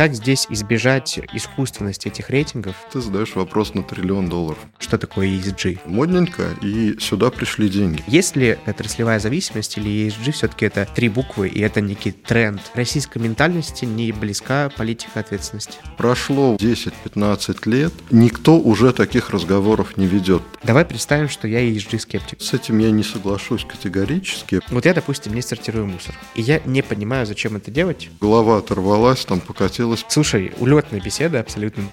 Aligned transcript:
Как 0.00 0.14
здесь 0.14 0.46
избежать 0.48 1.20
искусственности 1.34 2.08
этих 2.08 2.30
рейтингов? 2.30 2.74
Ты 2.90 3.02
задаешь 3.02 3.34
вопрос 3.34 3.74
на 3.74 3.82
триллион 3.82 4.30
долларов. 4.30 4.56
Что 4.78 4.96
такое 4.96 5.26
ESG? 5.26 5.80
Модненько, 5.84 6.44
и 6.62 6.96
сюда 6.98 7.30
пришли 7.30 7.68
деньги. 7.68 8.02
Есть 8.06 8.34
ли 8.34 8.56
отраслевая 8.64 9.20
зависимость 9.20 9.76
или 9.76 10.08
ESG 10.08 10.32
все-таки 10.32 10.64
это 10.64 10.88
три 10.94 11.10
буквы 11.10 11.48
и 11.48 11.60
это 11.60 11.82
некий 11.82 12.12
тренд? 12.12 12.62
Российской 12.72 13.18
ментальности 13.18 13.84
не 13.84 14.10
близка 14.12 14.70
политика 14.70 15.20
ответственности. 15.20 15.74
Прошло 15.98 16.56
10-15 16.56 17.68
лет, 17.68 17.92
никто 18.10 18.58
уже 18.58 18.94
таких 18.94 19.28
разговоров 19.28 19.98
не 19.98 20.06
ведет. 20.06 20.40
Давай 20.62 20.86
представим, 20.86 21.28
что 21.28 21.46
я 21.46 21.60
ESG-скептик. 21.60 22.40
С 22.40 22.54
этим 22.54 22.78
я 22.78 22.90
не 22.90 23.02
соглашусь 23.02 23.66
категорически. 23.66 24.62
Вот 24.70 24.86
я, 24.86 24.94
допустим, 24.94 25.34
не 25.34 25.42
сортирую 25.42 25.86
мусор. 25.86 26.14
И 26.34 26.40
я 26.40 26.60
не 26.64 26.80
понимаю, 26.80 27.26
зачем 27.26 27.56
это 27.56 27.70
делать. 27.70 28.08
Голова 28.18 28.56
оторвалась, 28.56 29.26
там 29.26 29.40
покатилась. 29.40 29.89
Слушай, 30.08 30.52
улетная 30.58 31.00
беседа 31.00 31.40
абсолютно. 31.40 31.84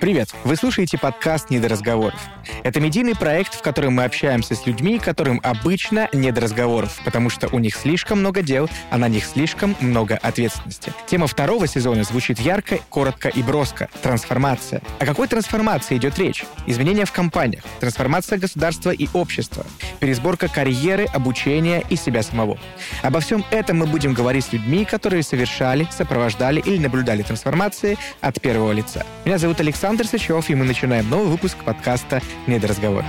Привет! 0.00 0.30
Вы 0.44 0.56
слушаете 0.56 0.96
подкаст 0.96 1.50
«Не 1.50 1.58
до 1.58 1.68
разговоров». 1.68 2.18
Это 2.64 2.80
медийный 2.80 3.14
проект, 3.14 3.54
в 3.54 3.60
котором 3.60 3.96
мы 3.96 4.04
общаемся 4.04 4.54
с 4.54 4.64
людьми, 4.64 4.98
которым 4.98 5.40
обычно 5.42 6.08
не 6.14 6.32
до 6.32 6.40
разговоров, 6.40 6.98
потому 7.04 7.28
что 7.28 7.48
у 7.48 7.58
них 7.58 7.76
слишком 7.76 8.20
много 8.20 8.40
дел, 8.40 8.70
а 8.88 8.96
на 8.96 9.08
них 9.08 9.26
слишком 9.26 9.76
много 9.80 10.16
ответственности. 10.16 10.94
Тема 11.06 11.26
второго 11.26 11.66
сезона 11.66 12.02
звучит 12.04 12.40
ярко, 12.40 12.78
коротко 12.88 13.28
и 13.28 13.42
броско– 13.42 13.90
трансформация. 14.02 14.80
О 14.98 15.04
какой 15.04 15.28
трансформации 15.28 15.98
идет 15.98 16.18
речь? 16.18 16.44
Изменения 16.66 17.04
в 17.04 17.12
компаниях, 17.12 17.62
трансформация 17.78 18.38
государства 18.38 18.92
и 18.92 19.06
общества, 19.12 19.66
пересборка 20.00 20.48
карьеры, 20.48 21.04
обучения 21.12 21.84
и 21.90 21.96
себя 21.96 22.22
самого. 22.22 22.58
Обо 23.02 23.20
всем 23.20 23.44
этом 23.50 23.76
мы 23.76 23.86
будем 23.86 24.14
говорить 24.14 24.46
с 24.46 24.52
людьми, 24.54 24.86
которые 24.86 25.22
совершали, 25.22 25.86
сопровождали 25.90 26.60
или 26.60 26.78
наблюдали 26.78 27.22
трансформации 27.22 27.98
от 28.22 28.40
первого 28.40 28.72
лица. 28.72 29.04
Меня 29.26 29.36
зовут 29.36 29.60
Александр 29.60 29.89
Александр 29.90 30.06
Сычев, 30.06 30.48
и 30.48 30.54
мы 30.54 30.64
начинаем 30.64 31.10
новый 31.10 31.26
выпуск 31.26 31.56
подкаста 31.64 32.22
«Недоразговор». 32.46 33.04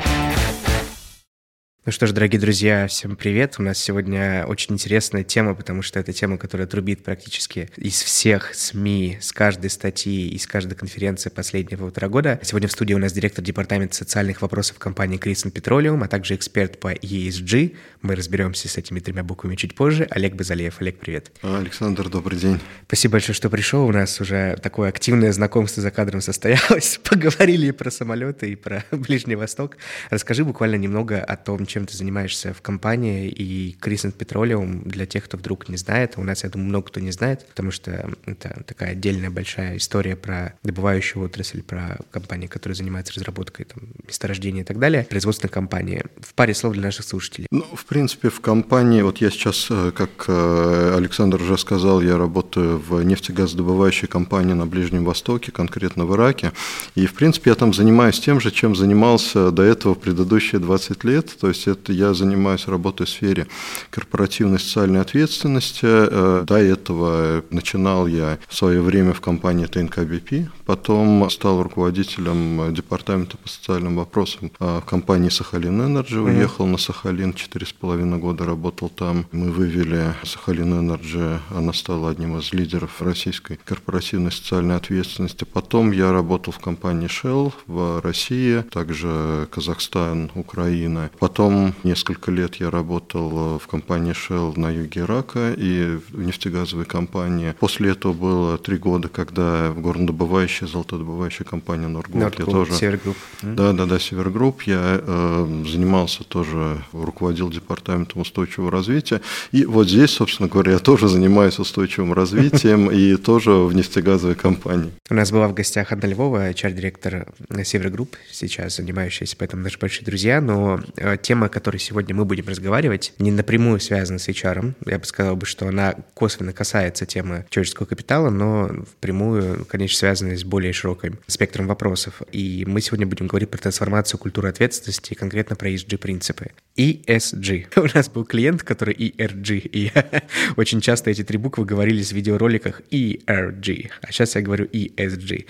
Ну 1.83 1.91
что 1.91 2.05
ж, 2.05 2.11
дорогие 2.11 2.39
друзья, 2.39 2.85
всем 2.85 3.15
привет. 3.15 3.55
У 3.57 3.63
нас 3.63 3.79
сегодня 3.79 4.45
очень 4.47 4.75
интересная 4.75 5.23
тема, 5.23 5.55
потому 5.55 5.81
что 5.81 5.99
это 5.99 6.13
тема, 6.13 6.37
которая 6.37 6.67
трубит 6.67 7.03
практически 7.03 7.71
из 7.75 8.03
всех 8.03 8.53
СМИ, 8.53 9.17
с 9.19 9.31
каждой 9.31 9.71
статьи, 9.71 10.29
из 10.29 10.45
каждой 10.45 10.75
конференции 10.75 11.31
последнего 11.31 11.79
полтора 11.79 12.07
года. 12.07 12.39
Сегодня 12.43 12.67
в 12.67 12.71
студии 12.71 12.93
у 12.93 12.99
нас 12.99 13.13
директор 13.13 13.43
департамента 13.43 13.95
социальных 13.95 14.43
вопросов 14.43 14.77
компании 14.77 15.19
Crescent 15.19 15.53
Petroleum, 15.53 16.03
а 16.03 16.07
также 16.07 16.35
эксперт 16.35 16.79
по 16.79 16.93
ESG. 16.93 17.75
Мы 18.03 18.15
разберемся 18.15 18.69
с 18.69 18.77
этими 18.77 18.99
тремя 18.99 19.23
буквами 19.23 19.55
чуть 19.55 19.73
позже. 19.73 20.05
Олег 20.11 20.35
Базалеев. 20.35 20.81
Олег, 20.81 20.99
привет. 20.99 21.31
Александр, 21.41 22.09
добрый 22.09 22.37
день. 22.37 22.59
Спасибо 22.85 23.13
большое, 23.13 23.35
что 23.35 23.49
пришел. 23.49 23.87
У 23.87 23.91
нас 23.91 24.21
уже 24.21 24.55
такое 24.61 24.89
активное 24.89 25.31
знакомство 25.31 25.81
за 25.81 25.89
кадром 25.89 26.21
состоялось. 26.21 26.99
Поговорили 27.09 27.69
и 27.69 27.71
про 27.71 27.89
самолеты, 27.89 28.51
и 28.51 28.55
про 28.55 28.85
Ближний 28.91 29.33
Восток. 29.33 29.77
Расскажи 30.11 30.45
буквально 30.45 30.75
немного 30.75 31.23
о 31.23 31.35
том, 31.35 31.65
чем 31.71 31.85
ты 31.85 31.95
занимаешься 31.95 32.53
в 32.53 32.61
компании, 32.61 33.29
и 33.29 33.77
Crescent 33.81 34.17
Petroleum, 34.17 34.87
для 34.87 35.05
тех, 35.05 35.23
кто 35.23 35.37
вдруг 35.37 35.69
не 35.69 35.77
знает, 35.77 36.13
у 36.17 36.23
нас, 36.23 36.43
я 36.43 36.49
думаю, 36.49 36.67
много 36.67 36.87
кто 36.87 36.99
не 36.99 37.11
знает, 37.11 37.47
потому 37.47 37.71
что 37.71 38.09
это 38.25 38.63
такая 38.67 38.91
отдельная 38.91 39.29
большая 39.29 39.77
история 39.77 40.15
про 40.15 40.53
добывающую 40.63 41.23
отрасль, 41.23 41.63
про 41.63 41.97
компании, 42.11 42.47
которые 42.47 42.75
занимаются 42.75 43.13
разработкой 43.13 43.65
там, 43.65 43.83
месторождения 44.05 44.63
и 44.63 44.65
так 44.65 44.79
далее, 44.79 45.07
производственная 45.09 45.51
компания. 45.51 46.05
В 46.19 46.33
паре 46.33 46.53
слов 46.53 46.73
для 46.73 46.83
наших 46.83 47.05
слушателей. 47.05 47.47
Ну, 47.51 47.65
в 47.73 47.85
принципе, 47.85 48.29
в 48.29 48.41
компании, 48.41 49.01
вот 49.01 49.19
я 49.19 49.29
сейчас, 49.29 49.67
э, 49.69 49.91
как 49.95 50.25
э, 50.27 50.93
Александр 50.97 51.41
уже 51.41 51.57
сказал, 51.57 52.01
я 52.01 52.17
работаю 52.17 52.79
в 52.79 53.01
нефтегазодобывающей 53.01 54.09
компании 54.09 54.53
на 54.53 54.65
Ближнем 54.65 55.05
Востоке, 55.05 55.51
конкретно 55.53 56.05
в 56.05 56.13
Ираке, 56.15 56.51
и, 56.95 57.05
в 57.05 57.13
принципе, 57.13 57.51
я 57.51 57.55
там 57.55 57.73
занимаюсь 57.73 58.19
тем 58.19 58.41
же, 58.41 58.51
чем 58.51 58.75
занимался 58.75 59.51
до 59.51 59.63
этого 59.63 59.93
предыдущие 59.93 60.59
20 60.59 61.03
лет, 61.05 61.37
то 61.39 61.47
есть 61.47 61.60
есть 61.61 61.79
это 61.79 61.93
я 61.93 62.13
занимаюсь 62.13 62.67
работой 62.67 63.05
в 63.05 63.09
сфере 63.09 63.47
корпоративной 63.89 64.59
социальной 64.59 65.01
ответственности. 65.01 65.85
Э, 65.85 66.43
до 66.45 66.55
этого 66.55 67.43
начинал 67.49 68.07
я 68.07 68.39
в 68.47 68.55
свое 68.55 68.81
время 68.81 69.13
в 69.13 69.21
компании 69.21 69.65
ТНК-БП, 69.65 70.49
потом 70.65 71.29
стал 71.29 71.61
руководителем 71.63 72.73
департамента 72.73 73.37
по 73.37 73.47
социальным 73.47 73.95
вопросам 73.95 74.51
э, 74.59 74.79
в 74.79 74.85
компании 74.85 75.29
Сахалин 75.29 75.81
Энерджи, 75.81 76.19
уехал 76.19 76.65
на 76.65 76.77
Сахалин, 76.77 77.33
четыре 77.33 77.65
с 77.65 77.73
половиной 77.73 78.17
года 78.17 78.45
работал 78.45 78.89
там. 78.89 79.25
Мы 79.31 79.51
вывели 79.51 80.13
Сахалин 80.23 80.73
Энерджи, 80.79 81.39
она 81.49 81.73
стала 81.73 82.09
одним 82.09 82.37
из 82.37 82.53
лидеров 82.53 83.01
российской 83.01 83.59
корпоративной 83.63 84.31
социальной 84.31 84.75
ответственности. 84.75 85.43
Потом 85.43 85.91
я 85.91 86.11
работал 86.11 86.53
в 86.53 86.59
компании 86.59 87.07
Shell 87.07 87.53
в 87.67 88.01
России, 88.01 88.61
также 88.61 89.47
Казахстан, 89.51 90.31
Украина. 90.35 91.11
Потом 91.19 91.50
Потом 91.51 91.75
несколько 91.83 92.31
лет 92.31 92.55
я 92.55 92.69
работал 92.69 93.59
в 93.59 93.67
компании 93.67 94.13
Shell 94.13 94.57
на 94.57 94.69
юге 94.69 95.01
Ирака 95.01 95.53
и 95.55 95.99
в 96.11 96.21
нефтегазовой 96.21 96.85
компании. 96.85 97.53
После 97.59 97.91
этого 97.91 98.13
было 98.13 98.57
три 98.57 98.77
года, 98.77 99.09
когда 99.09 99.71
в 99.71 99.81
горнодобывающей, 99.81 100.67
золотодобывающей 100.67 101.43
компании 101.43 101.87
Норгуд. 101.87 102.21
я 102.21 102.45
тоже... 102.45 102.73
Севергрупп. 102.73 103.17
Да, 103.41 103.73
да, 103.73 103.85
да, 103.85 103.99
Севергрупп. 103.99 104.61
Я 104.63 105.01
э, 105.01 105.63
занимался 105.67 106.23
тоже, 106.23 106.81
руководил 106.93 107.49
департаментом 107.49 108.21
устойчивого 108.21 108.71
развития. 108.71 109.21
И 109.51 109.65
вот 109.65 109.89
здесь, 109.89 110.11
собственно 110.11 110.47
говоря, 110.47 110.73
я 110.73 110.79
тоже 110.79 111.07
занимаюсь 111.07 111.59
устойчивым 111.59 112.13
развитием 112.13 112.89
и 112.89 113.15
тоже 113.17 113.51
в 113.51 113.73
нефтегазовой 113.73 114.35
компании. 114.35 114.91
У 115.09 115.13
нас 115.13 115.31
была 115.31 115.47
в 115.47 115.53
гостях 115.53 115.91
Анна 115.91 116.05
Львова, 116.05 116.51
HR-директор 116.51 117.27
Севергрупп, 117.63 118.15
сейчас 118.31 118.77
занимающаяся, 118.77 119.35
поэтому 119.37 119.63
наши 119.63 119.77
большие 119.77 120.05
друзья, 120.05 120.39
но 120.39 120.79
э, 120.95 121.17
тема 121.21 121.40
тема, 121.41 121.47
о 121.47 121.49
которой 121.49 121.77
сегодня 121.77 122.13
мы 122.13 122.25
будем 122.25 122.47
разговаривать, 122.47 123.13
не 123.17 123.31
напрямую 123.31 123.79
связана 123.79 124.19
с 124.19 124.29
HR. 124.29 124.73
Я 124.85 124.99
бы 124.99 125.05
сказал, 125.05 125.35
бы, 125.35 125.45
что 125.47 125.67
она 125.67 125.95
косвенно 126.13 126.53
касается 126.53 127.05
темы 127.07 127.45
человеческого 127.49 127.87
капитала, 127.87 128.29
но 128.29 128.69
впрямую, 128.97 129.65
конечно, 129.65 129.97
связана 129.97 130.37
с 130.37 130.43
более 130.43 130.71
широким 130.71 131.17
спектром 131.25 131.67
вопросов. 131.67 132.21
И 132.31 132.63
мы 132.67 132.81
сегодня 132.81 133.07
будем 133.07 133.27
говорить 133.27 133.49
про 133.49 133.57
трансформацию 133.57 134.19
культуры 134.19 134.49
ответственности 134.49 135.15
конкретно 135.15 135.55
про 135.55 135.69
ESG-принципы. 135.69 136.51
ESG. 136.77 137.67
У 137.93 137.97
нас 137.97 138.09
был 138.09 138.23
клиент, 138.23 138.61
который 138.61 138.93
ERG, 138.93 139.57
и 139.57 139.91
очень 140.57 140.81
часто 140.81 141.09
эти 141.09 141.23
три 141.23 141.37
буквы 141.37 141.65
говорились 141.65 142.11
в 142.11 142.15
видеороликах 142.15 142.81
ERG, 142.91 143.89
а 144.01 144.11
сейчас 144.11 144.35
я 144.35 144.41
говорю 144.41 144.65
ESG. 144.65 145.45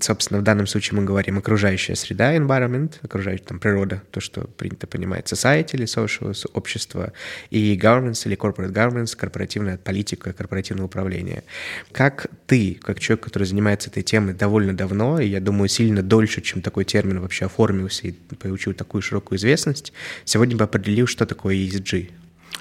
Собственно, 0.00 0.40
в 0.40 0.42
данном 0.42 0.66
случае 0.66 1.00
мы 1.00 1.06
говорим 1.06 1.38
окружающая 1.38 1.94
среда, 1.94 2.36
environment, 2.36 2.94
окружающая 3.02 3.44
там 3.44 3.58
природа, 3.58 4.02
то, 4.10 4.20
что 4.20 4.42
принято 4.80 4.86
понимать, 4.86 5.32
society 5.32 5.74
или 5.74 5.84
social, 5.84 6.34
общество, 6.52 7.12
и 7.50 7.76
governance 7.76 8.26
или 8.26 8.36
corporate 8.36 8.72
governance, 8.72 9.16
корпоративная 9.16 9.76
политика, 9.76 10.32
корпоративное 10.32 10.84
управление. 10.84 11.42
Как 11.92 12.26
ты, 12.46 12.78
как 12.80 13.00
человек, 13.00 13.24
который 13.24 13.44
занимается 13.44 13.90
этой 13.90 14.02
темой 14.02 14.34
довольно 14.34 14.76
давно, 14.76 15.20
и 15.20 15.28
я 15.28 15.40
думаю, 15.40 15.68
сильно 15.68 16.02
дольше, 16.02 16.40
чем 16.40 16.62
такой 16.62 16.84
термин 16.84 17.20
вообще 17.20 17.46
оформился 17.46 18.08
и 18.08 18.12
получил 18.12 18.74
такую 18.74 19.02
широкую 19.02 19.38
известность, 19.38 19.92
сегодня 20.24 20.56
бы 20.56 20.64
определил, 20.64 21.06
что 21.06 21.26
такое 21.26 21.54
ESG. 21.56 22.10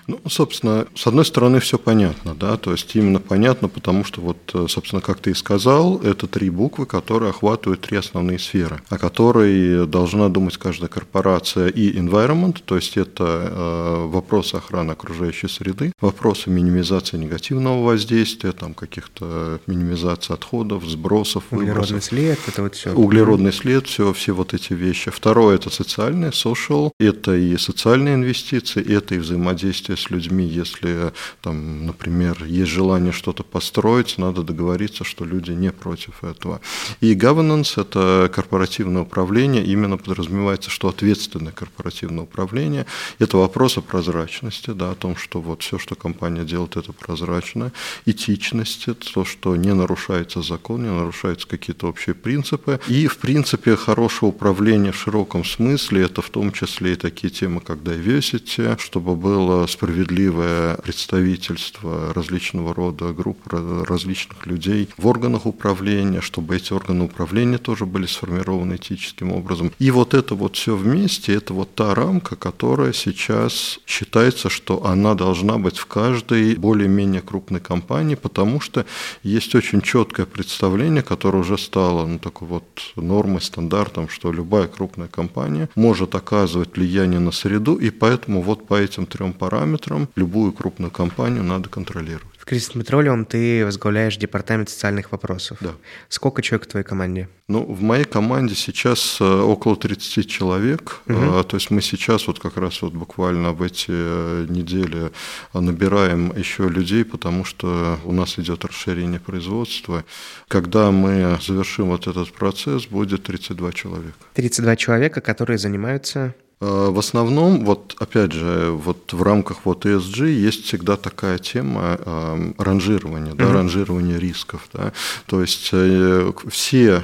Ну, 0.09 0.19
собственно, 0.27 0.87
с 0.95 1.05
одной 1.05 1.23
стороны, 1.23 1.59
все 1.59 1.77
понятно, 1.77 2.33
да, 2.33 2.57
то 2.57 2.71
есть 2.71 2.95
именно 2.95 3.19
понятно, 3.19 3.67
потому 3.67 4.03
что 4.03 4.21
вот, 4.21 4.37
э, 4.55 4.65
собственно, 4.67 5.03
как 5.03 5.19
ты 5.19 5.29
и 5.29 5.33
сказал, 5.35 6.01
это 6.01 6.25
три 6.25 6.49
буквы, 6.49 6.87
которые 6.87 7.29
охватывают 7.29 7.81
три 7.81 7.97
основные 7.97 8.39
сферы, 8.39 8.81
о 8.89 8.97
которой 8.97 9.85
должна 9.85 10.29
думать 10.29 10.57
каждая 10.57 10.89
корпорация 10.89 11.67
и 11.67 11.93
environment, 11.93 12.57
то 12.65 12.75
есть 12.75 12.97
это 12.97 13.23
э, 13.23 14.05
вопросы 14.07 14.55
охраны 14.55 14.93
окружающей 14.93 15.47
среды, 15.47 15.91
вопросы 16.01 16.49
минимизации 16.49 17.17
негативного 17.17 17.83
воздействия, 17.83 18.51
там 18.51 18.73
каких-то 18.73 19.59
минимизации 19.67 20.33
отходов, 20.33 20.85
сбросов, 20.85 21.43
Углеродный 21.51 21.83
выбросов. 21.83 22.03
след, 22.03 22.39
это 22.47 22.63
вот 22.63 22.73
все. 22.73 22.93
Углеродный 22.95 23.53
след, 23.53 23.85
все, 23.85 24.11
все 24.13 24.31
вот 24.31 24.55
эти 24.55 24.73
вещи. 24.73 25.11
Второе– 25.11 25.55
это 25.57 25.69
социальное, 25.69 26.31
social, 26.31 26.93
это 26.99 27.35
и 27.35 27.55
социальные 27.57 28.15
инвестиции, 28.15 28.83
это 28.91 29.13
и 29.13 29.19
взаимодействие 29.19 29.98
с 29.99 30.09
людьми, 30.09 30.45
если, 30.45 31.13
там, 31.41 31.85
например, 31.85 32.43
есть 32.45 32.71
желание 32.71 33.11
что-то 33.11 33.43
построить, 33.43 34.17
надо 34.17 34.43
договориться, 34.43 35.03
что 35.03 35.25
люди 35.25 35.51
не 35.51 35.71
против 35.71 36.23
этого. 36.23 36.61
И 37.01 37.15
governance– 37.15 37.73
это 37.81 38.31
корпоративное 38.33 39.03
управление, 39.03 39.63
именно 39.63 39.97
подразумевается, 39.97 40.69
что 40.69 40.87
ответственное 40.87 41.51
корпоративное 41.51 42.23
управление– 42.23 42.85
это 43.19 43.37
вопрос 43.37 43.77
о 43.77 43.81
прозрачности, 43.81 44.71
да, 44.71 44.91
о 44.91 44.95
том, 44.95 45.15
что 45.15 45.41
вот 45.41 45.61
все, 45.61 45.77
что 45.77 45.95
компания 45.95 46.43
делает, 46.43 46.77
это 46.77 46.93
прозрачно, 46.93 47.71
этичности, 48.05 48.93
то, 48.93 49.25
что 49.25 49.55
не 49.55 49.73
нарушается 49.73 50.41
закон, 50.41 50.83
не 50.83 50.91
нарушаются 50.91 51.47
какие-то 51.47 51.87
общие 51.87 52.15
принципы. 52.15 52.79
И, 52.87 53.07
в 53.07 53.17
принципе, 53.17 53.75
хорошее 53.75 54.29
управление 54.29 54.91
в 54.91 54.97
широком 54.97 55.43
смысле– 55.43 56.03
это 56.05 56.21
в 56.21 56.29
том 56.29 56.51
числе 56.51 56.93
и 56.93 56.95
такие 56.95 57.29
темы, 57.29 57.61
как 57.61 57.79
diversity, 57.79 58.79
чтобы 58.79 59.15
было 59.15 59.67
справедливо 59.67 59.88
справедливое 59.89 60.75
представительство 60.75 62.13
различного 62.13 62.75
рода 62.75 63.11
групп, 63.11 63.39
различных 63.47 64.45
людей 64.45 64.89
в 64.97 65.07
органах 65.07 65.47
управления, 65.47 66.21
чтобы 66.21 66.55
эти 66.55 66.73
органы 66.73 67.05
управления 67.05 67.57
тоже 67.57 67.85
были 67.85 68.05
сформированы 68.05 68.75
этическим 68.75 69.31
образом. 69.31 69.71
И 69.79 69.89
вот 69.89 70.13
это 70.13 70.35
вот 70.35 70.55
все 70.55 70.75
вместе, 70.75 71.33
это 71.33 71.53
вот 71.53 71.73
та 71.73 71.95
рамка, 71.95 72.35
которая 72.35 72.93
сейчас 72.93 73.79
считается, 73.87 74.49
что 74.49 74.85
она 74.85 75.15
должна 75.15 75.57
быть 75.57 75.77
в 75.77 75.87
каждой 75.87 76.55
более-менее 76.55 77.21
крупной 77.21 77.59
компании, 77.59 78.15
потому 78.15 78.59
что 78.59 78.85
есть 79.23 79.55
очень 79.55 79.81
четкое 79.81 80.27
представление, 80.27 81.01
которое 81.01 81.39
уже 81.39 81.57
стало 81.57 82.05
ну, 82.05 82.19
такой 82.19 82.47
вот 82.47 82.65
нормой, 82.95 83.41
стандартом, 83.41 84.07
что 84.07 84.31
любая 84.31 84.67
крупная 84.67 85.07
компания 85.07 85.67
может 85.75 86.13
оказывать 86.13 86.75
влияние 86.77 87.19
на 87.19 87.31
среду, 87.31 87.75
и 87.75 87.89
поэтому 87.89 88.43
вот 88.43 88.67
по 88.67 88.75
этим 88.75 89.07
трем 89.07 89.33
параметрам 89.33 89.68
любую 90.15 90.51
крупную 90.53 90.91
компанию 90.91 91.43
надо 91.43 91.69
контролировать. 91.69 92.25
В 92.37 92.45
Кристин 92.45 92.81
Petroleum 92.81 93.25
ты 93.25 93.65
возглавляешь 93.65 94.17
департамент 94.17 94.69
социальных 94.69 95.11
вопросов. 95.11 95.57
Да. 95.61 95.71
Сколько 96.07 96.41
человек 96.41 96.67
в 96.67 96.71
твоей 96.71 96.85
команде? 96.85 97.27
Ну, 97.47 97.65
в 97.65 97.81
моей 97.81 98.05
команде 98.05 98.55
сейчас 98.55 99.17
э, 99.19 99.25
около 99.25 99.75
30 99.75 100.29
человек. 100.29 101.01
Угу. 101.07 101.43
То 101.43 101.57
есть 101.57 101.71
мы 101.71 101.81
сейчас 101.81 102.27
вот 102.27 102.39
как 102.39 102.57
раз 102.57 102.81
вот 102.81 102.93
буквально 102.93 103.53
в 103.53 103.61
эти 103.61 103.89
э, 103.89 104.45
недели 104.49 105.11
набираем 105.53 106.31
еще 106.37 106.69
людей, 106.69 107.03
потому 107.03 107.43
что 107.43 107.99
у 108.05 108.13
нас 108.13 108.39
идет 108.39 108.65
расширение 108.65 109.19
производства. 109.19 110.05
Когда 110.47 110.91
мы 110.91 111.37
завершим 111.41 111.89
вот 111.89 112.07
этот 112.07 112.31
процесс, 112.31 112.85
будет 112.85 113.23
32 113.23 113.71
человека. 113.73 114.17
32 114.33 114.75
человека, 114.75 115.21
которые 115.21 115.57
занимаются 115.57 116.33
в 116.59 116.99
основном, 116.99 117.63
вот 117.63 117.95
опять 117.99 118.33
же, 118.33 118.71
вот 118.71 119.13
в 119.13 119.23
рамках 119.23 119.59
вот 119.63 119.85
ESG 119.85 120.29
есть 120.29 120.65
всегда 120.65 120.97
такая 120.97 121.37
тема 121.37 121.97
э, 121.99 122.51
ранжирования, 122.57 123.33
да, 123.33 123.53
ранжирования 123.53 124.17
рисков. 124.17 124.67
Да. 124.73 124.91
То 125.25 125.39
есть 125.39 125.69
э, 125.71 126.33
все 126.49 127.03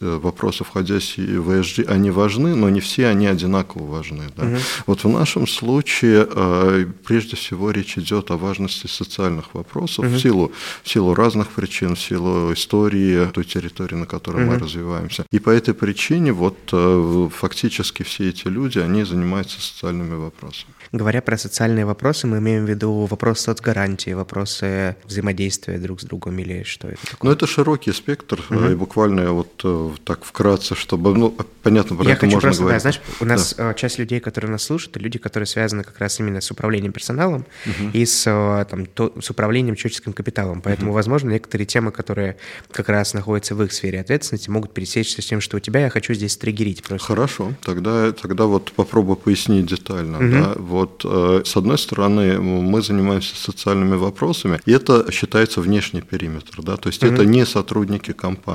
вопросы, 0.00 0.64
входящие 0.64 1.40
в 1.40 1.50
ESG, 1.50 1.84
они 1.84 2.10
важны, 2.10 2.54
но 2.54 2.68
не 2.70 2.80
все 2.80 3.08
они 3.08 3.26
одинаково 3.26 3.86
важны. 3.86 4.24
Да? 4.36 4.44
Угу. 4.44 4.56
Вот 4.86 5.04
в 5.04 5.08
нашем 5.08 5.46
случае 5.46 6.26
э, 6.28 6.86
прежде 7.04 7.36
всего 7.36 7.70
речь 7.70 7.98
идет 7.98 8.30
о 8.30 8.36
важности 8.36 8.86
социальных 8.86 9.54
вопросов 9.54 10.06
угу. 10.06 10.14
в, 10.14 10.18
силу, 10.18 10.52
в 10.82 10.88
силу 10.88 11.14
разных 11.14 11.48
причин, 11.48 11.94
в 11.94 12.00
силу 12.00 12.52
истории 12.52 13.26
той 13.32 13.44
территории, 13.44 13.96
на 13.96 14.06
которой 14.06 14.44
угу. 14.44 14.52
мы 14.52 14.58
развиваемся. 14.58 15.24
И 15.30 15.38
по 15.38 15.50
этой 15.50 15.74
причине 15.74 16.32
вот 16.32 16.56
э, 16.72 17.28
фактически 17.34 18.02
все 18.02 18.28
эти 18.28 18.48
люди, 18.48 18.78
они 18.78 19.04
занимаются 19.04 19.60
социальными 19.60 20.14
вопросами. 20.14 20.72
Говоря 20.92 21.22
про 21.22 21.38
социальные 21.38 21.86
вопросы, 21.86 22.26
мы 22.26 22.38
имеем 22.38 22.66
в 22.66 22.68
виду 22.68 23.06
вопросы 23.06 23.44
соцгарантии, 23.44 24.10
вопросы 24.10 24.96
взаимодействия 25.04 25.78
друг 25.78 26.00
с 26.00 26.04
другом 26.04 26.38
или 26.38 26.64
что 26.64 26.88
это 26.88 27.06
такое? 27.06 27.30
Ну, 27.30 27.36
это 27.36 27.46
широкий 27.46 27.92
спектр, 27.92 28.40
угу. 28.50 28.58
И 28.70 28.74
буквально 28.74 29.32
вот 29.32 29.60
э, 29.64 29.90
так 30.04 30.24
вкратце, 30.24 30.74
чтобы, 30.74 31.14
ну, 31.14 31.34
понятно, 31.62 31.96
про 31.96 32.04
Я 32.04 32.12
это 32.12 32.20
хочу 32.20 32.34
можно 32.34 32.48
просто, 32.48 32.62
говорить. 32.62 32.82
Да, 32.82 32.90
знаешь, 32.90 33.00
у 33.20 33.24
нас 33.24 33.54
да. 33.54 33.70
Э, 33.70 33.74
часть 33.74 33.98
людей, 33.98 34.20
которые 34.20 34.50
нас 34.50 34.62
слушают, 34.62 34.96
люди, 34.96 35.18
которые 35.18 35.46
связаны 35.46 35.84
как 35.84 35.98
раз 35.98 36.20
именно 36.20 36.40
с 36.40 36.50
управлением 36.50 36.92
персоналом 36.92 37.46
угу. 37.66 37.90
и 37.92 38.04
с, 38.04 38.24
там, 38.70 38.86
то, 38.86 39.12
с 39.20 39.30
управлением 39.30 39.76
человеческим 39.76 40.12
капиталом. 40.12 40.60
Поэтому, 40.60 40.90
угу. 40.90 40.96
возможно, 40.96 41.30
некоторые 41.30 41.66
темы, 41.66 41.92
которые 41.92 42.36
как 42.70 42.88
раз 42.88 43.14
находятся 43.14 43.54
в 43.54 43.62
их 43.62 43.72
сфере 43.72 44.00
ответственности, 44.00 44.50
могут 44.50 44.72
пересечься 44.72 45.22
с 45.22 45.26
тем, 45.26 45.40
что 45.40 45.56
у 45.56 45.60
тебя 45.60 45.80
я 45.80 45.90
хочу 45.90 46.14
здесь 46.14 46.36
триггерить 46.36 46.82
просто. 46.82 47.06
Хорошо, 47.06 47.52
тогда, 47.64 48.12
тогда 48.12 48.46
вот 48.46 48.72
попробую 48.72 49.16
пояснить 49.16 49.66
детально. 49.66 50.18
Угу. 50.18 50.30
Да? 50.30 50.52
Вот, 50.56 51.02
э, 51.04 51.42
с 51.44 51.56
одной 51.56 51.78
стороны, 51.78 52.38
мы 52.40 52.82
занимаемся 52.82 53.36
социальными 53.36 53.96
вопросами, 53.96 54.60
и 54.66 54.72
это 54.72 55.10
считается 55.10 55.60
внешний 55.60 56.02
периметр, 56.02 56.62
да, 56.62 56.76
то 56.76 56.88
есть 56.88 57.02
угу. 57.02 57.12
это 57.12 57.24
не 57.24 57.46
сотрудники 57.46 58.12
компании, 58.12 58.51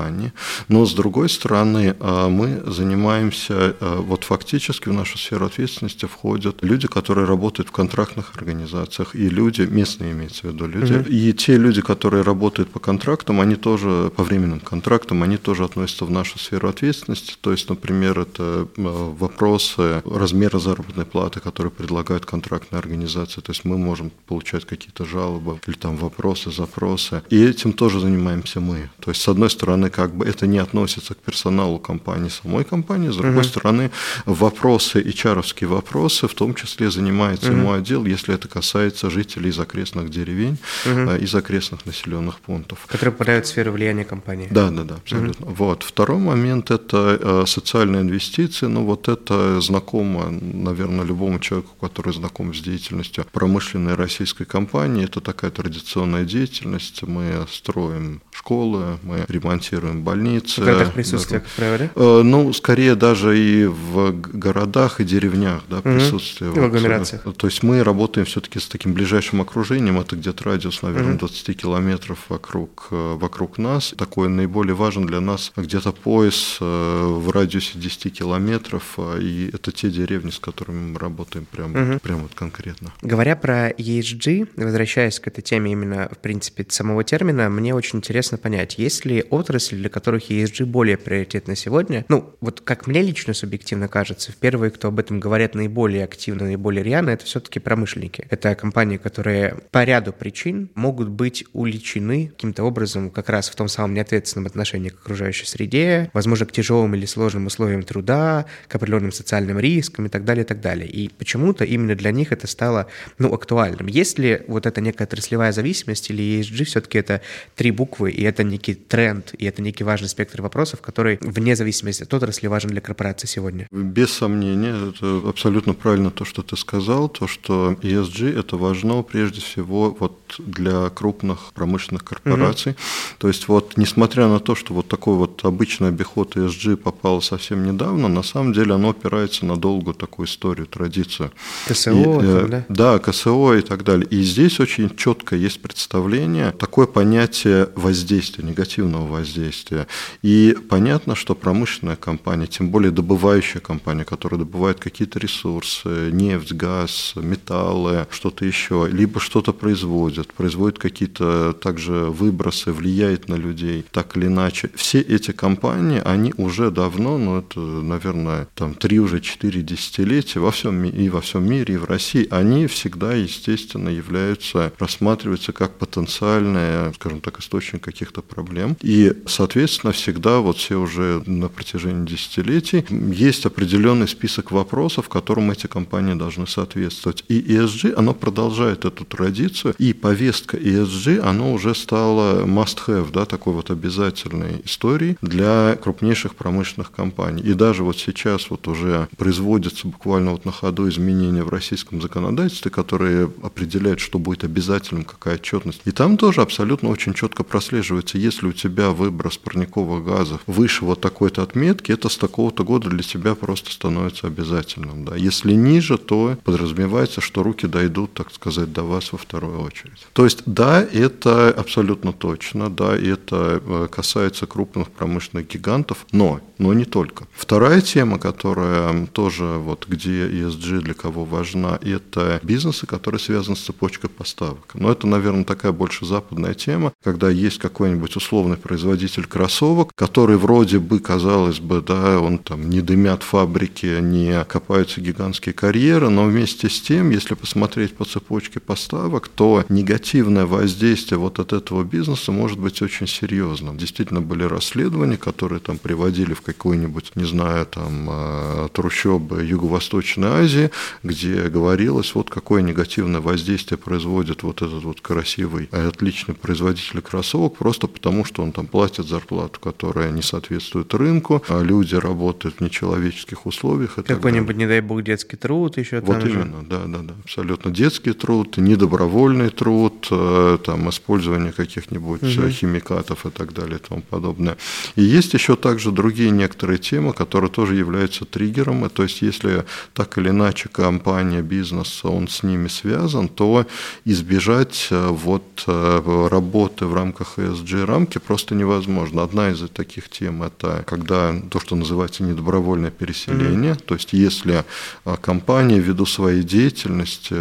но 0.68 0.86
с 0.86 0.94
другой 0.94 1.28
стороны, 1.28 1.94
э, 1.98 2.28
мы 2.28 2.62
занимаемся, 2.66 3.76
э, 3.80 3.96
вот 3.98 4.24
фактически 4.24 4.88
в 4.88 4.92
нашу 4.92 5.18
сферу 5.18 5.46
ответственности 5.46 6.06
входят 6.06 6.62
люди, 6.62 6.88
которые 6.88 7.26
работают 7.26 7.68
в 7.68 7.72
контрактных 7.72 8.32
организациях, 8.36 9.14
и 9.14 9.28
люди, 9.28 9.62
местные 9.62 10.12
имеется 10.12 10.42
в 10.42 10.52
виду 10.52 10.66
люди, 10.66 10.94
угу. 10.94 11.08
и 11.08 11.32
те 11.32 11.56
люди, 11.56 11.82
которые 11.82 12.22
работают 12.22 12.70
по 12.70 12.80
контрактам, 12.80 13.40
они 13.40 13.56
тоже, 13.56 14.10
по 14.16 14.22
временным 14.22 14.60
контрактам, 14.60 15.22
они 15.22 15.36
тоже 15.36 15.64
относятся 15.64 16.04
в 16.04 16.10
нашу 16.10 16.38
сферу 16.38 16.68
ответственности, 16.68 17.34
то 17.40 17.52
есть, 17.52 17.68
например, 17.68 18.20
это 18.20 18.68
вопросы 18.76 20.02
размера 20.04 20.58
заработной 20.58 21.04
платы, 21.04 21.40
которые 21.40 21.70
предлагают 21.70 22.26
контрактные 22.26 22.78
организации, 22.78 23.40
то 23.40 23.52
есть 23.52 23.64
мы 23.64 23.78
можем 23.78 24.10
получать 24.26 24.64
какие-то 24.64 25.04
жалобы 25.04 25.58
или 25.66 25.76
там 25.76 25.96
вопросы, 25.96 26.50
запросы, 26.50 27.22
и 27.30 27.44
этим 27.44 27.72
тоже 27.72 28.00
занимаемся 28.00 28.60
мы. 28.60 28.90
То 29.00 29.10
есть, 29.10 29.22
с 29.22 29.28
одной 29.28 29.50
стороны, 29.50 29.87
как 29.90 30.14
бы 30.14 30.26
это 30.26 30.46
не 30.46 30.58
относится 30.58 31.14
к 31.14 31.18
персоналу 31.18 31.78
компании, 31.78 32.28
самой 32.28 32.64
компании, 32.64 33.10
с 33.10 33.16
другой 33.16 33.42
uh-huh. 33.42 33.44
стороны, 33.44 33.90
вопросы, 34.26 35.00
hr 35.00 35.66
вопросы, 35.66 36.28
в 36.28 36.34
том 36.34 36.54
числе 36.54 36.90
занимается 36.90 37.52
uh-huh. 37.52 37.62
мой 37.62 37.78
отдел, 37.78 38.04
если 38.04 38.34
это 38.34 38.48
касается 38.48 39.10
жителей 39.10 39.50
из 39.50 39.58
окрестных 39.58 40.10
деревень, 40.10 40.58
uh-huh. 40.84 41.18
из 41.18 41.34
окрестных 41.34 41.86
населенных 41.86 42.40
пунктов. 42.40 42.86
Которые 42.86 43.12
попадают 43.12 43.46
в 43.46 43.48
сферу 43.48 43.72
влияния 43.72 44.04
компании. 44.04 44.48
Да, 44.50 44.70
да, 44.70 44.84
да, 44.84 44.94
абсолютно. 44.96 45.44
Uh-huh. 45.44 45.54
Вот. 45.54 45.82
Второй 45.82 46.18
момент– 46.18 46.70
это 46.70 47.18
э, 47.20 47.44
социальные 47.46 48.02
инвестиции, 48.02 48.66
ну 48.66 48.84
вот 48.84 49.08
это 49.08 49.60
знакомо, 49.60 50.30
наверное, 50.30 51.04
любому 51.04 51.38
человеку, 51.38 51.74
который 51.80 52.12
знаком 52.12 52.54
с 52.54 52.60
деятельностью 52.60 53.24
промышленной 53.32 53.94
российской 53.94 54.44
компании. 54.44 55.04
Это 55.04 55.20
такая 55.20 55.50
традиционная 55.50 56.24
деятельность. 56.24 57.02
Мы 57.02 57.46
строим 57.50 58.20
школы, 58.32 58.98
мы 59.02 59.24
ремонтируем 59.28 59.77
больницы. 59.80 60.60
В 60.60 60.64
городах 60.64 60.92
присутствие, 60.94 61.40
как 61.40 61.48
правило, 61.50 61.90
э, 61.94 62.22
Ну, 62.22 62.52
скорее 62.52 62.94
даже 62.94 63.38
и 63.38 63.66
в 63.66 64.12
городах 64.12 65.00
и 65.00 65.04
деревнях 65.04 65.62
да, 65.68 65.80
присутствие. 65.80 66.50
Угу. 66.50 66.60
В 66.60 66.64
агломерациях. 66.64 67.22
То 67.36 67.46
есть 67.46 67.62
мы 67.62 67.82
работаем 67.82 68.26
все-таки 68.26 68.58
с 68.58 68.66
таким 68.66 68.94
ближайшим 68.94 69.40
окружением, 69.40 70.00
это 70.00 70.16
где-то 70.16 70.44
радиус, 70.44 70.82
наверное, 70.82 71.12
угу. 71.12 71.20
20 71.20 71.56
километров 71.56 72.18
вокруг, 72.28 72.88
э, 72.90 73.16
вокруг 73.18 73.58
нас. 73.58 73.94
Такой 73.96 74.28
наиболее 74.28 74.74
важен 74.74 75.06
для 75.06 75.20
нас 75.20 75.52
где-то 75.56 75.92
пояс 75.92 76.58
э, 76.60 77.06
в 77.06 77.30
радиусе 77.30 77.78
10 77.78 78.12
километров, 78.12 78.98
и 79.20 79.50
это 79.52 79.72
те 79.72 79.90
деревни, 79.90 80.30
с 80.30 80.38
которыми 80.38 80.92
мы 80.92 80.98
работаем 80.98 81.46
прямо, 81.50 81.92
угу. 81.92 81.98
прямо 82.00 82.22
вот 82.22 82.34
конкретно. 82.34 82.92
Говоря 83.02 83.36
про 83.36 83.70
ESG, 83.70 84.48
возвращаясь 84.56 85.20
к 85.20 85.28
этой 85.28 85.42
теме 85.42 85.72
именно, 85.72 86.08
в 86.12 86.18
принципе, 86.18 86.66
самого 86.68 87.04
термина, 87.04 87.48
мне 87.48 87.74
очень 87.74 87.98
интересно 87.98 88.38
понять, 88.38 88.78
есть 88.78 89.04
ли 89.04 89.24
отрасли, 89.68 89.76
для 89.76 89.88
которых 89.88 90.30
ESG 90.30 90.64
более 90.64 90.96
приоритетна 90.96 91.54
сегодня? 91.54 92.04
Ну, 92.08 92.34
вот 92.40 92.60
как 92.60 92.86
мне 92.86 93.02
лично 93.02 93.34
субъективно 93.34 93.88
кажется, 93.88 94.32
первые, 94.38 94.70
кто 94.70 94.88
об 94.88 94.98
этом 94.98 95.20
говорят 95.20 95.54
наиболее 95.54 96.04
активно, 96.04 96.46
наиболее 96.46 96.82
рьяно, 96.82 97.10
это 97.10 97.24
все-таки 97.24 97.60
промышленники. 97.60 98.26
Это 98.30 98.54
компании, 98.54 98.96
которые 98.96 99.56
по 99.70 99.84
ряду 99.84 100.12
причин 100.12 100.70
могут 100.74 101.08
быть 101.08 101.44
уличены 101.52 102.28
каким-то 102.28 102.64
образом 102.64 103.10
как 103.10 103.28
раз 103.28 103.48
в 103.48 103.56
том 103.56 103.68
самом 103.68 103.94
неответственном 103.94 104.46
отношении 104.46 104.90
к 104.90 105.00
окружающей 105.00 105.46
среде, 105.46 106.10
возможно, 106.12 106.46
к 106.46 106.52
тяжелым 106.52 106.94
или 106.94 107.06
сложным 107.06 107.46
условиям 107.46 107.82
труда, 107.82 108.46
к 108.68 108.74
определенным 108.74 109.12
социальным 109.12 109.58
рискам 109.58 110.06
и 110.06 110.08
так 110.08 110.24
далее, 110.24 110.44
и 110.44 110.46
так 110.46 110.60
далее. 110.60 110.88
И 110.88 111.08
почему-то 111.08 111.64
именно 111.64 111.94
для 111.94 112.10
них 112.12 112.32
это 112.32 112.46
стало 112.46 112.86
ну, 113.18 113.32
актуальным. 113.32 113.86
Есть 113.86 114.18
ли 114.18 114.42
вот 114.48 114.66
эта 114.66 114.80
некая 114.80 115.04
отраслевая 115.04 115.52
зависимость 115.52 116.10
или 116.10 116.40
ESG 116.40 116.64
все-таки 116.64 116.98
это 116.98 117.20
три 117.56 117.70
буквы, 117.70 118.10
и 118.10 118.22
это 118.22 118.44
некий 118.44 118.74
тренд, 118.74 119.34
и 119.38 119.46
это 119.46 119.57
некий 119.62 119.84
важный 119.84 120.08
спектр 120.08 120.42
вопросов, 120.42 120.80
который 120.80 121.18
вне 121.20 121.56
зависимости 121.56 122.02
от 122.02 122.14
отрасли 122.14 122.46
важен 122.46 122.70
для 122.70 122.80
корпорации 122.80 123.26
сегодня? 123.26 123.66
Без 123.70 124.12
сомнения, 124.12 124.90
это 124.90 125.28
абсолютно 125.28 125.74
правильно 125.74 126.10
то, 126.10 126.24
что 126.24 126.42
ты 126.42 126.56
сказал, 126.56 127.08
то, 127.08 127.26
что 127.26 127.72
ESG 127.82 128.38
это 128.38 128.56
важно 128.56 129.02
прежде 129.02 129.40
всего 129.40 129.96
вот 129.98 130.14
для 130.38 130.90
крупных 130.90 131.52
промышленных 131.54 132.04
корпораций. 132.04 132.72
Угу. 132.72 132.78
То 133.18 133.28
есть 133.28 133.48
вот 133.48 133.76
несмотря 133.76 134.28
на 134.28 134.40
то, 134.40 134.54
что 134.54 134.74
вот 134.74 134.88
такой 134.88 135.16
вот 135.16 135.44
обычный 135.44 135.88
обиход 135.88 136.36
ESG 136.36 136.76
попал 136.76 137.22
совсем 137.22 137.64
недавно, 137.64 138.08
на 138.08 138.22
самом 138.22 138.52
деле 138.52 138.74
оно 138.74 138.90
опирается 138.90 139.46
на 139.46 139.56
долгую 139.56 139.94
такую 139.94 140.26
историю, 140.26 140.66
традицию. 140.66 141.32
КСО, 141.66 141.90
и, 141.90 142.04
э, 142.04 142.46
да? 142.48 142.64
Да, 142.68 142.98
КСО 142.98 143.54
и 143.54 143.62
так 143.62 143.84
далее. 143.84 144.06
И 144.10 144.22
здесь 144.22 144.60
очень 144.60 144.94
четко 144.96 145.36
есть 145.36 145.60
представление, 145.60 146.52
такое 146.52 146.86
понятие 146.86 147.70
воздействия, 147.74 148.44
негативного 148.44 149.06
воздействия 149.06 149.47
взаимодействия. 149.48 149.86
И 150.22 150.56
понятно, 150.68 151.14
что 151.14 151.34
промышленная 151.34 151.96
компания, 151.96 152.46
тем 152.46 152.70
более 152.70 152.90
добывающая 152.90 153.60
компания, 153.60 154.04
которая 154.04 154.38
добывает 154.38 154.78
какие-то 154.78 155.18
ресурсы, 155.18 156.10
нефть, 156.12 156.52
газ, 156.52 157.14
металлы, 157.16 158.06
что-то 158.10 158.44
еще, 158.44 158.88
либо 158.90 159.20
что-то 159.20 159.52
производит, 159.52 160.32
производит 160.32 160.78
какие-то 160.78 161.52
также 161.52 161.92
выбросы, 161.92 162.72
влияет 162.72 163.28
на 163.28 163.34
людей 163.34 163.84
так 163.90 164.16
или 164.16 164.26
иначе. 164.26 164.70
Все 164.74 165.00
эти 165.00 165.32
компании, 165.32 166.02
они 166.04 166.32
уже 166.36 166.70
давно, 166.70 167.18
ну 167.18 167.38
это, 167.38 167.60
наверное, 167.60 168.46
там 168.54 168.74
три 168.74 169.00
уже 169.00 169.20
четыре 169.20 169.62
десятилетия 169.62 170.40
во 170.40 170.50
всем 170.50 170.84
и 170.84 171.08
во 171.08 171.20
всем 171.20 171.48
мире, 171.48 171.74
и 171.74 171.76
в 171.76 171.84
России, 171.84 172.26
они 172.30 172.66
всегда, 172.66 173.14
естественно, 173.14 173.88
являются, 173.88 174.72
рассматриваются 174.78 175.52
как 175.52 175.78
потенциальные, 175.78 176.92
скажем 176.94 177.20
так, 177.20 177.40
источник 177.40 177.82
каких-то 177.82 178.22
проблем. 178.22 178.76
И, 178.82 179.12
соответственно, 179.28 179.92
всегда 179.92 180.40
вот 180.40 180.56
все 180.56 180.76
уже 180.76 181.22
на 181.26 181.48
протяжении 181.48 182.06
десятилетий 182.06 182.84
есть 182.90 183.46
определенный 183.46 184.08
список 184.08 184.50
вопросов, 184.50 185.08
которым 185.08 185.50
эти 185.50 185.66
компании 185.66 186.14
должны 186.14 186.46
соответствовать. 186.46 187.24
И 187.28 187.40
ESG, 187.40 187.94
оно 187.94 188.14
продолжает 188.14 188.84
эту 188.84 189.04
традицию, 189.04 189.74
и 189.78 189.92
повестка 189.92 190.56
ESG, 190.56 191.18
оно 191.20 191.52
уже 191.52 191.74
стало 191.74 192.44
must-have, 192.44 193.12
да, 193.12 193.24
такой 193.24 193.52
вот 193.52 193.70
обязательной 193.70 194.62
историей 194.64 195.16
для 195.22 195.76
крупнейших 195.80 196.34
промышленных 196.34 196.90
компаний. 196.90 197.42
И 197.42 197.54
даже 197.54 197.84
вот 197.84 197.98
сейчас 197.98 198.50
вот 198.50 198.66
уже 198.68 199.08
производятся 199.16 199.86
буквально 199.86 200.32
вот 200.32 200.44
на 200.44 200.52
ходу 200.52 200.88
изменения 200.88 201.42
в 201.42 201.48
российском 201.48 202.00
законодательстве, 202.00 202.70
которые 202.70 203.30
определяют, 203.42 204.00
что 204.00 204.18
будет 204.18 204.44
обязательным, 204.44 205.04
какая 205.04 205.34
отчетность. 205.34 205.82
И 205.84 205.90
там 205.90 206.16
тоже 206.16 206.42
абсолютно 206.42 206.88
очень 206.88 207.14
четко 207.14 207.44
прослеживается, 207.44 208.18
если 208.18 208.46
у 208.46 208.52
тебя 208.52 208.90
выброс 208.90 209.17
парниковых 209.18 210.04
газов 210.04 210.40
выше 210.46 210.84
вот 210.84 211.00
такой-то 211.00 211.42
отметки, 211.42 211.92
это 211.92 212.08
с 212.08 212.16
такого-то 212.16 212.64
года 212.64 212.88
для 212.88 213.02
тебя 213.02 213.34
просто 213.34 213.70
становится 213.70 214.26
обязательным. 214.26 215.04
Да. 215.04 215.16
Если 215.16 215.52
ниже, 215.52 215.98
то 215.98 216.36
подразумевается, 216.44 217.20
что 217.20 217.42
руки 217.42 217.66
дойдут, 217.66 218.14
так 218.14 218.32
сказать, 218.32 218.72
до 218.72 218.82
вас 218.82 219.12
во 219.12 219.18
вторую 219.18 219.60
очередь. 219.62 220.06
То 220.12 220.24
есть, 220.24 220.42
да, 220.46 220.82
это 220.82 221.50
абсолютно 221.50 222.12
точно, 222.12 222.70
да, 222.70 222.96
это 222.96 223.62
э, 223.64 223.88
касается 223.90 224.46
крупных 224.46 224.90
промышленных 224.90 225.48
гигантов, 225.48 226.06
но, 226.12 226.40
но 226.58 226.72
не 226.72 226.84
только. 226.84 227.26
Вторая 227.34 227.80
тема, 227.80 228.18
которая 228.18 229.06
тоже 229.06 229.44
вот 229.44 229.86
где 229.88 230.28
ESG 230.28 230.80
для 230.80 230.94
кого 230.94 231.24
важна, 231.24 231.78
это 231.82 232.40
бизнесы, 232.42 232.86
которые 232.86 233.20
связаны 233.20 233.56
с 233.56 233.60
цепочкой 233.60 234.10
поставок. 234.10 234.74
Но 234.74 234.90
это, 234.90 235.06
наверное, 235.06 235.44
такая 235.44 235.72
больше 235.72 236.06
западная 236.06 236.54
тема, 236.54 236.92
когда 237.02 237.30
есть 237.30 237.58
какой-нибудь 237.58 238.16
условный 238.16 238.56
производитель 238.56 239.07
кроссовок, 239.16 239.90
который 239.94 240.36
вроде 240.36 240.78
бы, 240.78 241.00
казалось 241.00 241.60
бы, 241.60 241.80
да, 241.80 242.20
он 242.20 242.38
там 242.38 242.68
не 242.68 242.80
дымят 242.80 243.22
фабрики, 243.22 244.00
не 244.00 244.44
копаются 244.44 245.00
гигантские 245.00 245.52
карьеры, 245.52 246.08
но 246.08 246.24
вместе 246.24 246.68
с 246.68 246.80
тем, 246.80 247.10
если 247.10 247.34
посмотреть 247.34 247.94
по 247.96 248.04
цепочке 248.04 248.60
поставок, 248.60 249.28
то 249.28 249.64
негативное 249.68 250.46
воздействие 250.46 251.18
вот 251.18 251.38
от 251.38 251.52
этого 251.52 251.84
бизнеса 251.84 252.32
может 252.32 252.58
быть 252.58 252.82
очень 252.82 253.06
серьезным. 253.06 253.76
Действительно 253.76 254.20
были 254.20 254.44
расследования, 254.44 255.16
которые 255.16 255.60
там 255.60 255.78
приводили 255.78 256.34
в 256.34 256.42
какой-нибудь, 256.42 257.12
не 257.14 257.24
знаю, 257.24 257.66
там 257.66 258.08
э, 258.10 258.68
трущобы 258.72 259.44
Юго-Восточной 259.44 260.28
Азии, 260.28 260.70
где 261.02 261.48
говорилось, 261.48 262.14
вот 262.14 262.30
какое 262.30 262.62
негативное 262.62 263.20
воздействие 263.20 263.78
производит 263.78 264.42
вот 264.42 264.62
этот 264.62 264.82
вот 264.84 265.00
красивый, 265.00 265.66
отличный 265.66 266.34
производитель 266.34 267.00
кроссовок, 267.00 267.56
просто 267.56 267.86
потому 267.86 268.24
что 268.24 268.42
он 268.42 268.52
там 268.52 268.66
платит 268.66 268.97
зарплату, 269.06 269.60
которая 269.60 270.10
не 270.10 270.22
соответствует 270.22 270.92
рынку, 270.94 271.42
а 271.48 271.62
люди 271.62 271.94
работают 271.94 272.56
в 272.56 272.60
нечеловеческих 272.60 273.46
условиях. 273.46 273.94
Какой-нибудь, 273.94 274.56
не 274.56 274.66
дай 274.66 274.80
бог, 274.80 275.02
детский 275.02 275.36
труд 275.36 275.78
еще 275.78 276.00
Вот 276.00 276.20
там 276.20 276.28
именно, 276.28 276.60
же. 276.60 276.66
да, 276.68 276.82
да, 276.86 276.98
да, 276.98 277.14
абсолютно. 277.24 277.70
Детский 277.70 278.12
труд, 278.12 278.56
недобровольный 278.56 279.50
труд, 279.50 280.08
э, 280.10 280.58
там, 280.64 280.88
использование 280.90 281.52
каких-нибудь 281.52 282.22
угу. 282.22 282.50
химикатов 282.50 283.26
и 283.26 283.30
так 283.30 283.52
далее 283.52 283.76
и 283.76 283.88
тому 283.88 284.02
подобное. 284.02 284.56
И 284.96 285.02
есть 285.02 285.34
еще 285.34 285.56
также 285.56 285.92
другие 285.92 286.30
некоторые 286.30 286.78
темы, 286.78 287.12
которые 287.12 287.50
тоже 287.50 287.76
являются 287.76 288.24
триггером, 288.24 288.88
то 288.90 289.02
есть 289.02 289.22
если 289.22 289.64
так 289.94 290.18
или 290.18 290.30
иначе 290.30 290.68
компания, 290.68 291.42
бизнес, 291.42 292.04
он 292.04 292.28
с 292.28 292.42
ними 292.42 292.68
связан, 292.68 293.28
то 293.28 293.66
избежать 294.04 294.88
э, 294.90 295.08
вот 295.08 295.44
работы 295.66 296.86
в 296.86 296.94
рамках 296.94 297.38
ESG 297.38 297.84
рамки 297.84 298.18
просто 298.18 298.54
невозможно. 298.54 298.87
Одна 298.88 299.50
из 299.50 299.68
таких 299.70 300.08
тем– 300.08 300.42
это 300.44 300.82
когда 300.86 301.34
то, 301.50 301.60
что 301.60 301.76
называется 301.76 302.22
недобровольное 302.22 302.90
переселение, 302.90 303.72
mm-hmm. 303.72 303.84
то 303.84 303.94
есть 303.94 304.12
если 304.12 304.64
а, 305.04 305.16
компания 305.16 305.78
ввиду 305.78 306.06
своей 306.06 306.42
деятельности 306.42 307.36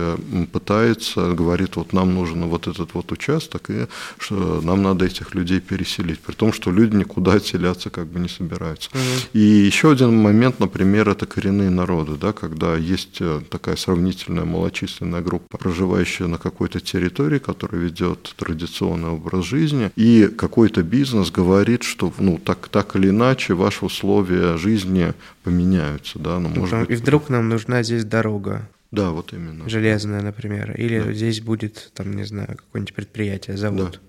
пытается, 0.51 1.33
говорит, 1.33 1.75
вот 1.75 1.93
нам 1.93 2.13
нужен 2.13 2.45
вот 2.45 2.67
этот 2.67 2.93
вот 2.93 3.11
участок, 3.11 3.69
и 3.69 3.87
что 4.17 4.61
нам 4.61 4.83
надо 4.83 5.05
этих 5.05 5.35
людей 5.35 5.59
переселить, 5.59 6.19
при 6.19 6.33
том, 6.33 6.51
что 6.53 6.71
люди 6.71 6.95
никуда 6.95 7.33
отселяться 7.33 7.89
как 7.89 8.07
бы 8.07 8.19
не 8.19 8.29
собираются. 8.29 8.89
Mm-hmm. 8.91 9.29
И 9.33 9.39
еще 9.39 9.91
один 9.91 10.17
момент, 10.17 10.59
например, 10.59 11.09
это 11.09 11.25
коренные 11.25 11.69
народы, 11.69 12.17
да, 12.19 12.33
когда 12.33 12.75
есть 12.75 13.17
э, 13.19 13.41
такая 13.49 13.75
сравнительная 13.75 14.45
малочисленная 14.45 15.21
группа, 15.21 15.57
проживающая 15.57 16.27
на 16.27 16.37
какой-то 16.37 16.79
территории, 16.79 17.39
которая 17.39 17.81
ведет 17.81 18.33
традиционный 18.37 19.09
образ 19.09 19.45
жизни, 19.45 19.91
и 19.95 20.27
какой-то 20.27 20.83
бизнес 20.83 21.31
говорит, 21.37 21.83
что 21.83 22.11
ну, 22.17 22.39
так, 22.39 22.67
так 22.69 22.95
или 22.95 23.09
иначе 23.09 23.53
ваши 23.53 23.85
условия 23.85 24.57
жизни 24.57 25.13
поменяются. 25.43 26.17
Да? 26.17 26.39
Ну, 26.39 26.49
может 26.49 26.79
быть, 26.79 26.89
и 26.89 26.95
вдруг 26.95 27.29
нам 27.29 27.47
нужна 27.47 27.83
здесь 27.83 28.03
дорога. 28.03 28.67
Да, 28.89 29.11
вот 29.11 29.33
именно. 29.33 29.69
Железная, 29.69 30.21
например. 30.21 30.71
Или 30.71 30.99
да. 30.99 31.13
здесь 31.13 31.41
будет, 31.41 31.91
там, 31.93 32.13
не 32.13 32.23
знаю, 32.23 32.47
какое-нибудь 32.57 32.95
предприятие, 32.95 33.55
завод. 33.55 33.91
Да. 33.91 33.99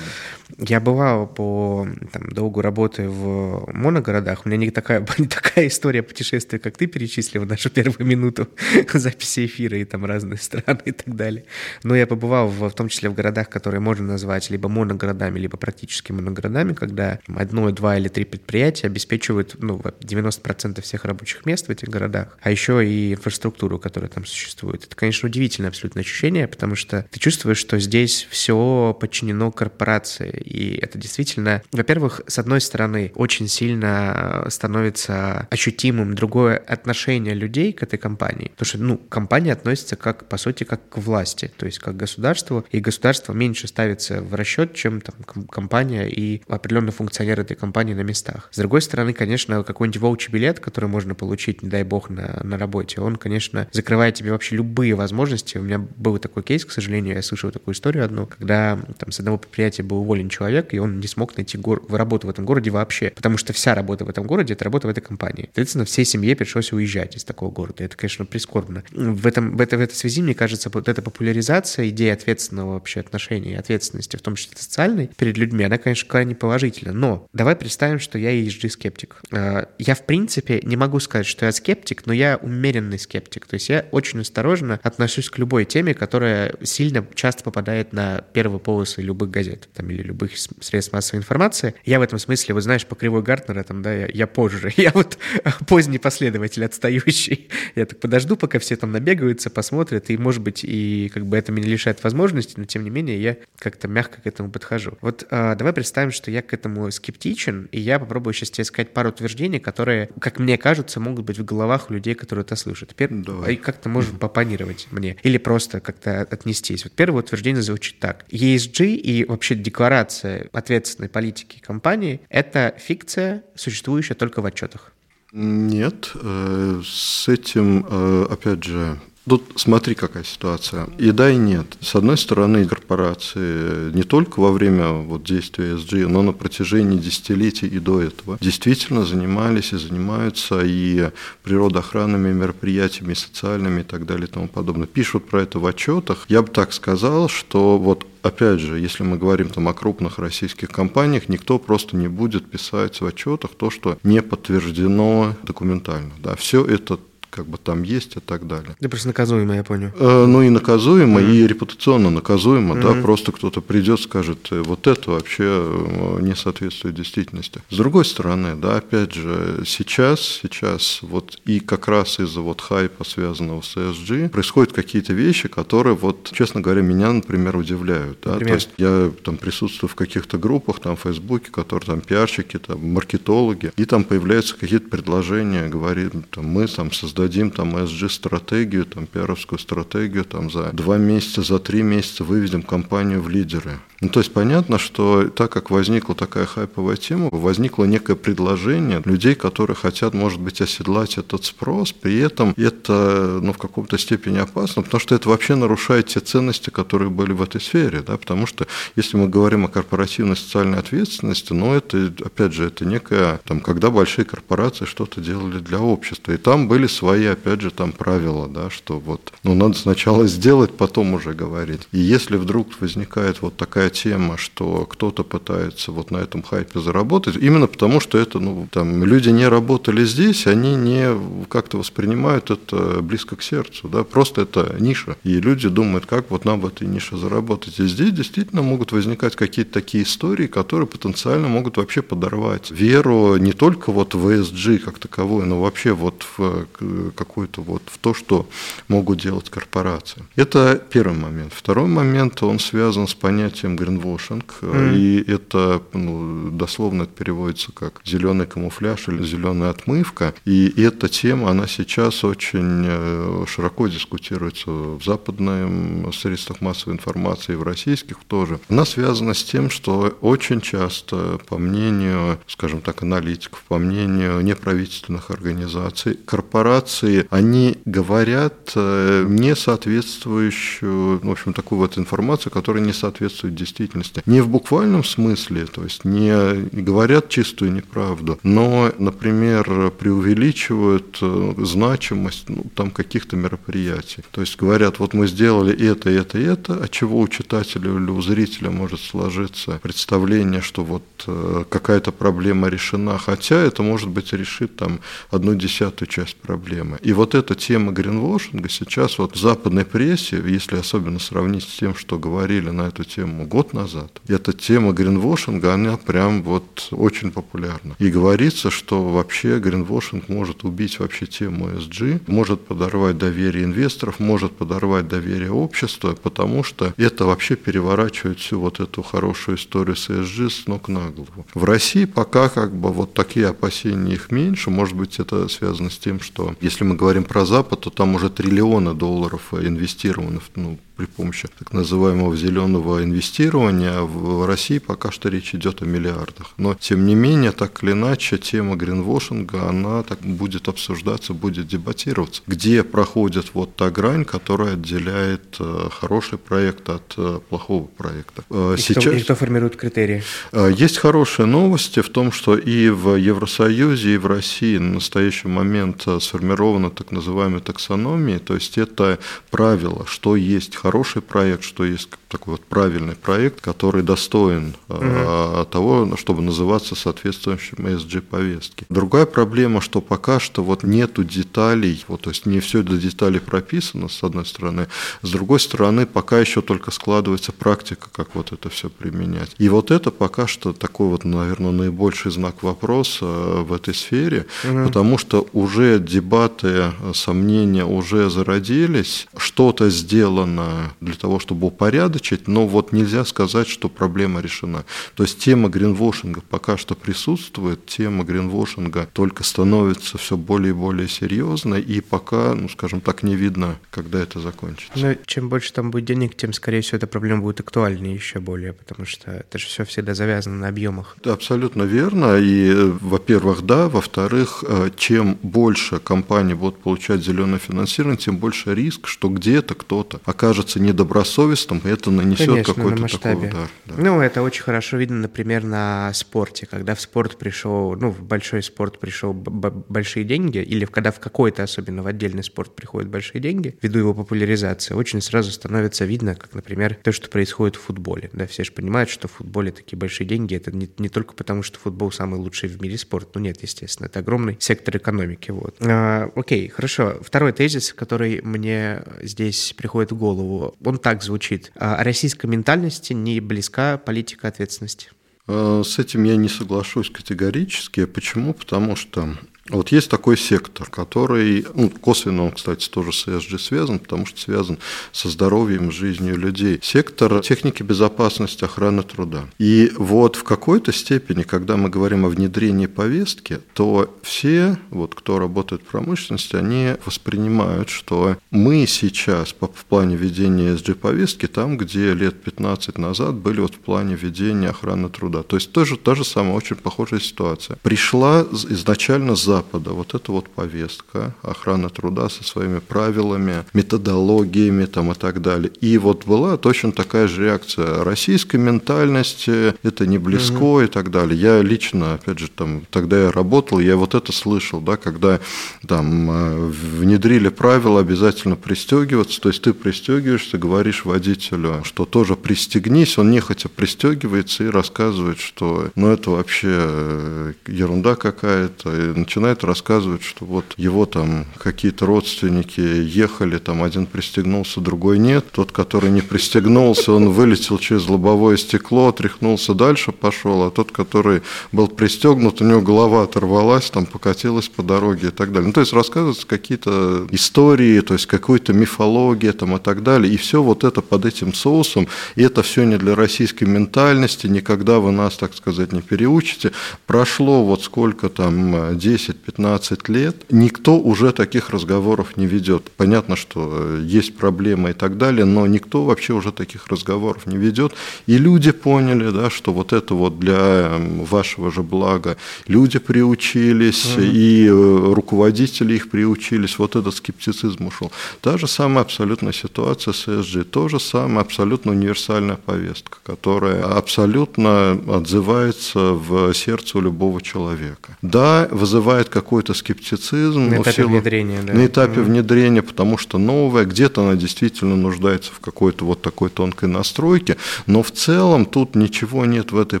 Я 0.58 0.80
бывал 0.80 1.26
по 1.26 1.86
там, 2.12 2.28
долгу 2.28 2.60
работы 2.60 3.08
в 3.08 3.70
моногородах. 3.72 4.44
У 4.44 4.48
меня 4.48 4.58
не 4.58 4.70
такая, 4.70 5.04
не 5.18 5.26
такая 5.26 5.68
история 5.68 6.02
путешествия, 6.02 6.58
как 6.58 6.76
ты 6.76 6.86
перечислил 6.86 7.42
в 7.42 7.46
нашу 7.46 7.70
первую 7.70 8.06
минуту 8.06 8.48
записи 8.92 9.46
эфира 9.46 9.78
и 9.78 9.84
там 9.84 10.04
разные 10.04 10.38
страны 10.38 10.80
и 10.84 10.92
так 10.92 11.14
далее. 11.14 11.44
Но 11.82 11.94
я 11.94 12.06
побывал 12.06 12.48
в, 12.48 12.68
в 12.68 12.72
том 12.72 12.88
числе 12.88 13.08
в 13.08 13.14
городах, 13.14 13.48
которые 13.48 13.80
можно 13.80 14.06
назвать 14.06 14.50
либо 14.50 14.68
моногородами, 14.68 15.38
либо 15.38 15.56
практически 15.56 16.12
моногородами, 16.12 16.72
когда 16.72 17.18
одно, 17.34 17.70
два 17.70 17.98
или 17.98 18.08
три 18.08 18.24
предприятия 18.24 18.86
обеспечивают 18.86 19.56
ну, 19.60 19.78
90% 19.78 20.80
всех 20.82 21.04
рабочих 21.04 21.46
мест 21.46 21.68
в 21.68 21.70
этих 21.70 21.88
городах, 21.88 22.38
а 22.42 22.50
еще 22.50 22.86
и 22.86 23.14
инфраструктуру, 23.14 23.78
которая 23.78 24.10
там 24.10 24.24
существует. 24.24 24.84
Это, 24.84 24.96
конечно, 24.96 25.28
удивительное 25.28 25.70
абсолютно 25.70 26.00
ощущение, 26.00 26.48
потому 26.48 26.74
что 26.74 27.06
ты 27.10 27.18
чувствуешь, 27.18 27.58
что 27.58 27.78
здесь 27.78 28.26
все 28.30 28.96
подчинено 28.98 29.50
корпорации 29.50 29.73
корпорации. 29.74 30.30
И 30.44 30.78
это 30.80 30.98
действительно, 30.98 31.62
во-первых, 31.72 32.20
с 32.26 32.38
одной 32.38 32.60
стороны, 32.60 33.12
очень 33.16 33.48
сильно 33.48 34.46
становится 34.48 35.48
ощутимым 35.50 36.14
другое 36.14 36.56
отношение 36.56 37.34
людей 37.34 37.72
к 37.72 37.82
этой 37.82 37.98
компании. 37.98 38.52
Потому 38.56 38.66
что, 38.66 38.78
ну, 38.78 38.96
компания 38.96 39.52
относится 39.52 39.96
как, 39.96 40.28
по 40.28 40.36
сути, 40.36 40.64
как 40.64 40.88
к 40.88 40.98
власти, 40.98 41.50
то 41.56 41.66
есть 41.66 41.80
как 41.80 41.94
к 41.94 41.96
государству, 41.96 42.64
и 42.70 42.80
государство 42.80 43.32
меньше 43.32 43.66
ставится 43.66 44.22
в 44.22 44.34
расчет, 44.34 44.74
чем 44.74 45.00
там 45.00 45.16
компания 45.46 46.08
и 46.08 46.42
определенный 46.48 46.92
функционер 46.92 47.40
этой 47.40 47.56
компании 47.56 47.94
на 47.94 48.02
местах. 48.02 48.48
С 48.52 48.58
другой 48.58 48.82
стороны, 48.82 49.12
конечно, 49.12 49.64
какой-нибудь 49.64 50.00
волчий 50.00 50.32
билет, 50.32 50.60
который 50.60 50.88
можно 50.88 51.14
получить, 51.14 51.62
не 51.62 51.68
дай 51.68 51.82
бог, 51.82 52.10
на, 52.10 52.40
на 52.44 52.58
работе, 52.58 53.00
он, 53.00 53.16
конечно, 53.16 53.66
закрывает 53.72 54.14
тебе 54.14 54.30
вообще 54.30 54.56
любые 54.56 54.94
возможности. 54.94 55.58
У 55.58 55.62
меня 55.62 55.78
был 55.78 56.18
такой 56.18 56.42
кейс, 56.42 56.64
к 56.64 56.70
сожалению, 56.70 57.16
я 57.16 57.22
слышал 57.22 57.50
такую 57.50 57.74
историю 57.74 58.04
одну, 58.04 58.26
когда 58.26 58.78
там 58.98 59.10
с 59.10 59.18
одного 59.18 59.38
предприятия 59.38 59.63
предприятия 59.64 59.82
был 59.82 59.98
уволен 59.98 60.28
человек, 60.28 60.74
и 60.74 60.78
он 60.78 61.00
не 61.00 61.06
смог 61.06 61.36
найти 61.36 61.56
гор- 61.58 61.84
работу 61.88 62.26
в 62.26 62.30
этом 62.30 62.44
городе 62.44 62.70
вообще, 62.70 63.10
потому 63.14 63.38
что 63.38 63.52
вся 63.52 63.74
работа 63.74 64.04
в 64.04 64.10
этом 64.10 64.26
городе— 64.26 64.52
это 64.54 64.64
работа 64.64 64.86
в 64.86 64.90
этой 64.90 65.00
компании. 65.00 65.44
Соответственно, 65.46 65.84
всей 65.84 66.04
семье 66.04 66.36
пришлось 66.36 66.72
уезжать 66.72 67.16
из 67.16 67.24
такого 67.24 67.50
города. 67.50 67.82
Это, 67.84 67.96
конечно, 67.96 68.26
прискорбно. 68.26 68.82
В, 68.92 69.26
этом, 69.26 69.56
в, 69.56 69.60
это, 69.60 69.78
в 69.78 69.80
этой 69.80 69.94
связи, 69.94 70.22
мне 70.22 70.34
кажется, 70.34 70.70
вот 70.72 70.88
эта 70.88 71.02
популяризация 71.02 71.88
идеи 71.88 72.10
ответственного 72.10 72.74
вообще 72.74 73.00
отношения 73.00 73.52
и 73.52 73.56
ответственности, 73.56 74.16
в 74.16 74.22
том 74.22 74.34
числе 74.34 74.56
социальной, 74.56 75.10
перед 75.16 75.38
людьми, 75.38 75.64
она, 75.64 75.78
конечно, 75.78 76.08
крайне 76.08 76.34
положительна. 76.34 76.92
Но 76.92 77.26
давай 77.32 77.56
представим, 77.56 77.98
что 77.98 78.18
я 78.18 78.32
ESG-скептик. 78.32 79.16
А, 79.32 79.68
я, 79.78 79.94
в 79.94 80.04
принципе, 80.04 80.60
не 80.62 80.76
могу 80.76 81.00
сказать, 81.00 81.26
что 81.26 81.46
я 81.46 81.52
скептик, 81.52 82.06
но 82.06 82.12
я 82.12 82.38
умеренный 82.42 82.98
скептик. 82.98 83.46
То 83.46 83.54
есть 83.54 83.68
я 83.68 83.86
очень 83.92 84.20
осторожно 84.20 84.80
отношусь 84.82 85.30
к 85.30 85.38
любой 85.38 85.64
теме, 85.64 85.94
которая 85.94 86.54
сильно 86.62 87.06
часто 87.14 87.44
попадает 87.44 87.92
на 87.92 88.24
первые 88.32 88.60
полосы 88.60 89.00
любых 89.00 89.30
газет 89.30 89.53
там, 89.56 89.90
или 89.90 90.02
любых 90.02 90.32
средств 90.60 90.92
массовой 90.92 91.20
информации. 91.20 91.74
Я 91.84 91.98
в 91.98 92.02
этом 92.02 92.18
смысле, 92.18 92.54
вот 92.54 92.62
знаешь, 92.62 92.86
по 92.86 92.94
кривой 92.94 93.22
Гартнера, 93.22 93.62
там, 93.62 93.82
да, 93.82 93.92
я, 93.92 94.08
я 94.12 94.26
позже. 94.26 94.72
Я 94.84 94.90
вот 94.92 95.18
поздний 95.66 95.98
последователь, 95.98 96.64
отстающий. 96.64 97.48
Я 97.74 97.86
так 97.86 98.00
подожду, 98.00 98.36
пока 98.36 98.58
все 98.58 98.76
там 98.76 98.92
набегаются, 98.92 99.50
посмотрят, 99.50 100.10
и, 100.10 100.18
может 100.18 100.42
быть, 100.42 100.62
и 100.62 101.10
как 101.14 101.26
бы 101.26 101.36
это 101.36 101.52
меня 101.52 101.68
лишает 101.68 102.02
возможности, 102.04 102.54
но, 102.56 102.64
тем 102.64 102.84
не 102.84 102.90
менее, 102.90 103.20
я 103.20 103.36
как-то 103.58 103.88
мягко 103.88 104.20
к 104.20 104.26
этому 104.26 104.50
подхожу. 104.50 104.98
Вот 105.00 105.26
а, 105.30 105.54
давай 105.54 105.72
представим, 105.72 106.10
что 106.10 106.30
я 106.30 106.42
к 106.42 106.52
этому 106.52 106.90
скептичен, 106.90 107.68
и 107.72 107.80
я 107.80 107.98
попробую 107.98 108.34
сейчас 108.34 108.50
тебе 108.50 108.64
сказать 108.64 108.92
пару 108.92 109.10
утверждений, 109.10 109.60
которые, 109.60 110.10
как 110.20 110.38
мне 110.38 110.58
кажется, 110.58 111.00
могут 111.00 111.24
быть 111.24 111.38
в 111.38 111.44
головах 111.44 111.90
у 111.90 111.94
людей, 111.94 112.14
которые 112.14 112.42
это 112.44 112.56
слышат. 112.56 112.94
Первый, 112.94 113.22
Давай. 113.22 113.54
И 113.54 113.56
как-то 113.56 113.88
можем 113.88 114.18
попанировать 114.18 114.88
мне. 114.90 115.16
Или 115.22 115.38
просто 115.38 115.80
как-то 115.80 116.22
отнестись. 116.22 116.84
Вот 116.84 116.92
первое 116.92 117.22
утверждение 117.22 117.62
звучит 117.62 117.98
так. 117.98 118.24
ESG 118.30 118.94
и 118.94 119.24
вообще 119.24 119.43
декларация 119.52 120.48
ответственной 120.52 121.08
политики 121.08 121.60
компании— 121.60 122.20
это 122.28 122.74
фикция, 122.78 123.44
существующая 123.54 124.14
только 124.14 124.40
в 124.40 124.46
отчетах. 124.46 124.92
Нет, 125.32 126.12
э, 126.14 126.80
с 126.84 127.28
этим, 127.28 127.84
э, 127.88 128.26
опять 128.30 128.62
же, 128.64 129.00
Тут 129.26 129.42
смотри, 129.56 129.94
какая 129.94 130.24
ситуация. 130.24 130.86
И 130.98 131.10
да, 131.10 131.30
и 131.30 131.36
нет. 131.36 131.66
С 131.80 131.94
одной 131.94 132.18
стороны, 132.18 132.66
корпорации 132.66 133.90
не 133.94 134.02
только 134.02 134.40
во 134.40 134.52
время 134.52 134.88
вот, 134.88 135.24
действия 135.24 135.72
ESG, 135.74 136.06
но 136.08 136.22
на 136.22 136.32
протяжении 136.32 136.98
десятилетий 136.98 137.66
и 137.66 137.78
до 137.78 138.02
этого 138.02 138.36
действительно 138.40 139.04
занимались 139.04 139.72
и 139.72 139.78
занимаются 139.78 140.60
и 140.62 141.10
природоохранными 141.42 142.32
мероприятиями, 142.32 143.12
и 143.12 143.16
социальными 143.16 143.80
и 143.80 143.84
так 143.84 144.04
далее 144.04 144.26
и 144.26 144.30
тому 144.30 144.46
подобное. 144.46 144.86
Пишут 144.86 145.26
про 145.26 145.42
это 145.42 145.58
в 145.58 145.66
отчетах. 145.66 146.26
Я 146.28 146.42
бы 146.42 146.48
так 146.48 146.74
сказал, 146.74 147.28
что 147.28 147.78
вот 147.78 148.06
опять 148.22 148.60
же, 148.60 148.78
если 148.78 149.04
мы 149.04 149.16
говорим 149.16 149.48
там 149.48 149.68
о 149.68 149.74
крупных 149.74 150.18
российских 150.18 150.68
компаниях, 150.68 151.28
никто 151.28 151.58
просто 151.58 151.96
не 151.96 152.08
будет 152.08 152.50
писать 152.50 153.00
в 153.00 153.06
отчетах 153.06 153.52
то, 153.56 153.70
что 153.70 153.98
не 154.02 154.20
подтверждено 154.22 155.34
документально. 155.44 156.12
Да, 156.18 156.34
все 156.36 156.64
это 156.64 156.98
как 157.34 157.46
бы 157.46 157.58
там 157.58 157.82
есть 157.82 158.16
и 158.16 158.20
так 158.20 158.46
далее. 158.46 158.76
Это 158.78 158.88
просто 158.88 159.08
наказуемо, 159.08 159.56
я 159.56 159.64
понял. 159.64 159.90
Э, 159.98 160.26
ну 160.26 160.42
и 160.42 160.50
наказуемо, 160.50 161.20
mm-hmm. 161.20 161.34
и 161.34 161.46
репутационно 161.46 162.10
наказуемо, 162.10 162.74
mm-hmm. 162.74 162.94
да, 162.94 163.02
просто 163.02 163.32
кто-то 163.32 163.60
придет, 163.60 164.00
скажет, 164.00 164.48
э, 164.52 164.62
вот 164.62 164.86
это 164.86 165.10
вообще 165.10 165.44
э, 165.44 166.18
не 166.20 166.36
соответствует 166.36 166.94
действительности. 166.94 167.60
С 167.70 167.76
другой 167.76 168.04
стороны, 168.04 168.54
да, 168.54 168.76
опять 168.76 169.14
же, 169.14 169.64
сейчас, 169.66 170.20
сейчас 170.42 171.00
вот 171.02 171.38
и 171.44 171.58
как 171.58 171.88
раз 171.88 172.20
из-за 172.20 172.40
вот 172.40 172.60
хайпа, 172.60 173.04
связанного 173.04 173.62
с 173.62 173.76
ESG, 173.76 174.28
происходят 174.28 174.72
какие-то 174.72 175.12
вещи, 175.12 175.48
которые 175.48 175.96
вот, 175.96 176.30
честно 176.32 176.60
говоря, 176.60 176.82
меня, 176.82 177.12
например, 177.12 177.56
удивляют, 177.56 178.18
да, 178.24 178.34
например? 178.34 178.48
то 178.48 178.54
есть 178.54 178.70
я 178.78 179.10
там 179.24 179.36
присутствую 179.38 179.90
в 179.90 179.96
каких-то 179.96 180.38
группах, 180.38 180.78
там, 180.78 180.94
в 180.94 181.00
Фейсбуке, 181.00 181.50
которые 181.50 181.86
там 181.86 182.00
пиарщики, 182.00 182.58
там, 182.58 182.92
маркетологи, 182.92 183.72
и 183.76 183.84
там 183.84 184.04
появляются 184.04 184.56
какие-то 184.56 184.88
предложения, 184.88 185.68
говорит, 185.68 186.12
там, 186.30 186.44
мы 186.44 186.68
там 186.68 186.92
создаем 186.92 187.23
создадим 187.24 187.50
там 187.50 187.76
ESG-стратегию, 187.76 188.84
там 188.84 189.06
пиаровскую 189.06 189.58
стратегию, 189.58 190.24
там 190.24 190.50
за 190.50 190.72
два 190.72 190.98
месяца, 190.98 191.42
за 191.42 191.58
три 191.58 191.82
месяца 191.82 192.22
выведем 192.22 192.62
компанию 192.62 193.22
в 193.22 193.30
лидеры. 193.30 193.78
Ну, 194.04 194.10
то 194.10 194.20
есть 194.20 194.32
понятно, 194.34 194.78
что 194.78 195.28
так 195.28 195.50
как 195.50 195.70
возникла 195.70 196.14
такая 196.14 196.44
хайповая 196.44 196.96
тема, 196.96 197.30
возникло 197.32 197.84
некое 197.84 198.16
предложение 198.16 199.00
людей, 199.06 199.34
которые 199.34 199.76
хотят, 199.76 200.12
может 200.12 200.40
быть, 200.40 200.60
оседлать 200.60 201.16
этот 201.16 201.46
спрос, 201.46 201.92
при 201.92 202.18
этом 202.18 202.52
это 202.58 203.40
ну, 203.42 203.54
в 203.54 203.58
каком-то 203.58 203.96
степени 203.96 204.36
опасно, 204.36 204.82
потому 204.82 205.00
что 205.00 205.14
это 205.14 205.30
вообще 205.30 205.54
нарушает 205.54 206.08
те 206.08 206.20
ценности, 206.20 206.68
которые 206.68 207.08
были 207.08 207.32
в 207.32 207.42
этой 207.42 207.62
сфере. 207.62 208.02
Да? 208.06 208.18
Потому 208.18 208.46
что 208.46 208.66
если 208.94 209.16
мы 209.16 209.28
говорим 209.28 209.64
о 209.64 209.68
корпоративной 209.68 210.36
социальной 210.36 210.80
ответственности, 210.80 211.54
ну, 211.54 211.72
это, 211.72 212.12
опять 212.22 212.52
же, 212.52 212.66
это 212.66 212.84
некая, 212.84 213.40
там, 213.46 213.60
когда 213.60 213.88
большие 213.88 214.26
корпорации 214.26 214.84
что-то 214.84 215.22
делали 215.22 215.60
для 215.60 215.78
общества, 215.78 216.32
и 216.32 216.36
там 216.36 216.68
были 216.68 216.88
свои, 216.88 217.13
опять 217.22 217.60
же, 217.60 217.70
там 217.70 217.92
правила, 217.92 218.48
да, 218.48 218.70
что 218.70 218.98
вот, 218.98 219.32
ну, 219.42 219.54
надо 219.54 219.74
сначала 219.74 220.26
сделать, 220.26 220.76
потом 220.76 221.14
уже 221.14 221.32
говорить. 221.32 221.82
И 221.92 221.98
если 221.98 222.36
вдруг 222.36 222.68
возникает 222.80 223.42
вот 223.42 223.56
такая 223.56 223.90
тема, 223.90 224.36
что 224.36 224.86
кто-то 224.86 225.24
пытается 225.24 225.92
вот 225.92 226.10
на 226.10 226.18
этом 226.18 226.42
хайпе 226.42 226.80
заработать, 226.80 227.36
именно 227.36 227.66
потому, 227.66 228.00
что 228.00 228.18
это, 228.18 228.38
ну, 228.38 228.68
там, 228.70 229.04
люди 229.04 229.28
не 229.30 229.48
работали 229.48 230.04
здесь, 230.04 230.46
они 230.46 230.74
не 230.74 231.08
как-то 231.48 231.78
воспринимают 231.78 232.50
это 232.50 233.00
близко 233.02 233.36
к 233.36 233.42
сердцу, 233.42 233.88
да, 233.88 234.04
просто 234.04 234.42
это 234.42 234.76
ниша. 234.78 235.16
И 235.24 235.40
люди 235.40 235.68
думают, 235.68 236.06
как 236.06 236.30
вот 236.30 236.44
нам 236.44 236.60
в 236.60 236.66
этой 236.66 236.86
нише 236.86 237.16
заработать. 237.16 237.78
И 237.78 237.86
здесь 237.86 238.12
действительно 238.12 238.62
могут 238.62 238.92
возникать 238.92 239.36
какие-то 239.36 239.72
такие 239.72 240.04
истории, 240.04 240.46
которые 240.46 240.86
потенциально 240.86 241.48
могут 241.48 241.76
вообще 241.76 242.02
подорвать 242.02 242.70
веру 242.70 243.36
не 243.36 243.52
только 243.52 243.92
вот 243.92 244.14
в 244.14 244.28
ESG 244.28 244.78
как 244.78 244.98
таковой, 244.98 245.46
но 245.46 245.60
вообще 245.60 245.92
вот 245.92 246.24
в 246.36 247.03
какую-то 247.12 247.62
вот 247.62 247.82
в 247.86 247.98
то, 247.98 248.14
что 248.14 248.46
могут 248.88 249.20
делать 249.20 249.50
корпорации. 249.50 250.22
Это 250.36 250.82
первый 250.90 251.16
момент. 251.16 251.52
Второй 251.52 251.86
момент, 251.86 252.42
он 252.42 252.58
связан 252.58 253.08
с 253.08 253.14
понятием 253.14 253.76
гринвошинг, 253.76 254.56
mm. 254.60 254.96
и 254.96 255.30
это 255.30 255.82
ну, 255.92 256.50
дословно 256.50 257.02
это 257.02 257.12
переводится 257.12 257.72
как 257.72 258.00
зеленый 258.04 258.46
камуфляж 258.46 259.08
или 259.08 259.22
зеленая 259.24 259.70
отмывка. 259.70 260.34
И 260.44 260.72
эта 260.80 261.08
тема, 261.08 261.50
она 261.50 261.66
сейчас 261.66 262.24
очень 262.24 262.84
э, 262.86 263.44
широко 263.46 263.88
дискутируется 263.88 264.70
в 264.70 265.02
западных 265.04 266.14
средствах 266.14 266.60
массовой 266.60 266.94
информации, 266.94 267.54
в 267.54 267.62
российских 267.62 268.18
тоже. 268.26 268.60
Она 268.68 268.84
связана 268.84 269.34
с 269.34 269.44
тем, 269.44 269.70
что 269.70 270.16
очень 270.20 270.60
часто, 270.60 271.38
по 271.46 271.58
мнению, 271.58 272.38
скажем 272.46 272.80
так, 272.80 273.02
аналитиков, 273.02 273.62
по 273.68 273.78
мнению 273.78 274.40
неправительственных 274.40 275.30
организаций, 275.30 276.14
корпорации, 276.14 276.83
они 277.30 277.78
говорят 277.84 278.72
э, 278.74 279.24
не 279.28 279.54
соответствующую, 279.54 281.20
в 281.20 281.30
общем, 281.30 281.52
такую 281.52 281.78
вот 281.78 281.98
информацию, 281.98 282.52
которая 282.52 282.82
не 282.82 282.92
соответствует 282.92 283.54
действительности 283.54 283.74
действительности. 283.84 284.22
Не 284.26 284.40
в 284.40 284.48
буквальном 284.48 285.04
смысле, 285.04 285.66
то 285.66 285.82
есть 285.82 286.04
не 286.04 286.68
говорят 286.72 287.28
чистую 287.28 287.72
неправду, 287.72 288.38
но, 288.42 288.92
например, 288.98 289.90
преувеличивают 289.90 291.18
э, 291.20 291.54
значимость 291.58 292.48
ну, 292.48 292.64
там 292.74 292.90
каких-то 292.90 293.36
мероприятий. 293.36 294.22
То 294.30 294.40
есть 294.40 294.56
говорят, 294.56 294.98
вот 294.98 295.14
мы 295.14 295.26
сделали 295.26 295.72
это, 295.90 296.10
это, 296.10 296.38
это, 296.38 296.84
от 296.84 296.90
чего 296.90 297.20
у 297.20 297.28
читателя 297.28 297.90
или 297.90 298.10
у 298.10 298.22
зрителя 298.22 298.70
может 298.70 299.00
сложиться 299.00 299.78
представление, 299.82 300.60
что 300.60 300.84
вот 300.84 301.04
э, 301.26 301.64
какая-то 301.68 302.12
проблема 302.12 302.68
решена, 302.68 303.18
хотя 303.18 303.56
это, 303.56 303.82
может 303.82 304.08
быть, 304.08 304.32
решит 304.32 304.76
там 304.76 305.00
одну 305.30 305.54
десятую 305.54 306.08
часть 306.08 306.36
проблемы. 306.36 306.73
И 307.02 307.12
вот 307.12 307.34
эта 307.34 307.54
тема 307.54 307.92
гринвошинга 307.92 308.68
сейчас 308.68 309.18
вот 309.18 309.36
в 309.36 309.38
западной 309.38 309.84
прессе, 309.84 310.42
если 310.44 310.76
особенно 310.76 311.18
сравнить 311.18 311.64
с 311.64 311.76
тем, 311.78 311.94
что 311.94 312.18
говорили 312.18 312.70
на 312.70 312.82
эту 312.88 313.04
тему 313.04 313.46
год 313.46 313.72
назад. 313.72 314.20
Эта 314.28 314.52
тема 314.52 314.92
гринвошинга, 314.92 315.74
она 315.74 315.96
прям 315.96 316.42
вот 316.42 316.88
очень 316.90 317.30
популярна. 317.30 317.94
И 317.98 318.10
говорится, 318.10 318.70
что 318.70 319.04
вообще 319.04 319.58
гринвошинг 319.58 320.28
может 320.28 320.64
убить 320.64 320.98
вообще 320.98 321.26
тему 321.26 321.68
ESG, 321.68 322.22
может 322.26 322.60
подорвать 322.62 323.18
доверие 323.18 323.64
инвесторов, 323.64 324.20
может 324.20 324.52
подорвать 324.52 325.08
доверие 325.08 325.50
общества, 325.50 326.16
потому 326.20 326.62
что 326.62 326.94
это 326.96 327.24
вообще 327.26 327.56
переворачивает 327.56 328.38
всю 328.38 328.60
вот 328.60 328.80
эту 328.80 329.02
хорошую 329.02 329.56
историю 329.58 329.96
с 329.96 330.08
ESG 330.08 330.50
с 330.50 330.66
ног 330.66 330.88
на 330.88 331.10
голову. 331.10 331.46
В 331.54 331.64
России 331.64 332.04
пока 332.04 332.48
как 332.48 332.74
бы 332.74 332.92
вот 332.92 333.14
такие 333.14 333.48
опасения 333.48 334.14
их 334.14 334.30
меньше. 334.30 334.70
Может 334.70 334.96
быть, 334.96 335.18
это 335.18 335.48
связано 335.48 335.90
с 335.90 335.98
тем, 335.98 336.20
что 336.20 336.54
если 336.64 336.84
мы 336.84 336.96
говорим 336.96 337.24
про 337.24 337.44
Запад, 337.44 337.80
то 337.80 337.90
там 337.90 338.14
уже 338.14 338.30
триллионы 338.30 338.94
долларов 338.94 339.52
инвестированы 339.52 340.40
ну, 340.56 340.78
при 340.96 341.06
помощи 341.06 341.48
так 341.58 341.72
называемого 341.72 342.36
зеленого 342.36 343.02
инвестирования. 343.02 344.00
В 344.00 344.46
России 344.46 344.78
пока 344.78 345.10
что 345.10 345.28
речь 345.28 345.54
идет 345.54 345.82
о 345.82 345.86
миллиардах. 345.86 346.52
Но, 346.56 346.74
тем 346.74 347.06
не 347.06 347.14
менее, 347.14 347.52
так 347.52 347.82
или 347.82 347.92
иначе, 347.92 348.38
тема 348.38 348.76
гринвошинга, 348.76 349.68
она 349.68 350.02
так 350.02 350.20
будет 350.20 350.68
обсуждаться, 350.68 351.34
будет 351.34 351.66
дебатироваться. 351.66 352.42
Где 352.46 352.82
проходит 352.84 353.54
вот 353.54 353.74
та 353.76 353.90
грань, 353.90 354.24
которая 354.24 354.74
отделяет 354.74 355.56
э, 355.58 355.88
хороший 355.90 356.38
проект 356.38 356.88
от 356.88 357.14
э, 357.16 357.40
плохого 357.48 357.86
проекта. 357.86 358.44
Э, 358.50 358.74
и 358.78 358.80
Сейчас... 358.80 359.04
кто, 359.04 359.12
и 359.12 359.20
кто 359.20 359.34
формирует 359.34 359.76
критерии? 359.76 360.22
Есть 360.52 360.98
хорошие 360.98 361.46
новости 361.46 362.00
в 362.00 362.08
том, 362.08 362.30
что 362.30 362.56
и 362.56 362.88
в 362.90 363.16
Евросоюзе, 363.16 364.14
и 364.14 364.16
в 364.16 364.26
России 364.26 364.78
на 364.78 364.94
настоящий 364.94 365.48
момент 365.48 366.06
сформирована 366.20 366.90
так 366.90 367.10
называемая 367.10 367.60
таксономия, 367.60 368.38
то 368.38 368.54
есть 368.54 368.78
это 368.78 369.18
правило, 369.50 370.04
что 370.06 370.36
есть 370.36 370.76
хороший 370.84 371.22
проект, 371.22 371.64
что 371.64 371.82
есть 371.82 372.10
такой 372.28 372.52
вот 372.52 372.64
правильный 372.66 373.14
проект, 373.14 373.62
который 373.62 374.02
достоин 374.02 374.74
угу. 374.88 375.64
того, 375.70 376.14
чтобы 376.18 376.42
называться 376.42 376.94
соответствующим 376.94 377.86
ESG-повестке. 377.86 378.84
Другая 378.90 379.24
проблема, 379.24 379.80
что 379.80 380.02
пока 380.02 380.38
что 380.38 380.62
вот 380.62 380.82
нету 380.82 381.24
деталей, 381.24 382.04
вот, 382.06 382.20
то 382.20 382.30
есть 382.30 382.44
не 382.44 382.60
все 382.60 382.82
до 382.82 382.98
деталей 382.98 383.40
прописано, 383.40 384.10
с 384.10 384.22
одной 384.22 384.44
стороны, 384.44 384.88
с 385.22 385.30
другой 385.30 385.58
стороны, 385.58 386.04
пока 386.04 386.38
еще 386.38 386.60
только 386.60 386.90
складывается 386.90 387.52
практика, 387.52 388.08
как 388.12 388.34
вот 388.34 388.52
это 388.52 388.68
все 388.68 388.90
применять. 388.90 389.54
И 389.56 389.70
вот 389.70 389.90
это 389.90 390.10
пока 390.10 390.46
что 390.46 390.74
такой 390.74 391.08
вот, 391.08 391.24
наверное, 391.24 391.70
наибольший 391.70 392.30
знак 392.30 392.62
вопроса 392.62 393.24
в 393.24 393.72
этой 393.72 393.94
сфере, 393.94 394.44
угу. 394.64 394.84
потому 394.84 395.16
что 395.16 395.46
уже 395.54 395.98
дебаты, 395.98 396.92
сомнения 397.14 397.86
уже 397.86 398.28
зародились, 398.28 399.26
что-то 399.38 399.88
сделано 399.88 400.73
для 401.00 401.14
того, 401.14 401.38
чтобы 401.38 401.68
упорядочить, 401.68 402.48
но 402.48 402.66
вот 402.66 402.92
нельзя 402.92 403.24
сказать, 403.24 403.68
что 403.68 403.88
проблема 403.88 404.40
решена. 404.40 404.84
То 405.14 405.22
есть 405.24 405.38
тема 405.38 405.68
гринвошинга 405.68 406.40
пока 406.48 406.76
что 406.76 406.94
присутствует, 406.94 407.86
тема 407.86 408.24
гринвошинга 408.24 409.08
только 409.12 409.42
становится 409.44 410.18
все 410.18 410.36
более 410.36 410.70
и 410.70 410.74
более 410.74 411.08
серьезной, 411.08 411.80
и 411.80 412.00
пока, 412.00 412.54
ну, 412.54 412.68
скажем 412.68 413.00
так, 413.00 413.22
не 413.22 413.36
видно, 413.36 413.76
когда 413.90 414.20
это 414.20 414.40
закончится. 414.40 414.92
Но 414.96 415.14
чем 415.26 415.48
больше 415.48 415.72
там 415.72 415.90
будет 415.90 416.04
денег, 416.04 416.36
тем, 416.36 416.52
скорее 416.52 416.80
всего, 416.80 416.96
эта 416.96 417.06
проблема 417.06 417.42
будет 417.42 417.60
актуальнее 417.60 418.14
еще 418.14 418.40
более, 418.40 418.72
потому 418.72 419.06
что 419.06 419.30
это 419.30 419.58
же 419.58 419.66
все 419.66 419.84
всегда 419.84 420.14
завязано 420.14 420.56
на 420.56 420.68
объемах. 420.68 421.16
Да, 421.22 421.32
абсолютно 421.32 421.82
верно. 421.82 422.36
И, 422.38 422.72
во-первых, 423.00 423.62
да, 423.62 423.88
во-вторых, 423.88 424.64
э, 424.66 424.90
чем 424.96 425.38
больше 425.42 425.98
компания 425.98 426.54
будет 426.54 426.78
получать 426.78 427.22
зеленое 427.22 427.58
финансирование, 427.58 428.18
тем 428.18 428.38
больше 428.38 428.74
риск, 428.74 429.06
что 429.06 429.28
где-то 429.28 429.74
кто-то 429.74 430.20
окажется 430.24 430.63
недобросовестным, 430.76 431.80
и 431.84 431.88
это 431.88 432.10
нанесет 432.10 432.66
какой-то 432.66 433.06
такой 433.06 433.48
удар. 433.48 433.68
Да. 433.86 433.94
Ну, 433.96 434.20
это 434.20 434.42
очень 434.42 434.62
хорошо 434.62 434.96
видно, 434.96 435.16
например, 435.18 435.64
на 435.64 436.12
спорте, 436.14 436.66
когда 436.66 436.94
в 436.94 437.00
спорт 437.00 437.36
пришел, 437.36 437.94
ну, 437.96 438.10
в 438.10 438.22
большой 438.22 438.62
спорт 438.62 438.98
пришел 438.98 439.32
большие 439.32 440.24
деньги, 440.24 440.58
или 440.58 440.84
когда 440.84 441.10
в 441.10 441.20
какой-то, 441.20 441.62
особенно 441.62 442.02
в 442.02 442.06
отдельный 442.06 442.42
спорт 442.44 442.74
приходят 442.74 443.08
большие 443.08 443.40
деньги, 443.40 443.76
ввиду 443.82 443.98
его 443.98 444.14
популяризации, 444.14 444.94
очень 444.94 445.20
сразу 445.20 445.50
становится 445.50 446.04
видно, 446.04 446.34
как, 446.34 446.54
например, 446.54 446.96
то, 447.02 447.12
что 447.12 447.28
происходит 447.28 447.76
в 447.76 447.80
футболе. 447.80 448.30
Да, 448.32 448.46
все 448.46 448.64
же 448.64 448.72
понимают, 448.72 449.10
что 449.10 449.28
в 449.28 449.32
футболе 449.32 449.72
такие 449.72 449.98
большие 449.98 450.26
деньги, 450.26 450.54
это 450.54 450.70
не, 450.70 450.88
не 450.98 451.08
только 451.08 451.34
потому, 451.34 451.62
что 451.62 451.78
футбол 451.78 452.12
самый 452.12 452.38
лучший 452.40 452.68
в 452.68 452.80
мире 452.80 452.98
спорт, 452.98 453.30
ну 453.34 453.40
нет, 453.40 453.62
естественно, 453.62 454.06
это 454.06 454.20
огромный 454.20 454.56
сектор 454.60 454.96
экономики, 454.96 455.50
вот. 455.50 455.76
А, 455.80 456.30
окей, 456.34 456.68
хорошо. 456.68 457.18
Второй 457.22 457.52
тезис, 457.52 457.92
который 457.92 458.40
мне 458.42 459.02
здесь 459.22 459.74
приходит 459.76 460.12
в 460.12 460.16
голову, 460.16 460.53
он 460.84 460.98
так 460.98 461.22
звучит. 461.22 461.72
А, 461.76 462.02
российской 462.02 462.46
ментальности 462.46 463.12
не 463.12 463.40
близка 463.40 463.98
политика 463.98 464.48
ответственности. 464.48 465.10
А, 465.46 465.82
с 465.82 465.98
этим 465.98 466.24
я 466.24 466.36
не 466.36 466.48
соглашусь 466.48 467.10
категорически. 467.10 468.06
Почему? 468.06 468.54
Потому 468.54 468.96
что 468.96 469.36
вот 469.70 469.92
есть 469.92 470.10
такой 470.10 470.36
сектор, 470.36 470.90
который, 470.90 471.66
ну, 471.74 471.88
косвенно 471.88 472.44
он, 472.44 472.52
кстати, 472.52 472.88
тоже 472.88 473.12
с 473.12 473.26
ESG 473.26 473.58
связан, 473.58 473.98
потому 473.98 474.26
что 474.26 474.38
связан 474.38 474.78
со 475.12 475.30
здоровьем, 475.30 475.90
жизнью 475.90 476.36
людей. 476.36 476.78
Сектор 476.82 477.40
техники 477.40 477.82
безопасности, 477.82 478.64
охраны 478.64 479.02
труда. 479.02 479.46
И 479.58 479.90
вот 479.96 480.36
в 480.36 480.44
какой-то 480.44 480.92
степени, 480.92 481.42
когда 481.42 481.76
мы 481.76 481.88
говорим 481.88 482.26
о 482.26 482.28
внедрении 482.28 482.86
повестки, 482.86 483.60
то 483.72 484.14
все, 484.22 484.76
вот, 484.90 485.14
кто 485.14 485.38
работает 485.38 485.82
в 485.82 485.86
промышленности, 485.86 486.56
они 486.56 486.96
воспринимают, 487.06 487.88
что 487.88 488.36
мы 488.50 488.86
сейчас 488.86 489.54
в 489.54 489.84
плане 489.86 490.16
ведения 490.16 490.74
ESG-повестки 490.74 491.46
там, 491.46 491.78
где 491.78 492.12
лет 492.12 492.42
15 492.42 492.98
назад 492.98 493.34
были 493.34 493.60
вот 493.60 493.74
в 493.74 493.78
плане 493.78 494.14
ведения 494.14 494.68
охраны 494.68 495.08
труда. 495.08 495.42
То 495.42 495.56
есть 495.56 495.72
тоже 495.72 495.96
та 495.96 496.14
же 496.14 496.24
самая, 496.24 496.54
очень 496.54 496.76
похожая 496.76 497.20
ситуация. 497.20 497.78
Пришла 497.82 498.46
изначально 498.52 499.36
за 499.36 499.53
Запада 499.54 499.90
вот 499.90 500.14
эта 500.14 500.32
вот 500.32 500.48
повестка 500.48 501.32
охрана 501.42 501.88
труда 501.88 502.28
со 502.28 502.42
своими 502.42 502.80
правилами, 502.80 503.64
методологиями 503.72 504.86
там 504.86 505.12
и 505.12 505.14
так 505.14 505.42
далее. 505.42 505.70
И 505.80 505.96
вот 505.96 506.26
была 506.26 506.56
точно 506.56 506.90
такая 506.90 507.28
же 507.28 507.44
реакция 507.44 508.02
российской 508.02 508.56
ментальности, 508.56 509.74
это 509.84 510.06
не 510.08 510.18
близко 510.18 510.62
угу. 510.62 510.80
и 510.80 510.86
так 510.88 511.12
далее. 511.12 511.38
Я 511.40 511.62
лично, 511.62 512.14
опять 512.14 512.40
же, 512.40 512.48
там, 512.48 512.82
тогда 512.90 513.16
я 513.26 513.30
работал, 513.30 513.78
я 513.78 513.96
вот 513.96 514.16
это 514.16 514.32
слышал, 514.32 514.80
да, 514.80 514.96
когда 514.96 515.38
там 515.86 516.30
э, 516.30 516.66
внедрили 517.00 517.50
правила 517.50 518.00
обязательно 518.00 518.56
пристегиваться, 518.56 519.40
то 519.40 519.50
есть 519.50 519.62
ты 519.62 519.72
пристегиваешься, 519.72 520.58
говоришь 520.58 521.04
водителю, 521.04 521.82
что 521.84 522.06
тоже 522.06 522.34
пристегнись, 522.34 523.18
он 523.18 523.30
нехотя 523.30 523.68
пристегивается 523.68 524.64
и 524.64 524.68
рассказывает, 524.68 525.38
что 525.38 525.90
ну 525.94 526.08
это 526.08 526.30
вообще 526.30 526.72
э, 526.72 527.52
ерунда 527.68 528.16
какая-то, 528.16 528.90
и 528.90 529.18
начинает 529.18 529.43
начинает 529.44 529.64
рассказывать, 529.64 530.22
что 530.22 530.46
вот 530.46 530.64
его 530.78 531.04
там 531.04 531.44
какие-то 531.58 532.06
родственники 532.06 532.80
ехали, 532.80 533.58
там 533.58 533.82
один 533.82 534.06
пристегнулся, 534.06 534.80
другой 534.80 535.18
нет. 535.18 535.44
Тот, 535.52 535.70
который 535.70 536.10
не 536.10 536.22
пристегнулся, 536.22 537.12
он 537.12 537.28
вылетел 537.28 537.78
через 537.78 538.08
лобовое 538.08 538.56
стекло, 538.56 539.08
отряхнулся 539.08 539.74
дальше, 539.74 540.12
пошел, 540.12 540.62
а 540.62 540.70
тот, 540.70 540.92
который 540.92 541.42
был 541.72 541.88
пристегнут, 541.88 542.62
у 542.62 542.64
него 542.64 542.80
голова 542.80 543.24
оторвалась, 543.24 543.90
там 543.90 544.06
покатилась 544.06 544.68
по 544.68 544.82
дороге 544.82 545.28
и 545.28 545.30
так 545.30 545.52
далее. 545.52 545.66
Ну, 545.66 545.72
то 545.74 545.80
есть 545.80 545.92
рассказываются 545.92 546.46
какие-то 546.46 547.26
истории, 547.30 548.00
то 548.00 548.14
есть 548.14 548.26
какой-то 548.26 548.72
мифология 548.72 549.52
там 549.52 549.76
и 549.76 549.78
так 549.78 550.02
далее. 550.02 550.32
И 550.32 550.38
все 550.38 550.62
вот 550.62 550.84
это 550.84 551.02
под 551.02 551.26
этим 551.26 551.52
соусом, 551.52 552.08
и 552.36 552.42
это 552.42 552.62
все 552.62 552.84
не 552.84 552.96
для 552.96 553.14
российской 553.14 553.64
ментальности, 553.64 554.46
никогда 554.46 555.00
вы 555.00 555.12
нас, 555.12 555.36
так 555.36 555.54
сказать, 555.54 555.92
не 555.92 556.00
переучите. 556.00 556.72
Прошло 557.06 557.64
вот 557.64 557.82
сколько 557.82 558.30
там, 558.30 558.96
10 558.98 559.33
10-15 559.34 560.12
лет 560.12 560.36
никто 560.50 560.98
уже 560.98 561.32
таких 561.32 561.70
разговоров 561.70 562.36
не 562.36 562.46
ведет. 562.46 562.90
Понятно, 562.96 563.36
что 563.36 563.70
э, 563.72 564.02
есть 564.04 564.36
проблемы 564.36 564.90
и 564.90 564.92
так 564.92 565.18
далее, 565.18 565.44
но 565.44 565.66
никто 565.66 566.04
вообще 566.04 566.32
уже 566.32 566.52
таких 566.52 566.86
разговоров 566.88 567.46
не 567.46 567.56
ведет. 567.56 567.92
И 568.26 568.38
люди 568.38 568.72
поняли, 568.72 569.30
да, 569.30 569.50
что 569.50 569.72
вот 569.72 569.92
это 569.92 570.14
вот 570.14 570.38
для 570.38 570.96
эм, 570.96 571.24
вашего 571.24 571.70
же 571.70 571.82
блага. 571.82 572.36
Люди 572.66 572.98
приучились, 572.98 574.16
угу. 574.16 574.22
и 574.22 574.66
э, 574.66 575.12
руководители 575.14 575.94
их 575.94 576.10
приучились, 576.10 576.78
вот 576.78 576.96
этот 576.96 577.14
скептицизм 577.14 577.86
ушел. 577.86 578.12
Та 578.40 578.58
же 578.58 578.66
самая 578.66 579.04
абсолютная 579.04 579.52
ситуация 579.52 580.12
с 580.12 580.28
ESG, 580.28 580.64
то 580.64 580.88
же 580.88 581.00
самое 581.00 581.40
абсолютно 581.40 581.92
универсальная 581.92 582.56
повестка, 582.56 583.18
которая 583.24 583.84
абсолютно 583.84 584.98
отзывается 585.08 586.12
в 586.12 586.52
сердце 586.54 586.98
любого 586.98 587.40
человека. 587.40 588.16
Да, 588.22 588.68
вызывает 588.70 589.23
вызывает 589.24 589.28
какой-то 589.28 589.74
скептицизм. 589.74 590.68
На 590.68 590.76
этапе 590.76 590.92
силу, 590.92 591.08
внедрения, 591.08 591.62
да. 591.62 591.72
На 591.72 591.86
этапе 591.86 592.20
mm 592.20 592.24
внедрения, 592.24 592.82
потому 592.82 593.18
что 593.18 593.38
новая, 593.38 593.84
где-то 593.84 594.22
она 594.22 594.34
действительно 594.34 594.96
нуждается 594.96 595.52
в 595.52 595.60
какой-то 595.60 596.04
вот 596.04 596.22
такой 596.22 596.50
тонкой 596.50 596.88
настройке, 596.88 597.56
но 597.86 598.02
в 598.02 598.10
целом 598.10 598.66
тут 598.66 598.96
ничего 598.96 599.44
нет 599.46 599.72
в 599.72 599.78
этой 599.78 600.00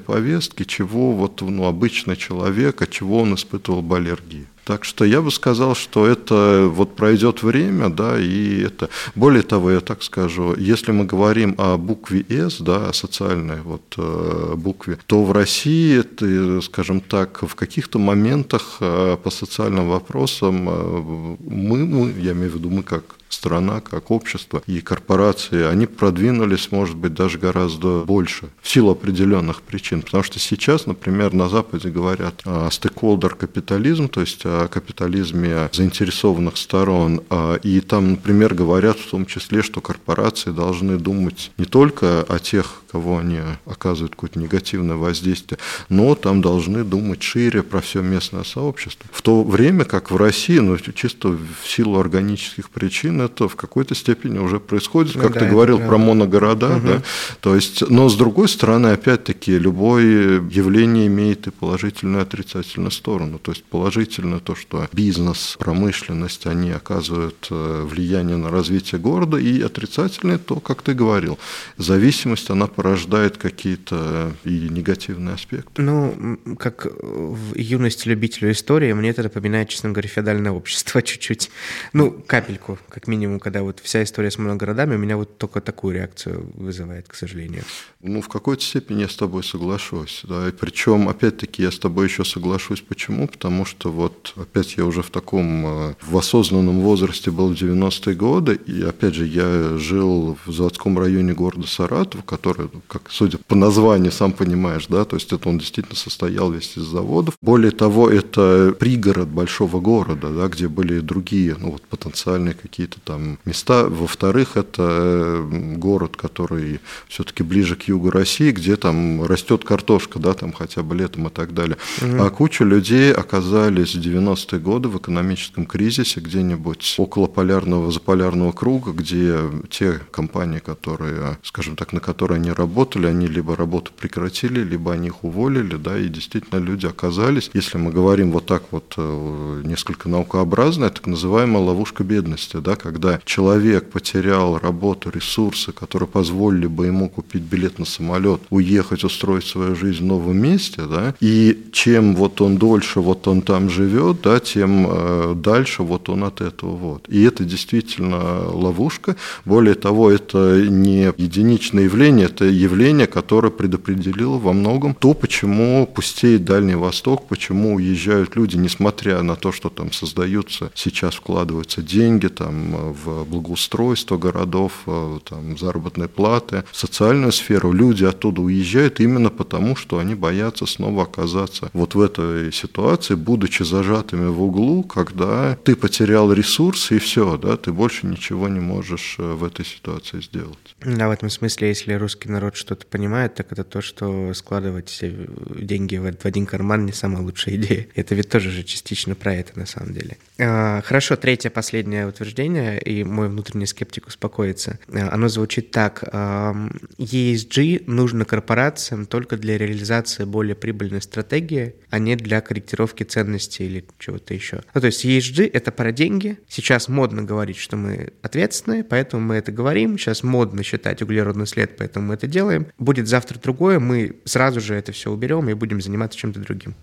повестке, 0.00 0.64
чего 0.64 1.12
вот 1.12 1.42
ну, 1.42 1.64
обычный 1.64 2.16
человек, 2.16 2.82
от 2.82 2.90
чего 2.90 3.20
он 3.20 3.34
испытывал 3.34 3.82
бы 3.82 3.96
аллергию. 3.96 4.46
Так 4.64 4.84
что 4.84 5.04
я 5.04 5.20
бы 5.20 5.30
сказал, 5.30 5.74
что 5.74 6.06
это 6.06 6.68
вот 6.70 6.96
пройдет 6.96 7.42
время, 7.42 7.90
да, 7.90 8.18
и 8.18 8.62
это... 8.62 8.88
Более 9.14 9.42
того, 9.42 9.70
я 9.70 9.80
так 9.80 10.02
скажу, 10.02 10.54
если 10.56 10.90
мы 10.92 11.04
говорим 11.04 11.54
о 11.58 11.76
букве 11.76 12.24
«С», 12.28 12.60
да, 12.60 12.88
о 12.88 12.92
социальной 12.92 13.60
вот 13.60 13.82
э, 13.98 14.54
букве, 14.56 14.98
то 15.06 15.22
в 15.22 15.32
России, 15.32 16.00
это, 16.00 16.62
скажем 16.62 17.00
так, 17.00 17.42
в 17.42 17.54
каких-то 17.54 17.98
моментах 17.98 18.78
э, 18.80 19.18
по 19.22 19.30
социальным 19.30 19.88
вопросам 19.88 20.68
э, 20.68 21.36
мы, 21.40 21.84
мы, 21.84 22.10
я 22.18 22.32
имею 22.32 22.52
в 22.52 22.54
виду 22.54 22.70
мы 22.70 22.82
как 22.82 23.16
страна, 23.34 23.80
как 23.80 24.10
общество 24.10 24.62
и 24.66 24.80
корпорации, 24.80 25.64
они 25.64 25.86
продвинулись, 25.86 26.70
может 26.70 26.96
быть, 26.96 27.14
даже 27.14 27.38
гораздо 27.38 28.04
больше 28.04 28.48
в 28.62 28.68
силу 28.68 28.92
определенных 28.92 29.62
причин. 29.62 30.02
Потому 30.02 30.22
что 30.22 30.38
сейчас, 30.38 30.86
например, 30.86 31.32
на 31.32 31.48
Западе 31.48 31.90
говорят 31.90 32.40
о 32.44 32.70
стейкхолдер 32.70 33.34
капитализм, 33.34 34.08
то 34.08 34.20
есть 34.20 34.42
о 34.44 34.68
капитализме 34.68 35.68
заинтересованных 35.72 36.56
сторон. 36.56 37.20
А, 37.30 37.56
и 37.56 37.80
там, 37.80 38.12
например, 38.12 38.54
говорят 38.54 38.98
в 38.98 39.10
том 39.10 39.26
числе, 39.26 39.62
что 39.62 39.80
корпорации 39.80 40.50
должны 40.50 40.96
думать 40.96 41.50
не 41.58 41.64
только 41.64 42.22
о 42.22 42.38
тех, 42.38 42.82
кого 42.90 43.18
они 43.18 43.40
оказывают 43.66 44.12
какое-то 44.12 44.38
негативное 44.38 44.96
воздействие, 44.96 45.58
но 45.88 46.14
там 46.14 46.40
должны 46.40 46.84
думать 46.84 47.22
шире 47.22 47.64
про 47.64 47.80
все 47.80 48.02
местное 48.02 48.44
сообщество. 48.44 49.08
В 49.12 49.20
то 49.20 49.42
время 49.42 49.84
как 49.84 50.12
в 50.12 50.16
России, 50.16 50.58
ну, 50.58 50.78
чисто 50.78 51.30
в 51.30 51.66
силу 51.66 51.98
органических 51.98 52.70
причин, 52.70 53.20
это 53.24 53.48
в 53.48 53.56
какой-то 53.56 53.94
степени 53.94 54.38
уже 54.38 54.60
происходит, 54.60 55.14
ну, 55.16 55.22
как 55.22 55.34
да, 55.34 55.40
ты 55.40 55.46
говорил 55.46 55.78
про 55.78 55.98
моногорода, 55.98 56.76
угу. 56.76 56.86
да, 56.86 57.02
то 57.40 57.54
есть, 57.54 57.88
но 57.88 58.08
с 58.08 58.16
другой 58.16 58.48
стороны, 58.48 58.88
опять-таки, 58.88 59.58
любое 59.58 60.40
явление 60.50 61.06
имеет 61.06 61.46
и 61.46 61.50
положительную, 61.50 62.20
и 62.20 62.22
отрицательную 62.22 62.90
сторону, 62.90 63.38
то 63.38 63.52
есть 63.52 63.64
положительно 63.64 64.40
то, 64.40 64.54
что 64.54 64.88
бизнес, 64.92 65.56
промышленность, 65.58 66.46
они 66.46 66.70
оказывают 66.70 67.48
э, 67.50 67.86
влияние 67.88 68.36
на 68.36 68.50
развитие 68.50 69.00
города, 69.00 69.36
и 69.36 69.60
отрицательное 69.60 70.38
то, 70.38 70.60
как 70.60 70.82
ты 70.82 70.94
говорил, 70.94 71.38
зависимость, 71.76 72.50
она 72.50 72.66
порождает 72.66 73.36
какие-то 73.36 74.32
и 74.44 74.68
негативные 74.70 75.34
аспекты. 75.34 75.82
Ну, 75.82 76.38
как 76.58 76.86
в 77.00 77.56
юности 77.56 78.08
любителю 78.08 78.52
истории, 78.52 78.92
мне 78.92 79.10
это 79.10 79.22
напоминает, 79.22 79.68
честно 79.68 79.90
говоря, 79.90 80.08
феодальное 80.08 80.52
общество 80.52 81.02
чуть-чуть. 81.02 81.50
Ну, 81.92 82.10
капельку, 82.26 82.78
как 82.88 83.06
минимум, 83.06 83.13
когда 83.38 83.62
вот 83.62 83.80
вся 83.80 84.02
история 84.02 84.30
с 84.30 84.38
моногородами 84.38 84.94
у 84.94 84.98
меня 84.98 85.16
вот 85.16 85.38
только 85.38 85.60
такую 85.60 85.94
реакцию 85.94 86.50
вызывает, 86.54 87.08
к 87.08 87.14
сожалению. 87.14 87.62
Ну, 88.02 88.20
в 88.20 88.28
какой-то 88.28 88.62
степени 88.62 89.02
я 89.02 89.08
с 89.08 89.16
тобой 89.16 89.44
соглашусь. 89.44 90.22
Да, 90.24 90.48
и 90.48 90.52
причем, 90.52 91.08
опять-таки, 91.08 91.62
я 91.62 91.70
с 91.70 91.78
тобой 91.78 92.06
еще 92.06 92.24
соглашусь. 92.24 92.80
Почему? 92.80 93.28
Потому 93.28 93.64
что 93.64 93.90
вот, 93.90 94.34
опять 94.36 94.76
я 94.76 94.84
уже 94.84 95.02
в 95.02 95.10
таком, 95.10 95.66
э, 95.66 95.94
в 96.02 96.16
осознанном 96.16 96.80
возрасте 96.80 97.30
был 97.30 97.48
в 97.48 97.52
90-е 97.52 98.14
годы, 98.14 98.54
и, 98.54 98.82
опять 98.82 99.14
же, 99.14 99.26
я 99.26 99.78
жил 99.78 100.36
в 100.44 100.52
заводском 100.52 100.98
районе 100.98 101.32
города 101.34 101.66
Саратов, 101.66 102.24
который, 102.24 102.68
как, 102.88 103.10
судя 103.10 103.38
по 103.38 103.54
названию, 103.54 104.12
сам 104.12 104.32
понимаешь, 104.32 104.86
да, 104.88 105.04
то 105.04 105.16
есть 105.16 105.32
это 105.32 105.48
он 105.48 105.58
действительно 105.58 105.96
состоял 105.96 106.50
весь 106.50 106.76
из 106.76 106.82
заводов. 106.82 107.36
Более 107.40 107.70
того, 107.70 108.10
это 108.10 108.74
пригород 108.78 109.28
большого 109.28 109.80
города, 109.80 110.30
да, 110.30 110.48
где 110.48 110.68
были 110.68 111.00
другие, 111.00 111.56
ну, 111.58 111.72
вот, 111.72 111.82
потенциальные 111.82 112.54
какие-то 112.54 112.93
там 113.00 113.38
места. 113.44 113.84
Во-вторых, 113.88 114.56
это 114.56 115.46
город, 115.50 116.16
который 116.16 116.80
все-таки 117.08 117.42
ближе 117.42 117.76
к 117.76 117.84
югу 117.84 118.10
России, 118.10 118.50
где 118.50 118.76
там 118.76 119.24
растет 119.24 119.64
картошка, 119.64 120.18
да, 120.18 120.34
там 120.34 120.52
хотя 120.52 120.82
бы 120.82 120.94
летом 120.94 121.28
и 121.28 121.30
так 121.30 121.54
далее. 121.54 121.76
Mm-hmm. 122.00 122.26
А 122.26 122.30
куча 122.30 122.64
людей 122.64 123.12
оказались 123.12 123.94
в 123.94 124.00
90-е 124.00 124.60
годы 124.60 124.88
в 124.88 124.98
экономическом 124.98 125.66
кризисе 125.66 126.20
где-нибудь 126.20 126.94
около 126.98 127.26
полярного, 127.26 127.90
заполярного 127.90 128.52
круга, 128.52 128.92
где 128.92 129.38
те 129.70 130.00
компании, 130.10 130.58
которые, 130.58 131.38
скажем 131.42 131.76
так, 131.76 131.92
на 131.92 132.00
которые 132.00 132.36
они 132.36 132.52
работали, 132.52 133.06
они 133.06 133.26
либо 133.26 133.56
работу 133.56 133.92
прекратили, 133.96 134.60
либо 134.60 134.92
они 134.92 135.08
их 135.08 135.24
уволили, 135.24 135.76
да, 135.76 135.98
и 135.98 136.08
действительно 136.08 136.58
люди 136.58 136.86
оказались, 136.86 137.50
если 137.54 137.78
мы 137.78 137.90
говорим 137.90 138.32
вот 138.32 138.46
так 138.46 138.64
вот 138.70 138.94
э, 138.96 139.62
несколько 139.64 140.08
наукообразно, 140.08 140.90
так 140.90 141.06
называемая 141.06 141.62
ловушка 141.62 142.04
бедности, 142.04 142.58
да, 142.58 142.76
когда 142.84 143.18
человек 143.24 143.90
потерял 143.90 144.58
работу, 144.58 145.08
ресурсы, 145.08 145.72
которые 145.72 146.06
позволили 146.06 146.66
бы 146.66 146.84
ему 146.84 147.08
купить 147.08 147.40
билет 147.40 147.78
на 147.78 147.86
самолет, 147.86 148.42
уехать, 148.50 149.04
устроить 149.04 149.46
свою 149.46 149.74
жизнь 149.74 150.02
в 150.02 150.06
новом 150.06 150.36
месте, 150.36 150.82
да, 150.82 151.14
и 151.18 151.70
чем 151.72 152.14
вот 152.14 152.42
он 152.42 152.58
дольше 152.58 153.00
вот 153.00 153.26
он 153.26 153.40
там 153.40 153.70
живет, 153.70 154.20
да, 154.22 154.38
тем 154.38 154.86
э, 154.86 155.34
дальше 155.34 155.82
вот 155.82 156.10
он 156.10 156.24
от 156.24 156.42
этого 156.42 156.76
вот. 156.76 157.08
И 157.08 157.22
это 157.22 157.44
действительно 157.44 158.50
ловушка. 158.50 159.16
Более 159.46 159.76
того, 159.76 160.10
это 160.10 160.66
не 160.68 161.10
единичное 161.16 161.84
явление, 161.84 162.26
это 162.26 162.44
явление, 162.44 163.06
которое 163.06 163.50
предопределило 163.50 164.36
во 164.36 164.52
многом 164.52 164.94
то, 164.94 165.14
почему 165.14 165.86
пустеет 165.86 166.44
Дальний 166.44 166.74
Восток, 166.74 167.28
почему 167.28 167.76
уезжают 167.76 168.36
люди, 168.36 168.56
несмотря 168.56 169.22
на 169.22 169.36
то, 169.36 169.52
что 169.52 169.70
там 169.70 169.90
создаются, 169.90 170.70
сейчас 170.74 171.14
вкладываются 171.14 171.80
деньги 171.80 172.26
там, 172.26 172.73
в 172.76 173.24
благоустройство 173.24 174.16
городов, 174.16 174.72
э, 174.86 175.18
там, 175.24 175.56
заработные 175.58 176.08
платы, 176.08 176.64
в 176.70 176.76
социальную 176.76 177.32
сферу, 177.32 177.72
люди 177.72 178.04
оттуда 178.04 178.42
уезжают 178.42 179.00
именно 179.00 179.30
потому, 179.30 179.76
что 179.76 179.98
они 179.98 180.14
боятся 180.14 180.66
снова 180.66 181.04
оказаться 181.04 181.70
вот 181.72 181.94
в 181.94 182.00
этой 182.00 182.52
ситуации, 182.52 183.14
будучи 183.14 183.62
зажатыми 183.62 184.28
в 184.28 184.42
углу, 184.42 184.82
когда 184.82 185.56
ты 185.64 185.76
потерял 185.76 186.32
ресурсы 186.32 186.96
и 186.96 186.98
все, 186.98 187.36
да, 187.36 187.56
ты 187.56 187.72
больше 187.72 188.06
ничего 188.06 188.48
не 188.48 188.60
можешь 188.60 189.16
э, 189.18 189.34
в 189.34 189.44
этой 189.44 189.64
ситуации 189.64 190.20
сделать. 190.20 190.58
Да, 190.84 191.08
в 191.08 191.10
этом 191.10 191.30
смысле, 191.30 191.68
если 191.68 191.92
русский 191.94 192.28
народ 192.28 192.56
что-то 192.56 192.86
понимает, 192.86 193.34
так 193.34 193.52
это 193.52 193.64
то, 193.64 193.80
что 193.80 194.32
складывать 194.34 195.00
деньги 195.00 195.96
в 195.96 196.24
один 196.24 196.46
карман 196.46 196.86
не 196.86 196.92
самая 196.92 197.22
лучшая 197.22 197.54
идея. 197.56 197.86
Это 197.94 198.14
ведь 198.14 198.28
тоже 198.28 198.50
же 198.50 198.64
частично 198.64 199.14
про 199.14 199.34
это 199.34 199.58
на 199.58 199.66
самом 199.66 199.94
деле. 199.94 200.16
А, 200.38 200.82
хорошо, 200.82 201.16
третье, 201.16 201.50
последнее 201.50 202.06
утверждение, 202.06 202.63
и 202.78 203.04
мой 203.04 203.28
внутренний 203.28 203.66
скептик 203.66 204.06
успокоится. 204.06 204.78
А, 204.88 205.10
оно 205.12 205.28
звучит 205.28 205.70
так. 205.70 206.02
ESG 206.02 207.84
нужно 207.86 208.24
корпорациям 208.24 209.06
только 209.06 209.36
для 209.36 209.58
реализации 209.58 210.24
более 210.24 210.54
прибыльной 210.54 211.02
стратегии, 211.02 211.74
а 211.90 211.98
не 211.98 212.16
для 212.16 212.40
корректировки 212.40 213.02
ценностей 213.02 213.66
или 213.66 213.84
чего-то 213.98 214.34
еще. 214.34 214.62
Ну, 214.74 214.80
то 214.80 214.86
есть 214.86 215.04
ESG— 215.04 215.50
это 215.52 215.72
про 215.72 215.92
деньги. 215.92 216.38
Сейчас 216.48 216.88
модно 216.88 217.22
говорить, 217.22 217.56
что 217.56 217.76
мы 217.76 218.12
ответственные, 218.22 218.84
поэтому 218.84 219.22
мы 219.22 219.36
это 219.36 219.52
говорим. 219.52 219.98
Сейчас 219.98 220.22
модно 220.22 220.62
считать 220.62 221.02
углеродный 221.02 221.46
след, 221.46 221.76
поэтому 221.76 222.08
мы 222.08 222.14
это 222.14 222.26
делаем. 222.26 222.66
Будет 222.78 223.08
завтра 223.08 223.38
другое, 223.38 223.78
мы 223.78 224.16
сразу 224.24 224.60
же 224.60 224.74
это 224.74 224.92
все 224.92 225.10
уберем 225.10 225.48
и 225.48 225.54
будем 225.54 225.80
заниматься 225.80 226.18
чем-то 226.18 226.40
другим. 226.40 226.74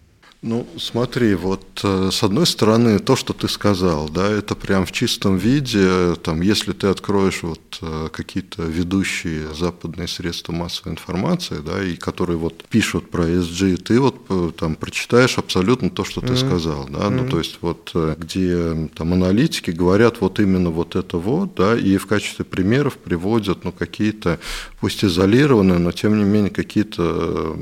Ну, 0.43 0.65
смотри, 0.79 1.35
вот 1.35 1.81
э, 1.83 2.09
с 2.11 2.23
одной 2.23 2.47
стороны, 2.47 2.97
то, 2.97 3.15
что 3.15 3.31
ты 3.31 3.47
сказал, 3.47 4.09
да, 4.09 4.27
это 4.27 4.55
прям 4.55 4.87
в 4.87 4.91
чистом 4.91 5.37
виде, 5.37 6.15
там, 6.15 6.41
если 6.41 6.71
ты 6.71 6.87
откроешь 6.87 7.43
вот 7.43 7.77
э, 7.83 8.09
какие-то 8.11 8.63
ведущие 8.63 9.53
западные 9.53 10.07
средства 10.07 10.51
массовой 10.51 10.93
информации, 10.93 11.57
да, 11.63 11.83
и 11.83 11.95
которые 11.95 12.37
вот 12.37 12.65
пишут 12.71 13.11
про 13.11 13.25
ESG, 13.25 13.77
ты 13.77 13.99
вот 13.99 14.15
э, 14.29 14.51
там 14.57 14.73
прочитаешь 14.73 15.37
абсолютно 15.37 15.91
то, 15.91 16.03
что 16.03 16.21
ты 16.21 16.33
mm-hmm. 16.33 16.47
сказал, 16.47 16.87
да, 16.89 17.01
mm-hmm. 17.01 17.09
ну, 17.21 17.29
то 17.29 17.37
есть 17.37 17.59
вот 17.61 17.91
где 18.17 18.89
там 18.95 19.13
аналитики 19.13 19.69
говорят 19.69 20.21
вот 20.21 20.39
именно 20.39 20.71
вот 20.71 20.95
это 20.95 21.19
вот, 21.19 21.53
да, 21.53 21.77
и 21.77 21.97
в 21.97 22.07
качестве 22.07 22.45
примеров 22.45 22.97
приводят, 22.97 23.63
ну, 23.63 23.71
какие-то, 23.71 24.39
пусть 24.79 25.05
изолированные, 25.05 25.77
но 25.77 25.91
тем 25.91 26.17
не 26.17 26.23
менее 26.23 26.49
какие-то 26.49 27.55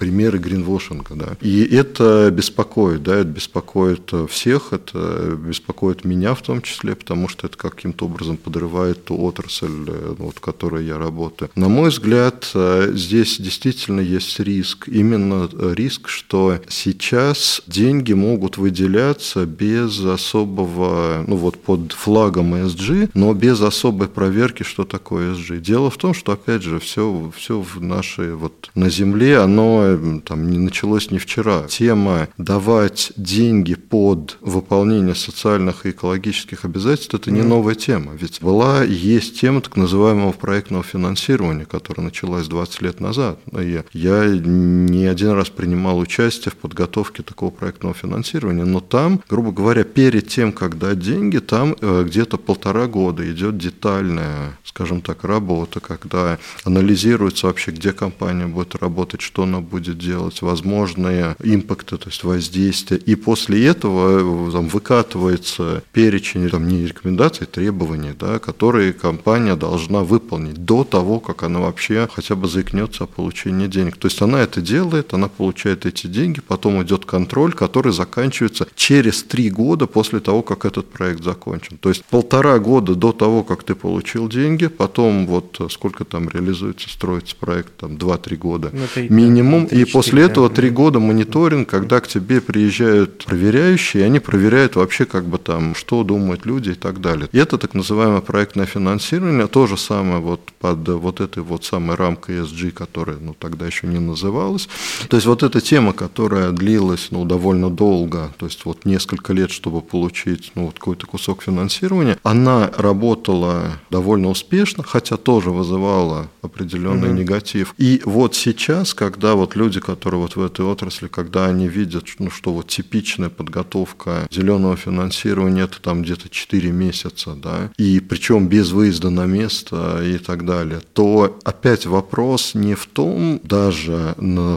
примеры 0.00 0.38
гринвошинга, 0.38 1.14
да, 1.14 1.36
и 1.42 1.62
это 1.62 2.30
беспокоит, 2.32 3.02
да, 3.02 3.16
это 3.16 3.28
беспокоит 3.28 4.12
всех, 4.30 4.72
это 4.72 5.38
беспокоит 5.38 6.04
меня 6.04 6.34
в 6.34 6.42
том 6.42 6.62
числе, 6.62 6.94
потому 6.96 7.28
что 7.28 7.46
это 7.46 7.56
каким-то 7.58 8.06
образом 8.06 8.38
подрывает 8.38 9.04
ту 9.04 9.22
отрасль, 9.22 9.84
э, 9.86 10.14
вот, 10.18 10.38
в 10.38 10.40
которой 10.40 10.86
я 10.86 10.96
работаю. 10.96 11.50
На 11.54 11.68
мой 11.68 11.90
взгляд, 11.90 12.50
э, 12.54 12.92
здесь 12.94 13.38
действительно 13.38 14.00
есть 14.00 14.40
риск, 14.40 14.88
именно 14.88 15.48
риск, 15.74 16.08
что 16.08 16.58
сейчас 16.68 17.62
деньги 17.66 18.14
могут 18.14 18.56
выделяться 18.56 19.44
без 19.44 20.02
особого, 20.02 21.24
ну 21.26 21.36
вот 21.36 21.58
под 21.58 21.92
флагом 21.92 22.54
ESG, 22.54 23.10
но 23.12 23.34
без 23.34 23.60
особой 23.60 24.08
проверки, 24.08 24.62
что 24.62 24.84
такое 24.84 25.34
ESG. 25.34 25.60
Дело 25.60 25.90
в 25.90 25.98
том, 25.98 26.14
что, 26.14 26.32
опять 26.32 26.62
же, 26.62 26.78
все, 26.78 27.30
все 27.36 27.60
в 27.60 27.82
нашей, 27.82 28.34
вот 28.34 28.70
на 28.74 28.88
Земле, 28.88 29.38
оно 29.38 29.89
там 30.24 30.50
не 30.50 30.58
началось 30.58 31.10
не 31.10 31.18
вчера, 31.18 31.64
тема 31.68 32.28
давать 32.38 33.12
деньги 33.16 33.74
под 33.74 34.36
выполнение 34.40 35.14
социальных 35.14 35.86
и 35.86 35.90
экологических 35.90 36.64
обязательств– 36.64 37.14
это 37.14 37.30
не 37.30 37.42
новая 37.42 37.74
тема. 37.74 38.12
Ведь 38.14 38.40
была 38.40 38.82
есть 38.82 39.40
тема 39.40 39.60
так 39.60 39.76
называемого 39.76 40.32
проектного 40.32 40.82
финансирования, 40.82 41.64
которая 41.64 42.04
началась 42.04 42.48
20 42.48 42.82
лет 42.82 43.00
назад. 43.00 43.38
И 43.58 43.82
я 43.92 44.26
не 44.26 45.06
один 45.06 45.30
раз 45.30 45.48
принимал 45.48 45.98
участие 45.98 46.52
в 46.52 46.56
подготовке 46.56 47.22
такого 47.22 47.50
проектного 47.50 47.94
финансирования, 47.94 48.64
но 48.64 48.80
там, 48.80 49.20
грубо 49.28 49.52
говоря, 49.52 49.84
перед 49.84 50.28
тем, 50.28 50.52
как 50.52 50.78
дать 50.78 50.98
деньги, 51.00 51.38
там 51.38 51.76
э, 51.80 52.04
где-то 52.06 52.36
полтора 52.36 52.86
года 52.86 53.30
идет 53.30 53.58
детальная, 53.58 54.58
скажем 54.64 55.00
так, 55.00 55.24
работа, 55.24 55.80
когда 55.80 56.38
анализируется 56.64 57.46
вообще, 57.46 57.70
где 57.72 57.92
компания 57.92 58.46
будет 58.46 58.74
работать, 58.74 59.20
что 59.20 59.42
она 59.44 59.60
будет 59.60 59.79
делать, 59.88 60.42
возможные 60.42 61.36
импакта, 61.42 61.96
то 61.96 62.08
есть 62.08 62.24
воздействия. 62.24 62.98
И 62.98 63.14
после 63.14 63.66
этого 63.66 64.48
э, 64.48 64.52
там, 64.52 64.68
выкатывается 64.68 65.82
перечень 65.92 66.48
там, 66.48 66.68
не 66.68 66.86
рекомендаций, 66.86 67.46
а 67.46 67.50
требований, 67.50 68.12
да, 68.18 68.38
которые 68.38 68.92
компания 68.92 69.56
должна 69.56 70.00
выполнить 70.00 70.64
до 70.64 70.84
того, 70.84 71.20
как 71.20 71.42
она 71.42 71.60
вообще 71.60 72.08
хотя 72.12 72.34
бы 72.34 72.48
заикнется 72.48 73.04
о 73.04 73.06
получении 73.06 73.66
денег. 73.66 73.96
То 73.96 74.08
есть 74.08 74.22
она 74.22 74.40
это 74.40 74.60
делает, 74.60 75.14
она 75.14 75.28
получает 75.28 75.86
эти 75.86 76.06
деньги, 76.06 76.40
потом 76.40 76.82
идет 76.82 77.04
контроль, 77.04 77.52
который 77.52 77.92
заканчивается 77.92 78.66
через 78.74 79.22
три 79.22 79.50
года 79.50 79.86
после 79.86 80.20
того, 80.20 80.42
как 80.42 80.64
этот 80.64 80.90
проект 80.90 81.24
закончен. 81.24 81.76
То 81.78 81.88
есть 81.88 82.04
полтора 82.04 82.58
года 82.58 82.94
до 82.94 83.12
того, 83.12 83.42
как 83.44 83.62
ты 83.62 83.74
получил 83.74 84.28
деньги, 84.28 84.66
потом 84.66 85.26
вот 85.26 85.60
сколько 85.70 86.04
там 86.04 86.28
реализуется, 86.28 86.88
строится 86.88 87.36
проект, 87.36 87.76
там 87.76 87.92
2-3 87.92 88.36
года 88.36 88.72
ну, 88.72 89.02
минимум, 89.08 89.68
и 89.70 89.84
после 89.84 90.22
этого 90.22 90.50
три 90.50 90.70
года 90.70 90.98
мониторинг, 90.98 91.68
когда 91.68 92.00
к 92.00 92.08
тебе 92.08 92.40
приезжают 92.40 93.24
проверяющие, 93.24 94.02
и 94.02 94.06
они 94.06 94.18
проверяют 94.18 94.76
вообще 94.76 95.04
как 95.04 95.24
бы 95.24 95.38
там, 95.38 95.74
что 95.74 96.02
думают 96.02 96.46
люди 96.46 96.70
и 96.70 96.74
так 96.74 97.00
далее. 97.00 97.28
И 97.32 97.38
это 97.38 97.58
так 97.58 97.74
называемое 97.74 98.20
проектное 98.20 98.66
финансирование, 98.66 99.46
то 99.46 99.66
же 99.66 99.76
самое 99.76 100.20
вот 100.20 100.40
под 100.60 100.88
вот 100.88 101.20
этой 101.20 101.42
вот 101.42 101.64
самой 101.64 101.96
рамкой 101.96 102.36
ESG, 102.36 102.72
которая 102.72 103.16
ну, 103.20 103.34
тогда 103.34 103.66
еще 103.66 103.86
не 103.86 103.98
называлась. 103.98 104.68
То 105.08 105.16
есть 105.16 105.26
вот 105.26 105.42
эта 105.42 105.60
тема, 105.60 105.92
которая 105.92 106.52
длилась 106.52 107.08
ну, 107.10 107.24
довольно 107.24 107.70
долго, 107.70 108.32
то 108.38 108.46
есть 108.46 108.64
вот 108.64 108.84
несколько 108.84 109.32
лет, 109.32 109.50
чтобы 109.50 109.80
получить 109.80 110.52
ну, 110.54 110.66
вот 110.66 110.78
какой-то 110.78 111.06
кусок 111.06 111.42
финансирования, 111.42 112.18
она 112.22 112.70
работала 112.76 113.80
довольно 113.90 114.28
успешно, 114.28 114.82
хотя 114.82 115.16
тоже 115.16 115.50
вызывала 115.50 116.28
определенный 116.42 117.10
угу. 117.10 117.18
негатив. 117.18 117.74
И 117.78 118.02
вот 118.04 118.34
сейчас, 118.34 118.94
когда 118.94 119.34
вот 119.34 119.56
люди, 119.60 119.78
которые 119.78 120.20
вот 120.22 120.36
в 120.36 120.42
этой 120.42 120.64
отрасли, 120.64 121.08
когда 121.08 121.46
они 121.46 121.68
видят, 121.68 122.04
ну, 122.18 122.30
что 122.30 122.52
вот 122.52 122.68
типичная 122.68 123.28
подготовка 123.28 124.26
зеленого 124.30 124.76
финансирования 124.76 125.64
это 125.64 125.82
там 125.82 126.02
где-то 126.02 126.30
4 126.30 126.72
месяца, 126.72 127.34
да, 127.34 127.70
и 127.76 128.00
причем 128.00 128.48
без 128.48 128.72
выезда 128.72 129.10
на 129.10 129.26
место 129.26 130.00
и 130.02 130.16
так 130.18 130.46
далее, 130.46 130.80
то 130.94 131.38
опять 131.44 131.84
вопрос 131.86 132.54
не 132.54 132.74
в 132.74 132.86
том 132.86 133.40
даже, 133.44 134.14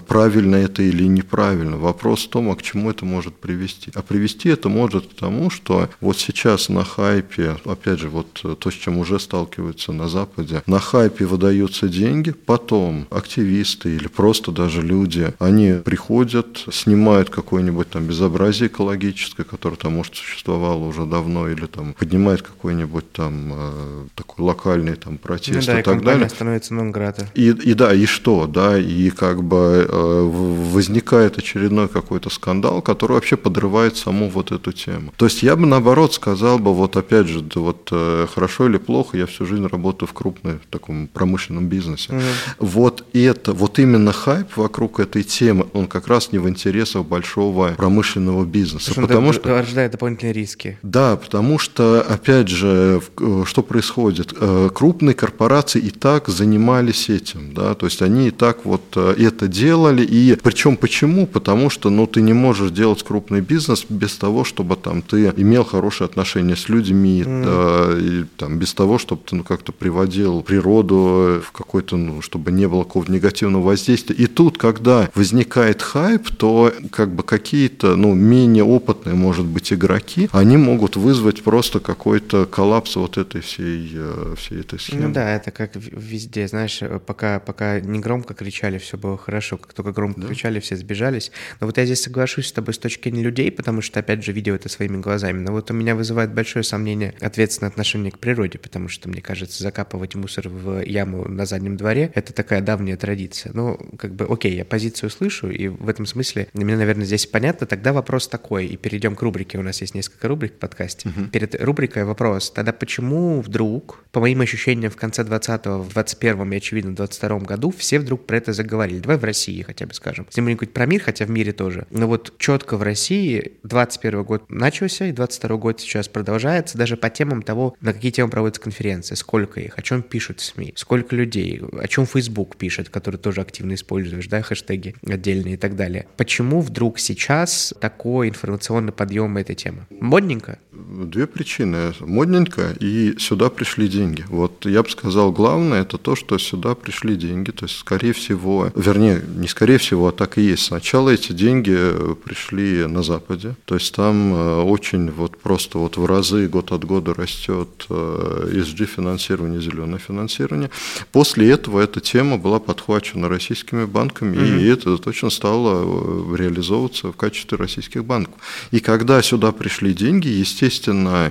правильно 0.07 0.55
это 0.55 0.83
или 0.83 1.03
неправильно, 1.03 1.77
вопрос 1.77 2.23
в 2.23 2.29
том, 2.29 2.49
а 2.49 2.55
к 2.55 2.61
чему 2.61 2.89
это 2.89 3.03
может 3.05 3.35
привести. 3.35 3.91
А 3.95 4.01
привести 4.01 4.49
это 4.49 4.69
может 4.69 5.07
к 5.07 5.13
тому, 5.15 5.49
что 5.49 5.89
вот 5.99 6.17
сейчас 6.17 6.69
на 6.69 6.85
хайпе, 6.85 7.57
опять 7.65 7.99
же, 7.99 8.09
вот 8.09 8.41
то, 8.59 8.71
с 8.71 8.73
чем 8.73 8.97
уже 8.99 9.19
сталкиваются 9.19 9.91
на 9.91 10.07
Западе, 10.07 10.63
на 10.65 10.79
хайпе 10.79 11.25
выдаются 11.25 11.89
деньги, 11.89 12.31
потом 12.31 13.05
активисты 13.09 13.95
или 13.95 14.07
просто 14.07 14.51
даже 14.51 14.81
люди, 14.83 15.33
они 15.39 15.79
приходят, 15.83 16.65
снимают 16.71 17.29
какое-нибудь 17.29 17.89
там 17.89 18.05
безобразие 18.05 18.67
экологическое, 18.67 19.45
которое 19.45 19.77
там, 19.77 19.93
может, 19.93 20.15
существовало 20.15 20.83
уже 20.85 21.05
давно, 21.05 21.49
или 21.49 21.65
там 21.65 21.93
поднимает 21.93 22.41
какой-нибудь 22.41 23.11
там 23.11 23.51
э, 23.53 24.07
такой 24.15 24.45
локальный 24.45 24.95
там 24.95 25.17
протест 25.17 25.67
ну, 25.67 25.73
да, 25.73 25.77
и, 25.77 25.81
и 25.81 25.83
так 25.83 26.03
далее. 26.03 26.29
становится 26.29 26.73
нонграта. 26.73 27.29
И, 27.33 27.49
и 27.49 27.73
да, 27.73 27.93
и 27.93 28.05
что, 28.05 28.47
да, 28.47 28.77
и 28.77 29.09
как 29.09 29.43
бы 29.43 29.87
э, 29.89 30.29
возникает 30.71 31.37
очередной 31.37 31.87
какой-то 31.87 32.29
скандал, 32.29 32.81
который 32.81 33.13
вообще 33.13 33.37
подрывает 33.37 33.97
саму 33.97 34.29
вот 34.29 34.51
эту 34.51 34.71
тему. 34.71 35.13
То 35.17 35.25
есть 35.25 35.43
я 35.43 35.55
бы 35.55 35.65
наоборот 35.65 36.13
сказал 36.13 36.59
бы, 36.59 36.73
вот 36.73 36.97
опять 36.97 37.27
же, 37.27 37.43
вот 37.55 37.89
э, 37.91 38.27
хорошо 38.33 38.67
или 38.67 38.77
плохо, 38.77 39.17
я 39.17 39.25
всю 39.25 39.45
жизнь 39.45 39.65
работаю 39.65 40.09
в 40.09 40.13
крупном 40.13 40.59
таком 40.69 41.07
промышленном 41.07 41.67
бизнесе. 41.67 42.13
Угу. 42.13 42.21
Вот 42.59 43.05
это, 43.13 43.53
вот 43.53 43.79
именно 43.79 44.11
хайп 44.11 44.57
вокруг 44.57 44.72
этой 44.99 45.23
темы, 45.23 45.67
он 45.73 45.87
как 45.87 46.07
раз 46.07 46.31
не 46.31 46.39
в 46.39 46.47
интересах 46.47 47.05
большого 47.05 47.73
промышленного 47.77 48.45
бизнеса. 48.45 48.89
Потому, 48.89 49.07
потому 49.07 49.33
что 49.33 49.49
рождает 49.49 49.91
дополнительные 49.91 50.33
риски. 50.33 50.77
Да, 50.83 51.15
потому 51.15 51.59
что, 51.59 52.01
опять 52.01 52.47
же, 52.47 53.01
э, 53.19 53.43
что 53.45 53.63
происходит? 53.63 54.33
Э, 54.39 54.69
крупные 54.73 55.13
корпорации 55.13 55.79
и 55.79 55.89
так 55.89 56.27
занимались 56.27 57.09
этим, 57.09 57.53
да, 57.53 57.73
то 57.73 57.85
есть 57.85 58.01
они 58.01 58.27
и 58.27 58.31
так 58.31 58.65
вот 58.65 58.81
э, 58.95 59.15
это 59.17 59.47
делали, 59.47 60.03
и 60.03 60.35
причем 60.41 60.77
почему? 60.77 61.27
Потому 61.27 61.69
что, 61.69 61.89
ну, 61.89 62.07
ты 62.07 62.21
не 62.21 62.33
можешь 62.33 62.71
делать 62.71 63.03
крупный 63.03 63.41
бизнес 63.41 63.85
без 63.89 64.15
того, 64.15 64.43
чтобы 64.43 64.75
там 64.75 65.01
ты 65.01 65.33
имел 65.37 65.63
хорошие 65.63 66.05
отношения 66.05 66.55
с 66.55 66.69
людьми, 66.69 67.23
mm. 67.23 67.43
да, 67.43 67.99
и 67.99 68.25
там 68.37 68.57
без 68.57 68.73
того, 68.73 68.97
чтобы 68.97 69.21
ты 69.25 69.35
ну, 69.35 69.43
как-то 69.43 69.71
приводил 69.71 70.41
природу 70.41 71.41
в 71.45 71.51
какой-то, 71.51 71.97
ну, 71.97 72.21
чтобы 72.21 72.51
не 72.51 72.67
было 72.67 72.83
какого-то 72.83 73.11
негативного 73.11 73.63
воздействия. 73.63 74.15
И 74.15 74.27
тут, 74.27 74.57
когда 74.63 75.09
возникает 75.13 75.81
хайп, 75.81 76.29
то 76.29 76.73
как 76.89 77.13
бы 77.13 77.23
какие-то, 77.23 77.97
ну, 77.97 78.13
менее 78.13 78.63
опытные, 78.63 79.13
может 79.13 79.45
быть, 79.45 79.73
игроки, 79.73 80.29
они 80.31 80.55
могут 80.55 80.95
вызвать 80.95 81.43
просто 81.43 81.81
какой-то 81.81 82.45
коллапс 82.45 82.95
вот 82.95 83.17
этой 83.17 83.41
всей, 83.41 83.91
э, 83.93 84.35
всей 84.37 84.61
этой 84.61 84.79
схемы. 84.79 85.07
Ну 85.07 85.13
да, 85.13 85.35
это 85.35 85.51
как 85.51 85.71
везде, 85.75 86.47
знаешь, 86.47 86.81
пока, 87.05 87.41
пока 87.41 87.81
не 87.81 87.99
громко 87.99 88.33
кричали, 88.33 88.77
все 88.77 88.97
было 88.97 89.17
хорошо, 89.17 89.57
как 89.57 89.73
только 89.73 89.91
громко 89.91 90.21
да. 90.21 90.27
кричали, 90.27 90.61
все 90.61 90.77
сбежались. 90.77 91.33
Но 91.59 91.67
вот 91.67 91.77
я 91.77 91.83
здесь 91.83 92.01
соглашусь 92.01 92.47
с 92.47 92.53
тобой 92.53 92.73
с 92.73 92.77
точки 92.77 93.09
зрения 93.09 93.23
людей, 93.23 93.51
потому 93.51 93.81
что, 93.81 93.99
опять 93.99 94.23
же, 94.23 94.31
видел 94.31 94.55
это 94.55 94.69
своими 94.69 94.95
глазами. 95.01 95.41
Но 95.41 95.51
вот 95.51 95.71
у 95.71 95.73
меня 95.73 95.93
вызывает 95.93 96.33
большое 96.33 96.63
сомнение 96.63 97.13
ответственное 97.19 97.69
отношение 97.69 98.13
к 98.13 98.19
природе, 98.19 98.59
потому 98.59 98.87
что, 98.87 99.09
мне 99.09 99.21
кажется, 99.21 99.61
закапывать 99.61 100.15
мусор 100.15 100.47
в 100.47 100.81
яму 100.85 101.27
на 101.27 101.45
заднем 101.45 101.75
дворе— 101.75 102.11
это 102.15 102.31
такая 102.31 102.61
давняя 102.61 102.95
традиция. 102.95 103.51
Ну, 103.53 103.77
как 103.97 104.15
бы, 104.15 104.25
окей, 104.25 104.52
я 104.55 104.65
позицию 104.65 105.09
слышу, 105.09 105.49
и 105.49 105.67
в 105.67 105.89
этом 105.89 106.05
смысле 106.05 106.47
мне, 106.53 106.75
наверное, 106.75 107.05
здесь 107.05 107.25
понятно. 107.25 107.67
Тогда 107.67 107.93
вопрос 107.93 108.27
такой, 108.27 108.67
и 108.67 108.77
перейдем 108.77 109.15
к 109.15 109.21
рубрике. 109.21 109.57
У 109.57 109.61
нас 109.61 109.81
есть 109.81 109.95
несколько 109.95 110.27
рубрик 110.27 110.53
в 110.53 110.57
подкасте. 110.57 111.09
Uh-huh. 111.09 111.29
Перед 111.29 111.61
рубрикой 111.61 112.05
вопрос. 112.05 112.51
Тогда 112.51 112.73
почему 112.73 113.41
вдруг, 113.41 114.03
по 114.11 114.19
моим 114.19 114.41
ощущениям, 114.41 114.91
в 114.91 114.95
конце 114.95 115.23
20-го, 115.23 115.81
в 115.81 115.89
21-м 115.89 116.53
и, 116.53 116.57
очевидно, 116.57 116.91
в 116.91 116.99
22-м 116.99 117.43
году 117.43 117.73
все 117.75 117.99
вдруг 117.99 118.25
про 118.25 118.37
это 118.37 118.53
заговорили? 118.53 118.99
Давай 118.99 119.17
в 119.17 119.23
России 119.23 119.61
хотя 119.61 119.85
бы 119.85 119.93
скажем. 119.93 120.27
Где-нибудь 120.31 120.73
про 120.73 120.85
мир, 120.85 121.01
хотя 121.01 121.25
в 121.25 121.29
мире 121.29 121.51
тоже. 121.51 121.87
Но 121.89 122.07
вот 122.07 122.33
четко 122.37 122.77
в 122.77 122.83
России 122.83 123.53
21 123.63 124.23
год 124.23 124.49
начался, 124.49 125.07
и 125.07 125.11
22 125.11 125.57
год 125.57 125.81
сейчас 125.81 126.07
продолжается, 126.07 126.77
даже 126.77 126.97
по 126.97 127.09
темам 127.09 127.41
того, 127.41 127.75
на 127.81 127.93
какие 127.93 128.11
темы 128.11 128.29
проводятся 128.29 128.61
конференции, 128.61 129.15
сколько 129.15 129.59
их, 129.59 129.77
о 129.77 129.81
чем 129.81 130.03
пишут 130.03 130.39
СМИ, 130.41 130.73
сколько 130.75 131.15
людей, 131.15 131.61
о 131.79 131.87
чем 131.87 132.05
Facebook 132.05 132.57
пишет, 132.57 132.89
который 132.89 133.17
тоже 133.17 133.41
активно 133.41 133.73
используешь, 133.73 134.27
да, 134.27 134.41
хэштеги 134.43 134.95
отдельные 135.05 135.55
и 135.55 135.57
так 135.57 135.75
далее. 135.75 136.07
Почему 136.17 136.61
вдруг 136.61 136.99
сейчас 136.99 137.73
такой 137.79 138.29
информационный 138.29 138.93
подъем 138.93 139.37
этой 139.37 139.55
темы? 139.55 139.87
Модненько? 139.89 140.59
Две 140.73 141.27
причины. 141.27 141.93
Модненько 141.99 142.75
и 142.79 143.15
сюда 143.19 143.49
пришли 143.49 143.87
деньги. 143.87 144.25
Вот 144.29 144.65
я 144.65 144.81
бы 144.81 144.89
сказал, 144.89 145.31
главное 145.31 145.81
это 145.81 145.97
то, 145.97 146.15
что 146.15 146.37
сюда 146.39 146.73
пришли 146.73 147.15
деньги. 147.15 147.51
То 147.51 147.65
есть, 147.65 147.77
скорее 147.77 148.13
всего, 148.13 148.71
вернее, 148.75 149.23
не 149.35 149.47
скорее 149.47 149.77
всего, 149.77 150.07
а 150.07 150.11
так 150.11 150.37
и 150.37 150.41
есть. 150.41 150.63
Сначала 150.65 151.11
эти 151.11 151.31
деньги 151.31 151.77
пришли 152.23 152.87
на 152.87 153.03
Западе. 153.03 153.55
То 153.65 153.75
есть 153.75 153.93
там 153.93 154.33
э, 154.33 154.61
очень 154.63 155.11
вот 155.11 155.37
просто 155.37 155.77
вот 155.77 155.97
в 155.97 156.05
разы 156.05 156.47
год 156.47 156.71
от 156.71 156.85
года 156.85 157.13
растет 157.13 157.85
ESG 157.89 158.83
э, 158.83 158.85
финансирование, 158.85 159.61
зеленое 159.61 159.99
финансирование. 159.99 160.71
После 161.11 161.51
этого 161.51 161.81
эта 161.81 161.99
тема 161.99 162.37
была 162.37 162.59
подхвачена 162.59 163.29
российскими 163.29 163.85
банками, 163.85 164.37
mm-hmm. 164.37 164.61
и 164.61 164.67
это 164.67 164.97
точно 164.97 165.29
стало 165.29 165.83
э, 165.85 166.35
реализовываться 166.35 167.11
в 167.11 167.15
качестве 167.15 167.57
российских 167.57 168.05
банков. 168.05 168.35
И 168.71 168.79
когда 168.79 169.21
сюда 169.21 169.51
пришли 169.51 169.93
деньги, 169.93 170.27
естественно, 170.27 170.62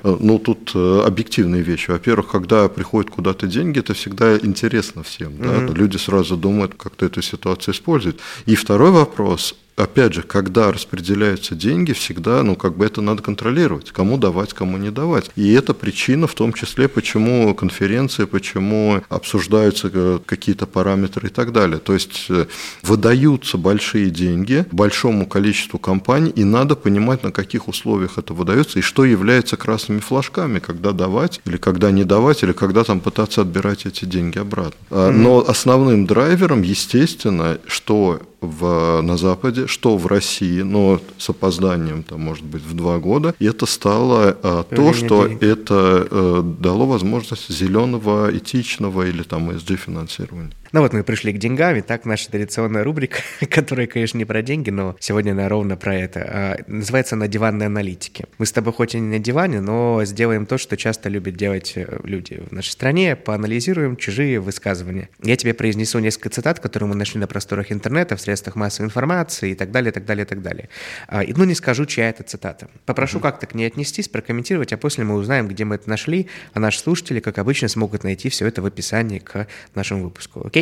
ну 0.03 0.39
тут 0.39 0.75
объективные 0.75 1.63
вещи. 1.63 1.91
Во-первых, 1.91 2.31
когда 2.31 2.69
приходят 2.69 3.11
куда-то 3.11 3.47
деньги, 3.47 3.79
это 3.79 3.95
всегда 3.95 4.37
интересно 4.37 5.03
всем. 5.03 5.33
Mm-hmm. 5.33 5.69
Да? 5.69 5.75
Люди 5.75 5.97
сразу 5.97 6.37
думают, 6.37 6.75
как-то 6.75 7.07
эту 7.07 7.23
ситуацию 7.23 7.75
использовать. 7.75 8.19
И 8.47 8.55
второй 8.55 8.91
вопрос, 8.91 9.55
опять 9.77 10.15
же, 10.15 10.23
когда 10.23 10.73
распределяются 10.73 11.55
деньги, 11.55 11.93
всегда, 11.93 12.43
ну, 12.43 12.57
как 12.57 12.77
бы 12.77 12.87
это 12.87 13.01
надо 13.01 13.23
контролировать, 13.23 13.91
кому 13.91 14.19
давать, 14.19 14.53
кому 14.53 14.77
не 14.77 14.91
давать. 14.91 15.31
И 15.37 15.53
это 15.53 15.75
причина 15.75 16.27
в 16.27 16.35
том 16.35 16.53
числе, 16.53 16.89
почему 16.89 17.55
конференции, 17.55 18.25
почему 18.25 19.03
обсуждаются 19.09 19.91
э, 19.93 20.19
какие-то 20.25 20.67
параметры 20.67 21.29
и 21.29 21.31
так 21.31 21.53
далее. 21.53 21.79
То 21.79 21.95
есть 21.95 22.27
э, 22.29 22.47
выдаются 22.83 23.59
большие 23.59 24.11
деньги 24.11 24.65
большому 24.71 25.27
количеству 25.27 25.79
компаний, 25.79 26.31
и 26.31 26.45
надо 26.45 26.77
понимать, 26.77 27.23
на 27.23 27.33
каких 27.33 27.69
условиях 27.69 28.19
это 28.19 28.35
выдается, 28.35 28.79
и 28.79 28.83
что 28.83 29.05
является 29.05 29.57
красными 29.57 30.01
флажками, 30.01 30.59
когда 30.59 30.93
давать, 30.93 31.41
или 31.45 31.57
когда 31.57 31.91
не 31.91 32.05
давать, 32.05 32.43
или 32.43 32.53
когда 32.53 32.85
там 32.85 33.01
пытаться 33.01 33.43
отбирать 33.43 33.87
эти 33.87 34.05
деньги 34.05 34.39
обратно. 34.39 34.77
Mm-hmm. 34.91 35.11
Но 35.11 35.45
основным 35.47 36.07
драйвером, 36.07 36.63
естественно, 36.63 37.59
что 37.67 38.21
в, 38.43 39.01
на 39.01 39.17
Западе, 39.17 39.67
что 39.67 39.97
в 39.97 40.07
России, 40.07 40.63
но 40.63 41.01
с 41.17 41.31
опозданием, 41.31 42.03
там, 42.03 42.21
может 42.21 42.45
быть, 42.45 42.63
в 42.63 42.75
два 42.75 42.99
года. 42.99 43.35
И 43.39 43.47
это 43.47 43.67
стало 43.67 44.37
а, 44.43 44.65
то, 44.65 44.93
что 44.93 45.27
денег. 45.27 45.43
это 45.43 46.07
а, 46.11 46.43
дало 46.43 46.87
возможность 46.87 47.51
зеленого, 47.51 48.31
этичного 48.37 49.07
или 49.07 49.23
там 49.23 49.51
ESG 49.51 49.77
финансирования. 49.77 50.53
Ну 50.73 50.81
вот 50.81 50.95
мы 50.95 51.05
пришли 51.05 51.35
к 51.35 51.39
деньгам, 51.39 51.77
и 51.77 51.83
так 51.83 52.07
наша 52.07 52.31
традиционная 52.31 52.83
рубрика, 52.83 53.19
которая, 53.51 53.87
конечно, 53.87 54.17
не 54.17 54.25
про 54.25 54.41
деньги, 54.41 54.71
но 54.71 54.97
сегодня 55.01 55.33
она 55.33 55.47
ровно 55.51 55.77
про 55.77 55.95
это. 55.95 56.21
А, 56.27 56.57
называется 56.67 57.15
она 57.15 57.29
«Диванные 57.29 57.67
аналитики». 57.67 58.25
Мы 58.39 58.47
с 58.47 58.53
тобой 58.53 58.73
хоть 58.73 58.95
и 58.95 59.01
не 59.01 59.19
на 59.19 59.23
диване, 59.23 59.61
но 59.61 60.03
сделаем 60.07 60.47
то, 60.47 60.57
что 60.57 60.79
часто 60.79 61.11
любят 61.11 61.37
делать 61.37 61.75
э, 61.77 62.01
люди 62.05 62.43
в 62.49 62.53
нашей 62.53 62.71
стране, 62.71 63.17
поанализируем 63.17 63.97
чужие 63.97 64.41
высказывания. 64.41 65.11
Я 65.23 65.37
тебе 65.37 65.53
произнесу 65.53 65.99
несколько 65.99 66.31
цитат, 66.31 66.59
которые 66.59 66.89
мы 66.89 66.95
нашли 66.95 67.21
на 67.21 67.27
просторах 67.27 67.71
интернета, 67.71 68.17
в 68.17 68.23
средствах 68.23 68.57
массовой 68.57 68.87
информации 68.87 69.51
и 69.51 69.55
так 69.55 69.73
далее, 69.73 69.93
так 69.93 70.07
далее, 70.07 70.25
так 70.25 70.41
далее. 70.41 70.71
А, 71.07 71.23
ну, 71.37 71.45
не 71.45 71.55
скажу, 71.55 71.85
чья 71.85 72.09
это 72.09 72.23
цитата. 72.23 72.71
Попрошу 72.87 73.19
mm-hmm. 73.19 73.23
как-то 73.23 73.47
к 73.47 73.55
ней 73.55 73.67
отнестись, 73.67 74.09
прокомментировать, 74.09 74.73
а 74.73 74.79
после 74.79 75.05
мы 75.05 75.17
узнаем, 75.17 75.49
где 75.49 75.67
мы 75.67 75.75
это 75.75 75.91
нашли, 75.91 76.29
а 76.55 76.61
наши 76.61 76.79
слушатели, 76.79 77.21
как 77.21 77.37
обычно, 77.37 77.69
смогут 77.69 78.05
найти 78.05 78.31
все 78.31 78.47
это 78.47 78.63
в 78.63 78.67
описании 78.67 79.19
к 79.19 79.47
нашему 79.75 80.05
выпуску. 80.05 80.41
Окей? 80.47 80.62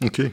Окей. 0.00 0.32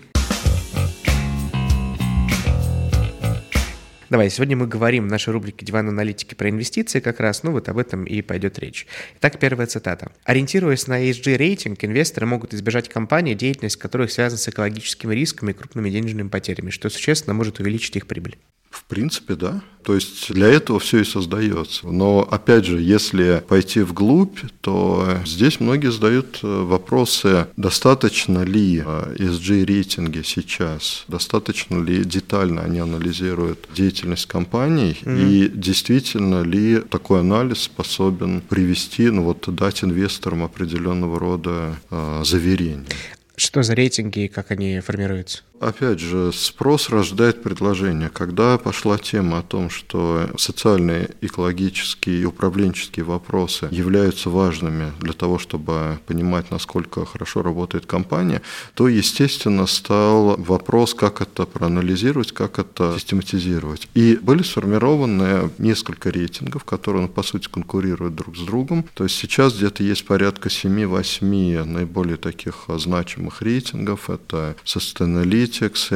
Давай, 4.09 4.29
сегодня 4.29 4.55
мы 4.55 4.67
говорим 4.67 5.07
в 5.07 5.11
нашей 5.11 5.33
рубрике 5.33 5.65
«Диван 5.65 5.89
аналитики» 5.89 6.33
про 6.33 6.49
инвестиции 6.49 7.01
как 7.01 7.19
раз, 7.19 7.43
ну 7.43 7.51
вот 7.51 7.67
об 7.67 7.77
этом 7.77 8.05
и 8.05 8.21
пойдет 8.21 8.57
речь. 8.59 8.87
Итак, 9.19 9.37
первая 9.37 9.67
цитата. 9.67 10.13
Ориентируясь 10.23 10.87
на 10.87 11.03
ESG-рейтинг, 11.03 11.79
инвесторы 11.81 12.25
могут 12.25 12.53
избежать 12.53 12.87
компаний, 12.87 13.35
деятельность 13.35 13.75
которых 13.75 14.09
связана 14.09 14.37
с 14.39 14.47
экологическими 14.47 15.13
рисками 15.13 15.51
и 15.51 15.53
крупными 15.53 15.89
денежными 15.89 16.29
потерями, 16.29 16.69
что 16.69 16.89
существенно 16.89 17.33
может 17.33 17.59
увеличить 17.59 17.97
их 17.97 18.07
прибыль. 18.07 18.37
В 18.77 18.83
принципе, 18.83 19.35
да. 19.35 19.61
То 19.83 19.95
есть 19.95 20.31
для 20.33 20.47
этого 20.47 20.79
все 20.79 20.99
и 20.99 21.03
создается. 21.03 21.87
Но 21.87 22.27
опять 22.29 22.65
же, 22.65 22.79
если 22.79 23.43
пойти 23.47 23.79
вглубь, 23.81 24.37
то 24.61 25.17
здесь 25.25 25.59
многие 25.59 25.91
задают 25.91 26.39
э, 26.43 26.47
вопросы, 26.47 27.47
достаточно 27.57 28.43
ли 28.43 28.79
ESG-рейтинги 28.79 30.21
сейчас, 30.23 31.05
достаточно 31.07 31.81
ли 31.81 32.03
детально 32.03 32.61
они 32.61 32.79
анализируют 32.79 33.67
деятельность 33.73 34.27
компаний, 34.27 34.99
mm-hmm. 35.01 35.29
и 35.29 35.49
действительно 35.49 36.43
ли 36.43 36.79
такой 36.79 37.21
анализ 37.21 37.63
способен 37.63 38.41
привести, 38.41 39.09
ну 39.09 39.23
вот 39.23 39.45
дать 39.55 39.83
инвесторам 39.83 40.43
определенного 40.43 41.17
рода 41.17 41.77
э, 41.89 42.21
заверения. 42.23 42.85
Что 43.37 43.63
за 43.63 43.73
рейтинги 43.73 44.25
и 44.25 44.27
как 44.27 44.51
они 44.51 44.79
формируются? 44.81 45.43
Опять 45.59 45.99
же, 45.99 46.31
спрос 46.33 46.89
рождает 46.89 47.41
предложение. 47.41 48.09
Когда 48.09 48.57
пошла 48.59 48.97
тема 48.99 49.39
о 49.39 49.41
том, 49.41 49.71
что 49.71 50.29
социальные, 50.37 51.09
экологические 51.21 52.21
и 52.21 52.25
управленческие 52.25 53.03
вопросы 53.05 53.67
являются 53.71 54.29
важными 54.29 54.91
для 54.99 55.13
того, 55.13 55.39
чтобы 55.39 55.99
понимать, 56.05 56.51
насколько 56.51 57.05
хорошо 57.05 57.41
работает 57.41 57.87
компания, 57.87 58.43
то, 58.75 58.87
естественно, 58.87 59.65
стал 59.65 60.37
вопрос, 60.37 60.93
как 60.93 61.21
это 61.21 61.45
проанализировать, 61.45 62.33
как 62.33 62.59
это 62.59 62.93
систематизировать. 62.95 63.87
И 63.95 64.19
были 64.21 64.43
сформированы 64.43 65.49
несколько 65.57 66.11
рейтингов, 66.11 66.65
которые, 66.65 67.03
ну, 67.03 67.09
по 67.09 67.23
сути, 67.23 67.47
конкурируют 67.47 68.13
друг 68.15 68.37
с 68.37 68.41
другом. 68.41 68.85
То 68.93 69.05
есть 69.05 69.15
сейчас 69.15 69.55
где-то 69.55 69.81
есть 69.81 70.05
порядка 70.05 70.49
7-8 70.49 71.63
наиболее 71.63 72.17
таких 72.17 72.65
значимых 72.67 73.41
рейтингов. 73.41 74.09
Это 74.11 74.55
Sustainalytics, 74.63 75.46
Analytics, 75.47 75.91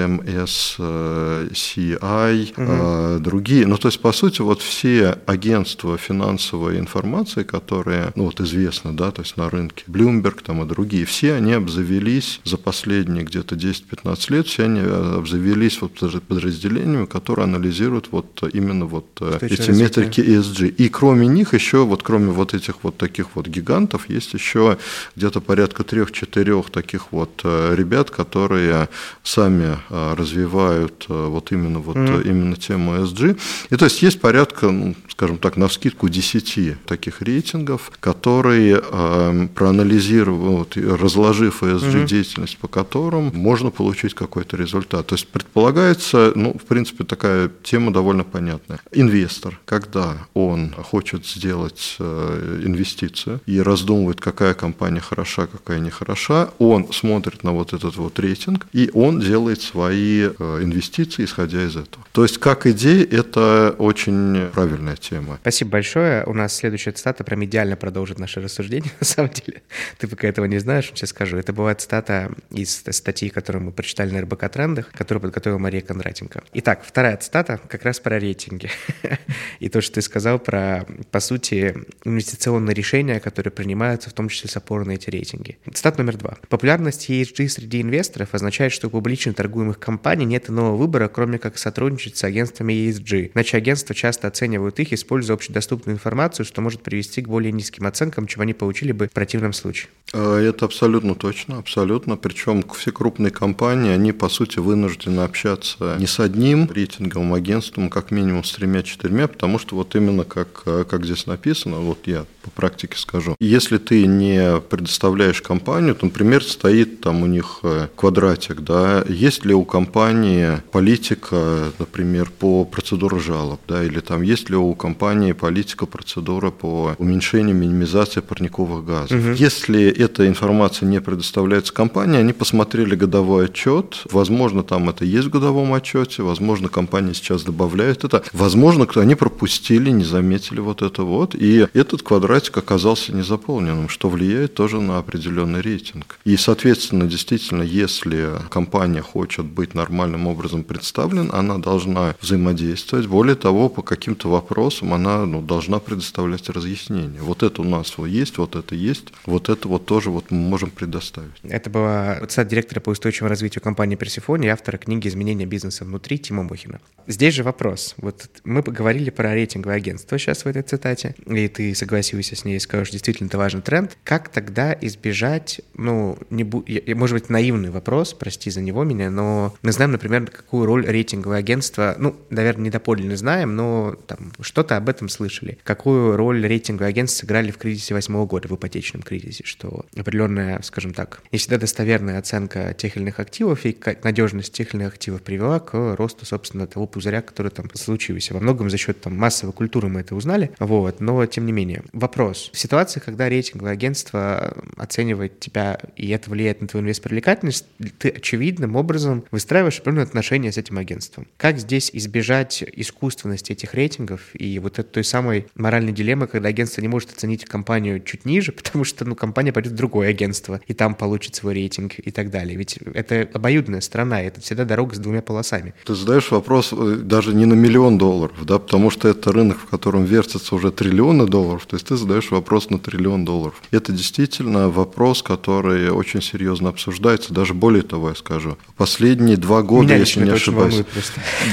MSCI, 1.55 2.53
угу. 2.57 3.19
другие. 3.19 3.67
Ну, 3.67 3.77
то 3.77 3.87
есть, 3.87 3.99
по 3.99 4.11
сути, 4.11 4.41
вот 4.41 4.61
все 4.61 5.17
агентства 5.25 5.97
финансовой 5.97 6.77
информации, 6.79 7.43
которые, 7.43 8.11
ну, 8.15 8.25
вот 8.25 8.41
известны, 8.41 8.93
да, 8.93 9.11
то 9.11 9.21
есть 9.21 9.37
на 9.37 9.49
рынке, 9.49 9.83
Bloomberg 9.87 10.41
там 10.43 10.63
и 10.63 10.65
другие, 10.65 11.05
все 11.05 11.33
они 11.33 11.53
обзавелись 11.53 12.41
за 12.43 12.57
последние 12.57 13.23
где-то 13.23 13.55
10-15 13.55 14.33
лет, 14.33 14.47
все 14.47 14.63
они 14.63 14.81
э, 14.81 15.15
обзавелись 15.17 15.81
вот 15.81 15.93
подразделениями, 16.27 17.05
которые 17.05 17.45
анализируют 17.45 18.09
вот 18.11 18.43
именно 18.53 18.85
вот 18.85 19.05
э, 19.21 19.39
эти 19.41 19.71
метрики 19.71 20.21
ESG. 20.21 20.67
И 20.69 20.89
кроме 20.89 21.27
них 21.27 21.53
еще, 21.53 21.85
вот 21.85 22.03
кроме 22.03 22.31
вот 22.31 22.53
этих 22.53 22.83
вот 22.83 22.97
таких 22.97 23.35
вот 23.35 23.47
гигантов, 23.47 24.09
есть 24.09 24.33
еще 24.33 24.77
где-то 25.15 25.41
порядка 25.41 25.83
трех-четырех 25.83 26.69
таких 26.69 27.11
вот 27.11 27.43
ребят, 27.43 28.11
которые 28.11 28.87
сами 29.23 29.40
сами 29.41 29.77
а, 29.89 30.15
развивают 30.15 31.05
а, 31.09 31.27
вот 31.27 31.51
именно, 31.51 31.79
вот 31.79 31.95
mm. 31.95 32.29
именно 32.29 32.55
тему 32.55 32.95
ESG. 32.97 33.39
И 33.71 33.75
то 33.75 33.85
есть 33.85 34.03
есть 34.03 34.21
порядка, 34.21 34.69
ну, 34.69 34.93
скажем 35.21 35.37
так, 35.37 35.57
на 35.57 35.67
вскидку 35.67 36.09
10 36.09 36.85
таких 36.85 37.21
рейтингов, 37.21 37.91
которые 37.99 38.81
э, 38.81 39.47
проанализировав, 39.53 40.67
разложив 40.75 41.61
ESG-деятельность, 41.61 42.55
mm-hmm. 42.55 42.61
по 42.61 42.67
которым 42.67 43.31
можно 43.33 43.69
получить 43.69 44.13
какой-то 44.13 44.57
результат. 44.57 45.07
То 45.07 45.15
есть 45.15 45.27
предполагается, 45.27 46.31
ну, 46.35 46.53
в 46.53 46.65
принципе, 46.65 47.03
такая 47.03 47.51
тема 47.63 47.93
довольно 47.93 48.23
понятная. 48.23 48.79
Инвестор, 48.91 49.59
когда 49.65 50.17
он 50.33 50.71
хочет 50.71 51.27
сделать 51.27 51.97
э, 51.99 52.61
инвестицию 52.65 53.41
и 53.45 53.61
раздумывает, 53.61 54.19
какая 54.19 54.53
компания 54.53 55.01
хороша, 55.01 55.45
какая 55.45 55.79
не 55.79 55.91
хороша, 55.91 56.49
он 56.57 56.91
смотрит 56.91 57.43
на 57.43 57.51
вот 57.51 57.73
этот 57.73 57.95
вот 57.97 58.19
рейтинг, 58.19 58.65
и 58.73 58.89
он 58.93 59.21
делает 59.31 59.61
свои 59.61 60.23
э, 60.27 60.59
инвестиции, 60.61 61.23
исходя 61.23 61.63
из 61.63 61.77
этого. 61.77 62.05
То 62.11 62.23
есть, 62.23 62.37
как 62.37 62.67
идея, 62.67 63.07
это 63.09 63.73
очень 63.77 64.49
правильная 64.53 64.97
тема. 64.97 65.37
Спасибо 65.41 65.71
большое. 65.71 66.25
У 66.25 66.33
нас 66.33 66.53
следующая 66.53 66.91
цитата 66.91 67.23
прям 67.23 67.45
идеально 67.45 67.77
продолжит 67.77 68.19
наше 68.19 68.41
рассуждение, 68.41 68.91
на 68.99 69.05
самом 69.05 69.31
деле. 69.31 69.61
Ты 69.99 70.09
пока 70.09 70.27
этого 70.27 70.47
не 70.47 70.59
знаешь, 70.59 70.87
сейчас 70.87 71.11
скажу. 71.11 71.37
Это 71.37 71.53
бывает 71.53 71.79
цитата 71.79 72.33
из 72.49 72.83
статьи, 72.89 73.29
которую 73.29 73.63
мы 73.63 73.71
прочитали 73.71 74.11
на 74.11 74.21
РБК 74.21 74.49
Трендах, 74.49 74.91
которую 74.91 75.21
подготовила 75.21 75.59
Мария 75.59 75.81
Кондратенко. 75.81 76.43
Итак, 76.55 76.83
вторая 76.85 77.15
цитата 77.15 77.61
как 77.69 77.85
раз 77.85 78.01
про 78.01 78.19
рейтинги. 78.19 78.69
И 79.59 79.69
то, 79.69 79.79
что 79.79 79.93
ты 79.95 80.01
сказал 80.01 80.39
про, 80.39 80.85
по 81.09 81.21
сути, 81.21 81.73
инвестиционные 82.03 82.73
решения, 82.73 83.21
которые 83.21 83.53
принимаются, 83.53 84.09
в 84.09 84.13
том 84.13 84.27
числе 84.27 84.49
с 84.49 84.57
опорой 84.57 84.85
на 84.85 84.91
эти 84.91 85.09
рейтинги. 85.09 85.57
Цитата 85.73 85.99
номер 85.99 86.17
два. 86.17 86.37
Популярность 86.49 87.09
ESG 87.09 87.47
среди 87.47 87.81
инвесторов 87.81 88.33
означает, 88.33 88.73
что 88.73 88.87
у 88.87 88.91
публично 89.21 89.33
торгуемых 89.33 89.77
компаний 89.77 90.25
нет 90.25 90.49
иного 90.49 90.75
выбора, 90.75 91.07
кроме 91.07 91.37
как 91.37 91.59
сотрудничать 91.59 92.17
с 92.17 92.23
агентствами 92.23 92.73
ESG. 92.73 93.31
Иначе 93.35 93.57
агентства 93.57 93.93
часто 93.93 94.27
оценивают 94.27 94.79
их, 94.79 94.93
используя 94.93 95.35
общедоступную 95.35 95.95
информацию, 95.95 96.43
что 96.43 96.61
может 96.61 96.81
привести 96.81 97.21
к 97.21 97.27
более 97.27 97.51
низким 97.51 97.85
оценкам, 97.85 98.25
чем 98.25 98.41
они 98.41 98.53
получили 98.53 98.91
бы 98.91 99.07
в 99.07 99.11
противном 99.11 99.53
случае. 99.53 99.89
А, 100.13 100.39
это 100.39 100.65
абсолютно 100.65 101.13
точно, 101.13 101.59
абсолютно. 101.59 102.17
Причем 102.17 102.63
все 102.75 102.91
крупные 102.91 103.31
компании, 103.31 103.91
они 103.91 104.11
по 104.11 104.27
сути 104.27 104.57
вынуждены 104.57 105.21
общаться 105.21 105.97
не 105.99 106.07
с 106.07 106.19
одним 106.19 106.69
рейтинговым 106.71 107.33
агентством, 107.35 107.89
как 107.89 108.09
минимум 108.09 108.43
с 108.43 108.53
тремя-четырьмя, 108.53 109.27
потому 109.27 109.59
что 109.59 109.75
вот 109.75 109.95
именно 109.95 110.23
как, 110.23 110.63
как 110.63 111.05
здесь 111.05 111.27
написано, 111.27 111.77
вот 111.77 112.07
я 112.07 112.25
по 112.41 112.49
практике 112.49 112.97
скажу, 112.97 113.35
если 113.39 113.77
ты 113.77 114.07
не 114.07 114.59
предоставляешь 114.61 115.41
компанию, 115.41 115.93
то, 115.95 116.05
например, 116.05 116.43
стоит 116.43 117.01
там 117.01 117.21
у 117.23 117.27
них 117.27 117.59
э, 117.63 117.87
квадратик, 117.95 118.61
да, 118.61 119.03
есть 119.11 119.45
ли 119.45 119.53
у 119.53 119.63
компании 119.63 120.61
политика, 120.71 121.71
например, 121.79 122.31
по 122.39 122.65
процедуре 122.65 123.19
жалоб, 123.19 123.59
да, 123.67 123.83
или 123.83 123.99
там 123.99 124.21
есть 124.21 124.49
ли 124.49 124.55
у 124.55 124.73
компании 124.73 125.33
политика, 125.33 125.85
процедура 125.85 126.51
по 126.51 126.95
уменьшению, 126.97 127.55
минимизации 127.55 128.21
парниковых 128.21 128.85
газов. 128.85 129.19
Угу. 129.19 129.31
Если 129.33 129.83
эта 129.89 130.27
информация 130.27 130.87
не 130.87 131.01
предоставляется 131.01 131.73
компании, 131.73 132.19
они 132.19 132.33
посмотрели 132.33 132.95
годовой 132.95 133.45
отчет, 133.45 134.03
возможно, 134.11 134.63
там 134.63 134.89
это 134.89 135.05
есть 135.05 135.27
в 135.27 135.31
годовом 135.31 135.73
отчете, 135.73 136.23
возможно, 136.23 136.69
компания 136.69 137.13
сейчас 137.13 137.43
добавляет 137.43 138.03
это, 138.03 138.23
возможно, 138.33 138.87
они 138.95 139.15
пропустили, 139.15 139.89
не 139.89 140.03
заметили 140.03 140.59
вот 140.59 140.81
это 140.81 141.03
вот, 141.03 141.35
и 141.35 141.67
этот 141.73 142.01
квадратик 142.01 142.57
оказался 142.57 143.13
незаполненным, 143.13 143.89
что 143.89 144.09
влияет 144.09 144.53
тоже 144.53 144.79
на 144.79 144.97
определенный 144.97 145.61
рейтинг. 145.61 146.19
И, 146.25 146.37
соответственно, 146.37 147.07
действительно, 147.07 147.63
если 147.63 148.29
компания 148.49 149.00
хочет 149.01 149.45
быть 149.45 149.73
нормальным 149.73 150.27
образом 150.27 150.63
представлена, 150.63 151.33
она 151.33 151.57
должна 151.57 152.15
взаимодействовать, 152.21 153.07
более 153.07 153.35
того, 153.35 153.69
по 153.69 153.81
каким-то 153.81 154.29
вопросам 154.29 154.93
она 154.93 155.25
ну, 155.25 155.41
должна 155.41 155.79
предоставлять 155.79 156.49
разъяснения. 156.49 157.19
Вот 157.21 157.43
это 157.43 157.61
у 157.61 157.65
нас 157.65 157.93
есть, 157.97 158.37
вот 158.37 158.55
это 158.55 158.75
есть, 158.75 159.07
вот 159.25 159.49
это 159.49 159.67
вот 159.67 159.85
тоже 159.85 160.09
вот 160.09 160.31
мы 160.31 160.37
можем 160.37 160.69
предоставить. 160.71 161.31
Это 161.43 161.69
была 161.69 162.19
цитата 162.27 162.49
директора 162.49 162.79
по 162.79 162.89
устойчивому 162.89 163.29
развитию 163.29 163.61
компании 163.61 163.95
Персифони 163.95 164.47
и 164.47 164.49
автора 164.49 164.77
книги 164.77 165.07
«Изменение 165.07 165.47
бизнеса 165.47 165.85
внутри» 165.85 166.17
Тима 166.17 166.43
Мухина. 166.43 166.79
Здесь 167.07 167.33
же 167.33 167.43
вопрос. 167.43 167.95
Вот 167.97 168.29
мы 168.43 168.63
поговорили 168.63 169.09
про 169.09 169.33
рейтинговое 169.33 169.77
агентство 169.77 170.17
сейчас 170.17 170.45
в 170.45 170.47
этой 170.47 170.61
цитате, 170.61 171.15
и 171.25 171.47
ты 171.47 171.73
согласился 171.75 172.35
с 172.35 172.45
ней 172.45 172.57
и 172.57 172.59
скажешь, 172.59 172.91
действительно, 172.91 173.27
это 173.27 173.37
важный 173.37 173.61
тренд. 173.61 173.97
Как 174.03 174.29
тогда 174.29 174.77
избежать, 174.81 175.61
ну, 175.73 176.17
не 176.29 176.43
бу... 176.43 176.63
может 176.95 177.19
быть, 177.19 177.29
наивный 177.29 177.69
вопрос, 177.69 178.13
прости 178.13 178.49
за 178.49 178.61
него 178.61 178.80
меня, 178.83 179.09
но 179.09 179.55
мы 179.61 179.71
знаем, 179.71 179.91
например, 179.91 180.25
какую 180.27 180.65
роль 180.65 180.85
рейтинговое 180.85 181.39
агентство, 181.39 181.95
ну, 181.97 182.15
наверное, 182.29 182.65
недоподлинно 182.65 183.15
знаем, 183.15 183.55
но 183.55 183.95
там 184.07 184.33
что-то 184.41 184.77
об 184.77 184.89
этом 184.89 185.09
слышали. 185.09 185.57
Какую 185.63 186.15
роль 186.17 186.45
рейтинговые 186.45 186.89
агентства 186.89 187.21
сыграли 187.21 187.51
в 187.51 187.57
кризисе 187.57 187.93
восьмого 187.93 188.25
года, 188.25 188.47
в 188.47 188.55
ипотечном 188.55 189.01
кризисе, 189.01 189.43
что 189.45 189.85
определенная, 189.95 190.61
скажем 190.63 190.93
так, 190.93 191.21
не 191.31 191.37
всегда 191.37 191.57
достоверная 191.57 192.19
оценка 192.19 192.73
тех 192.73 192.95
или 192.95 193.03
иных 193.03 193.19
активов 193.19 193.65
и 193.65 193.77
надежность 194.03 194.53
тех 194.53 194.73
или 194.73 194.81
иных 194.81 194.93
активов 194.93 195.21
привела 195.21 195.59
к 195.59 195.95
росту, 195.95 196.25
собственно, 196.25 196.67
того 196.67 196.87
пузыря, 196.87 197.21
который 197.21 197.51
там 197.51 197.69
случился. 197.73 198.33
Во 198.33 198.39
многом 198.39 198.69
за 198.69 198.77
счет 198.77 199.01
там 199.01 199.17
массовой 199.17 199.53
культуры 199.53 199.87
мы 199.87 200.01
это 200.01 200.15
узнали, 200.15 200.51
вот, 200.59 200.99
но 200.99 201.25
тем 201.25 201.45
не 201.45 201.51
менее. 201.51 201.83
Вопрос. 201.93 202.49
В 202.53 202.57
ситуации, 202.57 202.99
когда 202.99 203.29
рейтинговое 203.29 203.73
агентство 203.73 204.57
оценивает 204.77 205.39
тебя, 205.39 205.79
и 205.95 206.09
это 206.09 206.29
влияет 206.29 206.61
на 206.61 206.67
твою 206.67 206.83
инвест-привлекательность, 206.83 207.65
ты 207.97 208.09
очевидно 208.09 208.67
определенным 208.71 208.75
образом 208.75 209.23
выстраиваешь 209.31 209.79
определенные 209.79 210.03
отношения 210.03 210.51
с 210.51 210.57
этим 210.57 210.77
агентством. 210.77 211.27
Как 211.37 211.59
здесь 211.59 211.89
избежать 211.93 212.63
искусственности 212.73 213.51
этих 213.51 213.73
рейтингов 213.73 214.21
и 214.33 214.59
вот 214.59 214.79
этой 214.79 214.91
той 214.91 215.03
самой 215.03 215.47
моральной 215.55 215.91
дилеммы, 215.91 216.27
когда 216.27 216.49
агентство 216.49 216.81
не 216.81 216.87
может 216.87 217.11
оценить 217.11 217.45
компанию 217.45 218.01
чуть 218.01 218.25
ниже, 218.25 218.51
потому 218.63 218.83
что 218.83 219.05
ну, 219.05 219.15
компания 219.15 219.51
пойдет 219.51 219.73
в 219.73 219.75
другое 219.75 220.09
агентство, 220.09 220.59
и 220.67 220.73
там 220.73 220.95
получит 220.95 221.35
свой 221.35 221.53
рейтинг 221.53 221.93
и 221.97 222.11
так 222.11 222.29
далее. 222.29 222.57
Ведь 222.57 222.77
это 222.93 223.27
обоюдная 223.33 223.81
страна, 223.81 224.21
это 224.21 224.41
всегда 224.41 224.65
дорога 224.65 224.95
с 224.95 224.99
двумя 224.99 225.21
полосами. 225.21 225.73
Ты 225.85 225.95
задаешь 225.95 226.31
вопрос 226.31 226.73
э, 226.73 226.99
даже 227.03 227.33
не 227.33 227.45
на 227.45 227.53
миллион 227.53 227.97
долларов, 227.97 228.45
да, 228.45 228.59
потому 228.59 228.89
что 228.89 229.07
это 229.07 229.31
рынок, 229.31 229.57
в 229.57 229.65
котором 229.65 230.05
вертятся 230.05 230.55
уже 230.55 230.71
триллионы 230.71 231.27
долларов, 231.27 231.65
то 231.65 231.75
есть 231.75 231.87
ты 231.87 231.95
задаешь 231.95 232.31
вопрос 232.31 232.69
на 232.69 232.79
триллион 232.79 233.25
долларов. 233.25 233.61
Это 233.71 233.91
действительно 233.91 234.69
вопрос, 234.69 235.23
который 235.23 235.89
очень 235.89 236.21
серьезно 236.21 236.69
обсуждается, 236.69 237.33
даже 237.33 237.53
более 237.53 237.83
того, 237.83 238.09
я 238.09 238.15
скажу. 238.15 238.57
Последние 238.77 239.37
два 239.37 239.61
года, 239.61 239.83
Меня 239.83 239.97
если 239.97 240.23
не 240.23 240.31
ошибаюсь. 240.31 240.83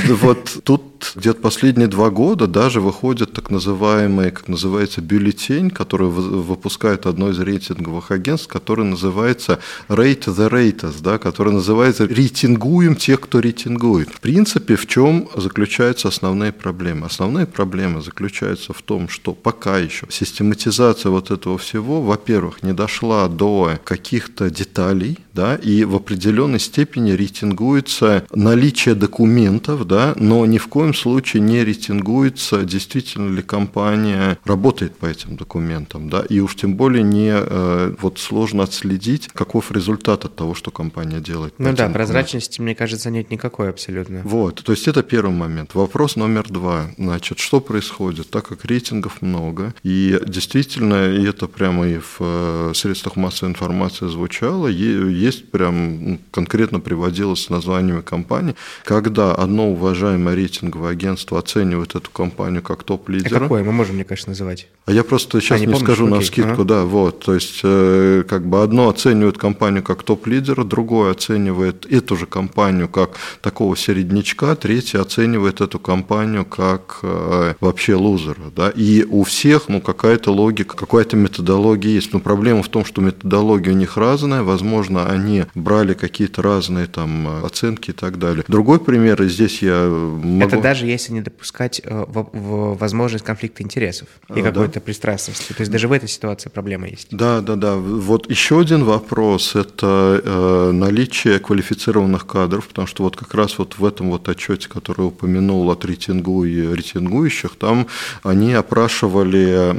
Вот 0.08 0.60
тут 0.64 0.87
где-то 1.14 1.40
последние 1.40 1.88
два 1.88 2.10
года 2.10 2.46
даже 2.46 2.80
выходит 2.80 3.32
так 3.32 3.50
называемый, 3.50 4.30
как 4.30 4.48
называется, 4.48 5.00
бюллетень, 5.00 5.70
который 5.70 6.08
выпускает 6.08 7.06
одно 7.06 7.30
из 7.30 7.38
рейтинговых 7.38 8.10
агентств, 8.10 8.48
который 8.48 8.84
называется 8.84 9.58
Rate 9.88 10.26
the 10.26 10.50
Raters, 10.50 10.96
да, 11.00 11.18
который 11.18 11.52
называется 11.52 12.06
«Рейтингуем 12.06 12.96
тех, 12.96 13.20
кто 13.20 13.40
рейтингует». 13.40 14.10
В 14.10 14.20
принципе, 14.20 14.76
в 14.76 14.86
чем 14.86 15.28
заключаются 15.36 16.08
основные 16.08 16.52
проблемы? 16.52 17.06
Основные 17.06 17.46
проблемы 17.46 18.02
заключаются 18.02 18.72
в 18.72 18.82
том, 18.82 19.08
что 19.08 19.32
пока 19.32 19.78
еще 19.78 20.06
систематизация 20.10 21.10
вот 21.10 21.30
этого 21.30 21.58
всего, 21.58 22.02
во-первых, 22.02 22.62
не 22.62 22.72
дошла 22.72 23.28
до 23.28 23.78
каких-то 23.84 24.50
деталей, 24.50 25.18
да, 25.32 25.54
и 25.54 25.84
в 25.84 25.94
определенной 25.96 26.60
степени 26.60 27.12
рейтингуется 27.12 28.24
наличие 28.32 28.94
документов, 28.94 29.86
да, 29.86 30.14
но 30.16 30.44
ни 30.46 30.58
в 30.58 30.66
коем 30.66 30.87
случае 30.94 31.42
не 31.42 31.64
рейтингуется, 31.64 32.62
действительно 32.64 33.34
ли 33.34 33.42
компания 33.42 34.38
работает 34.44 34.96
по 34.96 35.06
этим 35.06 35.36
документам, 35.36 36.08
да, 36.08 36.24
и 36.28 36.40
уж 36.40 36.56
тем 36.56 36.74
более 36.74 37.02
не 37.02 37.32
э, 37.32 37.94
вот 38.00 38.18
сложно 38.18 38.64
отследить, 38.64 39.28
каков 39.28 39.72
результат 39.72 40.24
от 40.24 40.36
того, 40.36 40.54
что 40.54 40.70
компания 40.70 41.20
делает. 41.20 41.54
Ну 41.58 41.72
да, 41.74 41.88
прозрачности, 41.88 42.60
мне 42.60 42.74
кажется, 42.74 43.10
нет 43.10 43.30
никакой 43.30 43.70
абсолютно. 43.70 44.22
Вот, 44.24 44.62
то 44.62 44.72
есть 44.72 44.88
это 44.88 45.02
первый 45.02 45.34
момент. 45.34 45.74
Вопрос 45.74 46.16
номер 46.16 46.48
два. 46.48 46.86
Значит, 46.96 47.38
что 47.38 47.60
происходит? 47.60 48.30
Так 48.30 48.48
как 48.48 48.64
рейтингов 48.64 49.22
много, 49.22 49.74
и 49.82 50.18
действительно, 50.26 51.12
и 51.12 51.24
это 51.24 51.46
прямо 51.48 51.88
и 51.88 51.98
в 51.98 52.16
э, 52.20 52.72
средствах 52.74 53.16
массовой 53.16 53.50
информации 53.50 54.08
звучало, 54.08 54.68
есть 54.68 55.50
прям 55.50 56.10
ну, 56.10 56.18
конкретно 56.30 56.80
приводилось 56.80 57.44
с 57.44 57.50
названиями 57.50 58.00
компаний, 58.00 58.54
когда 58.84 59.34
одно 59.34 59.70
уважаемое 59.70 60.34
рейтинговое 60.34 60.77
агентство 60.86 61.38
оценивает 61.38 61.94
эту 61.94 62.10
компанию 62.10 62.62
как 62.62 62.82
топ-лидера. 62.82 63.36
А 63.36 63.40
какое? 63.40 63.64
Мы 63.64 63.72
можем, 63.72 63.96
мне, 63.96 64.04
конечно, 64.04 64.30
называть. 64.30 64.68
А 64.86 64.92
я 64.92 65.04
просто 65.04 65.40
сейчас 65.40 65.60
а, 65.60 65.64
не, 65.64 65.72
не 65.72 65.78
скажу 65.78 66.06
Окей. 66.06 66.18
на 66.18 66.24
скидку, 66.24 66.52
ага. 66.52 66.64
да, 66.64 66.84
вот. 66.84 67.24
То 67.24 67.34
есть, 67.34 67.60
э, 67.62 68.24
как 68.28 68.46
бы 68.46 68.62
одно 68.62 68.88
оценивает 68.88 69.38
компанию 69.38 69.82
как 69.82 70.02
топ-лидера, 70.02 70.64
другое 70.64 71.10
оценивает 71.10 71.86
эту 71.90 72.16
же 72.16 72.26
компанию 72.26 72.88
как 72.88 73.10
такого 73.42 73.76
середнячка, 73.76 74.56
третье 74.56 75.00
оценивает 75.00 75.60
эту 75.60 75.78
компанию 75.78 76.44
как 76.44 77.00
э, 77.02 77.54
вообще 77.60 77.94
лузера, 77.94 78.50
да. 78.54 78.70
И 78.70 79.04
у 79.08 79.24
всех, 79.24 79.68
ну, 79.68 79.80
какая-то 79.80 80.32
логика, 80.32 80.76
какая-то 80.76 81.16
методология 81.16 81.92
есть. 81.92 82.12
Но 82.12 82.20
проблема 82.20 82.62
в 82.62 82.68
том, 82.68 82.84
что 82.84 83.00
методология 83.00 83.72
у 83.72 83.76
них 83.76 83.96
разная, 83.96 84.42
возможно, 84.42 85.08
они 85.08 85.44
брали 85.54 85.94
какие-то 85.94 86.42
разные 86.42 86.86
там 86.86 87.44
оценки 87.44 87.90
и 87.90 87.92
так 87.92 88.18
далее. 88.18 88.44
Другой 88.48 88.80
пример, 88.80 89.22
и 89.22 89.28
здесь 89.28 89.62
я 89.62 89.88
могу... 89.88 90.44
Это 90.44 90.60
даже 90.68 90.84
если 90.84 91.14
не 91.14 91.22
допускать 91.22 91.80
э, 91.82 92.04
в, 92.06 92.28
в 92.30 92.76
возможность 92.76 93.24
конфликта 93.24 93.62
интересов 93.62 94.06
и 94.36 94.40
а, 94.40 94.42
какой-то 94.42 94.74
да. 94.74 94.80
пристрастности. 94.80 95.54
То 95.54 95.62
есть 95.62 95.72
даже 95.72 95.88
в 95.88 95.92
этой 95.92 96.10
ситуации 96.10 96.50
проблема 96.50 96.88
есть. 96.88 97.08
Да, 97.10 97.40
да, 97.40 97.56
да. 97.56 97.76
Вот 97.76 98.30
еще 98.30 98.60
один 98.60 98.84
вопрос– 98.84 99.54
это 99.56 100.20
э, 100.22 100.70
наличие 100.72 101.38
квалифицированных 101.38 102.26
кадров, 102.26 102.68
потому 102.68 102.86
что 102.86 103.04
вот 103.04 103.16
как 103.16 103.32
раз 103.32 103.56
вот 103.56 103.78
в 103.78 103.84
этом 103.86 104.10
вот 104.10 104.28
отчете, 104.28 104.68
который 104.68 105.06
упомянул 105.06 105.70
от 105.70 105.86
рейтингу 105.86 106.44
и 106.44 106.60
рейтингующих, 106.66 107.56
там 107.56 107.86
они 108.22 108.52
опрашивали 108.52 109.72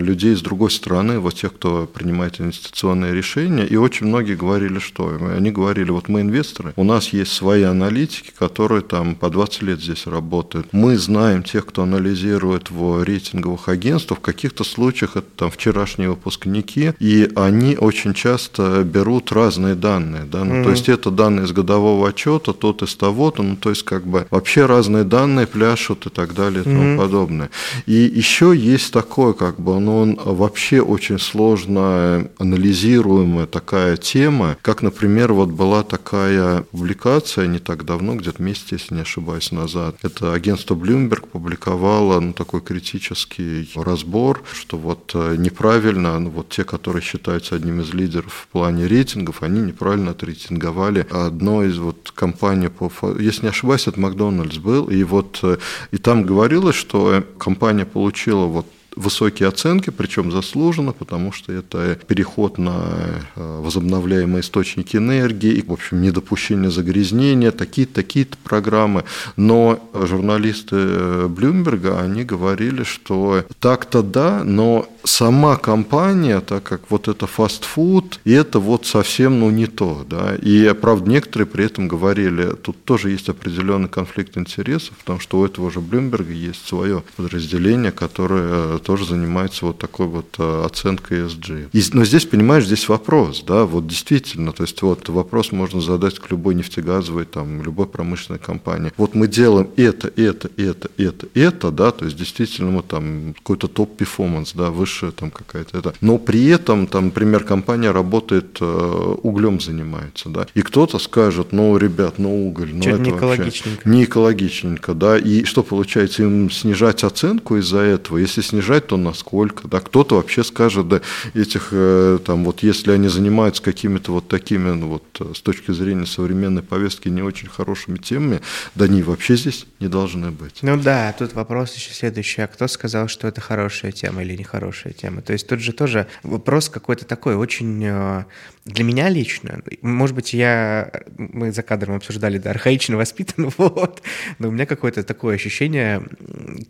людей 0.00 0.36
с 0.36 0.42
другой 0.42 0.70
стороны, 0.70 1.20
вот 1.20 1.36
тех, 1.36 1.54
кто 1.54 1.86
принимает 1.86 2.38
инвестиционные 2.38 3.14
решения, 3.14 3.64
и 3.64 3.76
очень 3.76 4.08
многие 4.08 4.36
говорили, 4.36 4.78
что 4.78 5.18
они 5.38 5.50
говорили, 5.50 5.90
вот 5.90 6.08
мы 6.08 6.20
инвесторы, 6.20 6.74
у 6.76 6.84
нас 6.84 7.14
есть 7.14 7.32
свои 7.32 7.62
аналитики, 7.62 8.30
которые 8.38 8.82
там 8.82 9.14
по 9.14 9.30
20 9.30 9.62
лет 9.62 9.80
здесь 9.80 10.06
работают. 10.06 10.33
Мы 10.72 10.96
знаем 10.98 11.42
тех, 11.42 11.66
кто 11.66 11.82
анализирует 11.82 12.70
в 12.70 13.02
рейтинговых 13.02 13.68
агентствах, 13.68 14.18
в 14.18 14.22
каких-то 14.22 14.64
случаях 14.64 15.16
это 15.16 15.26
там 15.36 15.50
вчерашние 15.50 16.10
выпускники, 16.10 16.92
и 16.98 17.30
они 17.36 17.76
очень 17.76 18.14
часто 18.14 18.82
берут 18.84 19.32
разные 19.32 19.74
данные, 19.74 20.24
да, 20.24 20.44
ну, 20.44 20.56
mm-hmm. 20.56 20.64
то 20.64 20.70
есть 20.70 20.88
это 20.88 21.10
данные 21.10 21.46
из 21.46 21.52
годового 21.52 22.08
отчета, 22.08 22.52
тот 22.52 22.82
из 22.82 22.94
того-то, 22.94 23.42
ну, 23.42 23.56
то 23.56 23.70
есть 23.70 23.84
как 23.84 24.06
бы 24.06 24.26
вообще 24.30 24.66
разные 24.66 25.04
данные 25.04 25.46
пляшут 25.46 26.06
и 26.06 26.10
так 26.10 26.34
далее 26.34 26.62
и 26.62 26.64
тому 26.64 26.82
mm-hmm. 26.82 26.98
подобное. 26.98 27.50
И 27.86 27.92
еще 27.92 28.54
есть 28.56 28.92
такое, 28.92 29.32
как 29.32 29.60
бы, 29.60 29.78
ну, 29.78 29.98
он 29.98 30.18
вообще 30.24 30.80
очень 30.80 31.18
сложно 31.18 32.28
анализируемая 32.38 33.46
такая 33.46 33.96
тема, 33.96 34.56
как, 34.62 34.82
например, 34.82 35.32
вот 35.32 35.50
была 35.50 35.82
такая 35.82 36.62
публикация 36.62 37.46
не 37.46 37.58
так 37.58 37.84
давно, 37.84 38.16
где-то 38.16 38.42
месяц, 38.42 38.66
если 38.70 38.94
не 38.94 39.00
ошибаюсь, 39.02 39.52
назад. 39.52 39.96
Это 40.02 40.23
агентство 40.32 40.74
Bloomberg 40.74 41.28
публиковало 41.28 42.20
ну, 42.20 42.32
такой 42.32 42.60
критический 42.60 43.68
разбор, 43.74 44.42
что 44.52 44.76
вот 44.76 45.12
э, 45.14 45.36
неправильно, 45.36 46.18
ну, 46.18 46.30
вот 46.30 46.48
те, 46.48 46.64
которые 46.64 47.02
считаются 47.02 47.56
одним 47.56 47.80
из 47.80 47.92
лидеров 47.92 48.32
в 48.32 48.48
плане 48.48 48.86
рейтингов, 48.86 49.42
они 49.42 49.60
неправильно 49.60 50.12
отрейтинговали 50.12 51.06
одной 51.10 51.68
из 51.68 51.78
вот 51.78 52.12
компаний 52.14 52.68
по, 52.68 52.90
если 53.18 53.42
не 53.42 53.48
ошибаюсь, 53.48 53.86
это 53.86 54.00
Макдональдс 54.00 54.58
был, 54.58 54.86
и 54.86 55.02
вот 55.02 55.40
э, 55.42 55.58
и 55.90 55.98
там 55.98 56.24
говорилось, 56.24 56.76
что 56.76 57.24
компания 57.38 57.84
получила 57.84 58.46
вот 58.46 58.66
высокие 58.96 59.48
оценки, 59.48 59.90
причем 59.90 60.30
заслуженно, 60.32 60.92
потому 60.92 61.32
что 61.32 61.52
это 61.52 61.98
переход 62.06 62.58
на 62.58 63.24
э, 63.34 63.60
возобновляемые 63.60 64.40
источники 64.40 64.96
энергии, 64.96 65.52
и, 65.52 65.62
в 65.62 65.72
общем, 65.72 66.02
недопущение 66.02 66.70
загрязнения, 66.70 67.50
такие-то 67.50 67.94
такие 67.94 68.26
программы. 68.44 69.04
Но 69.36 69.80
журналисты 69.94 71.28
Блюмберга, 71.28 72.00
они 72.00 72.24
говорили, 72.24 72.84
что 72.84 73.44
так-то 73.60 74.02
да, 74.02 74.42
но 74.44 74.88
сама 75.04 75.56
компания, 75.56 76.40
так 76.40 76.62
как 76.64 76.90
вот 76.90 77.08
это 77.08 77.26
фастфуд, 77.26 78.20
и 78.24 78.32
это 78.32 78.58
вот 78.58 78.86
совсем 78.86 79.40
ну 79.40 79.50
не 79.50 79.66
то, 79.66 80.04
да. 80.08 80.34
И, 80.36 80.72
правда, 80.80 81.10
некоторые 81.10 81.46
при 81.46 81.66
этом 81.66 81.88
говорили, 81.88 82.54
тут 82.54 82.82
тоже 82.84 83.10
есть 83.10 83.28
определенный 83.28 83.88
конфликт 83.88 84.36
интересов, 84.36 84.96
потому 84.98 85.20
что 85.20 85.38
у 85.38 85.44
этого 85.44 85.70
же 85.70 85.80
Блюмберга 85.80 86.32
есть 86.32 86.66
свое 86.66 87.02
подразделение, 87.16 87.92
которое 87.92 88.78
тоже 88.78 89.04
занимается 89.04 89.66
вот 89.66 89.78
такой 89.78 90.06
вот 90.06 90.36
э, 90.38 90.64
оценкой 90.64 91.18
ESG. 91.20 91.68
И, 91.72 91.82
но 91.92 92.04
здесь, 92.04 92.24
понимаешь, 92.24 92.66
здесь 92.66 92.88
вопрос, 92.88 93.44
да, 93.46 93.64
вот 93.64 93.86
действительно, 93.86 94.52
то 94.52 94.62
есть 94.62 94.80
вот 94.82 95.08
вопрос 95.08 95.52
можно 95.52 95.80
задать 95.80 96.18
к 96.18 96.30
любой 96.30 96.54
нефтегазовой, 96.54 97.26
там, 97.26 97.62
любой 97.62 97.86
промышленной 97.86 98.40
компании. 98.40 98.92
Вот 98.96 99.14
мы 99.14 99.28
делаем 99.28 99.68
это, 99.76 100.08
это, 100.16 100.50
это, 100.56 100.90
это, 100.96 101.28
это, 101.34 101.70
да, 101.70 101.90
то 101.90 102.06
есть 102.06 102.16
действительно 102.16 102.70
мы 102.70 102.82
там 102.82 103.34
какой-то 103.34 103.68
top 103.68 103.85
performance, 103.85 104.52
да, 104.54 104.70
высшая 104.94 105.12
там 105.12 105.30
какая-то 105.30 105.78
это. 105.78 105.94
Но 106.00 106.18
при 106.18 106.46
этом, 106.46 106.86
там, 106.86 107.06
например, 107.06 107.44
компания 107.44 107.90
работает, 107.90 108.58
э, 108.60 109.14
углем 109.22 109.60
занимается, 109.60 110.28
да, 110.28 110.46
и 110.54 110.62
кто-то 110.62 110.98
скажет, 110.98 111.52
ну, 111.52 111.76
ребят, 111.76 112.18
ну, 112.18 112.46
уголь, 112.46 112.70
ну, 112.72 112.82
это 112.82 112.98
не 112.98 113.10
экологичненько. 113.10 113.88
Не 113.88 114.04
экологичненько, 114.04 114.94
да, 114.94 115.18
и 115.18 115.44
что 115.44 115.62
получается, 115.62 116.22
им 116.22 116.50
снижать 116.50 117.04
оценку 117.04 117.56
из-за 117.56 117.78
этого, 117.78 118.18
если 118.18 118.40
снижать 118.40 118.64
снижать, 118.64 118.86
то 118.86 118.96
насколько. 118.96 119.68
Да? 119.68 119.80
Кто-то 119.80 120.16
вообще 120.16 120.44
скажет, 120.44 120.88
да, 120.88 121.00
этих, 121.34 121.68
э, 121.72 122.18
там, 122.24 122.44
вот, 122.44 122.62
если 122.62 122.92
они 122.92 123.08
занимаются 123.08 123.62
какими-то 123.62 124.12
вот 124.12 124.28
такими, 124.28 124.70
ну, 124.70 124.88
вот, 124.88 125.04
э, 125.20 125.32
с 125.34 125.40
точки 125.40 125.72
зрения 125.72 126.06
современной 126.06 126.62
повестки, 126.62 127.08
не 127.08 127.22
очень 127.22 127.48
хорошими 127.48 127.98
темами, 127.98 128.40
да 128.74 128.84
они 128.84 129.02
вообще 129.02 129.36
здесь 129.36 129.66
не 129.80 129.88
должны 129.88 130.30
быть. 130.30 130.58
Ну 130.62 130.80
да, 130.80 131.14
тут 131.18 131.34
вопрос 131.34 131.74
еще 131.74 131.92
следующий. 131.92 132.42
А 132.42 132.46
кто 132.46 132.68
сказал, 132.68 133.08
что 133.08 133.28
это 133.28 133.40
хорошая 133.40 133.92
тема 133.92 134.22
или 134.22 134.36
нехорошая 134.36 134.83
тема? 134.92 135.22
То 135.22 135.32
есть 135.32 135.48
тут 135.48 135.60
же 135.60 135.72
тоже 135.72 136.06
вопрос 136.22 136.68
какой-то 136.68 137.04
такой 137.04 137.36
очень 137.36 137.84
э, 137.84 138.24
для 138.64 138.82
меня 138.82 139.10
лично, 139.10 139.60
может 139.82 140.16
быть, 140.16 140.32
я, 140.32 140.90
мы 141.18 141.52
за 141.52 141.62
кадром 141.62 141.96
обсуждали, 141.96 142.38
да, 142.38 142.50
архаично 142.50 142.96
воспитан, 142.96 143.50
вот, 143.58 144.02
но 144.38 144.48
у 144.48 144.50
меня 144.50 144.64
какое-то 144.64 145.02
такое 145.02 145.34
ощущение 145.34 146.02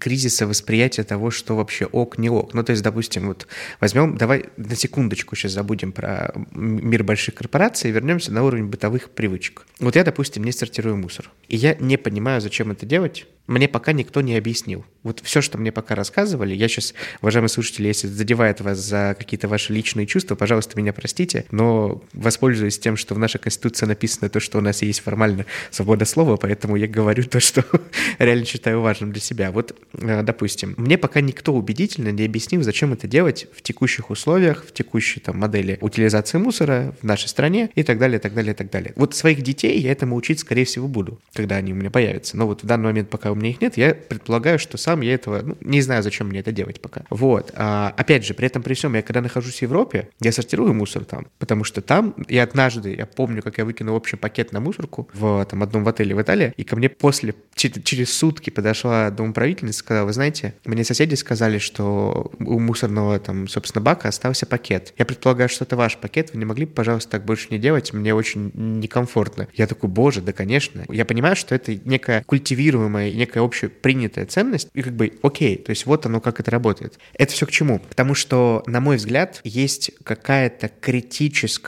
кризиса 0.00 0.46
восприятия 0.46 1.04
того, 1.04 1.30
что 1.30 1.54
вообще 1.54 1.86
ок, 1.86 2.18
не 2.18 2.28
ок. 2.28 2.52
Ну, 2.52 2.64
то 2.64 2.70
есть, 2.70 2.82
допустим, 2.82 3.28
вот 3.28 3.46
возьмем, 3.80 4.16
давай 4.16 4.46
на 4.56 4.74
секундочку 4.74 5.36
сейчас 5.36 5.52
забудем 5.52 5.92
про 5.92 6.34
мир 6.52 7.04
больших 7.04 7.36
корпораций 7.36 7.90
и 7.90 7.92
вернемся 7.92 8.32
на 8.32 8.42
уровень 8.42 8.66
бытовых 8.66 9.10
привычек. 9.10 9.64
Вот 9.78 9.94
я, 9.94 10.02
допустим, 10.02 10.42
не 10.42 10.50
сортирую 10.50 10.96
мусор. 10.96 11.30
И 11.48 11.56
я 11.56 11.76
не 11.76 11.96
понимаю, 11.96 12.40
зачем 12.40 12.72
это 12.72 12.86
делать, 12.86 13.26
мне 13.46 13.68
пока 13.68 13.92
никто 13.92 14.22
не 14.22 14.36
объяснил. 14.36 14.86
Вот 15.02 15.20
все, 15.22 15.42
что 15.42 15.58
мне 15.58 15.70
пока 15.70 15.94
рассказывали, 15.94 16.54
я 16.54 16.66
сейчас, 16.66 16.94
уважаемые 17.20 17.50
слушатели, 17.50 17.86
если 17.86 18.06
задевает 18.06 18.62
вас 18.62 18.78
за 18.78 19.14
какие-то 19.18 19.48
ваши 19.48 19.72
личные 19.72 20.06
чувства, 20.06 20.34
пожалуйста, 20.34 20.78
меня 20.78 20.94
простите, 20.94 21.44
но 21.50 21.83
воспользуюсь 22.12 22.78
тем, 22.78 22.96
что 22.96 23.14
в 23.14 23.18
нашей 23.18 23.38
Конституции 23.38 23.86
написано 23.86 24.28
то, 24.28 24.40
что 24.40 24.58
у 24.58 24.60
нас 24.60 24.82
есть 24.82 25.00
формально 25.00 25.46
свобода 25.70 26.04
слова, 26.04 26.36
поэтому 26.36 26.76
я 26.76 26.86
говорю 26.86 27.24
то, 27.24 27.40
что 27.40 27.64
реально 28.18 28.44
считаю 28.44 28.80
важным 28.80 29.12
для 29.12 29.20
себя. 29.20 29.50
Вот, 29.50 29.76
э, 29.94 30.22
допустим, 30.22 30.74
мне 30.76 30.98
пока 30.98 31.20
никто 31.20 31.52
убедительно 31.54 32.10
не 32.10 32.24
объяснил, 32.24 32.62
зачем 32.62 32.92
это 32.92 33.06
делать 33.06 33.46
в 33.54 33.62
текущих 33.62 34.10
условиях, 34.10 34.64
в 34.66 34.72
текущей 34.72 35.20
там 35.20 35.38
модели 35.38 35.78
утилизации 35.80 36.38
мусора 36.38 36.94
в 37.00 37.04
нашей 37.04 37.28
стране 37.28 37.70
и 37.74 37.82
так 37.82 37.98
далее, 37.98 38.18
и 38.18 38.22
так 38.22 38.34
далее, 38.34 38.52
и 38.52 38.56
так 38.56 38.70
далее. 38.70 38.92
Вот 38.96 39.14
своих 39.14 39.42
детей 39.42 39.78
я 39.80 39.92
этому 39.92 40.16
учить, 40.16 40.40
скорее 40.40 40.64
всего, 40.64 40.88
буду, 40.88 41.20
когда 41.32 41.56
они 41.56 41.72
у 41.72 41.76
меня 41.76 41.90
появятся. 41.90 42.36
Но 42.36 42.46
вот 42.46 42.62
в 42.62 42.66
данный 42.66 42.86
момент, 42.86 43.10
пока 43.10 43.30
у 43.30 43.34
меня 43.34 43.50
их 43.50 43.60
нет, 43.60 43.76
я 43.76 43.94
предполагаю, 43.94 44.58
что 44.58 44.78
сам 44.78 45.00
я 45.00 45.14
этого, 45.14 45.42
ну, 45.42 45.56
не 45.60 45.80
знаю, 45.80 46.02
зачем 46.02 46.28
мне 46.28 46.40
это 46.40 46.52
делать 46.52 46.80
пока. 46.80 47.04
Вот. 47.10 47.52
А, 47.54 47.92
опять 47.96 48.24
же, 48.24 48.34
при 48.34 48.46
этом 48.46 48.62
при 48.62 48.74
всем, 48.74 48.94
я 48.94 49.02
когда 49.02 49.20
нахожусь 49.20 49.58
в 49.58 49.62
Европе, 49.62 50.08
я 50.20 50.32
сортирую 50.32 50.74
мусор 50.74 51.04
там, 51.04 51.26
потому 51.38 51.64
что 51.64 51.73
там, 51.80 52.14
я 52.28 52.44
однажды, 52.44 52.94
я 52.94 53.06
помню, 53.06 53.42
как 53.42 53.58
я 53.58 53.64
выкинул 53.64 53.96
общий 53.96 54.16
пакет 54.16 54.52
на 54.52 54.60
мусорку 54.60 55.08
в 55.12 55.44
там 55.44 55.62
одном 55.62 55.84
в 55.84 55.88
отеле 55.88 56.14
в 56.14 56.22
Италии, 56.22 56.52
и 56.56 56.64
ко 56.64 56.76
мне 56.76 56.88
после, 56.88 57.34
через 57.54 58.12
сутки 58.12 58.50
подошла 58.50 59.10
домоправительница 59.10 59.78
и 59.78 59.80
сказала, 59.80 60.06
вы 60.06 60.12
знаете, 60.12 60.54
мне 60.64 60.84
соседи 60.84 61.14
сказали, 61.14 61.58
что 61.58 62.32
у 62.38 62.58
мусорного 62.58 63.18
там, 63.18 63.48
собственно, 63.48 63.82
бака 63.82 64.08
остался 64.08 64.46
пакет. 64.46 64.94
Я 64.98 65.04
предполагаю, 65.04 65.48
что 65.48 65.64
это 65.64 65.76
ваш 65.76 65.96
пакет, 65.98 66.30
вы 66.32 66.38
не 66.38 66.44
могли 66.44 66.66
бы, 66.66 66.72
пожалуйста, 66.72 67.12
так 67.12 67.24
больше 67.24 67.48
не 67.50 67.58
делать, 67.58 67.92
мне 67.92 68.14
очень 68.14 68.50
некомфортно. 68.54 69.48
Я 69.54 69.66
такой, 69.66 69.88
боже, 69.88 70.20
да, 70.20 70.32
конечно. 70.32 70.84
Я 70.88 71.04
понимаю, 71.04 71.36
что 71.36 71.54
это 71.54 71.74
некая 71.84 72.22
культивируемая, 72.24 73.12
некая 73.12 73.42
общепринятая 73.42 74.26
ценность, 74.26 74.68
и 74.74 74.82
как 74.82 74.94
бы 74.94 75.12
окей, 75.22 75.56
то 75.56 75.70
есть 75.70 75.86
вот 75.86 76.06
оно 76.06 76.20
как 76.20 76.40
это 76.40 76.50
работает. 76.50 76.98
Это 77.14 77.32
все 77.32 77.46
к 77.46 77.50
чему? 77.50 77.80
Потому 77.80 78.14
что, 78.14 78.62
на 78.66 78.80
мой 78.80 78.96
взгляд, 78.96 79.40
есть 79.44 79.90
какая-то 80.04 80.70
критическая 80.80 81.63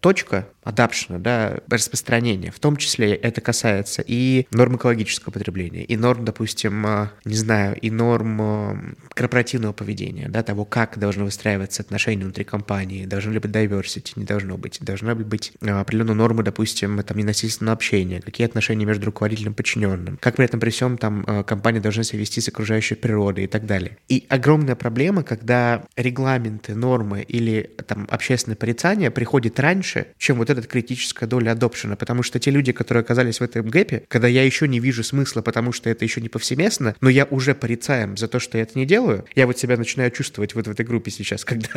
точка, 0.00 0.46
adoption, 0.64 1.18
да, 1.18 1.58
распространения. 1.68 2.50
В 2.50 2.58
том 2.58 2.76
числе 2.76 3.14
это 3.14 3.40
касается 3.40 4.02
и 4.06 4.46
норм 4.50 4.76
экологического 4.76 5.32
потребления, 5.32 5.84
и 5.84 5.96
норм, 5.96 6.24
допустим, 6.24 6.86
э, 6.86 7.08
не 7.24 7.34
знаю, 7.34 7.76
и 7.78 7.90
норм 7.90 8.40
э, 8.40 8.94
корпоративного 9.14 9.72
поведения, 9.72 10.28
да, 10.28 10.42
того, 10.42 10.64
как 10.64 10.98
должны 10.98 11.24
выстраиваться 11.24 11.82
отношения 11.82 12.24
внутри 12.24 12.44
компании, 12.44 13.06
должны 13.06 13.32
ли 13.32 13.38
быть 13.38 13.50
diversity, 13.50 14.12
не 14.16 14.24
должно 14.24 14.56
быть, 14.56 14.78
должны 14.80 15.10
ли 15.10 15.24
быть 15.24 15.52
э, 15.60 15.70
определенные 15.70 16.14
нормы, 16.14 16.42
допустим, 16.42 17.02
там, 17.02 17.18
ненасильственного 17.18 17.74
общения, 17.74 18.20
какие 18.20 18.46
отношения 18.46 18.84
между 18.84 19.06
руководителем 19.06 19.52
и 19.52 19.54
подчиненным, 19.54 20.18
как 20.20 20.36
при 20.36 20.44
этом 20.46 20.60
при 20.60 20.70
всем 20.70 20.98
там 20.98 21.24
компания 21.44 21.80
должна 21.80 22.02
себя 22.02 22.20
вести 22.20 22.40
с 22.40 22.48
окружающей 22.48 22.94
природой 22.94 23.44
и 23.44 23.46
так 23.46 23.66
далее. 23.66 23.98
И 24.08 24.26
огромная 24.28 24.76
проблема, 24.76 25.22
когда 25.22 25.84
регламенты, 25.96 26.74
нормы 26.74 27.22
или 27.22 27.70
там 27.86 28.06
общественное 28.10 28.56
порицание 28.56 29.10
приходит 29.10 29.58
раньше, 29.60 30.08
чем 30.18 30.38
вот 30.38 30.50
эта 30.58 30.68
критическая 30.68 31.26
доля 31.26 31.52
адопшена, 31.52 31.96
потому 31.96 32.22
что 32.22 32.38
те 32.38 32.50
люди, 32.50 32.72
которые 32.72 33.02
оказались 33.02 33.40
в 33.40 33.42
этом 33.42 33.68
гэпе, 33.68 34.04
когда 34.08 34.28
я 34.28 34.44
еще 34.44 34.68
не 34.68 34.80
вижу 34.80 35.02
смысла, 35.02 35.42
потому 35.42 35.72
что 35.72 35.90
это 35.90 36.04
еще 36.04 36.20
не 36.20 36.28
повсеместно, 36.28 36.96
но 37.00 37.08
я 37.08 37.24
уже 37.26 37.54
порицаем 37.54 38.16
за 38.16 38.28
то, 38.28 38.38
что 38.38 38.58
я 38.58 38.64
это 38.64 38.78
не 38.78 38.86
делаю, 38.86 39.24
я 39.34 39.46
вот 39.46 39.58
себя 39.58 39.76
начинаю 39.76 40.10
чувствовать 40.10 40.54
вот 40.54 40.66
в 40.66 40.70
этой 40.70 40.84
группе 40.84 41.10
сейчас, 41.10 41.44
когда 41.44 41.68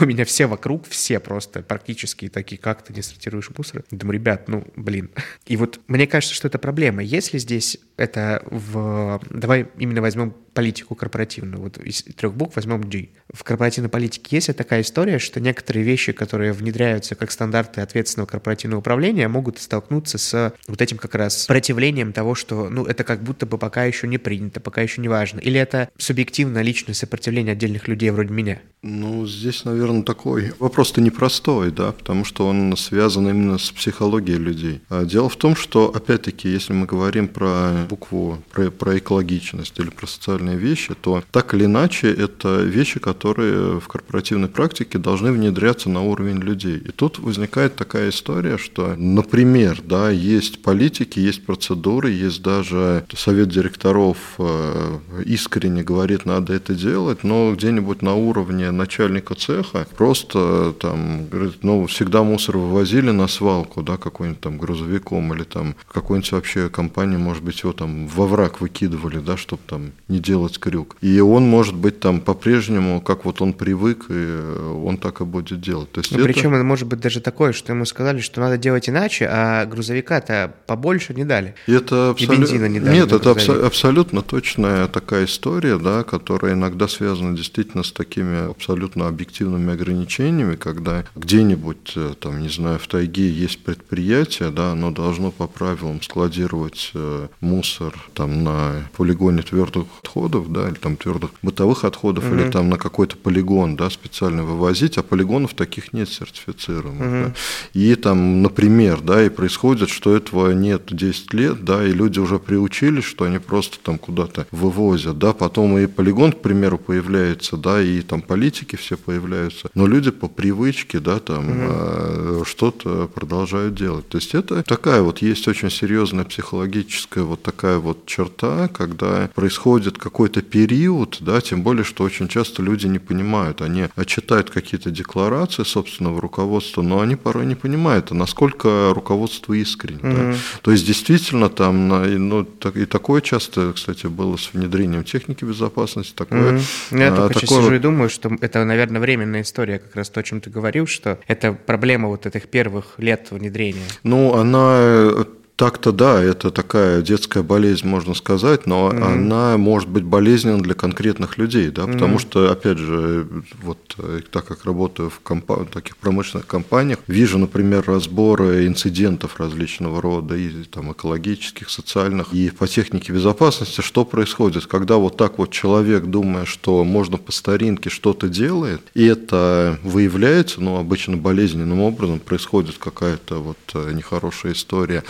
у 0.00 0.04
меня 0.04 0.24
все 0.24 0.46
вокруг, 0.46 0.86
все 0.88 1.20
просто 1.20 1.62
практически 1.62 2.28
такие, 2.28 2.58
как 2.58 2.82
ты 2.82 2.92
не 2.92 3.02
сортируешь 3.02 3.50
мусор? 3.56 3.84
Думаю, 3.90 4.14
ребят, 4.14 4.48
ну, 4.48 4.66
блин. 4.76 5.10
И 5.46 5.56
вот 5.56 5.80
мне 5.88 6.06
кажется, 6.06 6.34
что 6.34 6.48
это 6.48 6.58
проблема. 6.58 7.02
Если 7.02 7.38
здесь 7.38 7.78
это 7.96 8.42
в... 8.50 9.20
Давай 9.30 9.66
именно 9.78 10.00
возьмем 10.00 10.34
политику 10.56 10.94
корпоративную. 10.94 11.62
Вот 11.62 11.76
из 11.78 12.02
трех 12.02 12.34
букв 12.34 12.56
возьмем 12.56 12.80
G. 12.80 13.10
В 13.32 13.44
корпоративной 13.44 13.90
политике 13.90 14.36
есть 14.36 14.56
такая 14.56 14.80
история, 14.80 15.18
что 15.18 15.38
некоторые 15.38 15.84
вещи, 15.84 16.12
которые 16.12 16.52
внедряются 16.52 17.14
как 17.14 17.30
стандарты 17.30 17.82
ответственного 17.82 18.26
корпоративного 18.26 18.80
управления, 18.80 19.28
могут 19.28 19.58
столкнуться 19.58 20.16
с 20.16 20.54
вот 20.66 20.80
этим 20.80 20.96
как 20.96 21.14
раз 21.14 21.46
противлением 21.46 22.12
того, 22.12 22.34
что 22.34 22.70
ну 22.70 22.84
это 22.86 23.04
как 23.04 23.22
будто 23.22 23.44
бы 23.44 23.58
пока 23.58 23.84
еще 23.84 24.08
не 24.08 24.16
принято, 24.16 24.58
пока 24.60 24.80
еще 24.80 25.02
не 25.02 25.08
важно. 25.08 25.40
Или 25.40 25.60
это 25.60 25.90
субъективное 25.98 26.62
личное 26.62 26.94
сопротивление 26.94 27.52
отдельных 27.52 27.86
людей 27.86 28.10
вроде 28.10 28.32
меня? 28.32 28.60
Ну, 28.82 29.26
здесь, 29.26 29.64
наверное, 29.64 30.04
такой 30.04 30.52
вопрос-то 30.60 31.00
непростой, 31.00 31.72
да, 31.72 31.90
потому 31.90 32.24
что 32.24 32.46
он 32.46 32.76
связан 32.76 33.28
именно 33.28 33.58
с 33.58 33.72
психологией 33.72 34.38
людей. 34.38 34.80
А 34.88 35.04
дело 35.04 35.28
в 35.28 35.34
том, 35.34 35.56
что, 35.56 35.90
опять-таки, 35.92 36.48
если 36.48 36.72
мы 36.72 36.86
говорим 36.86 37.26
про 37.26 37.86
букву, 37.90 38.40
про, 38.52 38.70
про 38.70 38.98
экологичность 38.98 39.76
или 39.80 39.90
про 39.90 40.06
социальную 40.06 40.45
социальные 40.46 40.56
вещи, 40.56 40.94
то 40.94 41.22
так 41.30 41.54
или 41.54 41.64
иначе 41.64 42.12
это 42.12 42.62
вещи, 42.62 43.00
которые 43.00 43.80
в 43.80 43.88
корпоративной 43.88 44.48
практике 44.48 44.98
должны 44.98 45.32
внедряться 45.32 45.90
на 45.90 46.02
уровень 46.02 46.38
людей. 46.38 46.76
И 46.76 46.92
тут 46.92 47.18
возникает 47.18 47.76
такая 47.76 48.10
история, 48.10 48.58
что, 48.58 48.94
например, 48.96 49.80
да, 49.84 50.10
есть 50.10 50.62
политики, 50.62 51.20
есть 51.20 51.44
процедуры, 51.46 52.10
есть 52.10 52.42
даже 52.42 53.04
совет 53.16 53.48
директоров 53.48 54.16
э, 54.38 54.98
искренне 55.26 55.82
говорит, 55.82 56.26
надо 56.26 56.52
это 56.52 56.74
делать, 56.74 57.24
но 57.24 57.52
где-нибудь 57.54 58.02
на 58.02 58.14
уровне 58.14 58.70
начальника 58.70 59.34
цеха 59.34 59.86
просто 59.96 60.72
там, 60.80 61.28
говорит, 61.28 61.62
ну, 61.62 61.86
всегда 61.86 62.22
мусор 62.22 62.56
вывозили 62.56 63.12
на 63.12 63.28
свалку, 63.28 63.82
да, 63.82 63.96
какой-нибудь 63.96 64.40
там 64.40 64.58
грузовиком 64.58 65.34
или 65.34 65.44
там 65.44 65.74
какой-нибудь 65.92 66.32
вообще 66.32 66.68
компании, 66.68 67.18
может 67.18 67.42
быть, 67.42 67.62
его 67.62 67.72
там 67.72 68.06
во 68.06 68.26
враг 68.26 68.60
выкидывали, 68.60 69.18
да, 69.18 69.36
чтобы 69.36 69.62
там 69.66 69.92
не 70.08 70.18
делать 70.18 70.35
делать 70.36 70.58
крюк. 70.58 70.96
И 71.00 71.20
он 71.20 71.44
может 71.48 71.74
быть 71.74 72.00
там 72.00 72.20
по-прежнему, 72.20 73.00
как 73.00 73.24
вот 73.24 73.40
он 73.40 73.52
привык, 73.54 74.06
и 74.10 74.38
он 74.84 74.98
так 74.98 75.20
и 75.20 75.24
будет 75.24 75.60
делать. 75.60 75.90
То 75.92 76.00
есть 76.00 76.12
ну, 76.12 76.18
это... 76.18 76.26
Причем 76.26 76.54
это 76.54 76.62
может 76.62 76.86
быть 76.86 77.00
даже 77.00 77.20
такое, 77.20 77.52
что 77.52 77.72
ему 77.72 77.86
сказали, 77.86 78.20
что 78.20 78.40
надо 78.40 78.58
делать 78.58 78.88
иначе, 78.88 79.26
а 79.30 79.64
грузовика-то 79.64 80.52
побольше 80.66 81.14
не 81.14 81.24
дали. 81.24 81.54
И 81.66 81.72
это 81.72 82.10
абсолютно... 82.10 82.34
И 82.34 82.38
бензина 82.38 82.66
не 82.66 82.80
дали. 82.80 82.96
Нет, 82.96 83.12
это 83.12 83.30
абсо- 83.30 83.64
абсолютно 83.64 84.22
точная 84.22 84.88
такая 84.88 85.24
история, 85.24 85.78
да, 85.78 86.04
которая 86.04 86.52
иногда 86.52 86.86
связана 86.86 87.34
действительно 87.34 87.82
с 87.82 87.92
такими 87.92 88.50
абсолютно 88.50 89.08
объективными 89.08 89.72
ограничениями, 89.72 90.56
когда 90.56 91.04
где-нибудь, 91.14 91.92
э, 91.96 92.12
там, 92.20 92.42
не 92.42 92.50
знаю, 92.50 92.78
в 92.78 92.86
тайге 92.88 93.30
есть 93.30 93.64
предприятие, 93.64 94.50
да, 94.50 94.72
оно 94.72 94.90
должно 94.90 95.30
по 95.30 95.46
правилам 95.46 96.02
складировать 96.02 96.90
э, 96.94 97.28
мусор 97.40 97.94
там 98.12 98.44
на 98.44 98.88
полигоне 98.96 99.42
твердых 99.42 99.86
отходов, 100.02 100.25
отходов, 100.26 100.52
да, 100.52 100.68
или 100.68 100.74
там 100.74 100.96
твердых 100.96 101.30
бытовых 101.42 101.84
отходов, 101.84 102.24
угу. 102.26 102.34
или 102.34 102.50
там 102.50 102.68
на 102.68 102.78
какой-то 102.78 103.16
полигон, 103.16 103.76
да, 103.76 103.90
специально 103.90 104.44
вывозить, 104.44 104.98
а 104.98 105.02
полигонов 105.02 105.54
таких 105.54 105.92
нет 105.92 106.08
сертифицируемых, 106.08 107.06
угу. 107.06 107.32
да. 107.32 107.34
И 107.74 107.94
там, 107.94 108.42
например, 108.42 109.00
да, 109.00 109.24
и 109.24 109.28
происходит, 109.28 109.88
что 109.88 110.16
этого 110.16 110.52
нет 110.52 110.82
10 110.90 111.34
лет, 111.34 111.64
да, 111.64 111.84
и 111.84 111.92
люди 111.92 112.18
уже 112.18 112.38
приучились, 112.38 113.04
что 113.04 113.24
они 113.24 113.38
просто 113.38 113.78
там 113.82 113.98
куда-то 113.98 114.46
вывозят, 114.50 115.18
да, 115.18 115.32
потом 115.32 115.78
и 115.78 115.86
полигон, 115.86 116.32
к 116.32 116.40
примеру, 116.40 116.78
появляется, 116.78 117.56
да, 117.56 117.80
и 117.82 118.00
там 118.00 118.22
политики 118.22 118.76
все 118.76 118.96
появляются, 118.96 119.70
но 119.74 119.86
люди 119.86 120.10
по 120.10 120.28
привычке, 120.28 121.00
да, 121.00 121.18
там 121.18 121.44
угу. 121.48 122.44
что-то 122.44 123.08
продолжают 123.14 123.74
делать. 123.74 124.08
То 124.08 124.18
есть 124.18 124.34
это 124.34 124.62
такая 124.62 125.02
вот 125.02 125.22
есть 125.22 125.48
очень 125.48 125.70
серьезная 125.70 126.24
психологическая 126.24 127.24
вот 127.24 127.42
такая 127.42 127.78
вот 127.78 128.06
черта, 128.06 128.68
когда 128.68 129.30
происходит 129.34 129.98
как 129.98 130.15
какой-то 130.16 130.40
период, 130.40 131.18
да, 131.20 131.42
тем 131.42 131.62
более, 131.62 131.84
что 131.84 132.02
очень 132.02 132.26
часто 132.26 132.62
люди 132.62 132.86
не 132.86 132.98
понимают, 132.98 133.60
они 133.60 133.88
читают 134.06 134.48
какие-то 134.48 134.90
декларации 134.90 135.62
собственного 135.62 136.22
руководства, 136.22 136.80
но 136.80 137.00
они 137.00 137.16
порой 137.16 137.44
не 137.44 137.54
понимают, 137.54 138.12
а 138.12 138.14
насколько 138.14 138.92
руководство 138.94 139.52
искренне. 139.52 139.98
Mm-hmm. 140.00 140.32
Да. 140.32 140.38
То 140.62 140.70
есть 140.70 140.86
действительно 140.86 141.50
там, 141.50 141.88
ну, 141.88 142.44
так, 142.44 142.78
и 142.78 142.86
такое 142.86 143.20
часто, 143.20 143.74
кстати, 143.74 144.06
было 144.06 144.38
с 144.38 144.54
внедрением 144.54 145.04
техники 145.04 145.44
безопасности. 145.44 146.14
Такое, 146.14 146.52
mm-hmm. 146.52 146.98
Я 146.98 147.12
а, 147.12 147.16
только 147.16 147.40
такое... 147.40 147.60
сижу 147.60 147.74
и 147.74 147.78
думаю, 147.78 148.08
что 148.08 148.34
это, 148.40 148.64
наверное, 148.64 149.02
временная 149.02 149.42
история, 149.42 149.78
как 149.78 149.94
раз 149.96 150.08
то, 150.08 150.20
о 150.20 150.22
чем 150.22 150.40
ты 150.40 150.48
говорил, 150.48 150.86
что 150.86 151.18
это 151.26 151.52
проблема 151.52 152.08
вот 152.08 152.24
этих 152.24 152.48
первых 152.48 152.94
лет 152.96 153.26
внедрения. 153.30 153.84
Ну, 154.02 154.32
она 154.32 155.26
так-то 155.56 155.90
да, 155.90 156.22
это 156.22 156.50
такая 156.50 157.00
детская 157.00 157.42
болезнь, 157.42 157.86
можно 157.88 158.12
сказать, 158.12 158.66
но 158.66 158.90
mm-hmm. 158.90 159.02
она 159.02 159.56
может 159.56 159.88
быть 159.88 160.04
болезненна 160.04 160.62
для 160.62 160.74
конкретных 160.74 161.38
людей, 161.38 161.70
да, 161.70 161.86
потому 161.86 162.16
mm-hmm. 162.16 162.20
что, 162.20 162.52
опять 162.52 162.76
же, 162.76 163.26
вот 163.62 163.78
э, 163.98 164.20
так 164.30 164.44
как 164.44 164.66
работаю 164.66 165.08
в 165.08 165.20
компа- 165.22 165.64
таких 165.64 165.96
промышленных 165.96 166.46
компаниях, 166.46 166.98
вижу, 167.06 167.38
например, 167.38 167.84
разборы 167.86 168.66
инцидентов 168.66 169.40
различного 169.40 170.02
рода, 170.02 170.36
и 170.36 170.64
там 170.64 170.92
экологических, 170.92 171.70
социальных, 171.70 172.34
и 172.34 172.50
по 172.50 172.68
технике 172.68 173.12
безопасности, 173.14 173.80
что 173.80 174.04
происходит, 174.04 174.66
когда 174.66 174.96
вот 174.96 175.16
так 175.16 175.38
вот 175.38 175.52
человек, 175.52 176.04
думая, 176.04 176.44
что 176.44 176.84
можно 176.84 177.16
по 177.16 177.32
старинке 177.32 177.88
что-то 177.88 178.28
делает, 178.28 178.82
и 178.92 179.06
это 179.06 179.78
выявляется, 179.82 180.60
ну, 180.60 180.76
обычно 180.76 181.16
болезненным 181.16 181.80
образом 181.80 182.18
происходит 182.20 182.76
какая-то 182.76 183.36
вот 183.36 183.56
э, 183.72 183.92
нехорошая 183.94 184.52
история. 184.52 185.02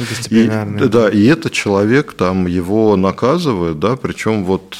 И, 0.44 0.88
да, 0.88 1.08
и 1.08 1.24
этот 1.24 1.52
человек 1.52 2.12
там 2.12 2.46
его 2.46 2.96
наказывает, 2.96 3.78
да, 3.78 3.96
причем 3.96 4.44
вот 4.44 4.76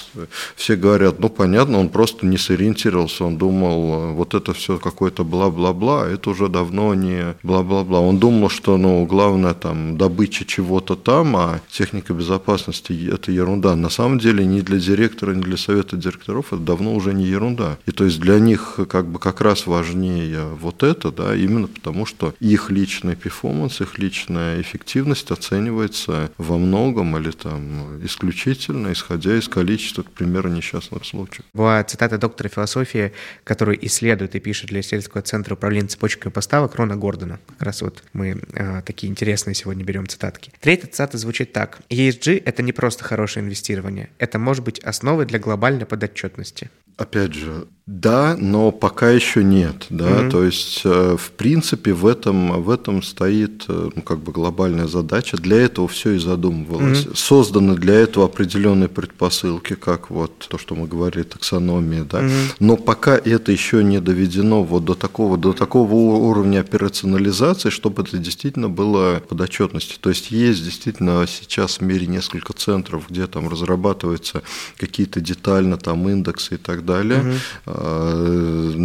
все 0.54 0.76
говорят, 0.76 1.18
ну 1.18 1.28
понятно, 1.28 1.78
он 1.78 1.88
просто 1.88 2.26
не 2.26 2.38
сориентировался, 2.38 3.24
он 3.24 3.36
думал, 3.38 4.14
вот 4.14 4.34
это 4.34 4.52
все 4.52 4.78
какое-то 4.78 5.24
бла-бла-бла, 5.24 6.04
а 6.04 6.08
это 6.08 6.30
уже 6.30 6.48
давно 6.48 6.94
не 6.94 7.34
бла-бла-бла. 7.42 8.00
Он 8.00 8.18
думал, 8.18 8.48
что, 8.48 8.76
ну, 8.76 9.04
главное 9.06 9.54
там 9.54 9.96
добыча 9.96 10.44
чего-то 10.44 10.96
там, 10.96 11.36
а 11.36 11.60
техника 11.70 12.12
безопасности 12.12 13.10
это 13.12 13.32
ерунда. 13.32 13.76
На 13.76 13.88
самом 13.90 14.18
деле 14.18 14.44
ни 14.44 14.60
для 14.60 14.78
директора, 14.78 15.34
ни 15.34 15.42
для 15.42 15.56
совета 15.56 15.96
директоров 15.96 16.52
это 16.52 16.62
давно 16.62 16.94
уже 16.94 17.14
не 17.14 17.24
ерунда. 17.24 17.78
И 17.86 17.90
то 17.90 18.04
есть 18.04 18.20
для 18.20 18.38
них 18.38 18.78
как 18.88 19.06
бы 19.06 19.18
как 19.18 19.40
раз 19.40 19.66
важнее 19.66 20.44
вот 20.60 20.82
это, 20.82 21.10
да, 21.10 21.34
именно 21.34 21.66
потому 21.66 22.06
что 22.06 22.34
их 22.40 22.70
личный 22.70 23.16
перформанс, 23.16 23.80
их 23.80 23.98
личная 23.98 24.60
эффективность 24.60 25.30
оценивается 25.46 26.30
во 26.38 26.58
многом 26.58 27.16
или 27.16 27.30
там 27.30 28.04
исключительно, 28.04 28.92
исходя 28.92 29.38
из 29.38 29.48
количества, 29.48 30.02
к 30.02 30.10
примеру, 30.10 30.48
несчастных 30.48 31.04
случаев. 31.04 31.44
Была 31.54 31.82
цитата 31.84 32.18
доктора 32.18 32.48
философии, 32.48 33.12
который 33.44 33.78
исследует 33.82 34.34
и 34.34 34.40
пишет 34.40 34.68
для 34.70 34.80
исследовательского 34.80 35.22
центра 35.22 35.54
управления 35.54 35.88
цепочками 35.88 36.32
поставок 36.32 36.74
Рона 36.74 36.96
Гордона. 36.96 37.38
Как 37.58 37.62
раз 37.62 37.82
вот 37.82 38.02
мы 38.12 38.42
э, 38.52 38.82
такие 38.84 39.10
интересные 39.10 39.54
сегодня 39.54 39.84
берем 39.84 40.06
цитатки. 40.06 40.52
Третья 40.60 40.88
цитата 40.88 41.18
звучит 41.18 41.52
так. 41.52 41.80
ESG— 41.90 42.42
это 42.44 42.62
не 42.62 42.72
просто 42.72 43.04
хорошее 43.04 43.44
инвестирование. 43.44 44.10
Это 44.18 44.38
может 44.38 44.64
быть 44.64 44.80
основой 44.80 45.26
для 45.26 45.38
глобальной 45.38 45.86
подотчетности. 45.86 46.70
Опять 46.96 47.34
же, 47.34 47.66
да, 47.86 48.36
но 48.36 48.72
пока 48.72 49.10
еще 49.10 49.44
нет, 49.44 49.86
да, 49.90 50.08
mm-hmm. 50.08 50.30
то 50.30 50.42
есть 50.42 50.80
э, 50.82 51.16
в 51.16 51.30
принципе 51.30 51.92
в 51.92 52.04
этом 52.04 52.60
в 52.60 52.68
этом 52.68 53.00
стоит 53.00 53.64
э, 53.68 53.90
ну, 53.94 54.02
как 54.02 54.18
бы 54.18 54.32
глобальная 54.32 54.88
задача. 54.88 55.36
Для 55.36 55.58
этого 55.58 55.86
все 55.86 56.10
и 56.14 56.18
задумывалось. 56.18 57.06
Mm-hmm. 57.06 57.16
Созданы 57.16 57.76
для 57.76 57.94
этого 57.94 58.26
определенные 58.26 58.88
предпосылки, 58.88 59.74
как 59.74 60.10
вот 60.10 60.48
то, 60.50 60.58
что 60.58 60.74
мы 60.74 60.88
говорили, 60.88 61.22
таксономия, 61.22 62.02
да. 62.02 62.22
Mm-hmm. 62.22 62.56
Но 62.58 62.76
пока 62.76 63.16
это 63.16 63.52
еще 63.52 63.84
не 63.84 64.00
доведено 64.00 64.64
вот 64.64 64.84
до 64.84 64.94
такого 64.94 65.38
до 65.38 65.52
такого 65.52 65.94
уровня 65.94 66.58
операционализации, 66.58 67.70
чтобы 67.70 68.02
это 68.02 68.18
действительно 68.18 68.68
было 68.68 69.22
подотчетности. 69.28 69.96
То 70.00 70.08
есть 70.08 70.32
есть 70.32 70.64
действительно 70.64 71.24
сейчас 71.28 71.78
в 71.78 71.82
мире 71.82 72.08
несколько 72.08 72.52
центров, 72.52 73.04
где 73.08 73.28
там 73.28 73.48
разрабатываются 73.48 74.42
какие-то 74.76 75.20
детально 75.20 75.76
там 75.76 76.08
индексы 76.08 76.56
и 76.56 76.58
так 76.58 76.84
далее. 76.86 77.38
Mm-hmm 77.66 78.76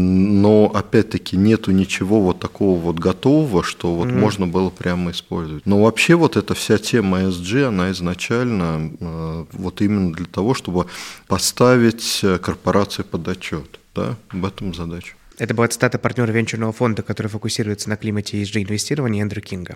но 0.42 0.72
опять-таки 0.74 1.38
нету 1.38 1.72
ничего 1.72 2.22
вот 2.22 2.40
такого 2.40 2.80
вот 2.80 3.00
готового, 3.00 3.64
что 3.64 3.94
вот 3.94 4.08
mm-hmm. 4.08 4.20
можно 4.20 4.48
было 4.48 4.70
прямо 4.70 5.12
использовать. 5.12 5.66
Но 5.66 5.84
вообще 5.84 6.16
вот 6.16 6.38
эта 6.38 6.54
вся 6.54 6.78
тема 6.78 7.22
ESG, 7.22 7.66
она 7.66 7.92
изначально 7.92 8.92
э, 9.00 9.46
вот 9.52 9.82
именно 9.82 10.14
для 10.14 10.26
того, 10.26 10.54
чтобы 10.54 10.88
поставить 11.28 12.24
корпорации 12.42 13.04
под 13.04 13.28
отчет. 13.28 13.80
Да, 13.94 14.16
в 14.32 14.46
этом 14.46 14.74
задача. 14.74 15.14
Это 15.38 15.54
была 15.54 15.68
цитата 15.68 15.98
партнера 15.98 16.32
венчурного 16.32 16.72
фонда, 16.72 17.02
который 17.02 17.28
фокусируется 17.28 17.90
на 17.90 17.98
климате 17.98 18.42
ESG 18.42 18.64
инвестирования 18.64 19.22
Эндрю 19.22 19.42
Кинга. 19.42 19.76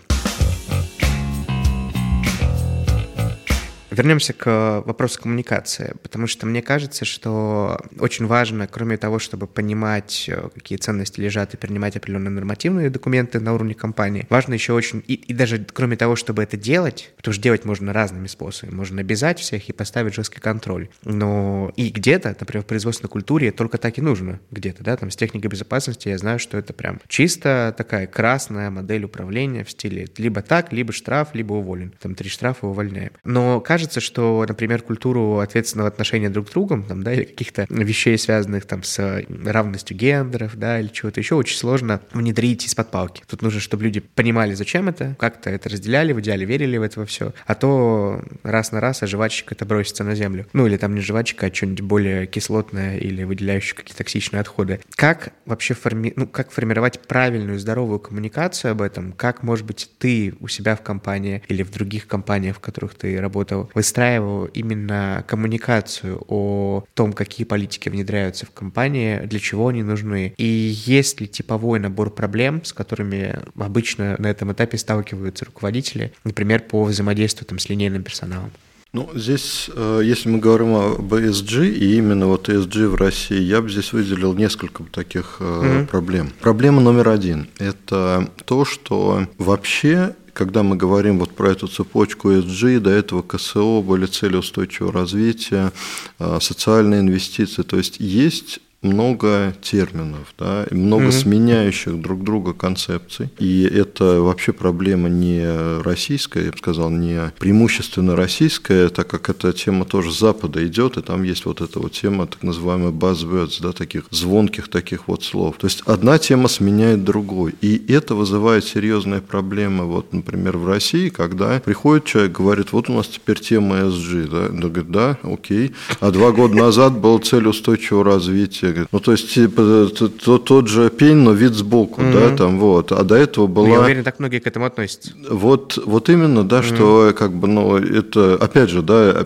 Вернемся 3.95 4.33
к 4.33 4.83
вопросу 4.85 5.21
коммуникации, 5.21 5.95
потому 6.03 6.27
что 6.27 6.45
мне 6.45 6.61
кажется, 6.61 7.05
что 7.05 7.79
очень 7.97 8.25
важно, 8.25 8.67
кроме 8.67 8.97
того, 8.97 9.19
чтобы 9.19 9.47
понимать, 9.47 10.25
э, 10.27 10.49
какие 10.53 10.77
ценности 10.77 11.21
лежат 11.21 11.53
и 11.53 11.57
принимать 11.57 11.95
определенные 11.95 12.31
нормативные 12.31 12.89
документы 12.89 13.39
на 13.39 13.53
уровне 13.53 13.73
компании, 13.73 14.27
важно 14.29 14.53
еще 14.53 14.73
очень, 14.73 15.01
и, 15.07 15.13
и 15.13 15.33
даже 15.33 15.65
кроме 15.71 15.95
того, 15.95 16.17
чтобы 16.17 16.43
это 16.43 16.57
делать, 16.57 17.13
потому 17.15 17.33
что 17.33 17.41
делать 17.41 17.63
можно 17.63 17.93
разными 17.93 18.27
способами, 18.27 18.75
можно 18.75 18.99
обязать 18.99 19.39
всех 19.39 19.69
и 19.69 19.73
поставить 19.73 20.13
жесткий 20.13 20.41
контроль, 20.41 20.89
но 21.05 21.71
и 21.77 21.89
где-то, 21.89 22.35
например, 22.37 22.63
в 22.63 22.67
производственной 22.67 23.09
культуре 23.09 23.53
только 23.53 23.77
так 23.77 23.97
и 23.97 24.01
нужно, 24.01 24.41
где-то, 24.51 24.83
да, 24.83 24.97
там 24.97 25.09
с 25.09 25.15
техникой 25.15 25.49
безопасности 25.49 26.09
я 26.09 26.17
знаю, 26.17 26.39
что 26.39 26.57
это 26.57 26.73
прям 26.73 26.99
чисто 27.07 27.73
такая 27.77 28.07
красная 28.07 28.69
модель 28.69 29.05
управления 29.05 29.63
в 29.63 29.71
стиле 29.71 30.07
либо 30.17 30.41
так, 30.41 30.73
либо 30.73 30.91
штраф, 30.91 31.29
либо 31.33 31.53
уволен, 31.53 31.93
там 32.01 32.13
три 32.13 32.29
штрафа 32.29 32.67
увольняем. 32.67 33.11
Но 33.23 33.61
кажется, 33.61 33.84
кажется, 33.85 33.99
что, 33.99 34.43
например, 34.47 34.81
культуру 34.81 35.37
ответственного 35.37 35.89
отношения 35.89 36.31
друг 36.31 36.49
к 36.49 36.51
другу, 36.51 36.83
там, 36.87 37.03
да, 37.03 37.13
или 37.13 37.23
каких-то 37.23 37.67
вещей, 37.69 38.17
связанных 38.17 38.65
там 38.65 38.81
с 38.81 39.23
равностью 39.45 39.95
гендеров, 39.95 40.57
да, 40.57 40.79
или 40.79 40.87
чего-то 40.87 41.19
еще, 41.19 41.35
очень 41.35 41.55
сложно 41.55 42.01
внедрить 42.11 42.65
из-под 42.65 42.89
палки. 42.89 43.21
Тут 43.27 43.43
нужно, 43.43 43.59
чтобы 43.59 43.83
люди 43.83 43.99
понимали, 43.99 44.55
зачем 44.55 44.89
это, 44.89 45.15
как-то 45.19 45.51
это 45.51 45.69
разделяли, 45.69 46.13
в 46.13 46.19
идеале 46.19 46.45
верили 46.45 46.77
в 46.77 46.81
это 46.81 47.05
все, 47.05 47.33
а 47.45 47.53
то 47.53 48.23
раз 48.41 48.71
на 48.71 48.81
раз, 48.81 49.03
а 49.03 49.07
жвачка 49.07 49.53
это 49.53 49.65
бросится 49.65 50.03
на 50.03 50.15
землю. 50.15 50.47
Ну, 50.53 50.65
или 50.65 50.77
там 50.77 50.95
не 50.95 51.01
жвачка, 51.01 51.45
а 51.45 51.53
что-нибудь 51.53 51.81
более 51.81 52.25
кислотное 52.25 52.97
или 52.97 53.23
выделяющее 53.23 53.75
какие-то 53.75 53.99
токсичные 53.99 54.41
отходы. 54.41 54.79
Как 54.95 55.33
вообще 55.45 55.75
форми... 55.75 56.11
ну, 56.15 56.25
как 56.25 56.49
формировать 56.49 57.01
правильную, 57.01 57.59
здоровую 57.59 57.99
коммуникацию 57.99 58.71
об 58.71 58.81
этом? 58.81 59.11
Как, 59.11 59.43
может 59.43 59.67
быть, 59.67 59.91
ты 59.99 60.33
у 60.39 60.47
себя 60.47 60.75
в 60.75 60.81
компании 60.81 61.43
или 61.49 61.61
в 61.61 61.69
других 61.69 62.07
компаниях, 62.07 62.55
в 62.55 62.59
которых 62.59 62.95
ты 62.95 63.21
работал, 63.21 63.69
выстраивал 63.75 64.45
именно 64.45 65.23
коммуникацию 65.27 66.23
о 66.27 66.83
том, 66.93 67.13
какие 67.13 67.45
политики 67.45 67.89
внедряются 67.89 68.45
в 68.45 68.51
компании, 68.51 69.19
для 69.25 69.39
чего 69.39 69.67
они 69.67 69.83
нужны, 69.83 70.33
и 70.37 70.45
есть 70.45 71.21
ли 71.21 71.27
типовой 71.27 71.79
набор 71.79 72.09
проблем, 72.09 72.63
с 72.63 72.73
которыми 72.73 73.39
обычно 73.59 74.15
на 74.17 74.27
этом 74.27 74.51
этапе 74.51 74.77
сталкиваются 74.77 75.45
руководители, 75.45 76.13
например, 76.23 76.61
по 76.61 76.83
взаимодействию 76.83 77.45
там, 77.45 77.59
с 77.59 77.69
линейным 77.69 78.03
персоналом. 78.03 78.51
Ну, 78.95 79.09
здесь, 79.13 79.69
э, 79.75 80.01
если 80.05 80.29
мы 80.29 80.39
говорим 80.39 80.73
об 80.73 81.13
ESG, 81.13 81.67
и 81.67 81.97
именно 81.97 82.27
вот 82.27 82.47
ESG 82.47 82.87
в 82.87 82.95
России, 82.95 83.41
я 83.41 83.61
бы 83.61 83.69
здесь 83.69 83.91
выделил 83.91 84.33
несколько 84.33 84.83
таких 84.83 85.41
mm-hmm. 85.41 85.87
проблем. 85.87 86.31
Проблема 86.39 86.79
номер 86.79 87.09
один– 87.09 87.49
это 87.57 88.29
то, 88.45 88.63
что 88.63 89.27
вообще 89.37 90.15
когда 90.31 90.63
мы 90.63 90.77
говорим 90.77 91.19
вот 91.19 91.31
про 91.31 91.51
эту 91.51 91.67
цепочку 91.67 92.31
ESG, 92.31 92.79
до 92.79 92.89
этого 92.89 93.21
КСО 93.21 93.81
были 93.81 94.05
цели 94.05 94.37
устойчивого 94.37 94.93
развития, 94.93 95.73
а, 96.19 96.39
социальные 96.39 97.01
инвестиции, 97.01 97.63
то 97.63 97.77
есть 97.77 97.97
есть 97.99 98.59
много 98.85 99.55
терминов, 99.61 100.33
да, 100.37 100.65
много 100.71 101.05
mm-hmm. 101.05 101.11
сменяющих 101.11 102.01
друг 102.01 102.23
друга 102.23 102.53
концепций. 102.53 103.29
И 103.39 103.63
это 103.63 104.21
вообще 104.21 104.53
проблема 104.53 105.09
не 105.09 105.81
российская, 105.81 106.45
я 106.45 106.51
бы 106.51 106.57
сказал, 106.57 106.89
не 106.89 107.31
преимущественно 107.39 108.15
российская, 108.15 108.89
так 108.89 109.07
как 109.07 109.29
эта 109.29 109.53
тема 109.53 109.85
тоже 109.85 110.11
с 110.11 110.19
Запада 110.19 110.65
идет, 110.65 110.97
и 110.97 111.01
там 111.01 111.23
есть 111.23 111.45
вот 111.45 111.61
эта 111.61 111.79
вот 111.79 111.91
тема, 111.91 112.27
так 112.27 112.43
называемая 112.43 112.91
buzzwords, 112.91 113.61
да, 113.61 113.71
таких 113.71 114.05
звонких 114.11 114.69
таких 114.69 115.07
вот 115.07 115.23
слов. 115.23 115.57
То 115.57 115.67
есть 115.67 115.81
одна 115.85 116.17
тема 116.17 116.47
сменяет 116.47 117.03
другой. 117.03 117.55
И 117.61 117.91
это 117.91 118.15
вызывает 118.15 118.65
серьезные 118.65 119.21
проблемы, 119.21 119.85
вот, 119.85 120.13
например, 120.13 120.57
в 120.57 120.67
России, 120.67 121.09
когда 121.09 121.59
приходит 121.59 122.05
человек, 122.05 122.31
говорит, 122.33 122.71
вот 122.71 122.89
у 122.89 122.93
нас 122.93 123.07
теперь 123.07 123.39
тема 123.39 123.77
ESG, 123.77 124.29
да, 124.29 124.47
он 124.49 124.59
говорит, 124.59 124.91
да, 124.91 125.17
окей. 125.23 125.73
А 125.99 126.11
два 126.11 126.31
года 126.31 126.55
назад 126.55 126.99
была 126.99 127.19
цель 127.19 127.47
устойчивого 127.47 128.03
развития, 128.03 128.71
говорит, 128.75 128.89
ну, 128.91 128.99
то 128.99 129.11
есть, 129.11 129.33
типа, 129.33 129.87
тот, 129.97 130.45
тот 130.45 130.67
же 130.67 130.89
пень, 130.89 131.17
но 131.17 131.31
вид 131.31 131.53
сбоку, 131.53 132.01
mm-hmm. 132.01 132.29
да, 132.29 132.35
там, 132.35 132.59
вот. 132.59 132.91
А 132.91 133.03
до 133.03 133.15
этого 133.15 133.47
была... 133.47 133.67
Ну, 133.67 133.73
я 133.73 133.79
уверен, 133.81 134.03
так 134.03 134.19
многие 134.19 134.39
к 134.39 134.47
этому 134.47 134.65
относятся. 134.65 135.11
Вот, 135.29 135.77
вот 135.85 136.09
именно, 136.09 136.43
да, 136.43 136.59
mm-hmm. 136.59 136.75
что, 136.75 137.13
как 137.17 137.33
бы, 137.33 137.47
ну, 137.47 137.77
это, 137.77 138.35
опять 138.35 138.69
же, 138.69 138.81
да, 138.81 139.25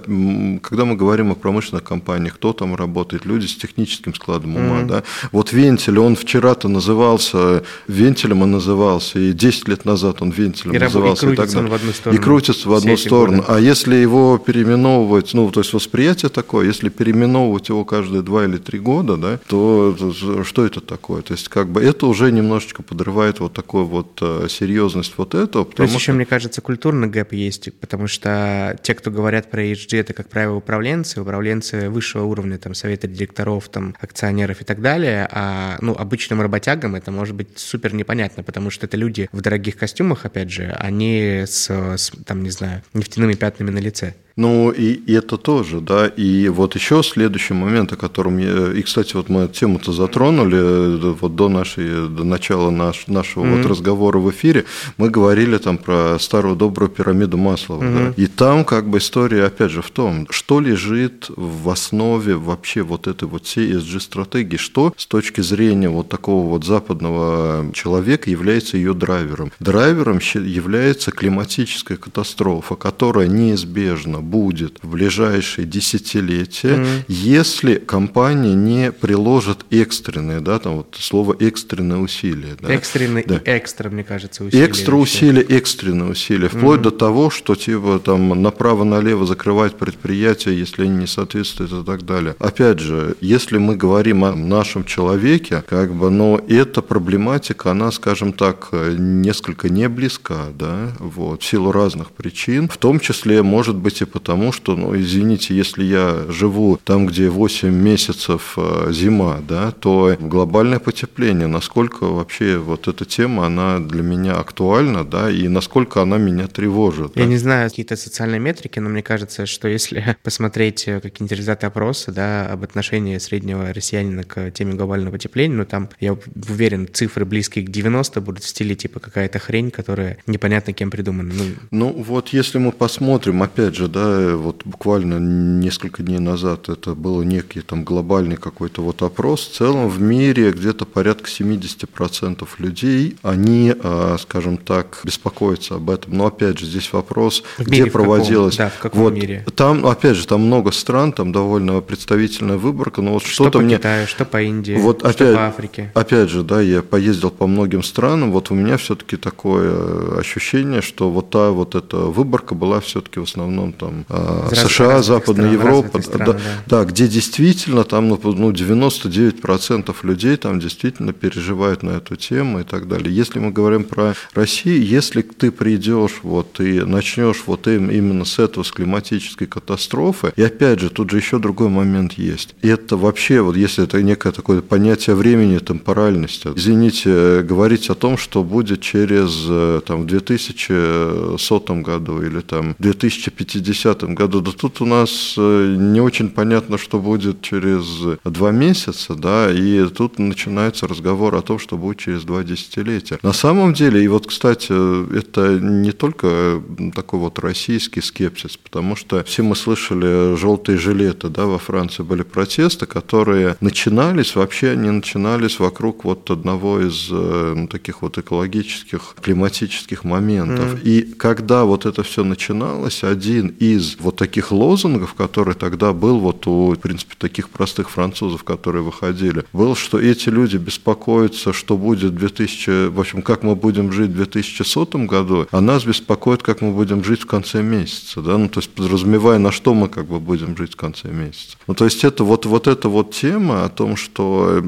когда 0.62 0.86
мы 0.86 0.96
говорим 0.96 1.32
о 1.32 1.36
промышленных 1.36 1.84
компаниях, 1.84 2.36
кто 2.36 2.54
там 2.54 2.76
работает, 2.76 3.26
люди 3.26 3.46
с 3.46 3.56
техническим 3.56 4.14
складом 4.14 4.56
ума, 4.56 4.82
mm-hmm. 4.82 4.88
да. 4.88 5.04
Вот 5.32 5.54
вентиль, 5.54 6.00
он 6.00 6.16
вчера-то 6.16 6.68
назывался, 6.68 7.64
вентилем 7.88 8.42
он 8.42 8.52
назывался, 8.52 9.20
и 9.20 9.34
10 9.34 9.68
лет 9.68 9.86
назад 9.86 10.22
он 10.22 10.32
вентилем 10.32 10.76
и 10.76 10.80
назывался. 10.80 11.26
И 11.30 11.36
крутится 11.36 11.58
и, 11.58 11.62
он 11.62 11.70
в 11.70 11.74
одну 11.74 11.92
сторону. 11.92 12.20
И 12.20 12.24
крутится 12.24 12.70
в 12.70 12.74
одну 12.74 12.98
сторону. 12.98 13.38
Годы. 13.38 13.52
А 13.54 13.60
если 13.60 13.96
его 13.96 14.38
переименовывать, 14.38 15.34
ну, 15.34 15.50
то 15.52 15.60
есть 15.62 15.74
восприятие 15.74 16.30
такое, 16.30 16.66
если 16.66 16.90
переименовывать 16.90 17.70
его 17.70 17.86
каждые 17.86 18.22
два 18.22 18.46
или 18.46 18.58
три 18.58 18.80
года, 18.80 19.18
да, 19.18 19.29
да, 19.38 19.40
то 19.48 20.44
что 20.44 20.66
это 20.66 20.82
такое? 20.82 21.22
То 21.22 21.34
есть 21.34 21.50
как 21.50 21.70
бы 21.70 21.84
это 21.84 22.06
уже 22.08 22.32
немножечко 22.32 22.84
подрывает 22.84 23.40
вот 23.40 23.54
такую 23.54 23.86
вот 23.86 24.18
э, 24.22 24.48
серьезность 24.50 25.14
вот 25.18 25.36
этого. 25.36 25.66
То 25.66 25.84
есть 25.84 25.94
что... 25.94 26.00
еще, 26.00 26.14
мне 26.14 26.26
кажется, 26.26 26.62
культурный 26.62 27.08
гэп 27.08 27.34
есть, 27.34 27.74
потому 27.80 28.08
что 28.08 28.78
те, 28.82 28.94
кто 28.94 29.12
говорят 29.12 29.50
про 29.52 29.64
ESG, 29.64 30.00
это, 30.00 30.14
как 30.14 30.30
правило, 30.30 30.56
управленцы, 30.56 31.22
управленцы 31.22 31.90
высшего 31.90 32.24
уровня, 32.24 32.58
там, 32.58 32.74
совета 32.74 33.08
директоров, 33.08 33.70
там, 33.70 33.96
акционеров 34.00 34.62
и 34.62 34.64
так 34.64 34.82
далее, 34.82 35.28
а, 35.32 35.78
ну, 35.82 35.96
обычным 35.98 36.42
работягам 36.42 36.96
это 36.96 37.12
может 37.12 37.36
быть 37.36 37.58
супер 37.58 37.94
непонятно, 37.94 38.44
потому 38.44 38.70
что 38.70 38.86
это 38.86 38.98
люди 38.98 39.30
в 39.32 39.42
дорогих 39.42 39.78
костюмах, 39.78 40.26
опять 40.26 40.52
же, 40.52 40.76
они 40.80 41.44
с, 41.46 41.70
с 41.70 42.12
там, 42.26 42.44
не 42.44 42.52
знаю, 42.52 42.84
нефтяными 42.94 43.34
пятнами 43.34 43.72
на 43.72 43.80
лице. 43.80 44.16
Ну, 44.40 44.72
и, 44.72 44.94
и 44.94 45.12
это 45.12 45.36
тоже, 45.36 45.82
да. 45.82 46.08
И 46.08 46.48
вот 46.48 46.74
еще 46.74 47.04
следующий 47.04 47.54
момент, 47.54 47.92
о 47.92 47.98
котором 47.98 48.38
я... 48.38 48.72
И, 48.72 48.82
кстати, 48.84 49.14
вот 49.18 49.28
мы 49.28 49.50
тему-то 49.50 49.92
затронули 49.92 50.58
э, 50.58 51.16
вот 51.20 51.36
до, 51.36 51.50
нашей, 51.50 52.08
до 52.08 52.24
начала 52.24 52.70
наш, 52.70 53.08
нашего 53.08 53.44
mm-hmm. 53.44 53.58
вот 53.58 53.66
разговора 53.66 54.20
в 54.20 54.32
эфире. 54.32 54.64
Мы 54.96 55.10
говорили 55.10 55.58
там 55.58 55.78
про 55.78 56.16
старую 56.22 56.56
добрую 56.56 56.90
пирамиду 56.90 57.36
Маслова, 57.36 57.84
mm-hmm. 57.84 58.16
да. 58.16 58.24
И 58.24 58.28
там 58.28 58.64
как 58.64 58.90
бы 58.90 59.00
история, 59.00 59.44
опять 59.44 59.72
же, 59.72 59.82
в 59.82 59.90
том, 59.90 60.26
что 60.30 60.62
лежит 60.62 61.30
в 61.36 61.70
основе 61.70 62.38
вообще 62.38 62.82
вот 62.82 63.08
этой 63.08 63.28
вот 63.28 63.46
всей 63.46 63.74
ESG-стратегии, 63.74 64.56
что 64.56 64.94
с 64.96 65.06
точки 65.06 65.42
зрения 65.42 65.90
вот 65.90 66.08
такого 66.08 66.48
вот 66.48 66.64
западного 66.64 67.74
человека 67.74 68.30
является 68.30 68.78
ее 68.78 68.94
драйвером. 68.94 69.52
Драйвером 69.60 70.20
является 70.34 71.12
климатическая 71.12 71.98
катастрофа, 71.98 72.76
которая 72.76 73.28
неизбежна 73.28 74.29
будет 74.30 74.80
в 74.82 74.92
ближайшие 74.92 75.66
десятилетия, 75.66 76.76
mm-hmm. 76.76 77.06
если 77.08 77.76
компания 77.76 78.54
не 78.54 78.92
приложит 78.92 79.66
экстренные, 79.72 80.40
да, 80.40 80.60
там 80.60 80.78
вот 80.78 80.96
слово 81.00 81.36
экстренные 81.40 82.00
усилия. 82.00 82.56
Да, 82.62 82.74
экстренные 82.74 83.24
да. 83.26 83.38
и 83.38 83.58
экстра, 83.58 83.90
мне 83.90 84.04
кажется, 84.04 84.44
усилия. 84.44 84.66
Экстра 84.66 84.96
усилия, 84.96 85.42
экстренные 85.42 86.12
усилия, 86.12 86.50
вплоть 86.50 86.80
mm-hmm. 86.80 86.84
до 86.84 86.92
того, 86.92 87.30
что 87.30 87.56
типа 87.56 88.02
там 88.04 88.42
направо-налево 88.42 89.26
закрывать 89.26 89.76
предприятия, 89.76 90.54
если 90.54 90.84
они 90.84 90.98
не 90.98 91.08
соответствуют 91.08 91.72
и 91.74 91.84
так 91.84 92.06
далее. 92.06 92.36
Опять 92.40 92.80
же, 92.80 93.16
если 93.22 93.58
мы 93.58 93.76
говорим 93.76 94.24
о 94.24 94.36
нашем 94.36 94.84
человеке, 94.84 95.64
как 95.68 95.94
бы, 95.94 96.10
но 96.10 96.40
эта 96.48 96.82
проблематика, 96.82 97.72
она, 97.72 97.92
скажем 97.92 98.34
так, 98.34 98.70
несколько 98.72 99.70
не 99.70 99.90
близка, 99.90 100.48
да, 100.58 100.92
вот, 101.00 101.42
в 101.42 101.46
силу 101.46 101.72
разных 101.72 102.12
причин, 102.12 102.70
в 102.70 102.78
том 102.78 103.00
числе, 103.00 103.42
может 103.44 103.76
быть, 103.76 104.02
и 104.02 104.06
потому 104.10 104.52
что, 104.52 104.76
ну, 104.76 104.96
извините, 104.96 105.56
если 105.56 105.84
я 105.84 106.26
живу 106.30 106.80
там, 106.84 107.08
где 107.08 107.30
8 107.30 107.70
месяцев 107.70 108.54
э, 108.58 108.92
зима, 108.92 109.40
да, 109.48 109.72
то 109.72 110.16
глобальное 110.20 110.80
потепление, 110.80 111.48
насколько 111.48 112.06
вообще 112.06 112.58
вот 112.58 112.88
эта 112.88 113.06
тема, 113.06 113.46
она 113.46 113.80
для 113.80 114.04
меня 114.04 114.36
актуальна, 114.36 115.04
да, 115.04 115.30
и 115.32 115.48
насколько 115.48 116.02
она 116.02 116.18
меня 116.18 116.48
тревожит. 116.48 117.16
Я 117.16 117.24
да? 117.24 117.30
не 117.30 117.38
знаю 117.38 117.70
какие-то 117.70 117.96
социальные 117.96 118.40
метрики, 118.40 118.80
но 118.80 118.90
мне 118.90 119.04
кажется, 119.04 119.46
что 119.46 119.68
если 119.68 120.18
посмотреть 120.24 120.88
э, 120.88 121.00
какие-нибудь 121.00 121.38
результаты 121.38 121.68
опроса, 121.68 122.12
да, 122.12 122.48
об 122.48 122.64
отношении 122.64 123.18
среднего 123.18 123.74
россиянина 123.74 124.24
к 124.24 124.52
теме 124.52 124.74
глобального 124.74 125.14
потепления, 125.14 125.56
ну, 125.56 125.66
там, 125.66 125.90
я 126.00 126.18
уверен, 126.50 126.88
цифры 126.92 127.26
близкие 127.26 127.66
к 127.66 127.70
90 127.70 128.22
будут 128.22 128.44
в 128.44 128.48
стиле 128.48 128.76
типа 128.76 129.00
какая-то 129.00 129.40
хрень, 129.40 129.72
которая 129.72 130.18
непонятно 130.28 130.74
кем 130.74 130.92
придумана. 130.92 131.34
Ну, 131.34 131.44
ну 131.72 132.04
вот 132.04 132.30
если 132.30 132.58
мы 132.58 132.72
посмотрим, 132.72 133.44
опять 133.44 133.76
же, 133.76 133.88
да, 133.88 133.99
да, 134.00 134.38
вот 134.38 134.62
буквально 134.66 135.20
несколько 135.20 136.04
дней 136.04 136.20
назад 136.20 136.70
это 136.70 136.96
был 136.96 137.22
некий 137.24 137.62
там 137.62 137.84
глобальный 137.84 138.38
какой-то 138.38 138.82
вот 138.82 139.02
опрос. 139.02 139.48
В 139.48 139.56
целом 139.56 139.90
в 139.90 140.00
мире 140.02 140.52
где-то 140.52 140.86
порядка 140.86 141.30
70% 141.30 142.48
людей, 142.60 143.18
они, 143.24 143.74
а, 143.84 144.18
скажем 144.20 144.58
так, 144.58 145.02
беспокоятся 145.04 145.76
об 145.76 145.90
этом. 145.90 146.18
Но 146.18 146.28
опять 146.28 146.60
же, 146.60 146.66
здесь 146.66 146.92
вопрос, 146.94 147.44
в 147.58 147.64
где 147.64 147.82
мире, 147.82 147.92
проводилось. 147.92 148.56
В 148.56 148.58
каком? 148.58 148.70
Да, 148.70 148.78
в 148.78 148.82
каком 148.82 149.02
вот, 149.02 149.14
мире? 149.14 149.46
Там, 149.56 149.86
опять 149.86 150.16
же, 150.16 150.28
там 150.28 150.42
много 150.42 150.72
стран, 150.72 151.12
там 151.12 151.32
довольно 151.32 151.82
представительная 151.82 152.58
выборка, 152.58 153.02
но 153.02 153.14
вот 153.14 153.24
что 153.24 153.32
что-то 153.32 153.60
по 153.60 153.64
мне... 153.64 153.78
Китаю, 153.78 154.08
что 154.08 154.26
по 154.26 154.42
Индии, 154.42 154.78
вот 154.80 155.00
что 155.00 155.10
опять, 155.10 155.36
по 155.36 155.48
Африке. 155.48 155.92
Опять 155.94 156.30
же, 156.30 156.44
да, 156.44 156.62
я 156.62 156.82
поездил 156.82 157.32
по 157.32 157.48
многим 157.48 157.84
странам, 157.84 158.32
вот 158.32 158.52
у 158.52 158.56
меня 158.56 158.78
все-таки 158.78 159.18
такое 159.18 160.20
ощущение, 160.20 160.82
что 160.82 161.10
вот 161.10 161.32
та 161.32 161.52
вот 161.52 161.76
эта 161.76 161.98
выборка 161.98 162.56
была 162.56 162.80
все-таки 162.80 163.20
в 163.20 163.24
основном 163.24 163.74
там 163.74 163.89
там 163.90 164.06
а, 164.10 164.50
США, 164.54 165.02
Западная 165.02 165.54
стран, 165.54 165.74
Европа, 165.74 166.02
страны, 166.02 166.26
да, 166.26 166.34
да. 166.34 166.40
да, 166.68 166.86
где 166.86 167.08
действительно 167.08 167.84
там 167.84 168.08
ну, 168.10 168.16
99% 168.16 169.96
ну, 170.04 170.10
людей 170.10 170.38
там 170.38 170.60
действительно 170.60 171.14
переживают 171.14 171.84
на 171.84 171.92
эту 171.92 172.16
тему 172.16 172.62
и 172.62 172.64
так 172.64 172.88
далее. 172.88 173.14
Если 173.14 173.40
мы 173.40 173.52
говорим 173.52 173.84
про 173.84 174.14
Россию, 174.34 174.86
если 174.86 175.22
ты 175.22 175.52
придешь 175.52 176.20
вот 176.24 176.60
и 176.60 176.82
начнешь 176.82 177.44
вот 177.46 177.68
им, 177.68 177.90
именно 177.90 178.26
с 178.26 178.40
этого, 178.40 178.64
с 178.64 178.72
климатической 178.72 179.48
катастрофы, 179.48 180.34
и 180.36 180.44
опять 180.44 180.80
же, 180.80 180.90
тут 180.90 181.12
же 181.12 181.18
еще 181.18 181.40
другой 181.40 181.70
момент 181.70 182.14
есть. 182.14 182.56
Это 182.62 182.98
вообще, 182.98 183.42
вот 183.42 183.56
если 183.56 183.84
это 183.84 184.02
некое 184.02 184.32
такое 184.32 184.62
понятие 184.62 185.16
времени, 185.16 185.60
темпоральности, 185.60 186.50
извините, 186.56 187.42
говорить 187.42 187.90
о 187.90 187.96
том, 187.96 188.18
что 188.18 188.44
будет 188.44 188.82
через 188.82 189.46
э, 189.48 189.82
там, 189.86 190.04
в 190.04 190.06
2100 190.06 191.76
году 191.76 192.22
или 192.22 192.42
там 192.42 192.76
2050 192.80 193.79
2010 193.84 194.16
году. 194.16 194.42
Да 194.42 194.52
тут 194.52 194.82
у 194.82 194.86
нас 194.86 195.36
э, 195.38 195.76
не 195.78 196.02
очень 196.02 196.30
понятно, 196.30 196.78
что 196.78 197.00
будет 197.00 197.42
через 197.42 197.84
два 198.24 198.52
месяца, 198.52 199.16
да, 199.16 199.52
и 199.52 199.88
тут 199.90 200.20
начинается 200.20 200.88
разговор 200.88 201.36
о 201.36 201.42
том, 201.42 201.60
что 201.60 201.78
будет 201.78 201.98
через 201.98 202.24
два 202.24 202.44
десятилетия. 202.44 203.20
На 203.24 203.34
самом 203.34 203.74
деле, 203.74 204.04
и 204.04 204.08
вот, 204.08 204.28
кстати, 204.28 204.72
это 205.18 205.60
не 205.60 205.92
только 205.92 206.62
такой 206.96 207.20
вот 207.20 207.40
российский 207.40 208.02
скепсис, 208.02 208.58
потому 208.58 208.96
что 208.96 209.24
все 209.24 209.44
мы 209.44 209.56
слышали 209.56 210.36
желтые 210.36 210.78
жилеты, 210.78 211.30
да, 211.30 211.46
во 211.46 211.58
Франции 211.58 212.04
были 212.04 212.24
протесты, 212.24 212.86
которые 212.86 213.56
начинались, 213.62 214.36
вообще 214.36 214.72
они 214.72 214.90
начинались 214.90 215.60
вокруг 215.60 216.04
вот 216.04 216.30
одного 216.32 216.80
из 216.80 217.10
ну, 217.10 217.68
таких 217.68 218.02
вот 218.02 218.18
экологических, 218.18 219.16
климатических 219.22 220.04
моментов. 220.04 220.76
Mm. 220.76 220.82
И 220.84 221.02
когда 221.02 221.64
вот 221.64 221.86
это 221.86 222.04
все 222.04 222.24
начиналось, 222.24 223.04
один 223.04 223.48
из 223.60 223.69
из 223.76 223.98
вот 224.00 224.16
таких 224.18 224.52
лозунгов, 224.52 225.14
который 225.14 225.54
тогда 225.54 225.94
был 225.94 226.20
вот 226.20 226.48
у, 226.48 226.72
в 226.72 226.78
принципе, 226.78 227.16
таких 227.18 227.50
простых 227.50 227.90
французов, 227.90 228.44
которые 228.44 228.84
выходили, 228.84 229.44
был, 229.54 229.76
что 229.76 230.00
эти 230.00 230.30
люди 230.30 230.58
беспокоятся, 230.58 231.54
что 231.54 231.78
будет 231.78 232.16
2000, 232.16 232.88
в 232.90 233.00
общем, 233.00 233.22
как 233.22 233.44
мы 233.44 233.56
будем 233.56 233.92
жить 233.92 234.12
в 234.12 234.16
2100 234.16 234.86
году, 235.06 235.48
а 235.52 235.62
нас 235.62 235.86
беспокоит, 235.86 236.44
как 236.44 236.62
мы 236.62 236.72
будем 236.72 237.04
жить 237.04 237.22
в 237.22 237.26
конце 237.26 237.62
месяца, 237.62 238.22
да, 238.22 238.38
ну, 238.38 238.50
то 238.50 238.60
есть 238.60 238.70
подразумевая, 238.70 239.40
на 239.40 239.52
что 239.52 239.74
мы 239.74 239.88
как 239.88 240.06
бы 240.06 240.20
будем 240.20 240.56
жить 240.58 240.74
в 240.74 240.78
конце 240.78 241.10
месяца. 241.10 241.58
Ну, 241.68 241.74
то 241.74 241.86
есть 241.86 242.04
это 242.04 242.24
вот, 242.24 242.46
вот 242.46 242.68
эта 242.68 242.90
вот 242.90 243.12
тема 243.12 243.66
о 243.66 243.70
том, 243.70 243.96
что 243.96 244.64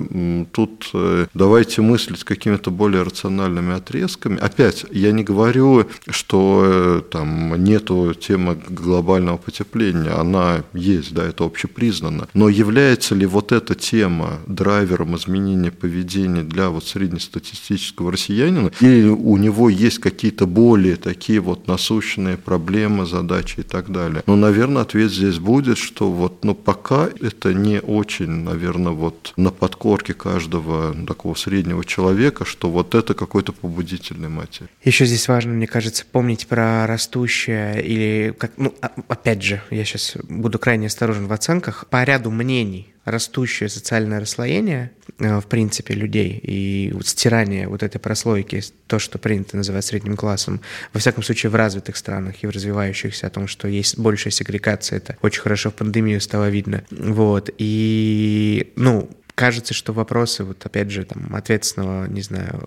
тут 0.51 0.89
э, 0.93 1.27
давайте 1.33 1.81
мыслить 1.81 2.23
какими-то 2.23 2.71
более 2.71 3.03
рациональными 3.03 3.73
отрезками. 3.73 4.37
Опять, 4.39 4.85
я 4.91 5.11
не 5.11 5.23
говорю, 5.23 5.85
что 6.09 6.63
э, 6.65 7.01
там 7.09 7.63
нету 7.63 8.13
темы 8.13 8.57
глобального 8.91 9.37
потепления, 9.37 10.11
она 10.11 10.63
есть, 10.73 11.13
да, 11.13 11.23
это 11.23 11.45
общепризнано. 11.45 12.27
Но 12.33 12.49
является 12.49 13.15
ли 13.15 13.25
вот 13.25 13.51
эта 13.51 13.73
тема 13.73 14.39
драйвером 14.47 15.15
изменения 15.15 15.71
поведения 15.71 16.43
для 16.43 16.69
вот 16.69 16.85
среднестатистического 16.85 18.11
россиянина, 18.11 18.71
или 18.81 19.07
у 19.07 19.37
него 19.37 19.69
есть 19.69 19.99
какие-то 19.99 20.45
более 20.45 20.97
такие 20.97 21.39
вот 21.39 21.67
насущные 21.67 22.35
проблемы, 22.37 23.05
задачи 23.05 23.61
и 23.61 23.63
так 23.63 23.91
далее? 23.91 24.23
Но, 24.27 24.35
наверное, 24.35 24.81
ответ 24.81 25.11
здесь 25.11 25.39
будет, 25.39 25.77
что 25.77 26.11
вот, 26.11 26.43
ну, 26.43 26.53
пока 26.53 27.09
это 27.21 27.53
не 27.53 27.79
очень, 27.79 28.43
наверное, 28.43 28.91
вот 28.91 29.33
на 29.37 29.51
подкорке 29.51 30.13
каждого 30.13 30.93
такого 31.07 31.35
среднего 31.35 31.85
человека, 31.85 32.43
что 32.43 32.69
вот 32.69 32.93
это 32.93 33.13
какой-то 33.13 33.53
побудительный 33.53 34.29
мотив. 34.29 34.67
Еще 34.83 35.05
здесь 35.05 35.27
важно, 35.29 35.53
мне 35.53 35.67
кажется, 35.67 36.03
помнить 36.11 36.47
про 36.47 36.85
растущее 36.87 37.81
или, 37.83 38.33
как, 38.37 38.51
ну, 38.57 38.73
опять 39.07 39.41
же, 39.41 39.61
я 39.69 39.85
сейчас 39.85 40.17
буду 40.23 40.59
крайне 40.59 40.87
осторожен 40.87 41.27
в 41.27 41.33
оценках, 41.33 41.87
по 41.87 42.03
ряду 42.03 42.31
мнений 42.31 42.91
растущее 43.05 43.67
социальное 43.69 44.19
расслоение, 44.19 44.91
э, 45.19 45.39
в 45.39 45.45
принципе, 45.47 45.93
людей 45.93 46.39
и 46.41 46.93
стирание 47.03 47.67
вот 47.67 47.81
этой 47.83 47.99
прослойки, 47.99 48.61
то, 48.87 48.99
что 48.99 49.17
принято 49.17 49.57
называть 49.57 49.85
средним 49.85 50.15
классом, 50.15 50.61
во 50.93 50.99
всяком 50.99 51.23
случае 51.23 51.49
в 51.49 51.55
развитых 51.55 51.97
странах 51.97 52.43
и 52.43 52.47
в 52.47 52.51
развивающихся, 52.51 53.27
о 53.27 53.29
том, 53.31 53.47
что 53.47 53.67
есть 53.67 53.97
большая 53.97 54.31
сегрегация, 54.31 54.97
это 54.97 55.17
очень 55.21 55.41
хорошо 55.41 55.71
в 55.71 55.73
пандемию 55.73 56.21
стало 56.21 56.49
видно. 56.49 56.83
Вот. 56.91 57.49
И, 57.57 58.71
ну, 58.75 59.09
кажется, 59.35 59.73
что 59.73 59.93
вопросы, 59.93 60.43
вот 60.43 60.65
опять 60.65 60.91
же, 60.91 61.03
там, 61.03 61.35
ответственного, 61.35 62.05
не 62.07 62.21
знаю, 62.21 62.61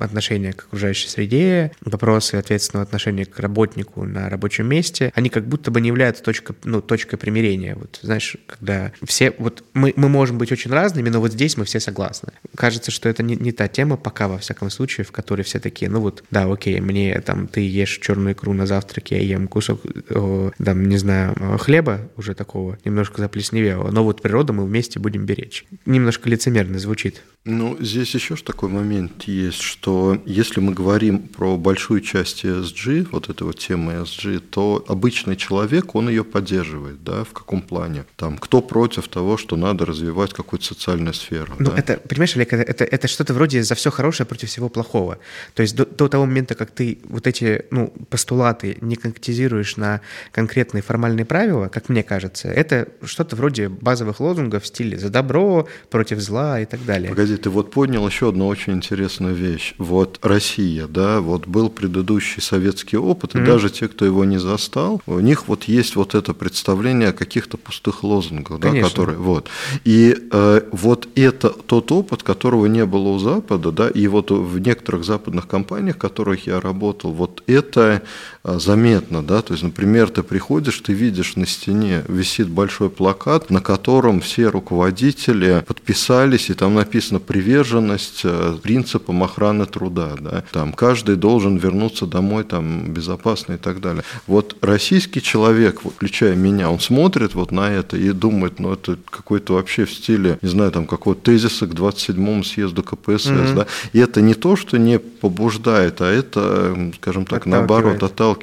отношения 0.00 0.52
к 0.52 0.64
окружающей 0.64 1.08
среде, 1.08 1.72
вопросы 1.80 2.34
ответственного 2.34 2.84
отношения 2.84 3.24
к 3.24 3.38
работнику 3.38 4.04
на 4.04 4.28
рабочем 4.28 4.66
месте, 4.66 5.12
они 5.14 5.28
как 5.28 5.46
будто 5.46 5.70
бы 5.70 5.80
не 5.80 5.88
являются 5.88 6.22
точкой, 6.22 6.56
ну, 6.64 6.80
точкой 6.80 7.16
примирения. 7.16 7.76
Вот, 7.76 8.00
знаешь, 8.02 8.36
когда 8.46 8.92
все, 9.04 9.32
вот 9.38 9.64
мы, 9.74 9.92
мы 9.96 10.08
можем 10.08 10.38
быть 10.38 10.52
очень 10.52 10.70
разными, 10.70 11.08
но 11.08 11.20
вот 11.20 11.32
здесь 11.32 11.56
мы 11.56 11.64
все 11.64 11.80
согласны. 11.80 12.32
Кажется, 12.56 12.90
что 12.90 13.08
это 13.08 13.22
не, 13.22 13.36
не 13.36 13.52
та 13.52 13.68
тема 13.68 13.96
пока, 13.96 14.28
во 14.28 14.38
всяком 14.38 14.70
случае, 14.70 15.04
в 15.04 15.12
которой 15.12 15.42
все 15.42 15.60
такие, 15.60 15.90
ну 15.90 16.00
вот, 16.00 16.24
да, 16.30 16.50
окей, 16.50 16.80
мне 16.80 17.20
там, 17.20 17.46
ты 17.46 17.60
ешь 17.60 17.98
черную 18.02 18.32
икру 18.34 18.52
на 18.52 18.66
завтраке, 18.66 19.16
я 19.16 19.22
ем 19.22 19.48
кусок, 19.48 19.80
о, 20.10 20.50
там, 20.62 20.88
не 20.88 20.98
знаю, 20.98 21.34
хлеба 21.58 22.00
уже 22.16 22.34
такого, 22.34 22.78
немножко 22.84 23.20
заплесневелого, 23.20 23.90
но 23.90 24.02
вот 24.04 24.22
природу 24.22 24.52
мы 24.52 24.64
вместе 24.64 24.98
будем 24.98 25.24
беречь. 25.24 25.64
Немножко 25.84 26.05
немножко 26.06 26.30
лицемерно 26.30 26.78
звучит. 26.78 27.20
Ну, 27.48 27.76
здесь 27.78 28.12
еще 28.12 28.34
ж 28.34 28.42
такой 28.42 28.68
момент 28.68 29.22
есть, 29.22 29.60
что 29.60 30.20
если 30.26 30.58
мы 30.58 30.74
говорим 30.74 31.20
про 31.20 31.56
большую 31.56 32.00
часть 32.00 32.44
ESG, 32.44 33.08
вот 33.12 33.28
этой 33.28 33.44
вот 33.44 33.58
темы 33.58 33.92
ESG, 33.92 34.40
то 34.40 34.84
обычный 34.88 35.36
человек, 35.36 35.94
он 35.94 36.08
ее 36.08 36.24
поддерживает, 36.24 37.04
да, 37.04 37.22
в 37.22 37.32
каком 37.32 37.62
плане? 37.62 38.04
Там, 38.16 38.36
кто 38.38 38.60
против 38.60 39.06
того, 39.06 39.36
что 39.36 39.54
надо 39.56 39.86
развивать 39.86 40.32
какую-то 40.32 40.66
социальную 40.66 41.14
сферу? 41.14 41.54
Ну, 41.60 41.70
да? 41.70 41.78
это, 41.78 41.98
понимаешь, 41.98 42.34
Олег, 42.34 42.52
это, 42.52 42.62
это, 42.62 42.84
это 42.84 43.06
что-то 43.06 43.32
вроде 43.32 43.62
за 43.62 43.76
все 43.76 43.92
хорошее 43.92 44.26
против 44.26 44.48
всего 44.48 44.68
плохого. 44.68 45.18
То 45.54 45.62
есть 45.62 45.76
до, 45.76 45.86
до 45.86 46.08
того 46.08 46.26
момента, 46.26 46.56
как 46.56 46.72
ты 46.72 46.98
вот 47.04 47.28
эти, 47.28 47.64
ну, 47.70 47.92
постулаты 48.10 48.76
не 48.80 48.96
конкретизируешь 48.96 49.76
на 49.76 50.00
конкретные 50.32 50.82
формальные 50.82 51.24
правила, 51.24 51.68
как 51.68 51.88
мне 51.88 52.02
кажется, 52.02 52.48
это 52.48 52.88
что-то 53.04 53.36
вроде 53.36 53.68
базовых 53.68 54.18
лозунгов 54.18 54.64
в 54.64 54.66
стиле 54.66 54.98
«за 54.98 55.10
добро», 55.10 55.68
«против 55.90 56.18
зла» 56.18 56.58
и 56.60 56.64
так 56.64 56.84
далее. 56.84 57.10
Погоди, 57.10 57.35
ты 57.36 57.50
вот 57.50 57.70
понял 57.70 58.06
еще 58.06 58.28
одну 58.28 58.46
очень 58.46 58.74
интересную 58.74 59.34
вещь. 59.34 59.74
Вот 59.78 60.18
Россия, 60.22 60.86
да, 60.86 61.20
вот 61.20 61.46
был 61.46 61.68
предыдущий 61.68 62.42
советский 62.42 62.96
опыт, 62.96 63.34
и 63.34 63.38
mm-hmm. 63.38 63.44
даже 63.44 63.70
те, 63.70 63.88
кто 63.88 64.04
его 64.04 64.24
не 64.24 64.38
застал, 64.38 65.00
у 65.06 65.20
них 65.20 65.48
вот 65.48 65.64
есть 65.64 65.96
вот 65.96 66.14
это 66.14 66.34
представление 66.34 67.10
о 67.10 67.12
каких-то 67.12 67.56
пустых 67.56 68.02
лозунгах, 68.02 68.60
да, 68.60 68.72
которые, 68.80 69.18
вот. 69.18 69.48
И 69.84 70.16
э, 70.30 70.60
вот 70.72 71.08
это 71.14 71.50
тот 71.50 71.92
опыт, 71.92 72.22
которого 72.22 72.66
не 72.66 72.84
было 72.84 73.08
у 73.08 73.18
Запада, 73.18 73.72
да, 73.72 73.88
и 73.88 74.06
вот 74.06 74.30
в 74.30 74.58
некоторых 74.58 75.04
западных 75.04 75.46
компаниях, 75.46 75.96
в 75.96 75.98
которых 75.98 76.46
я 76.46 76.60
работал, 76.60 77.12
вот 77.12 77.42
это 77.46 78.02
заметно, 78.46 79.22
да, 79.22 79.42
то 79.42 79.52
есть, 79.52 79.64
например, 79.64 80.08
ты 80.10 80.22
приходишь, 80.22 80.78
ты 80.78 80.92
видишь 80.92 81.36
на 81.36 81.46
стене 81.46 82.04
висит 82.08 82.48
большой 82.48 82.90
плакат, 82.90 83.50
на 83.50 83.60
котором 83.60 84.20
все 84.20 84.48
руководители 84.48 85.64
подписались, 85.66 86.48
и 86.50 86.54
там 86.54 86.74
написано 86.74 87.18
приверженность 87.18 88.20
э, 88.24 88.56
принципам 88.62 89.22
охраны 89.24 89.66
труда. 89.66 90.12
Да? 90.20 90.44
Там 90.52 90.72
каждый 90.72 91.16
должен 91.16 91.56
вернуться 91.56 92.06
домой 92.06 92.44
там, 92.44 92.92
безопасно 92.92 93.54
и 93.54 93.56
так 93.56 93.80
далее. 93.80 94.04
Вот 94.28 94.56
российский 94.60 95.20
человек, 95.20 95.80
включая 95.80 96.36
меня, 96.36 96.70
он 96.70 96.78
смотрит 96.78 97.34
вот 97.34 97.50
на 97.50 97.70
это 97.70 97.96
и 97.96 98.12
думает, 98.12 98.60
ну 98.60 98.72
это 98.72 98.96
какой-то 99.10 99.54
вообще 99.54 99.84
в 99.84 99.92
стиле, 99.92 100.38
не 100.42 100.48
знаю, 100.48 100.70
там 100.70 100.86
какого-то 100.86 101.22
тезиса 101.22 101.66
к 101.66 101.70
27-му 101.72 102.44
съезду 102.44 102.84
КПСС. 102.84 103.26
Mm-hmm. 103.26 103.54
Да? 103.54 103.66
И 103.92 103.98
это 103.98 104.20
не 104.20 104.34
то, 104.34 104.54
что 104.54 104.78
не 104.78 105.00
побуждает, 105.00 106.00
а 106.00 106.06
это, 106.06 106.92
скажем 107.00 107.26
так, 107.26 107.46
отталкивает. 107.46 107.68
наоборот, 107.68 108.02
отталкивает. 108.02 108.35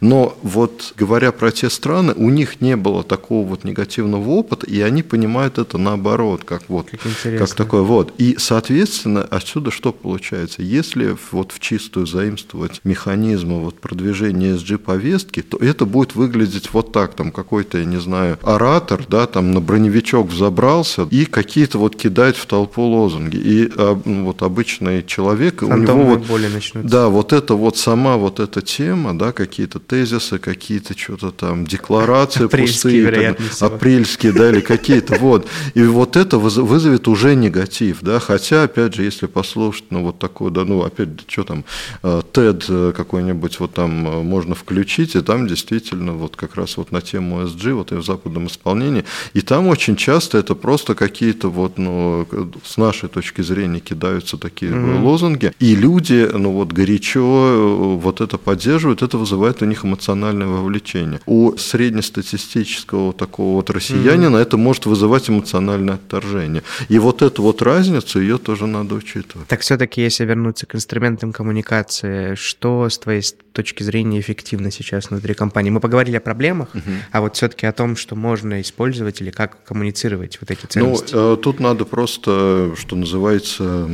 Но 0.00 0.36
вот 0.42 0.94
говоря 0.96 1.32
про 1.32 1.50
те 1.50 1.70
страны, 1.70 2.12
у 2.14 2.30
них 2.30 2.60
не 2.60 2.76
было 2.76 3.02
такого 3.02 3.46
вот 3.46 3.64
негативного 3.64 4.28
опыта, 4.28 4.66
и 4.66 4.80
они 4.80 5.02
понимают 5.02 5.58
это 5.58 5.78
наоборот, 5.78 6.44
как 6.44 6.64
вот, 6.68 6.88
как, 6.90 7.38
как 7.38 7.54
такое 7.54 7.82
вот. 7.82 8.14
И, 8.18 8.36
соответственно, 8.38 9.22
отсюда 9.22 9.70
что 9.70 9.92
получается? 9.92 10.62
Если 10.62 11.16
вот 11.30 11.52
в 11.52 11.60
чистую 11.60 12.06
заимствовать 12.06 12.80
механизмы 12.84 13.60
вот 13.60 13.80
продвижения 13.80 14.54
SG-повестки, 14.56 15.42
то 15.42 15.58
это 15.58 15.86
будет 15.86 16.14
выглядеть 16.14 16.72
вот 16.72 16.92
так, 16.92 17.14
там 17.14 17.32
какой-то, 17.32 17.78
я 17.78 17.84
не 17.84 18.00
знаю, 18.00 18.38
оратор, 18.42 19.04
да, 19.08 19.26
там 19.26 19.52
на 19.52 19.60
броневичок 19.60 20.26
взобрался 20.26 21.06
и 21.10 21.24
какие-то 21.24 21.78
вот 21.78 21.96
кидает 21.96 22.36
в 22.36 22.46
толпу 22.46 22.82
лозунги. 22.82 23.36
И 23.36 23.70
а, 23.76 24.00
ну, 24.04 24.26
вот 24.26 24.42
обычный 24.42 25.04
человек, 25.04 25.60
Фантомные 25.60 26.16
у 26.16 26.18
него 26.18 26.24
вот, 26.28 26.84
да, 26.84 27.08
вот 27.08 27.32
это 27.32 27.54
вот 27.54 27.76
сама 27.76 28.16
вот 28.16 28.40
эта 28.40 28.62
тема, 28.62 29.18
да, 29.18 29.31
какие-то 29.32 29.78
тезисы, 29.78 30.38
какие-то 30.38 30.98
что-то 30.98 31.30
там 31.30 31.66
декларации 31.66 32.44
апрельские, 32.44 33.06
пустые, 33.06 33.34
там, 33.34 33.72
апрельские, 33.72 34.32
да, 34.32 34.50
или 34.50 34.60
какие-то, 34.60 35.16
вот. 35.18 35.48
И 35.74 35.82
вот 35.82 36.16
это 36.16 36.38
вызовет 36.38 37.08
уже 37.08 37.34
негатив, 37.34 37.98
да, 38.02 38.20
хотя, 38.20 38.64
опять 38.64 38.94
же, 38.94 39.02
если 39.02 39.26
послушать, 39.26 39.84
ну, 39.90 40.02
вот 40.02 40.18
такой, 40.18 40.50
да, 40.50 40.64
ну, 40.64 40.82
опять, 40.82 41.08
что 41.26 41.44
там, 41.44 41.64
TED 42.02 42.64
э, 42.68 42.92
какой-нибудь 42.96 43.60
вот 43.60 43.74
там 43.74 44.06
э, 44.08 44.22
можно 44.22 44.54
включить, 44.54 45.16
и 45.16 45.20
там 45.20 45.46
действительно 45.46 46.12
вот 46.12 46.36
как 46.36 46.54
раз 46.56 46.76
вот 46.76 46.92
на 46.92 47.00
тему 47.00 47.42
SG, 47.42 47.72
вот 47.72 47.92
и 47.92 47.96
в 47.96 48.04
западном 48.04 48.46
исполнении, 48.46 49.04
и 49.34 49.40
там 49.40 49.68
очень 49.68 49.96
часто 49.96 50.38
это 50.38 50.54
просто 50.54 50.94
какие-то 50.94 51.48
вот, 51.48 51.78
ну, 51.78 52.26
с 52.64 52.76
нашей 52.76 53.08
точки 53.08 53.42
зрения 53.42 53.80
кидаются 53.80 54.36
такие 54.36 54.72
mm-hmm. 54.72 55.02
лозунги, 55.02 55.52
и 55.58 55.74
люди, 55.74 56.28
ну, 56.32 56.52
вот 56.52 56.72
горячо 56.72 57.20
э, 57.20 57.96
вот 57.96 58.20
это 58.20 58.38
поддерживают, 58.38 59.02
это 59.02 59.18
вызывает 59.22 59.62
у 59.62 59.64
них 59.64 59.84
эмоциональное 59.84 60.46
вовлечение. 60.46 61.20
У 61.26 61.56
среднестатистического 61.56 63.12
такого 63.12 63.56
вот 63.56 63.70
россиянина 63.70 64.36
mm-hmm. 64.36 64.42
это 64.42 64.56
может 64.56 64.86
вызывать 64.86 65.30
эмоциональное 65.30 65.94
отторжение. 65.94 66.62
И 66.88 66.98
вот 66.98 67.22
эту 67.22 67.42
вот 67.42 67.62
разницу 67.62 68.20
ее 68.20 68.38
тоже 68.38 68.66
надо 68.66 68.94
учитывать. 68.94 69.48
Так 69.48 69.60
все-таки, 69.60 70.02
если 70.02 70.24
вернуться 70.24 70.66
к 70.66 70.74
инструментам 70.74 71.32
коммуникации, 71.32 72.34
что 72.34 72.88
с 72.88 72.98
твоей 72.98 73.22
точки 73.52 73.82
зрения 73.82 74.20
эффективно 74.20 74.70
сейчас 74.70 75.10
внутри 75.10 75.34
компании? 75.34 75.70
Мы 75.70 75.80
поговорили 75.80 76.16
о 76.16 76.20
проблемах, 76.20 76.74
угу. 76.74 76.90
а 77.10 77.20
вот 77.20 77.36
все-таки 77.36 77.66
о 77.66 77.72
том, 77.72 77.96
что 77.96 78.16
можно 78.16 78.60
использовать 78.60 79.20
или 79.20 79.30
как 79.30 79.62
коммуницировать 79.64 80.38
вот 80.40 80.50
эти 80.50 80.66
ценности. 80.66 81.14
Ну, 81.14 81.34
э, 81.34 81.36
тут 81.36 81.60
надо 81.60 81.84
просто, 81.84 82.74
что 82.76 82.96
называется, 82.96 83.88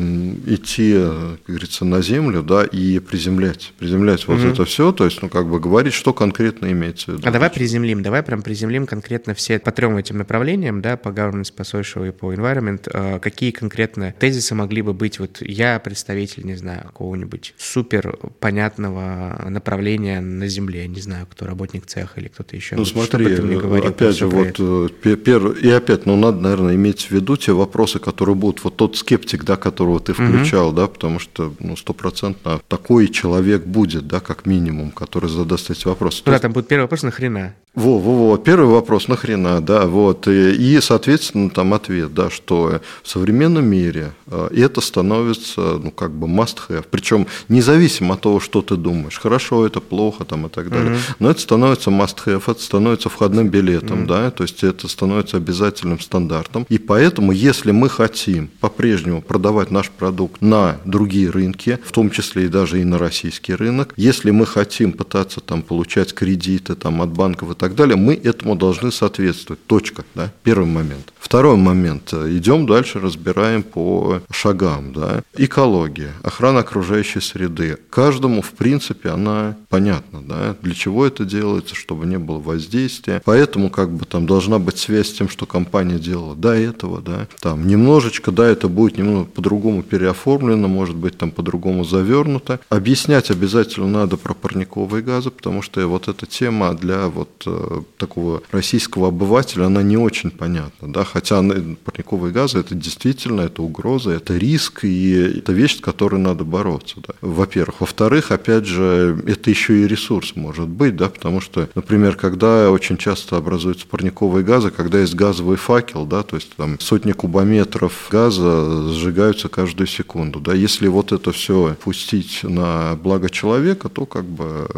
идти, 0.46 0.94
как 0.94 1.46
говорится, 1.46 1.84
на 1.84 2.02
землю, 2.02 2.42
да, 2.42 2.64
и 2.64 2.98
приземлять. 2.98 3.72
Приземлять 3.78 4.26
вот 4.26 4.38
угу. 4.38 4.48
это 4.48 4.64
все, 4.64 4.92
то 4.92 5.04
есть, 5.04 5.22
ну, 5.22 5.28
как 5.28 5.48
бы 5.48 5.61
говорить, 5.61 5.94
что 5.94 6.12
конкретно 6.12 6.70
имеется 6.72 7.12
в 7.12 7.14
виду. 7.14 7.28
А 7.28 7.30
давай 7.30 7.50
приземлим, 7.50 8.02
давай 8.02 8.22
прям 8.22 8.42
приземлим 8.42 8.86
конкретно 8.86 9.34
все 9.34 9.59
по 9.59 9.72
трем 9.72 9.96
этим 9.96 10.18
направлениям, 10.18 10.80
да, 10.80 10.96
по 10.96 11.09
governance, 11.09 11.52
по 11.52 11.62
social 11.62 12.09
и 12.09 12.12
по 12.12 12.32
environment, 12.32 12.88
э, 12.92 13.18
какие 13.20 13.50
конкретно 13.50 14.14
тезисы 14.18 14.54
могли 14.54 14.82
бы 14.82 14.94
быть, 14.94 15.18
вот 15.18 15.38
я 15.40 15.78
представитель, 15.78 16.44
не 16.44 16.54
знаю, 16.54 16.84
какого-нибудь 16.84 17.54
супер 17.56 18.16
понятного 18.40 19.47
направления 19.51 20.20
на 20.20 20.49
Земле, 20.49 20.86
не 20.88 21.01
знаю, 21.01 21.26
кто 21.30 21.46
работник 21.46 21.86
цеха 21.86 22.20
или 22.20 22.28
кто-то 22.28 22.57
еще. 22.57 22.76
Ну 22.76 22.82
вот, 22.82 22.88
смотри, 22.88 23.36
ты 23.36 23.42
мне 23.42 23.59
говорил, 23.59 23.88
опять 23.88 24.16
же, 24.16 24.26
вот 24.26 24.57
э, 24.59 25.16
первый, 25.16 25.61
и 25.61 25.70
опять, 25.70 26.07
ну 26.07 26.16
надо, 26.16 26.40
наверное, 26.40 26.74
иметь 26.74 27.03
в 27.03 27.11
виду 27.11 27.36
те 27.36 27.53
вопросы, 27.53 27.99
которые 27.99 28.34
будут, 28.34 28.64
вот 28.64 28.76
тот 28.76 28.96
скептик, 28.96 29.44
да, 29.44 29.57
которого 29.57 30.01
ты 30.01 30.12
включал, 30.12 30.68
угу. 30.68 30.76
да, 30.76 30.86
потому 30.86 31.18
что, 31.18 31.55
ну, 31.61 31.76
стопроцентно 31.76 32.61
такой 32.68 33.09
человек 33.09 33.64
будет, 33.64 34.07
да, 34.07 34.20
как 34.20 34.46
минимум, 34.46 34.90
который 34.90 35.30
задаст 35.30 35.70
эти 35.70 35.86
вопросы. 35.86 36.22
Ну, 36.26 36.32
да, 36.32 36.38
там 36.38 36.53
будет 36.53 36.68
первый 36.68 36.82
вопрос, 36.82 37.03
нахрена? 37.03 37.55
Во, 37.74 37.99
во, 37.99 38.30
во. 38.30 38.38
Первый 38.38 38.68
вопрос, 38.68 39.07
нахрена, 39.07 39.61
да, 39.61 39.86
вот. 39.86 40.26
И, 40.26 40.80
соответственно, 40.80 41.49
там 41.49 41.74
ответ, 41.74 42.12
да, 42.12 42.28
что 42.28 42.80
в 43.05 43.09
современном 43.09 43.66
мире 43.66 44.12
э, 44.26 44.49
это 44.53 44.80
становится, 44.80 45.78
ну, 45.78 45.92
как 45.92 46.11
бы 46.11 46.26
must-have. 46.26 46.86
Причем 46.90 47.28
независимо 47.49 48.14
от 48.14 48.22
того, 48.22 48.40
что 48.40 48.62
ты 48.62 48.76
думаешь, 48.76 49.20
хорошо 49.20 49.38
это, 49.39 49.80
плохо 49.80 50.24
там 50.24 50.47
и 50.47 50.49
так 50.49 50.70
далее. 50.70 50.95
Mm-hmm. 50.95 51.16
Но 51.18 51.30
это 51.30 51.41
становится 51.41 51.91
must-have, 51.91 52.43
это 52.47 52.62
становится 52.62 53.09
входным 53.09 53.49
билетом, 53.49 54.03
mm-hmm. 54.03 54.07
да, 54.07 54.30
то 54.30 54.43
есть 54.45 54.64
это 54.64 54.89
становится 54.89 55.36
обязательным 55.36 56.01
стандартом. 56.01 56.66
И 56.68 56.78
поэтому, 56.78 57.32
если 57.32 57.70
мы 57.70 57.89
хотим 57.89 58.49
по-прежнему 58.61 59.22
продавать 59.22 59.70
наш 59.70 59.91
продукт 59.91 60.41
на 60.41 60.78
другие 60.84 61.30
рынки, 61.30 61.78
в 61.84 61.93
том 61.93 62.11
числе 62.11 62.47
и 62.47 62.49
даже 62.49 62.80
и 62.80 62.84
на 62.84 62.99
российский 62.99 63.55
рынок, 63.55 63.95
если 63.97 64.30
мы 64.30 64.47
хотим 64.47 64.93
пытаться 64.93 65.41
там 65.41 65.62
получать 65.62 66.14
кредиты 66.14 66.74
там 66.74 67.03
от 67.03 67.11
банков 67.11 67.53
и 67.53 67.55
так 67.55 67.74
далее, 67.74 67.97
мы 67.97 68.14
этому 68.14 68.57
должны 68.57 68.91
соответствовать. 68.93 69.64
Точка. 69.66 70.05
Да? 70.14 70.32
Первый 70.43 70.66
момент. 70.66 71.12
Второй 71.18 71.57
момент. 71.57 72.12
Идем 72.12 72.66
дальше, 72.66 73.01
разбираем 73.01 73.62
по 73.62 74.20
шагам. 74.30 74.93
Да? 74.93 75.22
Экология, 75.36 76.12
охрана 76.22 76.61
окружающей 76.61 77.20
среды. 77.20 77.78
Каждому, 77.91 78.43
в 78.43 78.51
принципе, 78.53 79.11
она 79.11 79.28
понятна. 79.68 80.22
Да? 80.22 80.57
Для 80.62 80.74
чего 80.74 81.07
это 81.07 81.24
делается, 81.24 81.74
чтобы 81.74 82.07
не 82.07 82.18
было 82.18 82.39
воздействия. 82.39 83.22
Поэтому 83.24 83.70
как 83.70 83.91
бы 83.93 84.05
там 84.05 84.26
должна 84.26 84.59
быть 84.59 84.79
связь 84.79 85.09
с 85.09 85.12
тем, 85.12 85.29
что 85.29 85.47
компания 85.47 85.99
делала 85.99 86.35
до 86.35 86.53
этого. 86.55 87.01
Да? 87.01 87.26
Там 87.41 87.66
немножечко, 87.66 88.33
да, 88.33 88.47
это 88.47 88.68
будет 88.68 88.99
немного 88.99 89.26
по-другому 89.26 89.83
переоформлено, 89.83 90.68
может 90.68 90.97
быть, 90.97 91.18
там 91.18 91.31
по-другому 91.31 91.85
завернуто. 91.85 92.61
Объяснять 92.68 93.31
обязательно 93.31 93.89
надо 93.89 94.16
про 94.16 94.35
парниковые 94.35 95.03
газы, 95.03 95.31
потому 95.31 95.62
что 95.62 95.87
вот 95.87 96.09
эта 96.09 96.26
тема 96.26 96.74
для 96.74 97.09
вот 97.09 97.43
э, 97.47 97.83
такого 97.97 98.43
российского 98.51 99.09
обывателя, 99.09 99.64
она 99.64 99.83
не 99.83 99.97
очень 99.97 100.31
понятна, 100.31 100.93
да, 100.93 101.05
хотя 101.05 101.43
парниковые 101.85 102.33
газы 102.33 102.59
это 102.59 102.74
действительно, 102.74 103.43
это 103.43 103.62
угроза, 103.62 104.11
это 104.11 104.37
риск, 104.37 104.85
и 104.85 105.39
это 105.39 105.53
вещь, 105.53 105.79
с 105.79 105.81
которой 105.81 106.20
надо 106.20 106.45
бороться, 106.45 106.97
да. 107.07 107.14
во-первых. 107.20 107.81
Во-вторых, 107.81 108.31
опять 108.31 108.66
же, 108.66 109.18
это 109.27 109.51
еще 109.51 109.83
и 109.83 109.87
ресурс 109.87 110.37
может 110.37 110.69
быть, 110.69 110.97
да, 110.97 111.09
потому 111.09 111.41
что, 111.41 111.69
например, 111.75 112.16
когда 112.16 112.71
очень 112.71 112.97
часто 112.97 113.37
образуются 113.37 113.87
парниковые 113.87 114.45
газы, 114.45 114.71
когда 114.71 115.01
есть 115.01 115.14
газовый 115.14 115.57
факел, 115.57 116.07
да, 116.07 116.23
то 116.23 116.37
есть 116.37 116.55
там 116.57 116.79
сотни 116.81 117.12
кубометров 117.12 118.09
газа 118.11 118.93
сжигаются 118.93 119.49
каждую 119.49 119.87
секунду, 119.87 120.41
да, 120.41 120.55
если 120.55 120.89
вот 120.89 121.12
это 121.12 121.33
все 121.33 121.77
пустить 121.83 122.41
на 122.43 122.97
благо 122.97 123.31
человека, 123.31 123.89
то 123.89 124.07
как 124.07 124.25
бы 124.25 124.69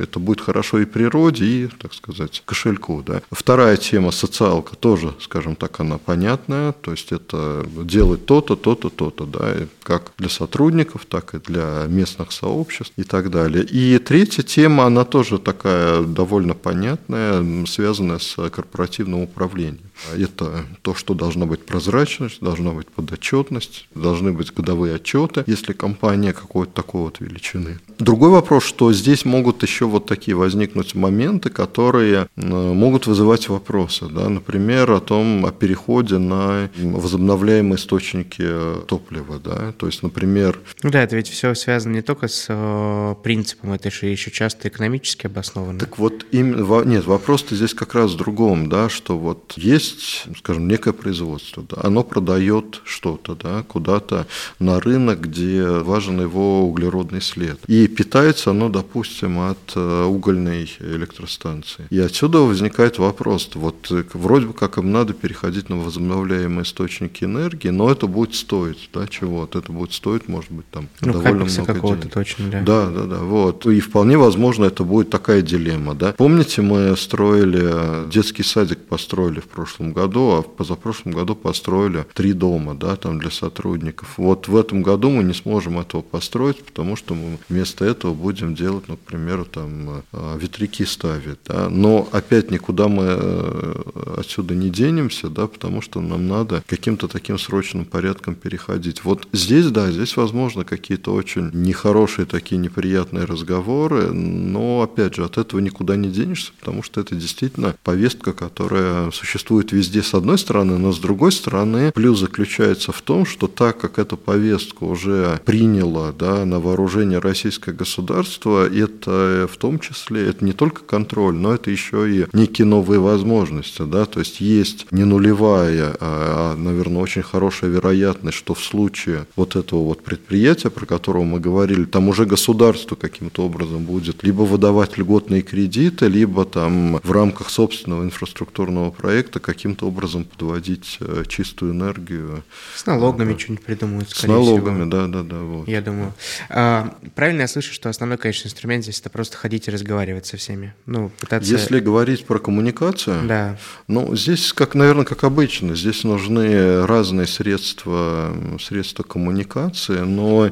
это 0.00 0.18
будет 0.18 0.40
хорошо 0.40 0.80
и 0.80 0.84
природе, 0.84 1.44
и, 1.44 1.68
так 1.68 1.94
сказать, 1.94 2.42
кошельку, 2.44 3.02
да. 3.06 3.22
Вторая 3.30 3.76
тема, 3.76 4.10
социалка, 4.10 4.76
тоже, 4.76 5.14
скажем 5.20 5.56
так, 5.56 5.80
она 5.80 5.98
понятная, 5.98 6.72
то 6.72 6.90
есть 6.92 7.12
это 7.12 7.66
делать 7.82 8.26
то-то, 8.26 8.56
то-то, 8.56 8.90
то-то, 8.90 9.26
да, 9.26 9.54
как 9.82 10.12
для 10.18 10.28
сотрудников, 10.28 11.06
так 11.06 11.34
и 11.34 11.38
для 11.38 11.86
местных 11.88 12.32
сообществ 12.32 12.92
и 12.96 13.04
так 13.04 13.30
далее. 13.30 13.64
И 13.76 13.98
третья 13.98 14.42
тема, 14.42 14.84
она 14.84 15.04
тоже 15.04 15.38
такая 15.38 16.00
довольно 16.00 16.54
понятная, 16.54 17.66
связанная 17.66 18.18
с 18.18 18.34
корпоративным 18.48 19.20
управлением. 19.20 19.90
Это 20.14 20.64
то, 20.82 20.94
что 20.94 21.14
должна 21.14 21.46
быть 21.46 21.64
прозрачность, 21.64 22.40
должна 22.40 22.72
быть 22.72 22.88
подотчетность, 22.88 23.88
должны 23.94 24.32
быть 24.32 24.52
годовые 24.52 24.96
отчеты, 24.96 25.44
если 25.46 25.72
компания 25.72 26.32
какой-то 26.32 26.72
такой 26.72 27.02
вот 27.02 27.20
величины. 27.20 27.78
Другой 27.98 28.30
вопрос, 28.30 28.64
что 28.64 28.92
здесь 28.92 29.24
могут 29.24 29.62
еще 29.62 29.86
вот 29.86 30.06
такие 30.06 30.36
возникнуть 30.36 30.94
моменты, 30.94 31.50
которые 31.50 32.28
э, 32.36 32.40
могут 32.46 33.06
вызывать 33.06 33.48
вопросы. 33.48 34.06
Да? 34.06 34.28
Например, 34.28 34.90
о 34.90 35.00
том, 35.00 35.46
о 35.46 35.52
переходе 35.52 36.18
на 36.18 36.70
возобновляемые 36.76 37.76
источники 37.76 38.46
топлива. 38.86 39.38
Да? 39.38 39.72
То 39.78 39.86
есть, 39.86 40.02
например... 40.02 40.60
Ну 40.82 40.90
да, 40.90 41.02
это 41.02 41.16
ведь 41.16 41.28
все 41.28 41.54
связано 41.54 41.94
не 41.94 42.02
только 42.02 42.28
с 42.28 42.46
э, 42.48 43.14
принципом, 43.22 43.72
это 43.72 43.90
же 43.90 44.06
еще 44.06 44.30
часто 44.30 44.68
экономически 44.68 45.26
обосновано. 45.26 45.78
Так 45.78 45.98
вот, 45.98 46.26
им, 46.32 46.56
нет, 46.88 47.06
вопрос-то 47.06 47.54
здесь 47.54 47.74
как 47.74 47.94
раз 47.94 48.12
в 48.12 48.16
другом, 48.16 48.68
да, 48.68 48.88
что 48.88 49.18
вот 49.18 49.54
есть 49.56 49.85
есть, 49.86 50.26
скажем, 50.38 50.68
некое 50.68 50.92
производство, 50.92 51.64
да, 51.68 51.76
оно 51.82 52.02
продает 52.02 52.80
что-то 52.84 53.34
да, 53.34 53.62
куда-то 53.62 54.26
на 54.58 54.80
рынок, 54.80 55.20
где 55.20 55.64
важен 55.66 56.20
его 56.20 56.66
углеродный 56.66 57.20
след. 57.20 57.58
И 57.66 57.86
питается 57.88 58.50
оно, 58.50 58.68
допустим, 58.68 59.38
от 59.38 59.72
э, 59.74 60.04
угольной 60.04 60.70
электростанции. 60.80 61.86
И 61.90 61.98
отсюда 61.98 62.38
возникает 62.38 62.98
вопрос, 62.98 63.50
вот 63.54 63.90
э, 63.90 64.04
вроде 64.12 64.46
бы 64.46 64.52
как 64.52 64.78
им 64.78 64.92
надо 64.92 65.12
переходить 65.12 65.68
на 65.68 65.76
возобновляемые 65.76 66.62
источники 66.62 67.24
энергии, 67.24 67.68
но 67.68 67.90
это 67.90 68.06
будет 68.06 68.34
стоить, 68.34 68.88
да, 68.92 69.06
чего-то, 69.06 69.58
это 69.58 69.72
будет 69.72 69.92
стоить, 69.92 70.28
может 70.28 70.50
быть, 70.50 70.68
там 70.70 70.88
ну, 71.00 71.12
довольно 71.12 71.44
много 71.44 71.80
денег. 71.80 72.12
точно, 72.12 72.50
да. 72.50 72.60
Да, 72.60 72.86
да, 72.90 73.04
да, 73.04 73.18
вот. 73.18 73.66
И 73.66 73.80
вполне 73.80 74.18
возможно, 74.18 74.64
это 74.66 74.84
будет 74.84 75.10
такая 75.10 75.42
дилемма, 75.42 75.94
да. 75.94 76.12
Помните, 76.12 76.62
мы 76.62 76.96
строили, 76.96 78.08
детский 78.10 78.42
садик 78.42 78.78
построили 78.86 79.40
в 79.40 79.48
прошлом 79.48 79.75
прошлом 79.76 79.92
году, 79.92 80.30
а 80.30 80.42
в 80.42 80.56
позапрошлом 80.56 81.12
году 81.12 81.34
построили 81.34 82.06
три 82.14 82.32
дома 82.32 82.74
да, 82.74 82.96
там 82.96 83.18
для 83.18 83.30
сотрудников. 83.30 84.14
Вот 84.16 84.48
в 84.48 84.56
этом 84.56 84.82
году 84.82 85.10
мы 85.10 85.22
не 85.22 85.34
сможем 85.34 85.78
этого 85.78 86.02
построить, 86.02 86.64
потому 86.64 86.96
что 86.96 87.14
мы 87.14 87.38
вместо 87.48 87.84
этого 87.84 88.14
будем 88.14 88.54
делать, 88.54 88.84
ну, 88.88 88.96
к 88.96 89.00
примеру, 89.00 89.44
там 89.44 90.02
э, 90.12 90.38
ветряки 90.40 90.84
ставить. 90.84 91.38
Да. 91.46 91.68
Но 91.68 92.08
опять 92.12 92.50
никуда 92.50 92.88
мы 92.88 93.04
э, 93.06 93.82
отсюда 94.18 94.54
не 94.54 94.70
денемся, 94.70 95.28
да, 95.28 95.46
потому 95.46 95.82
что 95.82 96.00
нам 96.00 96.26
надо 96.26 96.62
каким-то 96.66 97.08
таким 97.08 97.38
срочным 97.38 97.84
порядком 97.84 98.34
переходить. 98.34 99.04
Вот 99.04 99.28
здесь, 99.32 99.66
да, 99.66 99.90
здесь, 99.90 100.16
возможно, 100.16 100.64
какие-то 100.64 101.12
очень 101.12 101.50
нехорошие 101.52 102.26
такие 102.26 102.58
неприятные 102.58 103.24
разговоры, 103.24 104.12
но, 104.12 104.82
опять 104.82 105.16
же, 105.16 105.24
от 105.24 105.38
этого 105.38 105.60
никуда 105.60 105.96
не 105.96 106.08
денешься, 106.08 106.52
потому 106.58 106.82
что 106.82 107.00
это 107.00 107.14
действительно 107.14 107.74
повестка, 107.84 108.32
которая 108.32 109.10
существует 109.10 109.65
существует 109.66 109.72
везде 109.72 110.02
с 110.02 110.14
одной 110.14 110.38
стороны, 110.38 110.78
но 110.78 110.92
с 110.92 110.98
другой 110.98 111.32
стороны 111.32 111.92
плюс 111.92 112.20
заключается 112.20 112.92
в 112.92 113.00
том, 113.02 113.26
что 113.26 113.46
так 113.46 113.78
как 113.78 113.98
эту 113.98 114.16
повестку 114.16 114.86
уже 114.86 115.40
приняло 115.44 116.12
да, 116.12 116.44
на 116.44 116.60
вооружение 116.60 117.18
российское 117.18 117.72
государство, 117.72 118.66
это 118.66 119.48
в 119.50 119.56
том 119.56 119.78
числе, 119.78 120.28
это 120.28 120.44
не 120.44 120.52
только 120.52 120.82
контроль, 120.82 121.34
но 121.34 121.54
это 121.54 121.70
еще 121.70 122.10
и 122.10 122.26
некие 122.32 122.66
новые 122.66 123.00
возможности. 123.00 123.82
Да? 123.82 124.04
То 124.04 124.20
есть 124.20 124.40
есть 124.40 124.86
не 124.90 125.04
нулевая, 125.04 125.96
а, 126.00 126.54
а, 126.54 126.56
наверное, 126.56 127.02
очень 127.02 127.22
хорошая 127.22 127.70
вероятность, 127.70 128.38
что 128.38 128.54
в 128.54 128.62
случае 128.62 129.26
вот 129.36 129.56
этого 129.56 129.84
вот 129.84 130.02
предприятия, 130.02 130.70
про 130.70 130.86
которого 130.86 131.24
мы 131.24 131.40
говорили, 131.40 131.84
там 131.84 132.08
уже 132.08 132.24
государство 132.24 132.96
каким-то 132.96 133.44
образом 133.44 133.84
будет 133.84 134.24
либо 134.24 134.42
выдавать 134.42 134.98
льготные 134.98 135.42
кредиты, 135.42 136.08
либо 136.08 136.44
там 136.44 137.00
в 137.02 137.12
рамках 137.12 137.50
собственного 137.50 138.04
инфраструктурного 138.04 138.90
проекта 138.90 139.40
каким-то 139.56 139.86
образом 139.86 140.24
подводить 140.24 140.98
э, 141.00 141.24
чистую 141.26 141.72
энергию. 141.72 142.44
С 142.74 142.84
налогами 142.84 143.32
да. 143.32 143.38
что-нибудь 143.38 143.64
придумают, 143.64 144.10
С 144.10 144.22
налогами, 144.24 144.82
всего. 144.82 144.90
да, 144.90 145.06
да, 145.06 145.22
да. 145.22 145.38
Вот. 145.38 145.66
Я 145.66 145.80
думаю. 145.80 146.12
А, 146.50 146.94
правильно 147.14 147.40
я 147.42 147.48
слышу, 147.48 147.72
что 147.72 147.88
основной, 147.88 148.18
конечно, 148.18 148.46
инструмент 148.48 148.84
здесь 148.84 149.00
это 149.00 149.08
просто 149.08 149.38
ходить 149.38 149.66
и 149.68 149.70
разговаривать 149.70 150.26
со 150.26 150.36
всеми. 150.36 150.74
Ну, 150.84 151.10
пытаться... 151.20 151.50
Если 151.50 151.80
говорить 151.80 152.26
про 152.26 152.38
коммуникацию, 152.38 153.26
да. 153.26 153.58
ну, 153.88 154.14
здесь, 154.14 154.52
как, 154.52 154.74
наверное, 154.74 155.06
как 155.06 155.24
обычно, 155.24 155.74
здесь 155.74 156.04
нужны 156.04 156.84
разные 156.86 157.26
средства, 157.26 158.36
средства 158.60 159.04
коммуникации, 159.04 160.00
но 160.00 160.50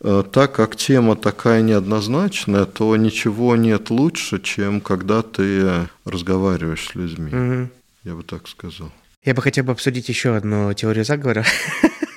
э, 0.00 0.24
так 0.32 0.52
как 0.52 0.76
тема 0.76 1.14
такая 1.14 1.60
неоднозначная, 1.60 2.64
то 2.64 2.96
ничего 2.96 3.54
нет 3.56 3.90
лучше, 3.90 4.40
чем 4.40 4.80
когда 4.80 5.20
ты 5.22 5.86
разговариваешь 6.06 6.88
с 6.88 6.94
людьми. 6.94 7.30
Угу 7.32 7.68
я 8.06 8.14
бы 8.14 8.22
так 8.22 8.46
сказал. 8.46 8.92
Я 9.24 9.34
бы 9.34 9.42
хотел 9.42 9.64
бы 9.64 9.72
обсудить 9.72 10.08
еще 10.08 10.36
одну 10.36 10.72
теорию 10.74 11.04
заговора. 11.04 11.44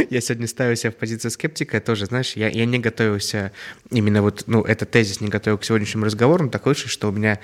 я 0.10 0.20
сегодня 0.20 0.46
ставил 0.46 0.76
себя 0.76 0.90
в 0.90 0.96
позицию 0.96 1.30
скептика, 1.30 1.80
тоже, 1.80 2.06
знаешь, 2.06 2.32
я, 2.34 2.48
я 2.48 2.64
не 2.64 2.78
готовился, 2.78 3.52
именно 3.90 4.22
вот, 4.22 4.44
ну, 4.46 4.62
этот 4.62 4.90
тезис 4.90 5.20
не 5.20 5.28
готовил 5.28 5.58
к 5.58 5.64
сегодняшнему 5.64 6.06
разговору, 6.06 6.44
но 6.44 6.50
так 6.50 6.66
вышло, 6.66 6.88
что 6.88 7.08
у 7.08 7.12
меня 7.12 7.40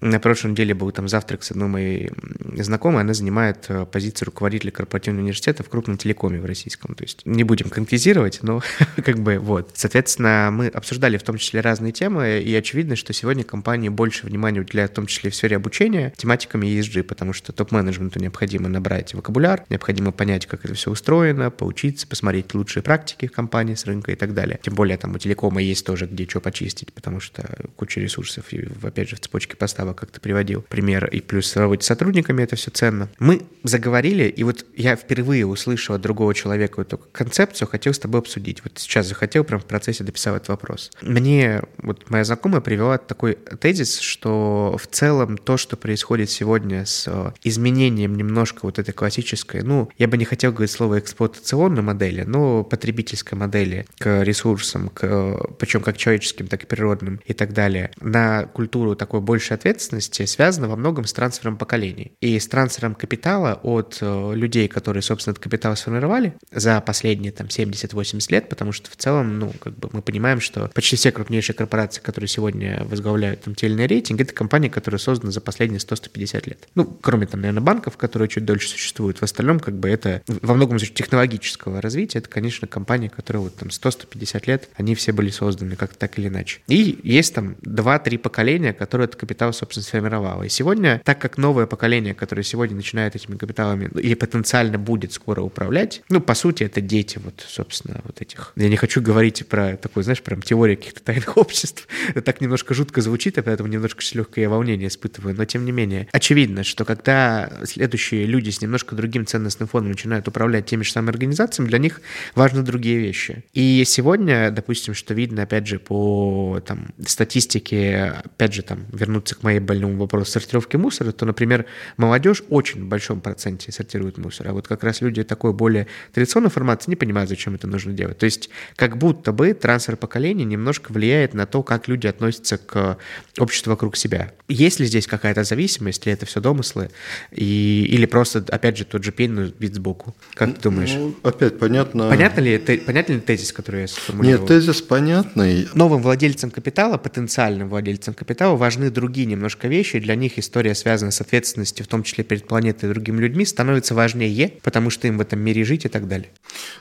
на 0.00 0.20
прошлом 0.20 0.54
деле 0.54 0.74
был 0.74 0.90
там 0.92 1.08
завтрак 1.08 1.42
с 1.42 1.50
одной 1.50 1.68
моей 1.68 2.10
знакомой, 2.56 3.02
она 3.02 3.14
занимает 3.14 3.66
э, 3.68 3.86
позицию 3.86 4.26
руководителя 4.26 4.70
корпоративного 4.70 5.22
университета 5.22 5.62
в 5.62 5.68
крупном 5.68 5.98
телекоме 5.98 6.40
в 6.40 6.44
российском, 6.44 6.94
то 6.94 7.04
есть 7.04 7.22
не 7.24 7.44
будем 7.44 7.68
конкретизировать, 7.68 8.40
но 8.42 8.62
как 9.04 9.18
бы 9.18 9.38
вот. 9.38 9.70
Соответственно, 9.74 10.50
мы 10.52 10.68
обсуждали 10.68 11.16
в 11.16 11.22
том 11.22 11.38
числе 11.38 11.60
разные 11.60 11.92
темы, 11.92 12.40
и 12.40 12.54
очевидно, 12.54 12.96
что 12.96 13.12
сегодня 13.12 13.44
компании 13.44 13.88
больше 13.88 14.26
внимания 14.26 14.60
уделяют 14.60 14.92
в 14.92 14.94
том 14.94 15.06
числе 15.06 15.30
в 15.30 15.34
сфере 15.34 15.56
обучения 15.56 16.12
тематиками 16.16 16.66
ESG, 16.66 17.02
потому 17.02 17.32
что 17.32 17.52
топ-менеджменту 17.52 18.18
необходимо 18.20 18.68
набрать 18.68 19.14
вокабуляр, 19.14 19.64
необходимо 19.68 20.12
понять, 20.12 20.46
как 20.46 20.64
это 20.64 20.74
все 20.74 20.90
устроено, 20.90 21.50
поучиться, 21.50 21.97
посмотреть 22.06 22.54
лучшие 22.54 22.82
практики 22.82 23.26
в 23.26 23.32
компании 23.32 23.74
с 23.74 23.84
рынка 23.86 24.12
и 24.12 24.14
так 24.14 24.34
далее. 24.34 24.58
Тем 24.62 24.74
более 24.74 24.96
там 24.96 25.14
у 25.14 25.18
телекома 25.18 25.62
есть 25.62 25.84
тоже 25.84 26.06
где 26.06 26.28
что 26.28 26.40
почистить, 26.40 26.92
потому 26.92 27.20
что 27.20 27.44
куча 27.76 28.00
ресурсов, 28.00 28.52
и 28.52 28.68
опять 28.82 29.08
же 29.08 29.16
в 29.16 29.20
цепочке 29.20 29.56
поставок, 29.56 29.96
как 29.96 30.10
ты 30.10 30.20
приводил 30.20 30.62
пример, 30.62 31.06
и 31.06 31.20
плюс 31.20 31.54
работать 31.56 31.84
с 31.84 31.86
сотрудниками, 31.86 32.42
это 32.42 32.56
все 32.56 32.70
ценно. 32.70 33.08
Мы 33.18 33.42
заговорили, 33.62 34.24
и 34.24 34.42
вот 34.44 34.66
я 34.76 34.96
впервые 34.96 35.46
услышал 35.46 35.94
от 35.94 36.00
другого 36.00 36.34
человека 36.34 36.82
эту 36.82 36.98
концепцию, 36.98 37.68
хотел 37.68 37.92
с 37.94 37.98
тобой 37.98 38.20
обсудить. 38.20 38.62
Вот 38.62 38.72
сейчас 38.76 39.06
захотел, 39.06 39.44
прям 39.44 39.60
в 39.60 39.64
процессе 39.64 40.04
дописал 40.04 40.36
этот 40.36 40.48
вопрос. 40.48 40.90
Мне 41.02 41.62
вот 41.78 42.10
моя 42.10 42.24
знакомая 42.24 42.60
привела 42.60 42.98
такой 42.98 43.38
тезис, 43.60 43.98
что 43.98 44.76
в 44.80 44.86
целом 44.86 45.38
то, 45.38 45.56
что 45.56 45.76
происходит 45.76 46.30
сегодня 46.30 46.84
с 46.84 47.32
изменением 47.42 48.16
немножко 48.16 48.60
вот 48.62 48.78
этой 48.78 48.92
классической, 48.92 49.62
ну, 49.62 49.88
я 49.98 50.08
бы 50.08 50.16
не 50.16 50.24
хотел 50.24 50.52
говорить 50.52 50.70
слово 50.70 50.98
эксплуатационной 50.98 51.77
модели, 51.82 52.22
но 52.22 52.64
потребительской 52.64 53.38
модели 53.38 53.86
к 53.98 54.22
ресурсам, 54.22 54.88
к, 54.88 55.54
причем 55.58 55.82
как 55.82 55.96
человеческим, 55.96 56.46
так 56.46 56.64
и 56.64 56.66
природным 56.66 57.20
и 57.24 57.32
так 57.32 57.52
далее, 57.52 57.90
на 58.00 58.46
культуру 58.46 58.94
такой 58.96 59.20
большей 59.20 59.56
ответственности 59.56 60.24
связано 60.26 60.68
во 60.68 60.76
многом 60.76 61.04
с 61.04 61.12
трансфером 61.12 61.56
поколений. 61.56 62.12
И 62.20 62.38
с 62.38 62.46
трансфером 62.48 62.94
капитала 62.94 63.60
от 63.62 63.98
э, 64.00 64.32
людей, 64.34 64.68
которые, 64.68 65.02
собственно, 65.02 65.32
этот 65.32 65.44
капитал 65.44 65.76
сформировали 65.76 66.34
за 66.52 66.80
последние 66.80 67.32
там 67.32 67.48
70-80 67.48 68.26
лет, 68.30 68.48
потому 68.48 68.72
что 68.72 68.90
в 68.90 68.96
целом, 68.96 69.38
ну, 69.38 69.52
как 69.60 69.76
бы 69.76 69.88
мы 69.92 70.02
понимаем, 70.02 70.40
что 70.40 70.70
почти 70.74 70.96
все 70.96 71.12
крупнейшие 71.12 71.54
корпорации, 71.54 72.00
которые 72.00 72.28
сегодня 72.28 72.84
возглавляют 72.84 73.42
там 73.42 73.54
те 73.54 73.66
или 73.66 73.82
рейтинги, 73.82 74.22
это 74.22 74.32
компании, 74.32 74.68
которые 74.68 74.98
созданы 74.98 75.32
за 75.32 75.40
последние 75.40 75.80
100-150 75.80 76.48
лет. 76.48 76.68
Ну, 76.74 76.84
кроме 76.84 77.26
там, 77.26 77.40
наверное, 77.40 77.62
банков, 77.62 77.96
которые 77.96 78.28
чуть 78.28 78.44
дольше 78.44 78.68
существуют. 78.68 79.18
В 79.18 79.22
остальном, 79.22 79.60
как 79.60 79.78
бы 79.78 79.88
это 79.88 80.22
во 80.26 80.54
многом 80.54 80.78
технологического 80.78 81.67
технологического 81.68 81.80
развития, 81.80 82.18
это, 82.18 82.28
конечно, 82.28 82.66
компании, 82.66 83.08
которые 83.08 83.42
вот 83.42 83.56
там 83.56 83.68
100-150 83.68 84.42
лет, 84.46 84.68
они 84.76 84.94
все 84.94 85.12
были 85.12 85.30
созданы 85.30 85.76
как-то 85.76 85.98
так 85.98 86.18
или 86.18 86.28
иначе. 86.28 86.60
И 86.68 86.98
есть 87.02 87.34
там 87.34 87.56
2-3 87.62 88.18
поколения, 88.18 88.72
которые 88.72 89.06
этот 89.06 89.20
капитал, 89.20 89.52
собственно, 89.52 89.84
сформировало. 89.84 90.44
И 90.44 90.48
сегодня, 90.48 91.00
так 91.04 91.20
как 91.20 91.38
новое 91.38 91.66
поколение, 91.66 92.14
которое 92.14 92.42
сегодня 92.42 92.76
начинает 92.76 93.16
этими 93.16 93.36
капиталами 93.36 93.90
и 94.00 94.14
потенциально 94.14 94.78
будет 94.78 95.12
скоро 95.12 95.42
управлять, 95.42 96.02
ну, 96.08 96.20
по 96.20 96.34
сути, 96.34 96.64
это 96.64 96.80
дети 96.80 97.18
вот, 97.22 97.44
собственно, 97.46 98.00
вот 98.04 98.20
этих. 98.20 98.52
Я 98.56 98.68
не 98.68 98.76
хочу 98.76 99.00
говорить 99.00 99.46
про 99.48 99.76
такой, 99.76 100.02
знаешь, 100.02 100.22
прям 100.22 100.42
теорию 100.42 100.76
каких-то 100.76 101.02
тайных 101.02 101.36
обществ. 101.36 101.86
Это 102.10 102.22
так 102.22 102.40
немножко 102.40 102.74
жутко 102.74 103.00
звучит, 103.00 103.38
а 103.38 103.42
поэтому 103.42 103.68
немножко 103.68 104.02
легкое 104.14 104.48
волнение 104.48 104.88
испытываю. 104.88 105.34
Но, 105.34 105.44
тем 105.44 105.64
не 105.64 105.72
менее, 105.72 106.08
очевидно, 106.12 106.64
что 106.64 106.84
когда 106.84 107.50
следующие 107.64 108.26
люди 108.26 108.50
с 108.50 108.60
немножко 108.60 108.94
другим 108.94 109.26
ценностным 109.26 109.68
фондом 109.68 109.90
начинают 109.90 110.28
управлять 110.28 110.66
теми 110.66 110.82
же 110.82 110.92
самыми 110.92 111.10
организациями, 111.10 111.57
для 111.66 111.78
них 111.78 112.00
важны 112.34 112.62
другие 112.62 112.98
вещи. 112.98 113.44
И 113.52 113.82
сегодня, 113.86 114.50
допустим, 114.50 114.94
что 114.94 115.14
видно, 115.14 115.42
опять 115.42 115.66
же, 115.66 115.78
по 115.78 116.60
там, 116.66 116.88
статистике, 117.06 118.14
опять 118.24 118.54
же, 118.54 118.62
там, 118.62 118.86
вернуться 118.92 119.34
к 119.34 119.42
моей 119.42 119.60
больному 119.60 119.96
вопросу 119.98 120.32
сортировки 120.32 120.76
мусора, 120.76 121.12
то, 121.12 121.26
например, 121.26 121.66
молодежь 121.96 122.42
очень 122.48 122.84
в 122.84 122.86
большом 122.86 123.20
проценте 123.20 123.72
сортирует 123.72 124.18
мусор, 124.18 124.48
а 124.48 124.52
вот 124.52 124.68
как 124.68 124.84
раз 124.84 125.00
люди 125.00 125.22
такой 125.24 125.52
более 125.52 125.86
традиционной 126.12 126.50
формации 126.50 126.90
не 126.90 126.96
понимают, 126.96 127.28
зачем 127.28 127.54
это 127.54 127.66
нужно 127.66 127.92
делать. 127.92 128.18
То 128.18 128.24
есть 128.24 128.50
как 128.76 128.98
будто 128.98 129.32
бы 129.32 129.54
трансфер 129.54 129.96
поколений 129.96 130.44
немножко 130.44 130.92
влияет 130.92 131.34
на 131.34 131.46
то, 131.46 131.62
как 131.62 131.88
люди 131.88 132.06
относятся 132.06 132.58
к 132.58 132.98
обществу 133.38 133.70
вокруг 133.70 133.96
себя. 133.96 134.32
Есть 134.48 134.80
ли 134.80 134.86
здесь 134.86 135.06
какая-то 135.06 135.44
зависимость, 135.44 136.06
или 136.06 136.12
это 136.12 136.26
все 136.26 136.40
домыслы, 136.40 136.90
и, 137.32 137.86
или 137.88 138.06
просто, 138.06 138.44
опять 138.48 138.76
же, 138.76 138.84
тот 138.84 139.04
же 139.04 139.12
пень, 139.12 139.32
но 139.32 139.42
вид 139.58 139.74
сбоку? 139.74 140.14
Как 140.34 140.54
ты 140.54 140.60
думаешь? 140.62 140.94
Ну, 140.94 141.14
опять 141.22 141.47
понятно. 141.56 142.08
Понятно 142.08 142.40
ли, 142.40 142.58
понятен 142.58 143.14
ли 143.14 143.20
тезис, 143.20 143.52
который 143.52 143.82
я 143.82 143.88
сформулировал? 143.88 144.40
Нет, 144.42 144.48
тезис 144.48 144.82
понятный. 144.82 145.68
Новым 145.74 146.02
владельцам 146.02 146.50
капитала, 146.50 146.98
потенциальным 146.98 147.68
владельцам 147.68 148.14
капитала 148.14 148.56
важны 148.56 148.90
другие 148.90 149.26
немножко 149.26 149.68
вещи. 149.68 149.98
Для 150.00 150.14
них 150.16 150.38
история 150.38 150.74
связана 150.74 151.12
с 151.12 151.20
ответственностью, 151.20 151.84
в 151.84 151.88
том 151.88 152.02
числе 152.02 152.24
перед 152.24 152.46
планетой 152.46 152.90
и 152.90 152.92
другими 152.92 153.20
людьми, 153.20 153.44
становится 153.44 153.94
важнее, 153.94 154.54
потому 154.62 154.90
что 154.90 155.06
им 155.06 155.18
в 155.18 155.20
этом 155.20 155.38
мире 155.38 155.64
жить 155.64 155.84
и 155.84 155.88
так 155.88 156.08
далее. 156.08 156.28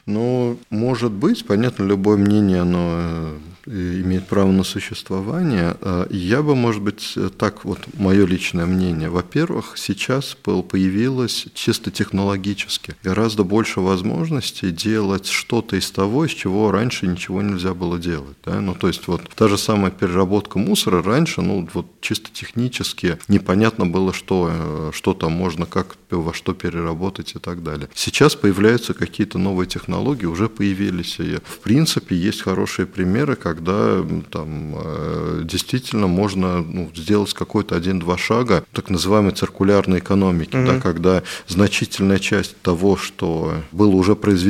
Ну, 0.06 0.58
может 0.70 1.12
быть, 1.12 1.46
понятно, 1.46 1.84
любое 1.84 2.18
мнение, 2.18 2.62
оно 2.62 3.36
э, 3.66 4.02
имеет 4.02 4.28
право 4.28 4.52
на 4.52 4.64
существование. 4.64 5.76
А 5.82 6.08
я 6.10 6.42
бы, 6.42 6.56
может 6.56 6.82
быть, 6.82 7.16
так 7.38 7.66
вот, 7.66 7.80
мое 7.94 8.26
личное 8.26 8.66
мнение. 8.66 9.10
Во-первых, 9.10 9.74
сейчас 9.76 10.36
появилось 10.36 11.48
чисто 11.54 11.92
технологически 11.92 12.96
гораздо 13.04 13.44
больше 13.44 13.82
возможностей 13.82 14.57
делать 14.66 15.28
что-то 15.28 15.76
из 15.76 15.92
того, 15.92 16.26
из 16.26 16.32
чего 16.32 16.72
раньше 16.72 17.08
ничего 17.08 17.42
нельзя 17.42 17.74
было 17.74 18.00
делать. 18.00 18.38
Да? 18.46 18.60
Ну, 18.62 18.76
то 18.76 18.88
есть 18.88 19.08
вот 19.08 19.22
та 19.36 19.48
же 19.48 19.58
самая 19.58 19.92
переработка 19.92 20.60
мусора 20.60 21.04
раньше, 21.04 21.42
ну, 21.42 21.68
вот 21.74 21.88
чисто 22.02 22.30
технически 22.32 23.18
непонятно 23.28 23.86
было, 23.86 24.14
что, 24.14 24.50
э, 24.52 24.92
что 24.94 25.14
там 25.14 25.34
можно, 25.34 25.66
как, 25.66 25.98
во 26.10 26.34
что 26.34 26.54
переработать 26.54 27.36
и 27.36 27.40
так 27.40 27.64
далее. 27.64 27.90
Сейчас 27.94 28.36
появляются 28.36 28.94
какие-то 28.94 29.38
новые 29.38 29.68
технологии, 29.68 30.26
уже 30.26 30.50
появились. 30.50 31.20
И, 31.20 31.38
в 31.44 31.60
принципе, 31.60 32.16
есть 32.16 32.42
хорошие 32.42 32.86
примеры, 32.86 33.36
когда 33.36 34.04
там 34.32 34.76
э, 34.76 35.42
действительно 35.44 36.08
можно 36.08 36.62
ну, 36.62 36.92
сделать 36.96 37.34
какой-то 37.34 37.76
один-два 37.76 38.18
шага 38.18 38.64
так 38.74 38.90
называемой 38.90 39.34
циркулярной 39.34 40.00
экономики, 40.00 40.56
mm-hmm. 40.56 40.66
да, 40.66 40.80
когда 40.80 41.24
значительная 41.48 42.20
часть 42.20 42.56
того, 42.62 42.98
что 42.98 43.54
было 43.72 43.96
уже 43.96 44.16
произведено, 44.16 44.47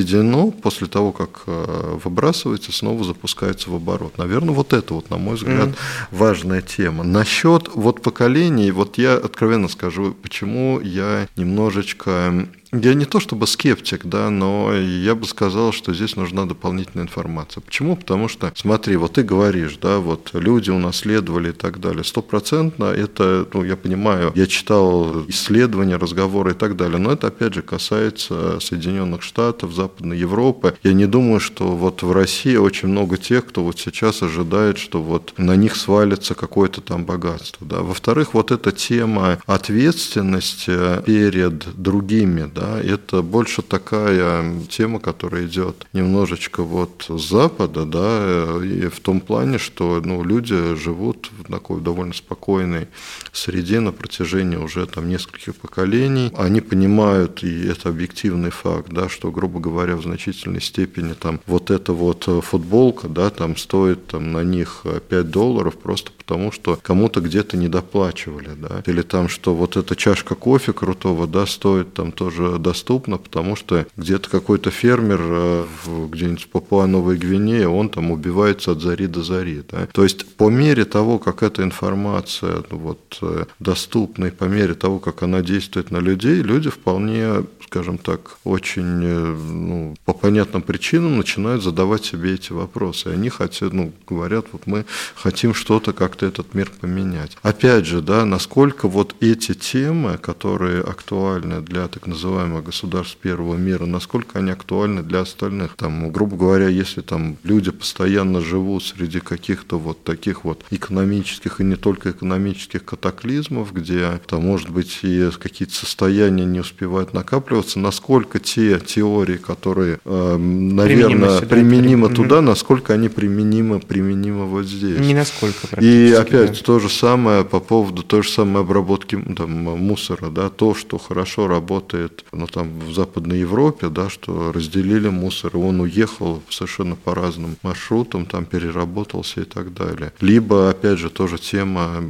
после 0.51 0.87
того, 0.87 1.11
как 1.11 1.43
э, 1.47 1.99
выбрасывается, 2.03 2.71
снова 2.71 3.03
запускается 3.03 3.69
в 3.69 3.75
оборот. 3.75 4.17
Наверное, 4.17 4.53
вот 4.53 4.73
это 4.73 4.93
вот, 4.93 5.09
на 5.09 5.17
мой 5.17 5.35
взгляд, 5.35 5.69
mm-hmm. 5.69 6.07
важная 6.11 6.61
тема. 6.61 7.03
Насчет 7.03 7.69
вот 7.73 8.01
поколений, 8.01 8.71
вот 8.71 8.97
я 8.97 9.15
откровенно 9.15 9.67
скажу, 9.67 10.15
почему 10.21 10.79
я 10.79 11.27
немножечко 11.35 12.47
я 12.71 12.93
не 12.93 13.05
то 13.05 13.19
чтобы 13.19 13.47
скептик, 13.47 14.05
да, 14.05 14.29
но 14.29 14.73
я 14.73 15.15
бы 15.15 15.25
сказал, 15.25 15.71
что 15.71 15.93
здесь 15.93 16.15
нужна 16.15 16.45
дополнительная 16.45 17.05
информация. 17.05 17.61
Почему? 17.61 17.95
Потому 17.95 18.27
что, 18.27 18.51
смотри, 18.55 18.95
вот 18.97 19.13
ты 19.13 19.23
говоришь, 19.23 19.77
да, 19.81 19.99
вот 19.99 20.31
люди 20.33 20.69
унаследовали 20.69 21.49
и 21.49 21.53
так 21.53 21.79
далее. 21.79 22.03
Стопроцентно 22.03 22.85
это, 22.85 23.47
ну, 23.53 23.63
я 23.63 23.75
понимаю, 23.77 24.31
я 24.35 24.47
читал 24.47 25.25
исследования, 25.27 25.97
разговоры 25.97 26.51
и 26.51 26.55
так 26.55 26.75
далее, 26.75 26.97
но 26.97 27.11
это, 27.11 27.27
опять 27.27 27.53
же, 27.53 27.61
касается 27.61 28.59
Соединенных 28.59 29.23
Штатов, 29.23 29.73
Западной 29.73 30.17
Европы. 30.17 30.75
Я 30.83 30.93
не 30.93 31.05
думаю, 31.05 31.39
что 31.39 31.75
вот 31.75 32.03
в 32.03 32.11
России 32.11 32.55
очень 32.55 32.89
много 32.89 33.17
тех, 33.17 33.45
кто 33.45 33.63
вот 33.63 33.79
сейчас 33.79 34.23
ожидает, 34.23 34.77
что 34.77 35.01
вот 35.01 35.33
на 35.37 35.55
них 35.55 35.75
свалится 35.75 36.35
какое-то 36.35 36.81
там 36.81 37.05
богатство, 37.05 37.65
да. 37.65 37.81
Во-вторых, 37.81 38.33
вот 38.33 38.51
эта 38.51 38.71
тема 38.71 39.39
ответственности 39.45 41.01
перед 41.05 41.81
другими, 41.81 42.51
да, 42.57 42.81
это 42.81 43.21
больше 43.21 43.61
такая 43.61 44.43
тема, 44.69 44.99
которая 44.99 45.45
идет 45.45 45.85
немножечко 45.93 46.63
вот 46.63 47.05
с 47.07 47.29
запада, 47.29 47.85
да, 47.85 48.59
и 48.63 48.87
в 48.87 48.99
том 48.99 49.19
плане, 49.19 49.57
что 49.57 50.01
ну, 50.03 50.23
люди 50.23 50.75
живут 50.75 51.29
в 51.37 51.51
такой 51.51 51.81
довольно 51.81 52.13
спокойной 52.13 52.87
среде 53.31 53.79
на 53.79 53.91
протяжении 53.91 54.57
уже 54.57 54.85
там 54.87 55.07
нескольких 55.09 55.55
поколений. 55.55 56.31
Они 56.35 56.61
понимают, 56.61 57.43
и 57.43 57.67
это 57.67 57.89
объективный 57.89 58.49
факт, 58.49 58.89
да, 58.91 59.09
что, 59.09 59.31
грубо 59.31 59.59
говоря, 59.59 59.95
в 59.95 60.03
значительной 60.03 60.61
степени 60.61 61.13
там 61.13 61.39
вот 61.45 61.69
эта 61.69 61.93
вот 61.93 62.27
футболка, 62.43 63.07
да, 63.07 63.29
там 63.29 63.55
стоит 63.57 64.07
там 64.07 64.31
на 64.31 64.43
них 64.43 64.85
5 65.09 65.29
долларов 65.29 65.77
просто 65.77 66.11
потому, 66.17 66.51
что 66.51 66.77
кому-то 66.81 67.21
где-то 67.21 67.55
недоплачивали, 67.55 68.49
да, 68.55 68.83
или 68.85 69.01
там, 69.01 69.29
что 69.29 69.53
вот 69.53 69.77
эта 69.77 69.95
чашка 69.95 70.35
кофе 70.35 70.73
крутого, 70.73 71.27
да, 71.27 71.45
стоит 71.45 71.93
там 71.93 72.11
тоже 72.11 72.46
доступно, 72.57 73.17
потому 73.17 73.55
что 73.55 73.85
где-то 73.97 74.29
какой-то 74.29 74.71
фермер 74.71 75.19
э, 75.21 75.65
где-нибудь 76.09 76.43
в 76.43 76.47
Папуа-Новой 76.49 77.17
Гвинее, 77.17 77.67
он 77.67 77.89
там 77.89 78.11
убивается 78.11 78.71
от 78.71 78.81
зари 78.81 79.07
до 79.07 79.23
зари, 79.23 79.61
да. 79.69 79.87
То 79.91 80.03
есть 80.03 80.25
по 80.35 80.49
мере 80.49 80.85
того, 80.85 81.19
как 81.19 81.43
эта 81.43 81.63
информация 81.63 82.63
ну, 82.69 82.77
вот, 82.77 83.17
э, 83.21 83.45
доступна, 83.59 84.25
и 84.25 84.31
по 84.31 84.45
мере 84.45 84.73
того, 84.73 84.99
как 84.99 85.23
она 85.23 85.41
действует 85.41 85.91
на 85.91 85.97
людей, 85.97 86.41
люди 86.41 86.69
вполне 86.69 87.43
скажем 87.67 87.97
так, 87.97 88.37
очень 88.43 89.03
э, 89.03 89.35
ну, 89.35 89.95
по 90.05 90.13
понятным 90.13 90.61
причинам 90.61 91.17
начинают 91.17 91.63
задавать 91.63 92.05
себе 92.05 92.33
эти 92.33 92.53
вопросы. 92.53 93.09
И 93.09 93.13
они 93.13 93.29
хотят, 93.29 93.73
ну, 93.73 93.91
говорят, 94.07 94.45
вот 94.53 94.67
мы 94.67 94.85
хотим 95.15 95.53
что-то, 95.53 95.91
как-то 95.93 96.25
этот 96.25 96.53
мир 96.53 96.71
поменять. 96.79 97.37
Опять 97.41 97.85
же, 97.85 98.01
да, 98.01 98.25
насколько 98.25 98.87
вот 98.87 99.15
эти 99.19 99.53
темы, 99.53 100.17
которые 100.17 100.81
актуальны 100.81 101.61
для 101.61 101.87
так 101.87 102.07
называемых 102.07 102.63
государств 102.63 103.17
первого 103.17 103.55
мира, 103.55 103.85
насколько 103.85 104.39
они 104.39 104.51
актуальны 104.51 105.03
для 105.03 105.21
остальных. 105.21 105.75
Там, 105.75 106.11
грубо 106.11 106.37
говоря, 106.37 106.69
если 106.69 107.01
там 107.01 107.37
люди 107.43 107.71
постоянно 107.71 108.41
живут 108.41 108.83
среди 108.83 109.19
каких-то 109.19 109.77
вот 109.77 110.03
таких 110.03 110.45
вот 110.45 110.63
экономических 110.71 111.59
и 111.59 111.63
не 111.63 111.75
только 111.75 112.11
экономических 112.11 112.85
катаклизмов, 112.85 113.73
где 113.73 114.19
там, 114.27 114.43
может 114.43 114.69
быть, 114.69 114.99
и 115.03 115.29
какие-то 115.37 115.73
состояния 115.73 116.45
не 116.45 116.61
успевают 116.61 117.13
накапливать, 117.13 117.56
ориентироваться, 117.57 117.79
насколько 117.79 118.39
те 118.39 118.79
теории, 118.79 119.37
которые, 119.37 119.99
э, 120.05 120.37
наверное, 120.37 121.39
сюда, 121.39 121.47
применимы 121.47 122.09
туда, 122.09 122.41
насколько 122.41 122.93
они 122.93 123.09
применимы, 123.09 123.79
применимы 123.79 124.45
вот 124.45 124.65
здесь. 124.65 124.99
Не 124.99 125.13
насколько 125.13 125.67
И 125.81 126.11
опять 126.11 126.51
да. 126.51 126.63
то 126.63 126.79
же 126.79 126.89
самое 126.89 127.43
по 127.43 127.59
поводу 127.59 128.03
той 128.03 128.23
же 128.23 128.29
самой 128.29 128.61
обработки 128.61 129.17
там, 129.35 129.51
мусора, 129.51 130.29
да, 130.29 130.49
то, 130.49 130.75
что 130.75 130.97
хорошо 130.97 131.47
работает 131.47 132.23
ну, 132.31 132.47
там, 132.47 132.79
в 132.79 132.93
Западной 132.93 133.39
Европе, 133.39 133.89
да, 133.89 134.09
что 134.09 134.51
разделили 134.51 135.09
мусор, 135.09 135.51
и 135.53 135.57
он 135.57 135.81
уехал 135.81 136.41
совершенно 136.49 136.95
по 136.95 137.15
разным 137.15 137.57
маршрутам, 137.63 138.25
там 138.25 138.45
переработался 138.45 139.41
и 139.41 139.45
так 139.45 139.73
далее. 139.73 140.11
Либо, 140.21 140.69
опять 140.69 140.99
же, 140.99 141.09
тоже 141.09 141.37
тема, 141.37 142.03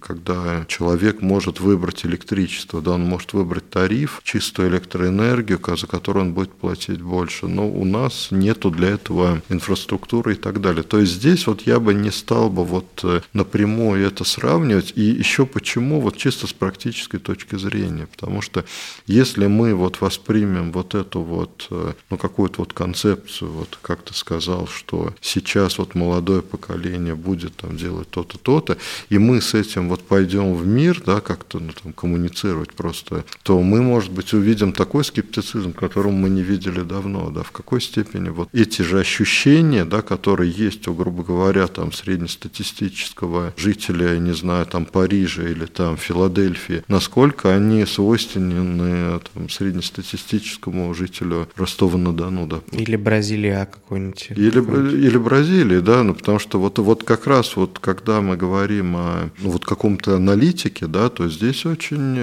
когда 0.00 0.64
человек 0.68 1.22
может 1.22 1.60
выбрать 1.60 2.06
электричество, 2.06 2.80
да, 2.80 2.92
он 2.92 3.02
может 3.02 3.32
выбрать 3.32 3.68
тариф, 3.70 4.20
чистую 4.24 4.68
электроэнергию, 4.68 4.93
электроэнергию, 4.94 5.60
за 5.76 5.86
которую 5.86 6.26
он 6.26 6.32
будет 6.32 6.52
платить 6.52 7.00
больше. 7.00 7.46
Но 7.46 7.68
у 7.68 7.84
нас 7.84 8.28
нету 8.30 8.70
для 8.70 8.90
этого 8.90 9.42
инфраструктуры 9.48 10.34
и 10.34 10.36
так 10.36 10.60
далее. 10.60 10.82
То 10.82 11.00
есть 11.00 11.12
здесь 11.12 11.46
вот 11.46 11.62
я 11.62 11.80
бы 11.80 11.94
не 11.94 12.10
стал 12.10 12.50
бы 12.50 12.64
вот 12.64 13.00
э, 13.02 13.20
напрямую 13.32 14.06
это 14.06 14.24
сравнивать. 14.24 14.92
И 14.96 15.02
еще 15.02 15.46
почему, 15.46 16.00
вот 16.00 16.16
чисто 16.16 16.46
с 16.46 16.52
практической 16.52 17.18
точки 17.18 17.56
зрения. 17.56 18.06
Потому 18.06 18.42
что 18.42 18.64
если 19.06 19.46
мы 19.46 19.74
вот 19.74 20.00
воспримем 20.00 20.72
вот 20.72 20.94
эту 20.94 21.20
вот, 21.20 21.66
э, 21.70 21.92
ну, 22.10 22.16
какую-то 22.16 22.60
вот 22.60 22.72
концепцию, 22.72 23.50
вот 23.50 23.78
как 23.82 24.02
ты 24.02 24.14
сказал, 24.14 24.66
что 24.66 25.12
сейчас 25.20 25.78
вот 25.78 25.94
молодое 25.94 26.42
поколение 26.42 27.14
будет 27.14 27.56
там 27.56 27.76
делать 27.76 28.10
то-то, 28.10 28.38
то-то, 28.38 28.76
и 29.08 29.18
мы 29.18 29.40
с 29.40 29.54
этим 29.54 29.88
вот 29.88 30.02
пойдем 30.02 30.54
в 30.54 30.66
мир, 30.66 31.02
да, 31.04 31.20
как-то 31.20 31.58
ну, 31.58 31.72
там, 31.82 31.92
коммуницировать 31.92 32.72
просто, 32.72 33.24
то 33.42 33.60
мы, 33.60 33.82
может 33.82 34.12
быть, 34.12 34.32
увидим 34.32 34.72
такой 34.84 35.02
скептицизм, 35.02 35.72
которого 35.72 36.12
мы 36.12 36.28
не 36.28 36.42
видели 36.42 36.82
давно, 36.82 37.30
да, 37.30 37.42
в 37.42 37.52
какой 37.52 37.80
степени 37.80 38.28
вот 38.28 38.50
эти 38.52 38.82
же 38.82 39.00
ощущения, 39.00 39.86
да, 39.86 40.02
которые 40.02 40.50
есть 40.50 40.86
у, 40.88 40.92
грубо 40.92 41.24
говоря, 41.24 41.68
там, 41.68 41.90
среднестатистического 41.90 43.54
жителя, 43.56 44.18
не 44.18 44.34
знаю, 44.34 44.66
там, 44.66 44.84
Парижа 44.84 45.42
или 45.42 45.64
там 45.64 45.96
Филадельфии, 45.96 46.82
насколько 46.88 47.54
они 47.56 47.86
свойственны 47.86 49.20
там, 49.32 49.48
среднестатистическому 49.48 50.92
жителю 50.92 51.48
Ростова-на-Дону, 51.56 52.46
да. 52.46 52.60
Или 52.72 52.96
Бразилия 52.96 53.64
какой-нибудь. 53.64 54.32
Или, 54.36 54.50
какой 54.50 55.02
или 55.06 55.16
Бразилии, 55.16 55.80
да, 55.80 56.02
ну, 56.02 56.12
потому 56.12 56.38
что 56.38 56.60
вот, 56.60 56.78
вот 56.78 57.04
как 57.04 57.26
раз 57.26 57.56
вот 57.56 57.78
когда 57.78 58.20
мы 58.20 58.36
говорим 58.36 58.96
о 58.96 59.30
ну, 59.38 59.48
вот 59.48 59.64
каком-то 59.64 60.16
аналитике, 60.16 60.86
да, 60.86 61.08
то 61.08 61.30
здесь 61.30 61.64
очень, 61.64 62.18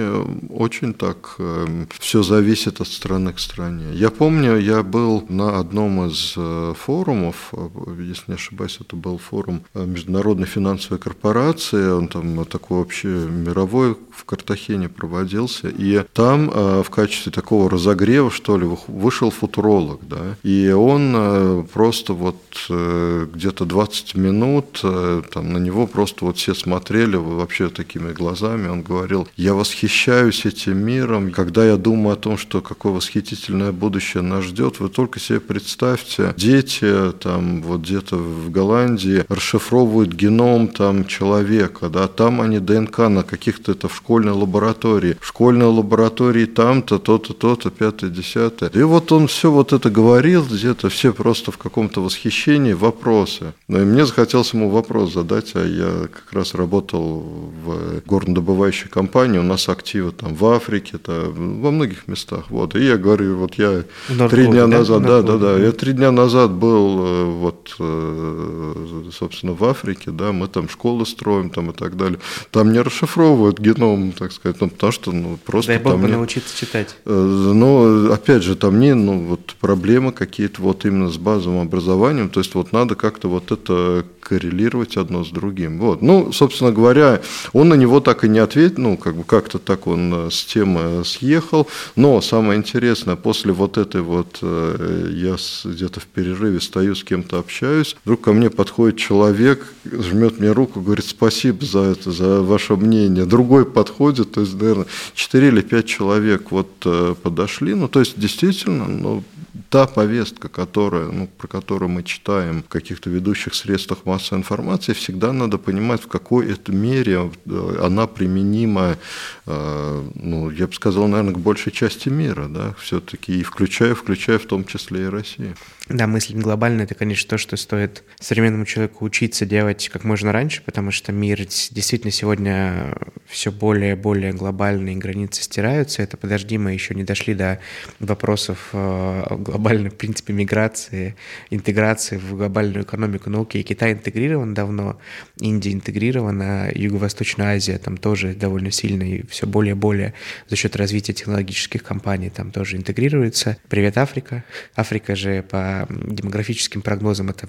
очень 0.48 0.94
так 0.94 1.34
э, 1.40 1.86
все 1.98 2.22
зависит 2.22 2.51
от 2.52 2.88
страны 2.88 3.32
к 3.32 3.38
стране. 3.38 3.94
Я 3.94 4.10
помню, 4.10 4.58
я 4.58 4.82
был 4.82 5.24
на 5.28 5.58
одном 5.58 6.06
из 6.06 6.34
э, 6.36 6.74
форумов, 6.76 7.52
э, 7.52 7.68
если 8.00 8.24
не 8.28 8.34
ошибаюсь, 8.34 8.78
это 8.80 8.96
был 8.96 9.18
форум 9.18 9.62
Международной 9.74 10.46
финансовой 10.46 10.98
корпорации, 10.98 11.90
он 11.90 12.08
там 12.08 12.44
такой 12.44 12.78
вообще 12.78 13.08
мировой 13.08 13.96
в 14.10 14.24
Картахене 14.24 14.88
проводился, 14.88 15.68
и 15.68 16.04
там 16.12 16.50
в 16.50 16.90
качестве 16.90 17.32
такого 17.32 17.70
разогрева, 17.70 18.30
что 18.30 18.58
ли, 18.58 18.68
вышел 18.86 19.30
футуролог, 19.30 20.00
да, 20.06 20.36
и 20.42 20.70
он 20.70 21.66
просто 21.72 22.12
вот 22.12 22.36
где-то 22.68 23.64
20 23.64 24.14
минут, 24.16 24.80
там 24.82 25.52
на 25.52 25.58
него 25.58 25.86
просто 25.86 26.26
вот 26.26 26.36
все 26.36 26.54
смотрели 26.54 27.16
вообще 27.16 27.68
такими 27.68 28.12
глазами, 28.12 28.68
он 28.68 28.82
говорил, 28.82 29.28
я 29.36 29.54
восхищаюсь 29.54 30.44
этим 30.44 30.78
миром, 30.78 31.30
когда 31.32 31.64
я 31.64 31.76
думаю 31.76 32.14
о 32.14 32.16
том, 32.16 32.36
что 32.42 32.60
какое 32.60 32.92
восхитительное 32.92 33.72
будущее 33.72 34.22
нас 34.22 34.44
ждет, 34.44 34.80
вы 34.80 34.88
только 34.88 35.20
себе 35.20 35.40
представьте, 35.40 36.34
дети 36.36 37.12
там 37.20 37.62
вот 37.62 37.82
где-то 37.82 38.16
в 38.16 38.50
Голландии 38.50 39.24
расшифровывают 39.28 40.12
геном 40.12 40.68
там 40.68 41.06
человека, 41.06 41.88
да, 41.88 42.08
там 42.08 42.40
они 42.40 42.58
ДНК 42.58 42.98
на 42.98 43.22
каких-то 43.22 43.72
это 43.72 43.88
в 43.88 43.96
школьной 43.96 44.32
лаборатории, 44.32 45.16
в 45.20 45.26
школьной 45.26 45.66
лаборатории 45.66 46.46
там-то, 46.46 46.98
то-то, 46.98 47.32
то-то, 47.32 47.70
пятое, 47.70 48.10
десятое. 48.10 48.70
И 48.74 48.82
вот 48.82 49.12
он 49.12 49.28
все 49.28 49.50
вот 49.50 49.72
это 49.72 49.88
говорил, 49.88 50.44
где-то 50.44 50.88
все 50.88 51.12
просто 51.12 51.52
в 51.52 51.58
каком-то 51.58 52.02
восхищении, 52.02 52.72
вопросы. 52.72 53.54
Но 53.68 53.80
и 53.80 53.84
мне 53.84 54.04
захотелось 54.04 54.52
ему 54.52 54.68
вопрос 54.68 55.14
задать, 55.14 55.52
а 55.54 55.64
я 55.64 56.08
как 56.08 56.32
раз 56.32 56.54
работал 56.54 57.20
в 57.64 58.02
горнодобывающей 58.04 58.88
компании, 58.88 59.38
у 59.38 59.44
нас 59.44 59.68
активы 59.68 60.10
там 60.10 60.34
в 60.34 60.44
Африке, 60.46 60.96
-то, 60.96 61.32
во 61.62 61.70
многих 61.70 62.08
местах. 62.08 62.31
Вот. 62.48 62.74
И 62.76 62.84
я 62.84 62.96
говорю, 62.96 63.36
вот 63.36 63.54
я 63.54 63.84
три 64.28 64.46
дня 64.46 64.66
назад, 64.66 65.02
да, 65.02 65.22
да, 65.22 65.36
да, 65.36 65.58
я 65.58 65.72
три 65.72 65.92
дня 65.92 66.10
назад 66.10 66.52
был 66.52 67.04
э, 67.04 67.24
вот, 67.24 67.74
э, 67.78 69.10
собственно, 69.12 69.52
в 69.52 69.64
Африке, 69.64 70.10
да, 70.10 70.32
мы 70.32 70.48
там 70.48 70.68
школы 70.68 71.06
строим 71.06 71.50
там 71.50 71.70
и 71.70 71.74
так 71.74 71.96
далее. 71.96 72.18
Там 72.50 72.72
не 72.72 72.80
расшифровывают 72.80 73.58
геном, 73.58 74.12
так 74.12 74.32
сказать, 74.32 74.60
ну, 74.60 74.68
потому 74.68 74.92
что 74.92 75.12
ну, 75.12 75.38
просто 75.44 75.72
Дай 75.72 75.78
бог 75.78 75.92
там 75.92 76.02
бы 76.02 76.08
научиться 76.08 76.56
читать. 76.56 76.96
Э, 77.04 77.12
но, 77.12 78.12
опять 78.12 78.42
же, 78.42 78.56
там 78.56 78.80
не, 78.80 78.94
ну, 78.94 79.18
вот 79.20 79.54
проблемы 79.60 80.12
какие-то 80.12 80.62
вот 80.62 80.84
именно 80.84 81.10
с 81.10 81.18
базовым 81.18 81.62
образованием, 81.62 82.28
то 82.28 82.40
есть 82.40 82.54
вот 82.54 82.72
надо 82.72 82.94
как-то 82.94 83.28
вот 83.28 83.52
это 83.52 84.04
коррелировать 84.20 84.96
одно 84.96 85.24
с 85.24 85.30
другим. 85.30 85.78
Вот. 85.78 86.00
Ну, 86.00 86.32
собственно 86.32 86.72
говоря, 86.72 87.20
он 87.52 87.68
на 87.68 87.74
него 87.74 88.00
так 88.00 88.24
и 88.24 88.28
не 88.28 88.38
ответил, 88.38 88.82
ну, 88.82 88.96
как 88.96 89.16
бы 89.16 89.24
как-то 89.24 89.58
так 89.58 89.86
он 89.86 90.30
с 90.30 90.44
темы 90.44 91.04
съехал, 91.04 91.68
но 91.96 92.20
самое 92.22 92.58
интересное, 92.58 93.16
после 93.16 93.52
вот 93.52 93.78
этой 93.78 94.00
вот, 94.00 94.38
э, 94.42 95.10
я 95.12 95.36
где-то 95.64 96.00
в 96.00 96.06
перерыве 96.06 96.60
стою, 96.60 96.94
с 96.94 97.04
кем-то 97.04 97.38
общаюсь, 97.38 97.96
вдруг 98.04 98.22
ко 98.22 98.32
мне 98.32 98.50
подходит 98.50 98.98
человек, 98.98 99.74
жмет 99.84 100.38
мне 100.40 100.52
руку, 100.52 100.80
говорит, 100.80 101.04
спасибо 101.04 101.64
за 101.64 101.80
это, 101.80 102.10
за 102.10 102.40
ваше 102.40 102.76
мнение. 102.76 103.26
Другой 103.26 103.66
подходит, 103.66 104.32
то 104.32 104.40
есть, 104.40 104.54
наверное, 104.54 104.86
4 105.14 105.48
или 105.48 105.60
5 105.60 105.86
человек 105.86 106.50
вот 106.50 106.70
э, 106.84 107.14
подошли, 107.22 107.74
ну, 107.74 107.88
то 107.88 108.00
есть, 108.00 108.18
действительно, 108.18 108.86
ну, 108.86 109.24
та 109.72 109.86
повестка, 109.86 110.48
которая, 110.48 111.06
ну, 111.06 111.26
про 111.26 111.48
которую 111.48 111.88
мы 111.88 112.02
читаем 112.02 112.62
в 112.62 112.68
каких-то 112.68 113.08
ведущих 113.08 113.54
средствах 113.54 114.04
массовой 114.04 114.40
информации, 114.40 114.92
всегда 114.92 115.32
надо 115.32 115.56
понимать, 115.56 116.02
в 116.02 116.08
какой 116.08 116.52
это 116.52 116.72
мере 116.72 117.30
э, 117.46 117.78
она 117.82 118.06
применима, 118.06 118.98
э, 119.46 120.10
ну, 120.14 120.50
я 120.50 120.66
бы 120.66 120.74
сказал, 120.74 121.08
наверное, 121.08 121.32
к 121.32 121.38
большей 121.38 121.72
части 121.72 122.10
мира, 122.10 122.48
да, 122.48 122.74
все-таки, 122.78 123.40
и 123.40 123.42
включая, 123.42 123.94
включая 123.94 124.38
в 124.38 124.44
том 124.44 124.66
числе 124.66 125.04
и 125.04 125.06
Россию. 125.06 125.54
Да, 125.88 126.06
мыслить 126.06 126.38
глобально– 126.38 126.82
это, 126.82 126.94
конечно, 126.94 127.28
то, 127.28 127.38
что 127.38 127.56
стоит 127.56 128.04
современному 128.20 128.66
человеку 128.66 129.04
учиться 129.04 129.46
делать 129.46 129.88
как 129.88 130.04
можно 130.04 130.32
раньше, 130.32 130.62
потому 130.62 130.90
что 130.90 131.12
мир 131.12 131.38
действительно 131.38 132.12
сегодня 132.12 132.94
все 133.26 133.50
более 133.50 133.92
и 133.92 133.96
более 133.96 134.32
глобальные 134.32 134.96
границы 134.96 135.42
стираются. 135.42 136.02
Это 136.02 136.16
подожди, 136.16 136.56
мы 136.56 136.72
еще 136.72 136.94
не 136.94 137.02
дошли 137.02 137.34
до 137.34 137.58
вопросов 137.98 138.68
э, 138.72 139.24
глобальной, 139.62 139.90
в 139.90 139.94
принципе, 139.94 140.32
миграции, 140.32 141.14
интеграции 141.50 142.16
в 142.16 142.36
глобальную 142.36 142.84
экономику 142.84 143.30
науки. 143.30 143.58
И 143.58 143.62
Китай 143.62 143.92
интегрирован 143.92 144.54
давно, 144.54 144.98
Индия 145.38 145.72
интегрирована, 145.72 146.70
Юго-Восточная 146.74 147.56
Азия 147.56 147.78
там 147.78 147.96
тоже 147.96 148.34
довольно 148.34 148.70
сильно 148.70 149.04
и 149.04 149.26
все 149.26 149.46
более 149.46 149.72
и 149.72 149.74
более 149.74 150.14
за 150.48 150.56
счет 150.56 150.74
развития 150.76 151.12
технологических 151.12 151.82
компаний 151.82 152.30
там 152.30 152.50
тоже 152.50 152.76
интегрируется. 152.76 153.56
Привет, 153.68 153.98
Африка. 153.98 154.44
Африка 154.74 155.14
же 155.14 155.42
по 155.42 155.86
демографическим 155.88 156.82
прогнозам 156.82 157.30
это 157.30 157.48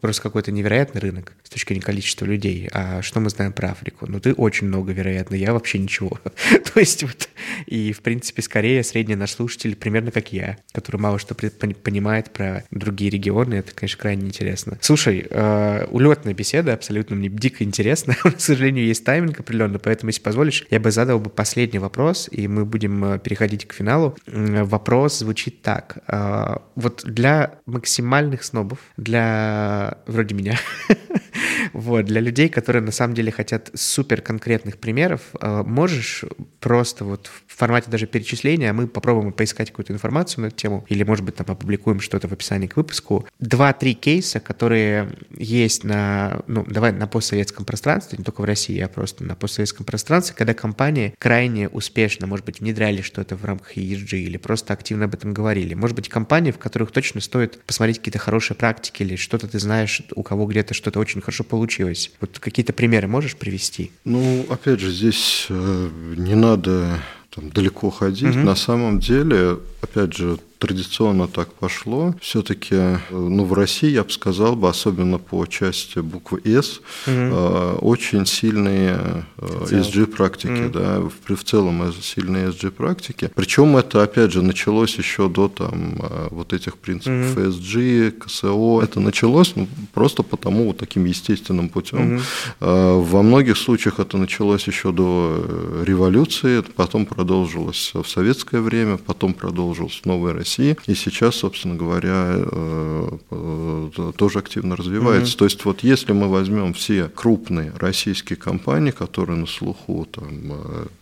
просто 0.00 0.22
какой-то 0.22 0.52
невероятный 0.52 1.00
рынок 1.00 1.32
с 1.42 1.50
точки 1.50 1.68
зрения 1.68 1.84
количества 1.84 2.24
людей. 2.24 2.68
А 2.72 3.02
что 3.02 3.20
мы 3.20 3.28
знаем 3.30 3.52
про 3.52 3.70
Африку? 3.72 4.06
Ну, 4.08 4.18
ты 4.20 4.32
очень 4.32 4.66
много, 4.66 4.92
вероятно, 4.92 5.34
я 5.34 5.52
вообще 5.52 5.78
ничего. 5.78 6.18
То 6.74 6.80
есть 6.80 7.02
вот, 7.02 7.28
и, 7.70 7.92
в 7.92 8.02
принципе, 8.02 8.42
скорее 8.42 8.82
средний 8.82 9.14
наш 9.14 9.30
слушатель 9.30 9.76
примерно 9.76 10.10
как 10.10 10.32
я, 10.32 10.58
который 10.72 11.00
мало 11.00 11.20
что 11.20 11.34
понимает 11.34 12.32
про 12.32 12.64
другие 12.72 13.10
регионы. 13.10 13.54
Это, 13.54 13.72
конечно, 13.72 14.00
крайне 14.00 14.26
интересно. 14.26 14.76
Слушай, 14.80 15.26
э, 15.30 15.86
улетная 15.90 16.34
беседа, 16.34 16.74
абсолютно 16.74 17.14
мне 17.14 17.28
дико 17.28 17.62
интересно. 17.62 18.14
К 18.22 18.40
сожалению, 18.40 18.86
есть 18.86 19.04
тайминг 19.04 19.38
определенно, 19.38 19.78
поэтому, 19.78 20.08
если 20.08 20.20
позволишь, 20.20 20.66
я 20.70 20.80
бы 20.80 20.90
задал 20.90 21.20
бы 21.20 21.30
последний 21.30 21.78
вопрос, 21.78 22.28
и 22.30 22.48
мы 22.48 22.64
будем 22.64 23.04
э, 23.04 23.18
переходить 23.20 23.66
к 23.66 23.72
финалу. 23.72 24.16
Вопрос 24.26 25.18
звучит 25.18 25.62
так. 25.62 25.98
Э, 26.08 26.56
вот 26.74 27.02
для 27.04 27.60
максимальных 27.66 28.42
снобов, 28.42 28.80
для 28.96 29.98
вроде 30.06 30.34
меня, 30.34 30.58
вот, 31.72 32.06
для 32.06 32.20
людей, 32.20 32.48
которые 32.48 32.82
на 32.82 32.92
самом 32.92 33.14
деле 33.14 33.30
хотят 33.30 33.70
супер 33.74 34.22
конкретных 34.22 34.78
примеров, 34.78 35.20
э, 35.40 35.62
можешь 35.64 36.24
просто 36.58 37.04
вот 37.04 37.30
формате 37.60 37.90
даже 37.90 38.06
перечисления, 38.06 38.72
мы 38.72 38.86
попробуем 38.86 39.32
поискать 39.32 39.70
какую-то 39.70 39.92
информацию 39.92 40.42
на 40.42 40.46
эту 40.46 40.56
тему, 40.56 40.84
или, 40.88 41.02
может 41.02 41.24
быть, 41.24 41.36
там 41.36 41.46
опубликуем 41.48 42.00
что-то 42.00 42.26
в 42.26 42.32
описании 42.32 42.66
к 42.66 42.76
выпуску. 42.76 43.26
Два-три 43.38 43.94
кейса, 43.94 44.40
которые 44.40 45.10
есть 45.36 45.84
на, 45.84 46.42
ну, 46.46 46.64
давай 46.66 46.92
на 46.92 47.06
постсоветском 47.06 47.64
пространстве, 47.64 48.18
не 48.18 48.24
только 48.24 48.40
в 48.40 48.44
России, 48.44 48.78
а 48.80 48.88
просто 48.88 49.24
на 49.24 49.34
постсоветском 49.34 49.84
пространстве, 49.84 50.34
когда 50.36 50.54
компании 50.54 51.14
крайне 51.18 51.68
успешно, 51.68 52.26
может 52.26 52.46
быть, 52.46 52.60
внедряли 52.60 53.02
что-то 53.02 53.36
в 53.36 53.44
рамках 53.44 53.76
ESG 53.76 54.16
или 54.16 54.38
просто 54.38 54.72
активно 54.72 55.04
об 55.04 55.14
этом 55.14 55.34
говорили. 55.34 55.74
Может 55.74 55.96
быть, 55.96 56.08
компании, 56.08 56.50
в 56.50 56.58
которых 56.58 56.90
точно 56.92 57.20
стоит 57.20 57.62
посмотреть 57.64 57.98
какие-то 57.98 58.18
хорошие 58.18 58.56
практики 58.56 59.02
или 59.02 59.16
что-то 59.16 59.46
ты 59.46 59.58
знаешь, 59.58 60.02
у 60.14 60.22
кого 60.22 60.46
где-то 60.46 60.72
что-то 60.72 60.98
очень 60.98 61.20
хорошо 61.20 61.44
получилось. 61.44 62.10
Вот 62.20 62.38
какие-то 62.38 62.72
примеры 62.72 63.06
можешь 63.06 63.36
привести? 63.36 63.92
Ну, 64.04 64.46
опять 64.48 64.80
же, 64.80 64.90
здесь 64.90 65.46
э, 65.50 65.88
не 66.16 66.34
надо 66.34 66.98
там, 67.30 67.50
далеко 67.50 67.90
ходить. 67.90 68.36
Угу. 68.36 68.44
На 68.44 68.56
самом 68.56 68.98
деле, 69.00 69.58
опять 69.82 70.14
же, 70.14 70.38
традиционно 70.60 71.26
так 71.26 71.52
пошло. 71.54 72.14
Все-таки 72.20 72.98
ну, 73.10 73.44
в 73.44 73.54
России, 73.54 73.90
я 73.90 74.04
бы 74.04 74.10
сказал, 74.10 74.56
бы, 74.56 74.68
особенно 74.68 75.18
по 75.18 75.46
части 75.46 75.98
буквы 76.00 76.40
«С», 76.44 76.80
угу. 77.06 77.78
очень 77.80 78.26
сильные 78.26 79.24
ESG-практики, 79.38 80.66
угу. 80.66 80.72
да, 80.72 81.00
в, 81.00 81.34
в 81.34 81.44
целом 81.44 81.92
сильные 82.02 82.50
ESG-практики. 82.50 83.30
Причем 83.34 83.76
это, 83.76 84.02
опять 84.02 84.32
же, 84.32 84.42
началось 84.42 84.98
еще 84.98 85.28
до 85.28 85.48
там, 85.48 85.98
вот 86.30 86.52
этих 86.52 86.76
принципов 86.76 87.32
угу. 87.32 87.40
ESG, 87.40 88.10
КСО. 88.12 88.82
Это 88.82 89.00
началось 89.00 89.56
ну, 89.56 89.66
просто 89.94 90.22
потому, 90.22 90.66
вот 90.66 90.76
таким 90.76 91.06
естественным 91.06 91.70
путем. 91.70 92.16
Угу. 92.60 93.02
Во 93.02 93.22
многих 93.22 93.56
случаях 93.56 93.98
это 93.98 94.18
началось 94.18 94.66
еще 94.66 94.92
до 94.92 95.36
э, 95.38 95.84
революции, 95.86 96.62
потом 96.76 97.06
продолжилось 97.06 97.92
в 97.94 98.06
советское 98.06 98.60
время, 98.60 98.98
потом 98.98 99.32
продолжилось 99.32 100.00
в 100.02 100.06
Новой 100.06 100.32
России, 100.32 100.49
и 100.58 100.94
сейчас, 100.94 101.36
собственно 101.36 101.76
говоря, 101.76 102.34
э, 102.36 103.18
э, 103.30 104.12
тоже 104.16 104.38
активно 104.38 104.76
развивается. 104.76 105.32
Угу. 105.34 105.38
То 105.38 105.44
есть 105.44 105.64
вот 105.64 105.82
если 105.82 106.12
мы 106.12 106.28
возьмем 106.28 106.74
все 106.74 107.08
крупные 107.08 107.72
российские 107.76 108.36
компании, 108.36 108.90
которые 108.90 109.38
на 109.38 109.46
слуху, 109.46 110.06
там, 110.10 110.52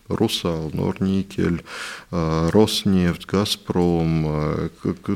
Русал, 0.09 0.71
Норникель, 0.73 1.63
э, 2.11 2.51
Роснефть, 2.53 3.27
Газпром, 3.27 4.25
э, 4.27 4.69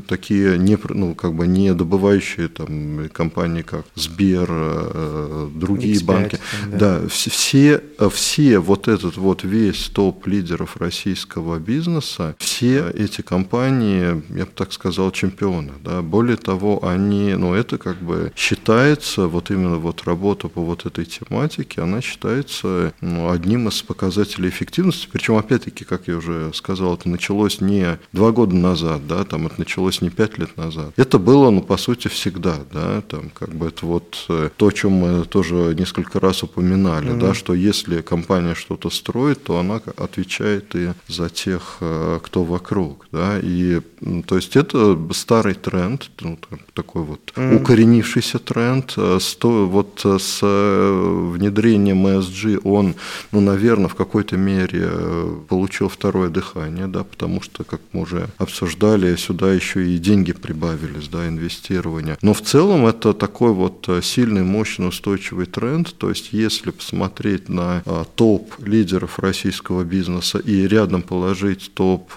такие 0.07 0.57
не, 0.57 0.77
ну, 0.89 1.15
как 1.15 1.33
бы 1.33 1.47
не 1.47 1.73
добывающие 1.73 2.47
там 2.47 3.09
компании, 3.09 3.63
как 3.63 3.85
Сбер, 3.95 4.47
э, 4.49 5.49
другие 5.55 5.95
X5, 5.95 6.05
банки. 6.05 6.39
Да, 6.67 6.99
да 6.99 7.07
все, 7.07 7.81
все 8.11 8.59
вот 8.59 8.87
этот 8.87 9.17
вот 9.17 9.43
весь 9.43 9.89
топ 9.89 10.27
лидеров 10.27 10.77
российского 10.77 11.57
бизнеса, 11.57 12.35
все 12.37 12.89
эти 12.93 13.21
компании, 13.21 14.23
я 14.37 14.45
бы 14.45 14.51
так 14.55 14.73
сказал, 14.73 15.11
чемпионы. 15.11 15.71
Да. 15.83 16.01
Более 16.01 16.37
того, 16.37 16.85
они, 16.85 17.33
ну 17.33 17.55
это 17.55 17.77
как 17.77 17.97
бы 17.97 18.31
считается, 18.35 19.27
вот 19.27 19.49
именно 19.49 19.77
вот 19.77 20.03
работа 20.03 20.49
по 20.49 20.61
вот 20.61 20.85
этой 20.85 21.05
тематике, 21.05 21.81
она 21.81 22.01
считается 22.01 22.93
ну, 23.01 23.31
одним 23.31 23.67
из 23.69 23.81
показателей 23.81 24.49
эффективности 24.49 24.82
эффективности, 24.83 25.09
причем, 25.11 25.37
опять-таки, 25.37 25.85
как 25.85 26.07
я 26.07 26.17
уже 26.17 26.51
сказал, 26.53 26.95
это 26.95 27.09
началось 27.09 27.61
не 27.61 27.99
два 28.11 28.31
года 28.31 28.55
назад, 28.55 29.07
да, 29.07 29.23
там 29.23 29.47
это 29.47 29.55
началось 29.57 30.01
не 30.01 30.09
пять 30.09 30.37
лет 30.37 30.57
назад. 30.57 30.93
Это 30.97 31.19
было, 31.19 31.49
ну, 31.49 31.61
по 31.61 31.77
сути, 31.77 32.07
всегда, 32.07 32.57
да, 32.71 33.01
там, 33.01 33.29
как 33.29 33.53
бы 33.53 33.67
это 33.67 33.85
вот 33.85 34.25
э, 34.29 34.49
то, 34.55 34.67
о 34.67 34.71
чем 34.71 34.91
мы 34.93 35.25
тоже 35.25 35.75
несколько 35.77 36.19
раз 36.19 36.43
упоминали, 36.43 37.11
mm-hmm. 37.11 37.19
да, 37.19 37.33
что 37.33 37.53
если 37.53 38.01
компания 38.01 38.55
что-то 38.55 38.89
строит, 38.89 39.43
то 39.43 39.59
она 39.59 39.81
отвечает 39.97 40.75
и 40.75 40.93
за 41.07 41.29
тех, 41.29 41.77
э, 41.81 42.19
кто 42.23 42.43
вокруг, 42.43 43.07
да, 43.11 43.39
и, 43.41 43.81
то 44.25 44.35
есть 44.35 44.55
это 44.55 44.99
старый 45.13 45.53
тренд, 45.53 46.09
ну, 46.21 46.37
такой 46.73 47.03
вот 47.03 47.33
mm-hmm. 47.35 47.55
укоренившийся 47.55 48.39
тренд, 48.39 48.93
э, 48.97 49.19
сто, 49.21 49.67
вот 49.67 50.01
с 50.03 50.41
внедрением 50.41 52.05
ESG 52.07 52.61
он, 52.63 52.95
ну, 53.31 53.41
наверное, 53.41 53.87
в 53.87 53.95
какой-то 53.95 54.37
мере 54.37 54.72
мере 54.73 54.87
э, 54.89 55.35
получил 55.47 55.89
второе 55.89 56.29
дыхание, 56.29 56.87
да, 56.87 57.03
потому 57.03 57.41
что, 57.41 57.63
как 57.63 57.81
мы 57.91 58.01
уже 58.01 58.29
обсуждали, 58.37 59.15
сюда 59.15 59.53
еще 59.53 59.85
и 59.87 59.97
деньги 59.97 60.33
прибавились, 60.33 61.07
да, 61.07 61.27
инвестирование. 61.27 62.17
Но 62.21 62.33
в 62.33 62.41
целом 62.41 62.85
это 62.85 63.13
такой 63.13 63.53
вот 63.53 63.87
э, 63.87 64.01
сильный, 64.01 64.43
мощный, 64.43 64.89
устойчивый 64.89 65.45
тренд. 65.45 65.93
То 65.97 66.09
есть, 66.09 66.29
если 66.31 66.71
посмотреть 66.71 67.49
на 67.49 67.81
а, 67.85 68.05
топ 68.15 68.53
лидеров 68.65 69.19
российского 69.19 69.83
бизнеса 69.83 70.39
и 70.39 70.67
рядом 70.67 71.01
положить 71.01 71.71
топ 71.73 72.11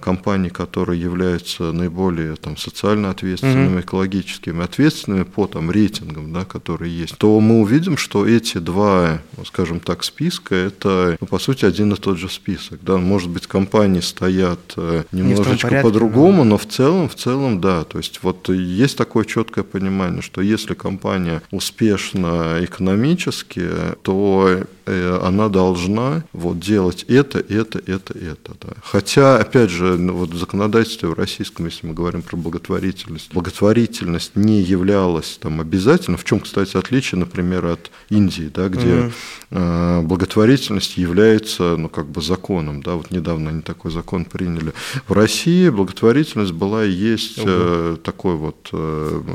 компаний, 0.00 0.50
которые 0.50 1.00
являются 1.00 1.72
наиболее 1.72 2.36
там, 2.36 2.56
социально 2.56 3.10
ответственными, 3.10 3.78
mm-hmm. 3.78 3.80
экологическими 3.80 4.64
ответственными 4.64 5.24
по 5.24 5.46
там, 5.46 5.70
рейтингам, 5.70 6.32
да, 6.32 6.44
которые 6.44 6.96
есть, 6.96 7.16
то 7.18 7.40
мы 7.40 7.60
увидим, 7.60 7.96
что 7.96 8.26
эти 8.26 8.58
два, 8.58 9.20
скажем 9.46 9.80
так, 9.80 10.04
списка, 10.04 10.54
это, 10.54 11.16
ну, 11.20 11.26
по 11.26 11.38
сути, 11.38 11.64
один 11.64 11.79
один 11.80 11.92
и 11.92 11.96
тот 11.96 12.18
же 12.18 12.28
список. 12.28 12.80
Да? 12.82 12.98
Может 12.98 13.30
быть, 13.30 13.46
компании 13.46 14.00
стоят 14.00 14.74
э, 14.76 15.04
немножечко 15.12 15.80
по-другому, 15.82 16.44
но... 16.44 16.50
но 16.50 16.58
в 16.58 16.66
целом, 16.66 17.08
в 17.08 17.14
целом, 17.14 17.60
да. 17.60 17.84
То 17.84 17.98
есть 17.98 18.22
вот 18.22 18.48
есть 18.50 18.96
такое 18.96 19.24
четкое 19.24 19.64
понимание, 19.64 20.22
что 20.22 20.42
если 20.42 20.74
компания 20.74 21.42
успешна 21.50 22.58
экономически, 22.60 23.66
то 24.02 24.60
Э, 24.90 25.20
она 25.22 25.48
должна 25.48 26.24
вот 26.32 26.58
делать 26.58 27.04
это, 27.06 27.38
это, 27.38 27.78
это, 27.78 28.18
это. 28.18 28.54
Да. 28.60 28.72
Хотя, 28.82 29.38
опять 29.38 29.70
же, 29.70 29.96
ну, 29.96 30.14
вот 30.14 30.30
в 30.30 30.36
законодательстве 30.36 31.08
в 31.08 31.12
российском, 31.12 31.66
если 31.66 31.86
мы 31.86 31.94
говорим 31.94 32.22
про 32.22 32.36
благотворительность, 32.36 33.32
благотворительность 33.32 34.34
не 34.34 34.62
являлась 34.62 35.38
там 35.40 35.60
обязательно, 35.60 36.16
в 36.16 36.24
чем, 36.24 36.40
кстати, 36.40 36.76
отличие, 36.76 37.20
например, 37.20 37.66
от 37.66 37.90
Индии, 38.08 38.50
да, 38.52 38.68
где 38.68 39.12
mm-hmm. 39.50 40.02
благотворительность 40.02 40.96
является, 40.96 41.69
ну, 41.76 41.88
как 41.88 42.06
бы 42.06 42.22
законом, 42.22 42.82
да, 42.82 42.94
вот 42.94 43.10
недавно 43.10 43.50
они 43.50 43.62
такой 43.62 43.90
закон 43.90 44.24
приняли. 44.24 44.72
В 45.06 45.12
России 45.12 45.68
благотворительность 45.68 46.52
была 46.52 46.84
и 46.84 46.90
есть 46.90 47.38
mm-hmm. 47.38 47.96
такой 47.98 48.36
вот 48.36 48.70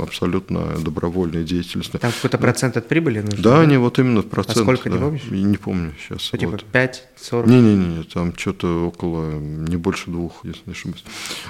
абсолютно 0.02 0.78
добровольной 0.80 1.44
деятельностью. 1.44 2.00
Там 2.00 2.12
какой-то 2.12 2.38
процент 2.38 2.78
от 2.78 2.88
прибыли 2.88 3.22
нужно? 3.22 3.44
Да, 3.44 3.62
они 3.62 3.78
вот 3.78 4.00
именно 4.00 4.22
процент. 4.22 4.58
А 4.58 4.62
сколько, 4.62 4.90
да. 4.90 4.96
не 4.96 5.02
помнишь? 5.02 5.22
не 5.30 5.58
помню 5.58 5.94
сейчас. 6.00 6.30
Ну, 6.32 6.40
типа 6.40 6.52
вот. 6.52 6.66
5, 6.66 7.04
40? 7.22 7.48
Не-не-не, 7.48 8.04
там 8.04 8.34
что-то 8.38 8.88
около, 8.88 9.32
не 9.40 9.78
больше 9.78 10.10
двух, 10.10 10.44
если 10.44 10.62
не 10.66 10.72
ошибаюсь. 10.74 11.04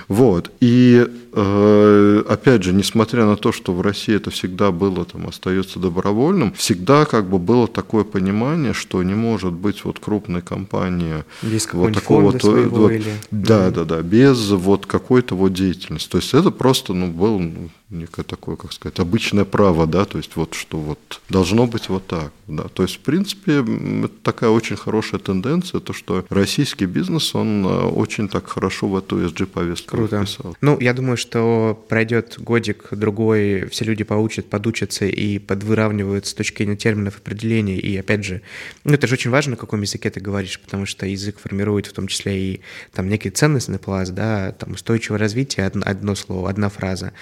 Вот, 0.08 0.52
и 0.60 1.08
э, 1.34 2.24
опять 2.30 2.64
же, 2.64 2.74
несмотря 2.74 3.26
на 3.26 3.36
то, 3.36 3.52
что 3.52 3.74
в 3.74 3.82
России 3.82 4.16
это 4.16 4.30
всегда 4.30 4.72
было, 4.72 5.06
там, 5.06 5.28
остается 5.28 5.80
добровольным, 5.80 6.54
всегда 6.54 7.06
как 7.06 7.30
бы 7.30 7.40
было 7.40 7.68
такое 7.68 8.04
понимание, 8.04 8.74
что 8.74 9.02
не 9.04 9.16
может 9.16 9.54
быть 9.54 9.84
вот 9.86 10.00
крупной 10.00 10.42
компании 10.42 10.65
без 11.42 11.68
вот 11.72 11.94
такого 11.94 12.32
вот, 12.32 12.44
вот, 12.44 12.92
или... 12.92 13.12
да, 13.32 13.72
да, 13.72 13.86
да, 13.86 14.02
без 14.02 14.50
вот 14.52 14.86
какой-то 14.86 15.36
вот 15.36 15.54
деятельности. 15.54 16.10
То 16.10 16.18
есть 16.18 16.34
это 16.34 16.52
просто, 16.52 16.94
ну, 16.94 17.08
был 17.08 17.40
ну, 17.40 17.70
некое 17.90 18.24
такое, 18.24 18.56
как 18.56 18.74
сказать, 18.74 19.00
обычное 19.00 19.46
право, 19.46 19.86
да, 19.86 20.06
то 20.06 20.18
есть 20.18 20.36
вот 20.36 20.54
что 20.56 20.78
вот 20.78 21.22
должно 21.30 21.68
быть 21.68 21.90
вот 21.90 22.08
так, 22.08 22.32
да. 22.48 22.64
То 22.64 22.84
есть, 22.84 22.96
в 22.96 23.00
принципе, 23.00 23.60
это 23.60 24.14
такая 24.24 24.50
очень 24.50 24.76
хорошая 24.76 25.20
тенденция, 25.20 25.80
то, 25.80 25.94
что 25.94 26.26
российский 26.30 26.86
бизнес, 26.86 27.36
он 27.36 27.66
э, 27.66 27.70
очень 27.70 28.28
так 28.28 28.48
хорошо 28.48 28.88
в 28.88 28.98
эту 28.98 29.24
ESG-повестку 29.24 29.98
Круто. 29.98 30.26
вписал. 30.26 30.58
Ну, 30.62 30.80
я 30.80 30.94
думаю, 30.94 31.18
что 31.18 31.86
пройдет 31.88 32.36
годик-другой, 32.40 33.68
все 33.70 33.86
люди 33.86 34.04
поучат, 34.04 34.50
подучатся 34.50 35.06
и 35.06 35.38
подвыравнивают 35.38 36.26
с 36.26 36.34
точки 36.34 36.64
зрения 36.64 36.78
терминов 36.78 37.18
определений, 37.18 37.78
и 37.78 37.96
опять 37.98 38.26
же, 38.26 38.42
ну, 38.84 38.94
это 38.94 39.06
же 39.06 39.14
очень 39.14 39.30
важно, 39.30 39.52
на 39.52 39.58
каком 39.58 39.82
языке 39.82 40.10
ты 40.10 40.20
говоришь, 40.20 40.60
потому 40.60 40.88
что 40.88 41.06
язык 41.06 41.40
формирует 41.40 41.86
в 41.86 41.94
том 41.94 42.08
числе 42.08 42.38
и 42.38 42.62
там 42.94 43.10
некий 43.10 43.30
ценностный 43.30 43.78
пласт, 43.78 44.12
да, 44.14 44.54
там 44.54 44.74
устойчивое 44.74 45.20
развитие, 45.20 45.68
одно, 45.68 45.84
одно 45.86 46.16
слово, 46.16 46.50
одна 46.50 46.70
фраза, 46.70 47.14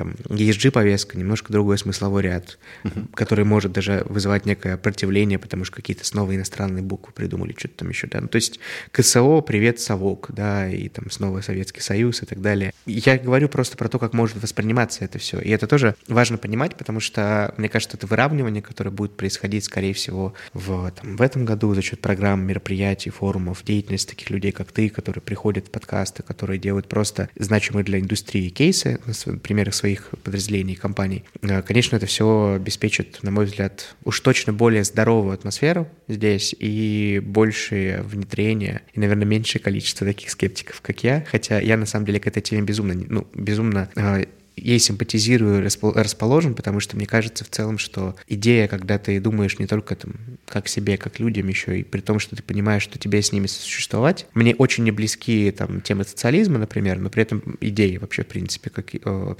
там 0.00 0.14
ESG-повестка, 0.30 1.18
немножко 1.18 1.52
другой 1.52 1.76
смысловой 1.76 2.22
ряд, 2.22 2.58
uh-huh. 2.84 3.08
который 3.14 3.44
может 3.44 3.72
даже 3.72 4.02
вызывать 4.08 4.46
некое 4.46 4.78
противление, 4.78 5.38
потому 5.38 5.66
что 5.66 5.76
какие-то 5.76 6.06
снова 6.06 6.34
иностранные 6.34 6.82
буквы 6.82 7.12
придумали, 7.12 7.54
что-то 7.54 7.74
там 7.80 7.90
еще, 7.90 8.06
да. 8.06 8.22
Ну, 8.22 8.28
то 8.28 8.36
есть 8.36 8.60
КСО, 8.92 9.42
привет, 9.42 9.78
совок, 9.78 10.30
да, 10.30 10.70
и 10.70 10.88
там 10.88 11.10
снова 11.10 11.42
Советский 11.42 11.82
Союз 11.82 12.22
и 12.22 12.26
так 12.26 12.40
далее. 12.40 12.72
Я 12.86 13.18
говорю 13.18 13.50
просто 13.50 13.76
про 13.76 13.90
то, 13.90 13.98
как 13.98 14.14
может 14.14 14.42
восприниматься 14.42 15.04
это 15.04 15.18
все. 15.18 15.38
И 15.38 15.50
это 15.50 15.66
тоже 15.66 15.94
важно 16.08 16.38
понимать, 16.38 16.76
потому 16.76 17.00
что, 17.00 17.52
мне 17.58 17.68
кажется, 17.68 17.98
это 17.98 18.06
выравнивание, 18.06 18.62
которое 18.62 18.90
будет 18.90 19.18
происходить, 19.18 19.64
скорее 19.64 19.92
всего, 19.92 20.32
в, 20.54 20.90
там, 20.92 21.16
в 21.18 21.20
этом 21.20 21.44
году 21.44 21.74
за 21.74 21.82
счет 21.82 22.00
программ, 22.00 22.40
мероприятий, 22.46 23.10
форумов, 23.10 23.62
деятельности 23.64 24.10
таких 24.10 24.30
людей, 24.30 24.52
как 24.52 24.72
ты, 24.72 24.88
которые 24.88 25.20
приходят 25.20 25.68
в 25.68 25.70
подкасты, 25.70 26.22
которые 26.22 26.58
делают 26.58 26.88
просто 26.88 27.28
значимые 27.38 27.84
для 27.84 28.00
индустрии 28.00 28.48
кейсы, 28.48 28.98
на 29.26 29.38
примерах 29.38 29.74
своих 29.90 30.10
подразделений, 30.22 30.76
компаний. 30.76 31.24
Э, 31.42 31.62
конечно, 31.62 31.96
это 31.96 32.06
все 32.06 32.54
обеспечит, 32.54 33.22
на 33.22 33.30
мой 33.30 33.46
взгляд, 33.46 33.94
уж 34.04 34.20
точно 34.20 34.52
более 34.52 34.84
здоровую 34.84 35.34
атмосферу 35.34 35.88
здесь 36.08 36.54
и 36.58 37.20
большее 37.24 38.02
внедрение, 38.02 38.82
и, 38.94 39.00
наверное, 39.00 39.26
меньшее 39.26 39.60
количество 39.62 40.06
таких 40.06 40.30
скептиков, 40.30 40.80
как 40.80 41.02
я. 41.02 41.24
Хотя 41.30 41.60
я, 41.60 41.76
на 41.76 41.86
самом 41.86 42.06
деле, 42.06 42.20
к 42.20 42.26
этой 42.26 42.42
теме 42.42 42.62
безумно, 42.62 42.94
ну, 42.94 43.26
безумно 43.34 43.88
э, 43.96 44.26
ей 44.60 44.78
симпатизирую, 44.78 45.62
расположен, 45.62 46.54
потому 46.54 46.80
что 46.80 46.96
мне 46.96 47.06
кажется 47.06 47.44
в 47.44 47.48
целом, 47.48 47.78
что 47.78 48.16
идея, 48.28 48.68
когда 48.68 48.98
ты 48.98 49.18
думаешь 49.20 49.58
не 49.58 49.66
только 49.66 49.96
там, 49.96 50.14
как 50.46 50.68
себе, 50.68 50.96
как 50.96 51.18
людям 51.18 51.48
еще, 51.48 51.80
и 51.80 51.82
при 51.82 52.00
том, 52.00 52.18
что 52.18 52.36
ты 52.36 52.42
понимаешь, 52.42 52.82
что 52.82 52.98
тебе 52.98 53.22
с 53.22 53.32
ними 53.32 53.46
существовать, 53.46 54.26
мне 54.34 54.54
очень 54.54 54.84
не 54.84 54.90
близки 54.90 55.50
там, 55.56 55.80
темы 55.80 56.04
социализма, 56.04 56.58
например, 56.58 56.98
но 56.98 57.10
при 57.10 57.22
этом 57.22 57.42
идеи 57.60 57.96
вообще, 57.96 58.22
в 58.22 58.26
принципе, 58.26 58.70
как 58.70 58.90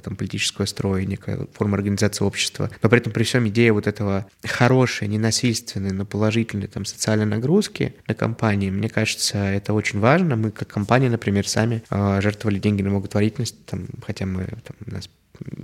там, 0.01 0.15
политического 0.15 0.65
строя, 0.65 1.05
некая 1.05 1.47
форма 1.53 1.77
организации 1.77 2.23
общества, 2.23 2.69
но 2.81 2.89
при 2.89 2.99
этом 2.99 3.11
при 3.11 3.23
всем 3.23 3.47
идея 3.47 3.73
вот 3.73 3.87
этого 3.87 4.25
хорошей, 4.43 5.07
ненасильственной, 5.07 5.91
но 5.91 6.05
положительной 6.05 6.67
там, 6.67 6.85
социальной 6.85 7.25
нагрузки 7.25 7.95
на 8.07 8.13
компании, 8.13 8.69
мне 8.69 8.89
кажется, 8.89 9.37
это 9.37 9.73
очень 9.73 9.99
важно. 9.99 10.35
Мы 10.35 10.51
как 10.51 10.67
компания, 10.67 11.09
например, 11.09 11.47
сами 11.47 11.83
э, 11.89 12.21
жертвовали 12.21 12.59
деньги 12.59 12.81
на 12.81 12.91
благотворительность, 12.91 13.65
там, 13.65 13.87
хотя 14.05 14.25
мы 14.25 14.45
там, 14.45 14.75
у 14.85 14.91
нас 14.91 15.09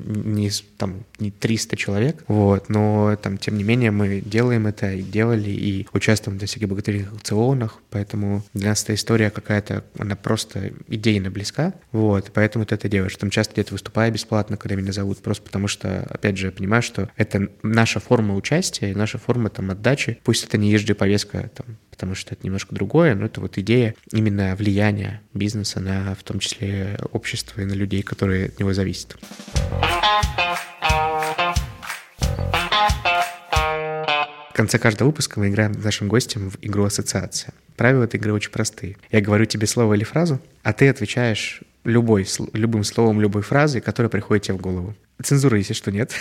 не, 0.05 0.49
там, 0.77 1.03
не 1.19 1.31
300 1.31 1.77
человек, 1.77 2.23
вот, 2.27 2.69
но 2.69 3.17
там, 3.21 3.37
тем 3.37 3.57
не 3.57 3.63
менее, 3.63 3.91
мы 3.91 4.21
делаем 4.21 4.67
это 4.67 4.91
и 4.93 5.01
делали, 5.01 5.49
и 5.49 5.87
участвуем 5.93 6.39
в 6.39 6.45
всяких 6.45 6.67
благотворительных 6.67 7.13
аукционах, 7.13 7.79
поэтому 7.89 8.43
для 8.53 8.69
нас 8.69 8.83
эта 8.83 8.95
история 8.95 9.29
какая-то, 9.29 9.83
она 9.97 10.15
просто 10.15 10.71
идейно 10.87 11.29
близка, 11.29 11.73
вот, 11.91 12.31
поэтому 12.33 12.65
ты 12.65 12.75
это 12.75 12.89
делаешь. 12.89 13.15
Там 13.15 13.29
часто 13.29 13.53
где-то 13.53 13.73
выступаю 13.73 14.11
бесплатно, 14.11 14.57
когда 14.57 14.75
меня 14.75 14.91
зовут, 14.91 15.19
просто 15.19 15.43
потому 15.43 15.67
что, 15.67 16.03
опять 16.09 16.37
же, 16.37 16.47
я 16.47 16.51
понимаю, 16.51 16.81
что 16.81 17.09
это 17.15 17.49
наша 17.63 17.99
форма 17.99 18.35
участия, 18.35 18.95
наша 18.95 19.17
форма 19.17 19.49
там 19.49 19.71
отдачи, 19.71 20.19
пусть 20.23 20.45
это 20.45 20.57
не 20.57 20.71
ежедневная 20.71 20.87
там 21.53 21.77
потому 21.97 22.13
что 22.13 22.35
это 22.35 22.45
немножко 22.45 22.75
другое, 22.75 23.15
но 23.15 23.25
это 23.25 23.41
вот 23.41 23.57
идея 23.57 23.95
именно 24.11 24.55
влияния 24.55 25.19
бизнеса 25.33 25.79
на, 25.79 26.13
в 26.13 26.21
том 26.21 26.37
числе, 26.37 26.99
общество 27.11 27.59
и 27.59 27.65
на 27.65 27.73
людей, 27.73 28.03
которые 28.03 28.45
от 28.45 28.59
него 28.59 28.71
зависят. 28.71 29.17
В 34.51 34.53
конце 34.53 34.77
каждого 34.77 35.07
выпуска 35.07 35.39
мы 35.39 35.49
играем 35.49 35.73
с 35.73 35.83
нашим 35.83 36.07
гостем 36.07 36.51
в 36.51 36.57
игру 36.61 36.83
ассоциация. 36.83 37.51
Правила 37.75 38.03
этой 38.03 38.17
игры 38.17 38.31
очень 38.31 38.51
простые. 38.51 38.97
Я 39.11 39.21
говорю 39.21 39.45
тебе 39.45 39.65
слово 39.65 39.95
или 39.95 40.03
фразу, 40.03 40.39
а 40.61 40.73
ты 40.73 40.89
отвечаешь 40.89 41.61
любой, 41.83 42.27
любым 42.53 42.83
словом, 42.83 43.21
любой 43.21 43.41
фразой, 43.41 43.81
которая 43.81 44.11
приходит 44.11 44.43
тебе 44.43 44.57
в 44.57 44.61
голову. 44.61 44.93
Цензура, 45.23 45.57
если 45.57 45.73
что, 45.73 45.91
нет. 45.91 46.13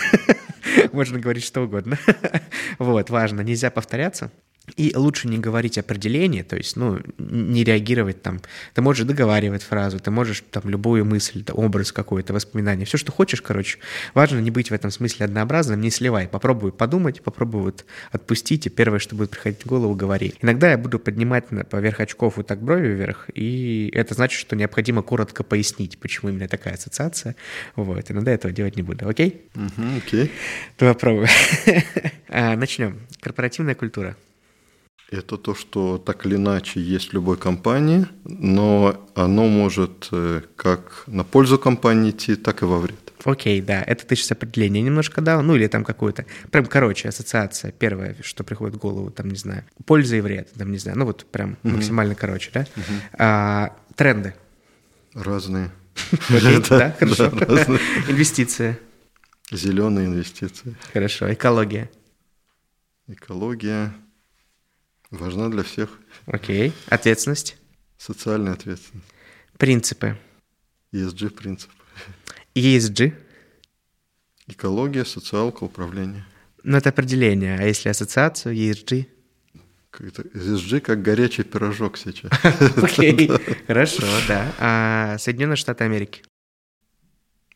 Можно 0.91 1.19
говорить 1.19 1.43
что 1.43 1.61
угодно. 1.61 1.99
вот, 2.79 3.11
важно, 3.11 3.41
нельзя 3.41 3.69
повторяться. 3.69 4.31
И 4.75 4.91
лучше 4.95 5.29
не 5.29 5.37
говорить 5.37 5.77
определение, 5.77 6.43
то 6.43 6.57
есть, 6.57 6.75
ну, 6.75 6.99
не 7.17 7.63
реагировать 7.63 8.21
там. 8.21 8.41
Ты 8.73 8.81
можешь 8.81 9.05
договаривать 9.05 9.63
фразу, 9.63 9.99
ты 9.99 10.11
можешь 10.11 10.43
там 10.51 10.63
любую 10.65 11.05
мысль, 11.05 11.45
образ 11.53 11.93
какой-то, 11.93 12.33
воспоминание, 12.33 12.85
все, 12.85 12.97
что 12.97 13.13
хочешь, 13.13 13.41
короче. 13.41 13.79
Важно 14.13 14.39
не 14.39 14.51
быть 14.51 14.69
в 14.69 14.73
этом 14.73 14.91
смысле 14.91 15.25
однообразным, 15.25 15.79
не 15.79 15.89
сливай. 15.89 16.27
Попробуй 16.27 16.73
подумать, 16.73 17.21
попробуй 17.21 17.61
вот 17.61 17.85
отпустить, 18.11 18.67
и 18.67 18.69
первое, 18.69 18.99
что 18.99 19.15
будет 19.15 19.29
приходить 19.29 19.63
в 19.63 19.67
голову, 19.67 19.95
говори. 19.95 20.33
Иногда 20.41 20.71
я 20.71 20.77
буду 20.77 20.99
поднимать 20.99 21.45
поверх 21.69 22.01
очков 22.01 22.35
вот 22.35 22.47
так 22.47 22.61
брови 22.61 22.89
вверх, 22.89 23.29
и 23.33 23.89
это 23.93 24.15
значит, 24.15 24.39
что 24.39 24.57
необходимо 24.57 25.01
коротко 25.01 25.43
пояснить, 25.43 25.97
почему 25.97 26.29
именно 26.29 26.49
такая 26.49 26.73
ассоциация. 26.73 27.37
Вот, 27.77 28.11
иногда 28.11 28.33
этого 28.33 28.53
делать 28.53 28.75
не 28.75 28.83
буду, 28.83 29.07
окей? 29.07 29.43
Угу, 29.55 29.97
окей. 29.97 30.31
Попробуй. 30.77 31.27
А, 32.29 32.57
Начнем. 32.57 32.99
Корпоративная 33.21 33.73
культура. 33.73 34.17
Это 35.09 35.37
то, 35.37 35.55
что 35.55 35.97
так 35.97 36.25
или 36.25 36.35
иначе 36.35 36.81
есть 36.81 37.09
в 37.09 37.13
любой 37.13 37.37
компании, 37.37 38.07
но 38.25 39.07
оно 39.15 39.47
может 39.47 40.09
э, 40.11 40.41
как 40.57 41.03
на 41.07 41.23
пользу 41.23 41.57
компании 41.57 42.11
идти, 42.11 42.35
так 42.35 42.61
и 42.61 42.65
во 42.65 42.79
вред. 42.79 43.13
Окей, 43.23 43.61
да, 43.61 43.81
это 43.81 44.05
ты 44.05 44.17
сейчас 44.17 44.33
определение 44.33 44.83
немножко 44.83 45.21
дал, 45.21 45.41
ну 45.41 45.55
или 45.55 45.67
там 45.67 45.85
какое-то, 45.85 46.25
прям 46.51 46.65
короче, 46.65 47.07
ассоциация, 47.07 47.71
первое, 47.71 48.17
что 48.21 48.43
приходит 48.43 48.75
в 48.75 48.79
голову, 48.79 49.09
там, 49.09 49.29
не 49.29 49.37
знаю, 49.37 49.63
польза 49.85 50.17
и 50.17 50.21
вред, 50.21 50.51
там, 50.53 50.71
не 50.71 50.77
знаю, 50.77 50.97
ну 50.97 51.05
вот 51.05 51.25
прям 51.25 51.57
угу. 51.63 51.75
максимально 51.75 52.13
короче, 52.13 52.51
да? 52.53 52.61
Угу. 52.75 52.93
А, 53.17 53.75
тренды. 53.95 54.35
Разные. 55.13 55.71
Окей, 56.29 56.61
да, 56.69 56.95
хорошо. 56.99 57.25
Инвестиции. 58.09 58.77
Зеленые 59.51 60.07
инвестиции. 60.07 60.75
Хорошо, 60.91 61.31
экология. 61.33 61.89
Экология. 63.07 63.93
Важна 65.11 65.49
для 65.49 65.63
всех. 65.63 65.89
Окей. 66.25 66.73
Ответственность? 66.87 67.57
Социальная 67.97 68.53
ответственность. 68.53 69.07
Принципы? 69.57 70.17
ESG 70.91 71.29
принципы. 71.29 71.73
ESG? 72.55 73.13
Экология, 74.47 75.05
социалка, 75.05 75.63
управление. 75.63 76.25
Ну, 76.63 76.77
это 76.77 76.89
определение. 76.89 77.57
А 77.57 77.63
если 77.63 77.89
ассоциацию, 77.89 78.55
ESG? 78.55 79.07
ESG 79.93 80.81
как 80.81 81.01
горячий 81.01 81.43
пирожок 81.43 81.97
сейчас. 81.97 82.31
Окей, 82.77 83.29
хорошо, 83.67 84.05
да. 84.27 84.53
А 84.59 85.17
Соединенные 85.17 85.55
Штаты 85.55 85.85
Америки? 85.85 86.23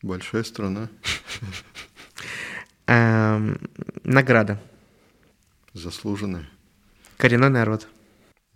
Большая 0.01 0.43
страна. 0.43 0.89
Награда? 4.03 4.61
Заслуженная. 5.73 6.49
Коренной 7.21 7.49
народ. 7.49 7.87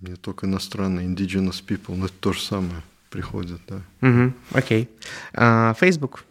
Не 0.01 0.15
только 0.15 0.47
иностранные, 0.47 1.05
indigenous 1.05 1.63
people, 1.63 1.95
но 1.95 2.07
это 2.07 2.15
то 2.19 2.33
же 2.33 2.41
самое 2.41 2.81
приходит, 3.11 3.61
да. 3.67 3.83
Угу, 4.01 4.33
окей. 4.53 4.89
А, 5.33 5.75
Facebook? 5.75 6.25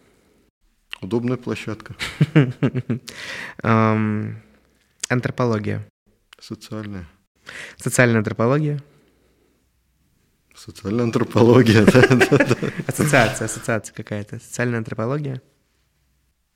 Удобная 0.99 1.37
площадка. 1.37 1.95
Антропология? 5.07 5.87
Социальная. 6.37 7.07
Социальная 7.77 8.17
антропология? 8.17 8.83
Социальная 10.53 11.05
антропология, 11.05 11.85
да. 11.85 12.57
Ассоциация, 12.85 13.45
ассоциация 13.45 13.93
какая-то. 13.95 14.39
Социальная 14.39 14.79
антропология? 14.79 15.41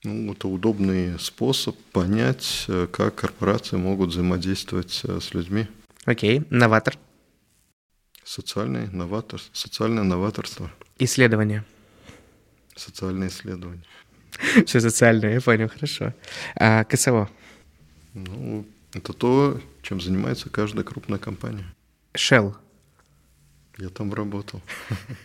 Ну, 0.04 0.32
это 0.32 0.48
удобный 0.48 1.20
способ 1.20 1.76
понять, 1.92 2.66
э, 2.70 2.88
как 2.90 3.16
корпорации 3.16 3.76
могут 3.76 4.12
взаимодействовать 4.12 5.02
э, 5.04 5.20
с 5.20 5.34
людьми. 5.34 5.68
Окей. 6.06 6.44
Новатор. 6.50 6.98
Социальный 8.24 8.88
новатор, 8.92 9.42
социальное 9.52 10.04
новаторство. 10.04 10.72
Исследование. 11.00 11.66
Социальное 12.78 13.28
исследование. 13.28 13.84
Все 14.66 14.80
социальное, 14.80 15.34
я 15.34 15.42
понял, 15.42 15.68
хорошо. 15.68 16.14
А 16.56 16.86
КСО? 16.86 17.30
Ну, 18.14 18.66
это 18.94 19.12
то, 19.12 19.60
чем 19.82 20.00
занимается 20.00 20.50
каждая 20.50 20.86
крупная 20.86 21.20
компания. 21.20 21.66
Shell. 22.14 22.56
Я 23.78 23.90
там 23.90 24.14
работал. 24.14 24.62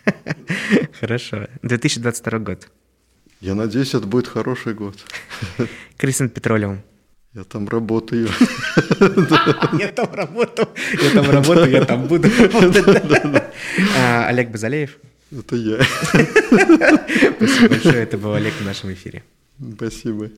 Хорошо. 0.99 1.47
2022 1.61 2.39
год. 2.39 2.69
Я 3.45 3.53
надеюсь, 3.53 3.93
это 3.93 4.07
будет 4.07 4.27
хороший 4.27 4.73
год. 4.73 4.95
Крисен 5.97 6.29
Петролиум. 6.29 6.81
Я 7.35 7.43
там 7.43 7.69
работаю. 7.69 8.27
Я 9.79 9.89
там 9.89 10.11
работаю. 10.11 10.67
Я 11.03 11.09
там 11.11 11.29
работаю, 11.29 11.69
я 11.69 11.85
там 11.85 12.07
буду 12.07 12.27
а, 13.99 14.25
Олег 14.29 14.49
Базалеев. 14.49 14.97
Это 15.31 15.55
я. 15.57 15.77
Спасибо 17.37 17.69
большое. 17.69 18.03
Это 18.03 18.17
был 18.17 18.33
Олег 18.33 18.53
в 18.53 18.65
нашем 18.65 18.93
эфире. 18.93 19.21
Спасибо. 19.75 20.31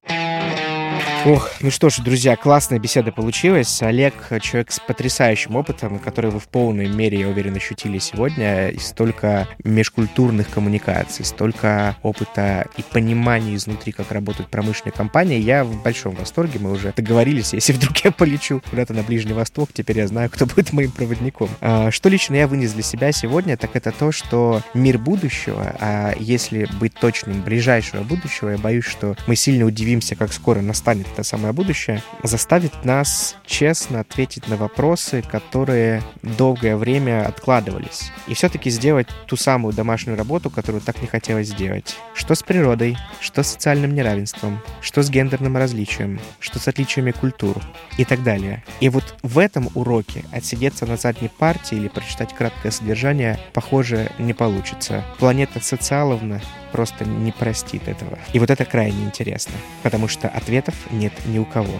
Ох, 1.27 1.51
ну 1.59 1.71
что 1.71 1.89
ж, 1.89 1.97
друзья, 1.97 2.37
классная 2.37 2.79
беседа 2.79 3.11
получилась. 3.11 3.81
Олег— 3.81 4.13
человек 4.41 4.71
с 4.71 4.79
потрясающим 4.79 5.57
опытом, 5.57 5.99
который 5.99 6.31
вы 6.31 6.39
в 6.39 6.47
полной 6.47 6.87
мере, 6.87 7.19
я 7.19 7.27
уверен, 7.27 7.53
ощутили 7.53 7.99
сегодня. 7.99 8.69
И 8.69 8.79
столько 8.79 9.45
межкультурных 9.65 10.49
коммуникаций, 10.49 11.25
столько 11.25 11.97
опыта 12.01 12.67
и 12.77 12.81
понимания 12.81 13.55
изнутри, 13.55 13.91
как 13.91 14.13
работают 14.13 14.49
промышленные 14.49 14.93
компании. 14.93 15.37
Я 15.37 15.65
в 15.65 15.83
большом 15.83 16.15
восторге. 16.15 16.59
Мы 16.59 16.71
уже 16.71 16.93
договорились, 16.95 17.51
если 17.51 17.73
вдруг 17.73 17.97
я 18.05 18.13
полечу 18.13 18.61
куда-то 18.69 18.93
на 18.93 19.03
Ближний 19.03 19.33
Восток, 19.33 19.71
теперь 19.73 19.97
я 19.97 20.07
знаю, 20.07 20.29
кто 20.29 20.45
будет 20.45 20.71
моим 20.71 20.91
проводником. 20.91 21.49
А, 21.59 21.91
что 21.91 22.07
лично 22.07 22.35
я 22.35 22.47
вынес 22.47 22.71
для 22.71 22.83
себя 22.83 23.11
сегодня, 23.11 23.57
так 23.57 23.75
это 23.75 23.91
то, 23.91 24.13
что 24.13 24.61
мир 24.73 24.97
будущего, 24.97 25.75
а 25.81 26.13
если 26.17 26.69
быть 26.79 26.93
точным, 26.93 27.41
ближайшего 27.41 28.03
будущего, 28.03 28.51
я 28.51 28.57
боюсь, 28.57 28.85
что 28.85 29.17
мы 29.27 29.35
сильно 29.35 29.65
удивимся, 29.65 30.15
как 30.15 30.31
скоро 30.31 30.61
настанет 30.61 31.16
это 31.17 31.23
самое 31.23 31.51
будущее, 31.51 32.03
заставит 32.21 32.85
нас 32.85 33.37
честно 33.45 34.01
ответить 34.01 34.47
на 34.47 34.55
вопросы, 34.55 35.23
которые 35.23 36.03
долгое 36.21 36.77
время 36.77 37.27
откладывались. 37.27 38.11
И 38.27 38.35
все-таки 38.35 38.69
сделать 38.69 39.07
ту 39.25 39.35
самую 39.35 39.73
домашнюю 39.73 40.15
работу, 40.15 40.51
которую 40.51 40.81
так 40.81 41.01
не 41.01 41.07
хотелось 41.07 41.47
сделать. 41.47 41.97
Что 42.13 42.35
с 42.35 42.43
природой, 42.43 42.97
что 43.19 43.41
с 43.41 43.47
социальным 43.47 43.95
неравенством, 43.95 44.61
что 44.81 45.01
с 45.01 45.09
гендерным 45.09 45.57
различием, 45.57 46.19
что 46.39 46.59
с 46.59 46.67
отличиями 46.67 47.11
культур 47.11 47.57
и 47.97 48.05
так 48.05 48.21
далее. 48.21 48.63
И 48.79 48.89
вот 48.89 49.15
в 49.23 49.39
этом 49.39 49.69
уроке 49.73 50.23
отсидеться 50.31 50.85
на 50.85 50.97
задней 50.97 51.29
партии 51.29 51.77
или 51.77 51.87
прочитать 51.87 52.35
краткое 52.35 52.69
содержание, 52.69 53.39
похоже, 53.53 54.11
не 54.19 54.33
получится. 54.33 55.03
Планета 55.17 55.63
Социаловна 55.63 56.41
просто 56.67 57.05
не 57.05 57.31
простит 57.31 57.87
этого. 57.87 58.19
И 58.33 58.39
вот 58.39 58.49
это 58.49 58.65
крайне 58.65 59.03
интересно, 59.03 59.53
потому 59.83 60.07
что 60.07 60.27
ответов 60.27 60.75
нет 60.91 61.13
ни 61.25 61.39
у 61.39 61.45
кого. 61.45 61.79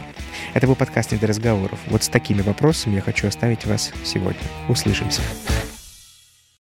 Это 0.53 0.67
был 0.67 0.75
подкаст 0.75 1.11
«Не 1.11 1.17
до 1.17 1.27
разговоров». 1.27 1.79
Вот 1.87 2.03
с 2.03 2.09
такими 2.09 2.41
вопросами 2.41 2.95
я 2.95 3.01
хочу 3.01 3.27
оставить 3.27 3.65
вас 3.65 3.91
сегодня. 4.03 4.41
Услышимся. 4.67 5.21